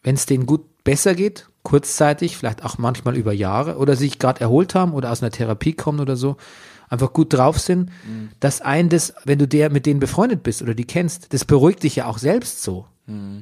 wenn 0.02 0.16
es 0.16 0.26
denen 0.26 0.46
gut 0.46 0.84
besser 0.84 1.14
geht, 1.14 1.49
kurzzeitig, 1.64 2.38
vielleicht 2.38 2.64
auch 2.64 2.78
manchmal 2.78 3.18
über 3.18 3.34
Jahre 3.34 3.78
oder 3.78 3.96
sich 3.96 4.20
gerade 4.20 4.42
erholt 4.42 4.76
haben 4.76 4.94
oder 4.94 5.12
aus 5.12 5.22
einer 5.22 5.32
Therapie 5.32 5.74
kommen 5.74 6.00
oder 6.00 6.16
so, 6.16 6.38
einfach 6.90 7.14
gut 7.14 7.34
drauf 7.34 7.60
sind, 7.60 7.92
dass 8.40 8.62
ein 8.62 8.90
das, 8.90 9.14
wenn 9.26 9.40
du 9.40 9.48
der 9.48 9.70
mit 9.70 9.86
denen 9.86 10.00
befreundet 10.00 10.44
bist 10.44 10.62
oder 10.62 10.74
die 10.74 10.86
kennst, 10.86 11.34
das 11.34 11.46
beruhigt 11.46 11.84
dich 11.84 11.98
ja 11.98 12.06
auch 12.06 12.18
selbst 12.18 12.64
so. 12.64 12.86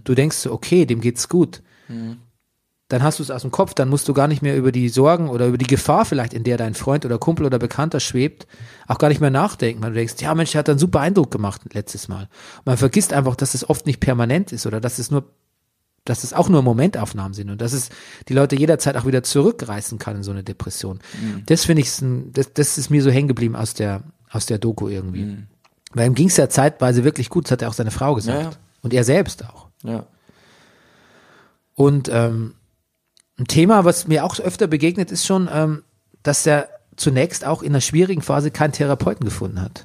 Du 0.03 0.15
denkst 0.15 0.37
so, 0.37 0.51
okay, 0.51 0.85
dem 0.85 1.01
geht's 1.01 1.29
gut. 1.29 1.61
Dann 2.89 3.03
hast 3.03 3.19
du 3.19 3.23
es 3.23 3.31
aus 3.31 3.41
dem 3.41 3.51
Kopf, 3.51 3.73
dann 3.73 3.89
musst 3.89 4.07
du 4.07 4.13
gar 4.13 4.29
nicht 4.29 4.41
mehr 4.41 4.55
über 4.55 4.71
die 4.71 4.87
Sorgen 4.87 5.29
oder 5.29 5.47
über 5.47 5.57
die 5.57 5.67
Gefahr 5.67 6.05
vielleicht, 6.05 6.33
in 6.33 6.45
der 6.45 6.55
dein 6.55 6.73
Freund 6.73 7.05
oder 7.05 7.17
Kumpel 7.17 7.45
oder 7.45 7.59
Bekannter 7.59 7.99
schwebt, 7.99 8.47
auch 8.87 8.97
gar 8.97 9.09
nicht 9.09 9.19
mehr 9.19 9.29
nachdenken. 9.29 9.83
Weil 9.83 9.89
du 9.89 9.97
denkst, 9.97 10.15
ja 10.19 10.33
Mensch, 10.33 10.51
der 10.51 10.59
hat 10.59 10.69
einen 10.69 10.79
super 10.79 11.01
Eindruck 11.01 11.29
gemacht 11.29 11.61
letztes 11.73 12.07
Mal. 12.07 12.29
Und 12.59 12.65
man 12.65 12.77
vergisst 12.77 13.11
einfach, 13.11 13.35
dass 13.35 13.53
es 13.53 13.69
oft 13.69 13.85
nicht 13.85 13.99
permanent 13.99 14.53
ist 14.53 14.65
oder 14.65 14.79
dass 14.79 14.99
es 14.99 15.11
nur 15.11 15.25
dass 16.09 16.23
es 16.23 16.33
auch 16.33 16.49
nur 16.49 16.61
Momentaufnahmen 16.61 17.33
sind 17.33 17.49
und 17.49 17.61
dass 17.61 17.73
es 17.73 17.89
die 18.27 18.33
Leute 18.33 18.55
jederzeit 18.55 18.95
auch 18.97 19.05
wieder 19.05 19.23
zurückreißen 19.23 19.99
kann 19.99 20.17
in 20.17 20.23
so 20.23 20.31
eine 20.31 20.43
Depression. 20.43 20.99
Das 21.45 21.65
finde 21.65 21.81
ich, 21.81 21.91
das, 22.33 22.53
das 22.53 22.77
ist 22.77 22.89
mir 22.89 23.03
so 23.03 23.11
hängen 23.11 23.27
geblieben 23.27 23.55
aus 23.55 23.73
der, 23.73 24.03
aus 24.29 24.45
der 24.45 24.57
Doku 24.57 24.87
irgendwie. 24.87 25.37
Weil 25.93 26.07
ihm 26.07 26.15
ging 26.15 26.27
es 26.27 26.37
ja 26.37 26.49
zeitweise 26.49 27.03
wirklich 27.03 27.29
gut, 27.29 27.45
das 27.45 27.51
hat 27.51 27.61
ja 27.61 27.67
auch 27.67 27.73
seine 27.73 27.91
Frau 27.91 28.15
gesagt. 28.15 28.37
Ja, 28.37 28.49
ja. 28.49 28.57
Und 28.81 28.93
er 28.93 29.03
selbst 29.03 29.45
auch. 29.45 29.67
Ja. 29.83 30.05
Und 31.75 32.09
ähm, 32.11 32.55
ein 33.37 33.45
Thema, 33.45 33.85
was 33.85 34.07
mir 34.07 34.25
auch 34.25 34.39
öfter 34.39 34.67
begegnet, 34.67 35.11
ist 35.11 35.25
schon, 35.25 35.49
ähm, 35.51 35.83
dass 36.23 36.45
er 36.45 36.69
zunächst 36.95 37.45
auch 37.45 37.61
in 37.61 37.71
einer 37.71 37.81
schwierigen 37.81 38.21
Phase 38.21 38.51
keinen 38.51 38.71
Therapeuten 38.71 39.25
gefunden 39.25 39.61
hat. 39.61 39.83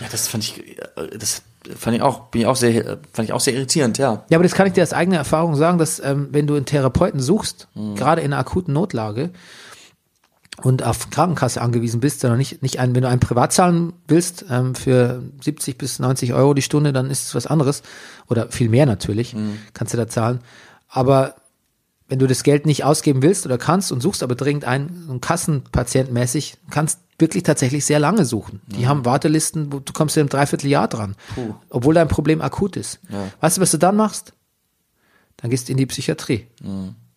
Ja, 0.00 0.06
das 0.10 0.28
fand 0.28 0.44
ich, 0.44 0.78
äh, 0.78 1.18
das 1.18 1.42
fand 1.76 1.96
ich 1.96 2.02
auch, 2.02 2.26
bin 2.26 2.42
ich 2.42 2.46
auch 2.46 2.56
sehr, 2.56 2.98
fand 3.12 3.28
ich 3.28 3.32
auch 3.32 3.40
sehr 3.40 3.54
irritierend, 3.54 3.98
ja. 3.98 4.24
Ja, 4.28 4.38
aber 4.38 4.42
das 4.42 4.54
kann 4.54 4.66
ich 4.66 4.72
dir 4.72 4.82
aus 4.82 4.92
eigener 4.92 5.16
Erfahrung 5.16 5.56
sagen, 5.56 5.78
dass 5.78 6.00
ähm, 6.00 6.28
wenn 6.30 6.46
du 6.46 6.54
einen 6.54 6.66
Therapeuten 6.66 7.20
suchst, 7.20 7.68
gerade 7.94 8.20
in 8.20 8.32
einer 8.32 8.40
akuten 8.40 8.72
Notlage 8.74 9.30
und 10.62 10.82
auf 10.82 11.10
Krankenkasse 11.10 11.60
angewiesen 11.60 12.00
bist, 12.00 12.20
sondern 12.20 12.38
nicht, 12.38 12.62
nicht 12.62 12.78
ein, 12.78 12.94
wenn 12.94 13.02
du 13.02 13.08
einen 13.08 13.20
privat 13.20 13.52
zahlen 13.52 13.92
willst 14.06 14.44
ähm, 14.50 14.74
für 14.74 15.22
70 15.42 15.78
bis 15.78 15.98
90 15.98 16.34
Euro 16.34 16.54
die 16.54 16.62
Stunde, 16.62 16.92
dann 16.92 17.10
ist 17.10 17.26
es 17.26 17.34
was 17.34 17.46
anderes 17.46 17.82
oder 18.28 18.50
viel 18.50 18.68
mehr 18.68 18.86
natürlich, 18.86 19.34
kannst 19.72 19.92
du 19.92 19.98
da 19.98 20.06
zahlen. 20.06 20.40
Aber 20.88 21.34
wenn 22.08 22.18
du 22.18 22.26
das 22.26 22.42
Geld 22.42 22.66
nicht 22.66 22.84
ausgeben 22.84 23.22
willst 23.22 23.46
oder 23.46 23.58
kannst 23.58 23.90
und 23.90 24.00
suchst 24.00 24.22
aber 24.22 24.34
dringend 24.34 24.64
einen, 24.64 25.06
einen 25.08 25.20
Kassenpatient 25.20 26.12
mäßig, 26.12 26.58
kannst 26.70 27.00
wirklich 27.18 27.42
tatsächlich 27.42 27.84
sehr 27.84 27.98
lange 27.98 28.24
suchen. 28.24 28.60
Die 28.66 28.86
haben 28.86 29.04
Wartelisten, 29.04 29.72
wo 29.72 29.78
du 29.78 29.92
kommst 29.92 30.16
in 30.16 30.22
einem 30.22 30.28
Dreivierteljahr 30.28 30.88
dran, 30.88 31.14
obwohl 31.70 31.94
dein 31.94 32.08
Problem 32.08 32.40
akut 32.40 32.76
ist. 32.76 33.00
Weißt 33.40 33.56
du, 33.56 33.60
was 33.60 33.70
du 33.70 33.78
dann 33.78 33.96
machst? 33.96 34.32
Dann 35.36 35.50
gehst 35.50 35.68
du 35.68 35.72
in 35.72 35.78
die 35.78 35.86
Psychiatrie 35.86 36.46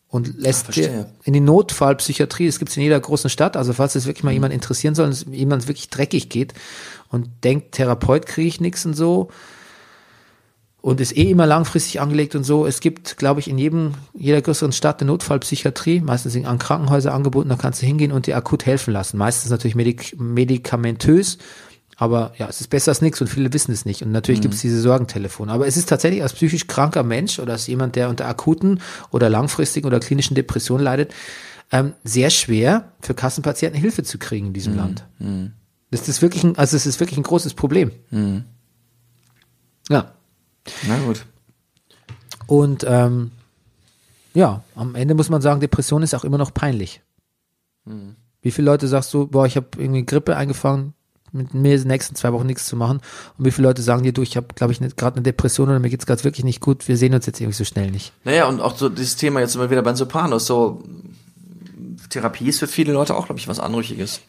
und 0.09 0.37
lässt 0.37 0.67
dir 0.69 0.73
verstehe. 0.73 1.13
in 1.23 1.33
die 1.33 1.39
Notfallpsychiatrie, 1.39 2.47
das 2.47 2.59
gibt's 2.59 2.77
in 2.77 2.83
jeder 2.83 2.99
großen 2.99 3.29
Stadt, 3.29 3.57
also 3.57 3.73
falls 3.73 3.95
es 3.95 4.05
wirklich 4.05 4.23
mal 4.23 4.33
jemand 4.33 4.53
interessieren 4.53 4.95
soll, 4.95 5.09
dass 5.09 5.25
jemand 5.29 5.67
wirklich 5.67 5.89
dreckig 5.89 6.29
geht 6.29 6.53
und 7.09 7.29
denkt, 7.43 7.73
Therapeut 7.73 8.25
kriege 8.25 8.47
ich 8.47 8.61
nix 8.61 8.85
und 8.85 8.93
so, 8.93 9.29
und 10.87 11.01
ist 11.01 11.17
eh 11.17 11.29
immer 11.29 11.45
langfristig 11.45 11.99
angelegt 11.99 12.33
und 12.33 12.45
so. 12.45 12.65
Es 12.65 12.79
gibt, 12.79 13.17
glaube 13.17 13.41
ich, 13.41 13.49
in 13.49 13.57
jedem, 13.57 13.91
jeder 14.13 14.41
größeren 14.41 14.71
Stadt 14.71 15.01
eine 15.01 15.11
Notfallpsychiatrie, 15.11 15.99
meistens 15.99 16.31
sind 16.31 16.45
an 16.45 16.59
Krankenhäuser 16.59 17.13
angeboten, 17.13 17.49
da 17.49 17.57
kannst 17.57 17.81
du 17.81 17.85
hingehen 17.85 18.13
und 18.13 18.25
dir 18.25 18.37
akut 18.37 18.65
helfen 18.65 18.93
lassen. 18.93 19.17
Meistens 19.17 19.51
natürlich 19.51 19.75
medik 19.75 20.17
medikamentös, 20.17 21.39
aber 21.97 22.31
ja, 22.37 22.47
es 22.47 22.61
ist 22.61 22.69
besser 22.69 22.91
als 22.91 23.01
nichts 23.01 23.19
und 23.19 23.27
viele 23.27 23.51
wissen 23.51 23.73
es 23.73 23.83
nicht. 23.83 24.01
Und 24.01 24.13
natürlich 24.13 24.39
gibt 24.39 24.53
es 24.53 24.61
diese 24.61 24.79
Sorgentelefone. 24.79 25.51
Aber 25.51 25.67
es 25.67 25.75
ist 25.75 25.89
tatsächlich 25.89 26.23
als 26.23 26.31
psychisch 26.31 26.67
kranker 26.67 27.03
Mensch 27.03 27.37
oder 27.39 27.51
als 27.51 27.67
jemand, 27.67 27.97
der 27.97 28.07
unter 28.07 28.25
akuten 28.25 28.79
oder 29.11 29.29
langfristigen 29.29 29.87
oder 29.87 29.99
klinischen 29.99 30.35
Depressionen 30.35 30.85
leidet, 30.85 31.13
ähm, 31.73 31.95
sehr 32.05 32.29
schwer 32.29 32.93
für 33.01 33.13
Kassenpatienten 33.13 33.77
Hilfe 33.77 34.03
zu 34.03 34.19
kriegen 34.19 34.47
in 34.47 34.53
diesem 34.53 34.77
Land. 34.77 35.05
Das 35.91 36.07
ist 36.07 36.21
wirklich 36.21 36.45
ein, 36.45 36.57
also 36.57 36.77
es 36.77 36.85
ist 36.85 37.01
wirklich 37.01 37.19
ein 37.19 37.23
großes 37.23 37.55
Problem. 37.55 37.91
Ja. 39.89 40.13
Na 40.87 40.97
gut. 40.99 41.25
Und 42.47 42.85
ähm, 42.87 43.31
ja, 44.33 44.63
am 44.75 44.95
Ende 44.95 45.15
muss 45.15 45.29
man 45.29 45.41
sagen, 45.41 45.59
Depression 45.59 46.03
ist 46.03 46.13
auch 46.13 46.23
immer 46.23 46.37
noch 46.37 46.53
peinlich. 46.53 47.01
Wie 48.41 48.51
viele 48.51 48.65
Leute 48.65 48.87
sagst 48.87 49.13
du, 49.13 49.27
boah, 49.27 49.45
ich 49.45 49.55
habe 49.55 49.67
irgendwie 49.77 50.05
Grippe 50.05 50.35
eingefangen, 50.35 50.93
mit 51.31 51.53
mir 51.53 51.75
in 51.75 51.81
den 51.81 51.87
nächsten 51.87 52.15
zwei 52.15 52.33
Wochen 52.33 52.45
nichts 52.45 52.65
zu 52.65 52.75
machen? 52.75 53.01
Und 53.37 53.45
wie 53.45 53.51
viele 53.51 53.67
Leute 53.67 53.81
sagen 53.81 54.03
dir, 54.03 54.13
du, 54.13 54.21
ich 54.21 54.37
habe, 54.37 54.47
glaube 54.55 54.73
ich, 54.73 54.79
gerade 54.95 55.15
eine 55.15 55.23
Depression 55.23 55.69
oder 55.69 55.79
mir 55.79 55.89
geht's 55.89 56.05
gerade 56.05 56.23
wirklich 56.23 56.43
nicht 56.43 56.61
gut, 56.61 56.87
wir 56.87 56.97
sehen 56.97 57.13
uns 57.13 57.25
jetzt 57.25 57.39
irgendwie 57.39 57.57
so 57.57 57.63
schnell 57.63 57.91
nicht. 57.91 58.13
Naja, 58.23 58.47
und 58.47 58.61
auch 58.61 58.77
so 58.77 58.89
dieses 58.89 59.15
Thema 59.15 59.39
jetzt 59.39 59.55
immer 59.55 59.69
wieder 59.69 59.81
beim 59.81 59.95
Sopranos, 59.95 60.45
so 60.45 60.83
Therapie 62.09 62.47
ist 62.47 62.59
für 62.59 62.67
viele 62.67 62.93
Leute 62.93 63.15
auch, 63.15 63.25
glaube 63.25 63.39
ich, 63.39 63.47
was 63.47 63.59
Anrüchiges. 63.59 64.21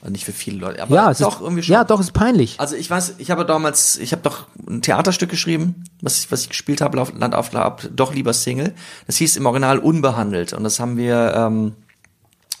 Also 0.00 0.12
nicht 0.12 0.24
für 0.26 0.32
viele 0.32 0.58
Leute, 0.58 0.82
aber 0.82 0.94
ja, 0.94 1.10
es 1.10 1.18
doch 1.18 1.36
ist, 1.36 1.40
irgendwie 1.40 1.62
schon. 1.62 1.72
ja, 1.72 1.84
doch, 1.84 1.98
es 1.98 2.06
ist 2.06 2.12
peinlich. 2.12 2.60
Also 2.60 2.76
ich 2.76 2.90
weiß, 2.90 3.14
ich 3.18 3.30
habe 3.30 3.46
damals, 3.46 3.96
ich 3.96 4.12
habe 4.12 4.20
doch 4.22 4.46
ein 4.68 4.82
Theaterstück 4.82 5.30
geschrieben, 5.30 5.84
was 6.00 6.24
ich, 6.24 6.32
was 6.32 6.42
ich 6.42 6.48
gespielt 6.48 6.80
habe, 6.80 6.96
Land 6.96 7.34
auf 7.34 7.52
Land, 7.52 7.90
doch 7.94 8.14
lieber 8.14 8.32
Single. 8.32 8.74
Das 9.06 9.16
hieß 9.16 9.36
im 9.36 9.46
Original 9.46 9.78
Unbehandelt 9.78 10.52
und 10.52 10.64
das 10.64 10.80
haben 10.80 10.96
wir 10.96 11.34
ähm, 11.36 11.72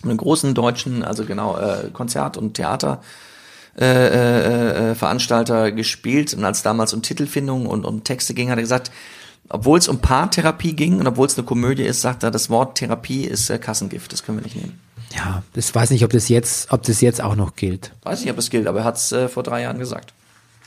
einen 0.02 0.16
großen 0.16 0.54
deutschen, 0.54 1.02
also 1.02 1.24
genau 1.24 1.56
äh, 1.56 1.90
Konzert 1.92 2.36
und 2.36 2.54
Theater 2.54 3.00
äh, 3.78 3.84
äh, 3.84 4.90
äh, 4.90 4.94
Veranstalter 4.94 5.72
gespielt 5.72 6.32
und 6.34 6.44
als 6.44 6.62
damals 6.62 6.94
um 6.94 7.02
Titelfindung 7.02 7.66
und 7.66 7.84
um 7.84 8.04
Texte 8.04 8.32
ging, 8.32 8.50
hat 8.50 8.58
er 8.58 8.62
gesagt, 8.62 8.92
obwohl 9.48 9.78
es 9.78 9.88
um 9.88 9.98
Paartherapie 9.98 10.74
ging 10.74 11.00
und 11.00 11.06
obwohl 11.06 11.26
es 11.26 11.36
eine 11.36 11.44
Komödie 11.44 11.82
ist, 11.82 12.00
sagt 12.00 12.22
er, 12.22 12.30
das 12.30 12.50
Wort 12.50 12.78
Therapie 12.78 13.24
ist 13.24 13.50
äh, 13.50 13.58
Kassengift, 13.58 14.12
das 14.12 14.24
können 14.24 14.38
wir 14.38 14.44
nicht 14.44 14.56
nehmen. 14.56 14.80
Ja, 15.14 15.42
das 15.52 15.74
weiß 15.74 15.90
nicht, 15.90 16.04
ob 16.04 16.10
das 16.10 16.28
jetzt, 16.28 16.72
ob 16.72 16.82
das 16.82 17.00
jetzt 17.00 17.20
auch 17.20 17.36
noch 17.36 17.54
gilt. 17.56 17.92
Weiß 18.02 18.20
nicht, 18.20 18.30
ob 18.30 18.38
es 18.38 18.50
gilt, 18.50 18.66
aber 18.66 18.80
er 18.80 18.84
hat 18.84 18.96
es 18.96 19.12
äh, 19.12 19.28
vor 19.28 19.42
drei 19.42 19.62
Jahren 19.62 19.78
gesagt. 19.78 20.12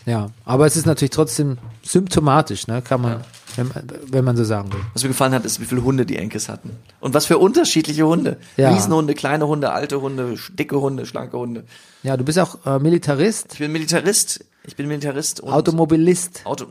Ja, 0.08 0.32
aber 0.46 0.66
es 0.66 0.76
ist 0.78 0.86
natürlich 0.88 1.12
trotzdem 1.12 1.58
symptomatisch, 1.84 2.66
ne, 2.68 2.82
kann 2.82 3.02
man, 3.02 3.24
wenn, 3.58 3.68
man- 3.68 3.84
wenn 4.08 4.24
man 4.26 4.38
so 4.38 4.44
sagen 4.46 4.72
will. 4.72 4.80
Was 4.94 5.04
mir 5.04 5.10
gefallen 5.10 5.34
hat, 5.34 5.46
ist, 5.46 5.60
wie 5.60 5.66
viele 5.66 5.84
Hunde 5.84 6.06
die 6.06 6.16
Enkes 6.18 6.48
hatten. 6.50 6.72
Und 7.02 7.14
was 7.14 7.26
für 7.26 7.38
unterschiedliche 7.38 8.08
Hunde. 8.08 8.38
Ja. 8.56 8.74
Riesenhunde, 8.74 9.14
kleine 9.16 9.48
Hunde, 9.48 9.72
alte 9.74 10.00
Hunde, 10.02 10.36
dicke 10.58 10.80
Hunde, 10.80 11.06
schlanke 11.06 11.38
Hunde. 11.38 11.66
Ja, 12.04 12.16
du 12.18 12.24
bist 12.24 12.40
auch 12.40 12.66
äh, 12.66 12.80
Militarist, 12.80 13.48
Ich 13.54 13.60
bin 13.60 13.72
Militarist. 13.74 14.46
Ich 14.66 14.76
bin 14.76 14.88
Militarist 14.88 15.40
und 15.42 15.52
Automobilist, 15.54 16.42
Auto. 16.46 16.68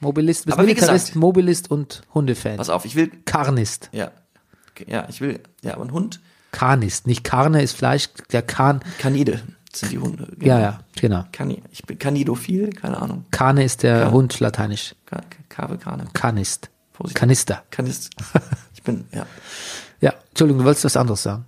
Mobilist, 0.00 0.44
bist 0.46 0.52
Aber 0.56 0.64
wie 0.64 0.74
Militarist, 0.74 1.06
gesagt- 1.06 1.16
Mobilist 1.16 1.70
und 1.70 2.02
Hundefan. 2.12 2.56
Pass 2.58 2.70
auf, 2.70 2.84
ich 2.84 2.94
will, 2.96 3.10
Karnist. 3.24 3.88
ja, 3.92 4.10
ja, 4.86 5.06
ich 5.08 5.20
will, 5.20 5.40
ja, 5.62 5.74
aber 5.74 5.84
ein 5.84 5.92
Hund, 5.92 6.20
Karnist, 6.52 7.06
nicht 7.06 7.24
Karne 7.24 7.62
ist 7.62 7.76
Fleisch, 7.76 8.08
der 8.32 8.42
Kahn. 8.42 8.80
Kanide 8.98 9.40
sind 9.76 9.92
die 9.92 9.98
Hunde. 9.98 10.28
Ja, 10.40 10.58
ja, 10.60 10.78
genau. 11.00 11.24
Kani, 11.32 11.62
ich 11.70 11.82
bin 11.84 11.98
Kanidophil, 11.98 12.70
keine 12.70 13.00
Ahnung. 13.00 13.24
Karne 13.30 13.64
ist 13.64 13.82
der 13.82 13.98
Ja. 13.98 14.10
Hund 14.10 14.38
lateinisch. 14.40 14.94
Ka- 15.06 15.20
Kave, 15.48 15.78
Kane. 15.78 16.06
Karnist. 16.12 16.70
Vorsicht. 16.92 17.16
Kanister. 17.16 17.62
Kanist. 17.70 18.10
Ich 18.74 18.82
bin, 18.82 19.06
ja. 19.12 19.24
Ja, 20.02 20.12
Entschuldigung, 20.28 20.58
du 20.60 20.64
wolltest 20.66 20.84
was 20.84 20.96
anderes 20.98 21.22
sagen. 21.22 21.46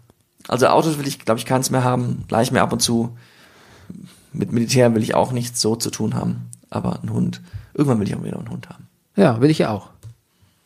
Also 0.49 0.69
Autos 0.69 0.97
will 0.99 1.07
ich, 1.07 1.19
glaube 1.19 1.39
ich, 1.39 1.45
keins 1.45 1.71
mehr 1.71 1.85
haben. 1.85 2.25
Gleich 2.29 2.51
mir 2.51 2.63
ab 2.63 2.73
und 2.73 2.81
zu. 2.81 3.15
Mit 4.33 4.53
Militär 4.53 4.95
will 4.95 5.03
ich 5.03 5.15
auch 5.15 5.33
nichts 5.33 5.61
so 5.61 5.77
zu 5.77 5.91
tun 5.91 6.15
haben. 6.15 6.49
Aber 6.71 7.03
ein 7.03 7.11
Hund. 7.11 7.43
Irgendwann 7.75 8.01
will 8.01 8.09
ich 8.09 8.15
auch 8.17 8.25
wieder 8.25 8.39
einen 8.39 8.49
Hund 8.49 8.71
haben. 8.71 8.87
Ja, 9.17 9.41
will 9.43 9.51
ich 9.51 9.59
ja 9.59 9.69
auch. 9.71 9.91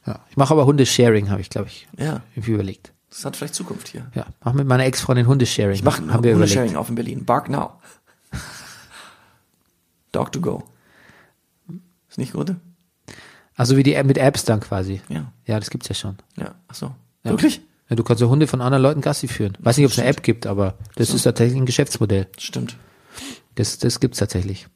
Ja, 0.07 0.21
ich 0.31 0.37
mache 0.37 0.53
aber 0.55 0.65
Hundesharing, 0.67 1.29
habe 1.31 1.41
ich, 1.41 1.51
glaube 1.51 1.67
ich, 1.69 1.89
Ja, 1.99 2.21
irgendwie 2.37 2.53
überlegt. 2.53 2.93
Das 3.11 3.25
hat 3.25 3.37
vielleicht 3.37 3.55
Zukunft 3.55 3.89
hier. 3.89 4.11
Ja, 4.15 4.27
mach 4.43 4.53
mit 4.53 4.67
meiner 4.67 4.85
Ex-Freundin 4.85 5.27
Hundesharing. 5.27 5.75
Ich 5.75 5.83
mache 5.83 6.03
überlegt. 6.03 6.35
Hundesharing 6.35 6.77
auf 6.77 6.89
in 6.89 6.95
Berlin. 6.95 7.25
Bark 7.25 7.49
now. 7.49 7.73
Dog 10.13 10.33
to 10.33 10.41
go. 10.41 10.65
Ist 12.09 12.19
nicht 12.19 12.33
gut? 12.33 12.55
Also 13.57 13.77
wie 13.77 13.83
die 13.83 13.95
App 13.95 14.07
mit 14.07 14.19
Apps 14.19 14.45
dann 14.45 14.61
quasi. 14.61 15.01
Ja. 15.09 15.33
Ja, 15.47 15.59
das 15.59 15.71
gibt's 15.71 15.89
ja 15.89 15.95
schon. 15.95 16.17
Ja, 16.37 16.55
ach 16.69 16.75
so. 16.75 16.95
Ja. 17.25 17.31
Wirklich? 17.33 17.61
Ja, 17.89 17.97
du 17.97 18.05
kannst 18.05 18.21
ja 18.21 18.29
Hunde 18.29 18.47
von 18.47 18.61
anderen 18.61 18.83
Leuten 18.83 19.01
Gassi 19.01 19.29
führen. 19.29 19.59
Weiß 19.59 19.77
nicht, 19.77 19.87
ob 19.87 19.93
es 19.93 19.99
eine 19.99 20.09
App 20.09 20.23
gibt, 20.23 20.47
aber 20.47 20.79
das 20.95 21.11
ist 21.11 21.25
tatsächlich 21.25 21.61
ein 21.61 21.67
Geschäftsmodell. 21.67 22.29
Stimmt. 22.39 22.77
Das, 23.57 23.79
das 23.79 24.01
gibt's 24.01 24.19
tatsächlich. 24.19 24.69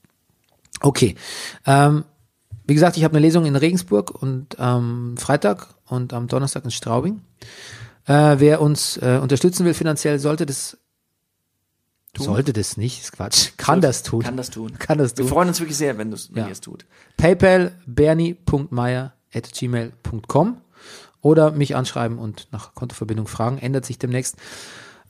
Okay. 0.80 1.14
Ähm, 1.64 2.04
wie 2.66 2.74
gesagt, 2.74 2.96
ich 2.96 3.04
habe 3.04 3.16
eine 3.16 3.24
Lesung 3.24 3.46
in 3.46 3.56
Regensburg 3.56 4.10
und 4.10 4.58
am 4.58 5.16
Freitag 5.16 5.68
und 5.86 6.12
am 6.12 6.26
Donnerstag 6.26 6.64
in 6.64 6.70
Straubing. 6.70 7.20
Äh, 8.06 8.36
wer 8.38 8.60
uns 8.60 8.96
äh, 8.98 9.18
unterstützen 9.22 9.64
will 9.64 9.74
finanziell, 9.74 10.18
sollte 10.18 10.44
das 10.46 10.76
sollte 12.16 12.52
das 12.52 12.76
nicht, 12.76 13.00
ist 13.02 13.12
Quatsch. 13.12 13.50
Kann 13.56 13.80
das 13.80 14.04
tun. 14.04 14.22
Kann 14.22 14.36
das 14.36 14.50
tun. 14.50 14.78
Kann 14.78 14.98
das 14.98 15.12
Wir 15.16 15.24
tun. 15.24 15.28
freuen 15.28 15.48
uns 15.48 15.58
wirklich 15.58 15.76
sehr, 15.76 15.98
wenn, 15.98 16.12
du's, 16.12 16.28
wenn 16.32 16.42
Ja. 16.42 16.46
ihr 16.48 16.52
es 16.52 16.60
tut. 16.60 16.84
PayPal 17.16 17.72
bernie.meier.gmail.com 17.86 20.56
oder 21.22 21.50
mich 21.52 21.74
anschreiben 21.74 22.18
und 22.18 22.48
nach 22.52 22.74
Kontoverbindung 22.74 23.26
fragen. 23.26 23.58
Ändert 23.58 23.84
sich 23.84 23.98
demnächst. 23.98 24.36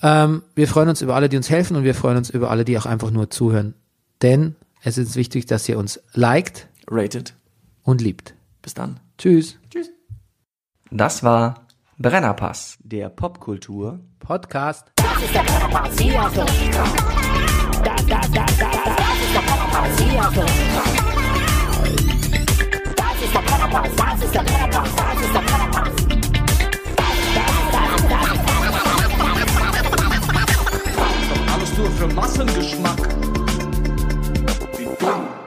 Ähm, 0.03 0.43
wir 0.55 0.69
freuen 0.69 0.89
uns 0.89 1.03
über 1.03 1.15
alle, 1.15 1.29
die 1.29 1.37
uns 1.37 1.51
helfen 1.51 1.77
und 1.77 1.85
wir 1.85 1.95
freuen 1.95 2.17
uns 2.17 2.31
über 2.31 2.51
alle, 2.51 2.65
die 2.65 2.79
auch 2.79 2.87
einfach 2.87 3.11
nur 3.11 3.31
zuhören. 3.31 3.75
Denn 4.23 4.57
es 4.83 4.99
ist 4.99 5.17
wichtig, 5.17 5.47
dass 5.47 5.69
ihr 5.69 5.79
uns 5.79 6.01
liked 6.13 6.69
Rated. 6.89 7.35
und 7.83 8.01
liebt. 8.01 8.35
Bis 8.63 8.75
dann. 8.75 9.01
Tschüss. 9.19 9.57
Das 10.91 11.23
war 11.23 11.64
Brennerpass, 11.97 12.77
der 12.81 13.09
Popkultur 13.09 14.01
Podcast. 14.19 14.91
Das 14.97 15.23
ist 15.23 15.33
der 15.33 15.43
Brennerpass, 15.43 15.97
hier 16.01 16.21
auf 16.21 16.35
der 16.35 16.45
da, 16.45 17.97
da, 17.97 18.21
da, 18.21 18.21
da, 18.29 18.47
Das 18.47 19.21
ist 19.23 19.35
der 19.35 19.41
Brennerpass, 19.41 20.01
hier 20.01 20.19
auf 20.19 20.35
der 20.35 20.45
Das 22.97 23.23
ist 23.23 23.35
der 23.35 23.41
Brennerpass, 23.43 23.91
das 23.97 24.25
ist 24.25 24.35
der 24.35 24.43
Brennerpass, 24.43 24.97
das 24.97 25.21
ist 25.21 25.35
der 25.35 25.41
Brennerpass. 25.41 25.91
Alles 31.55 31.79
nur 31.79 31.91
für 31.93 32.09
Massengeschmack. 32.09 33.09
Wie 34.77 34.85
dumm. 34.99 35.44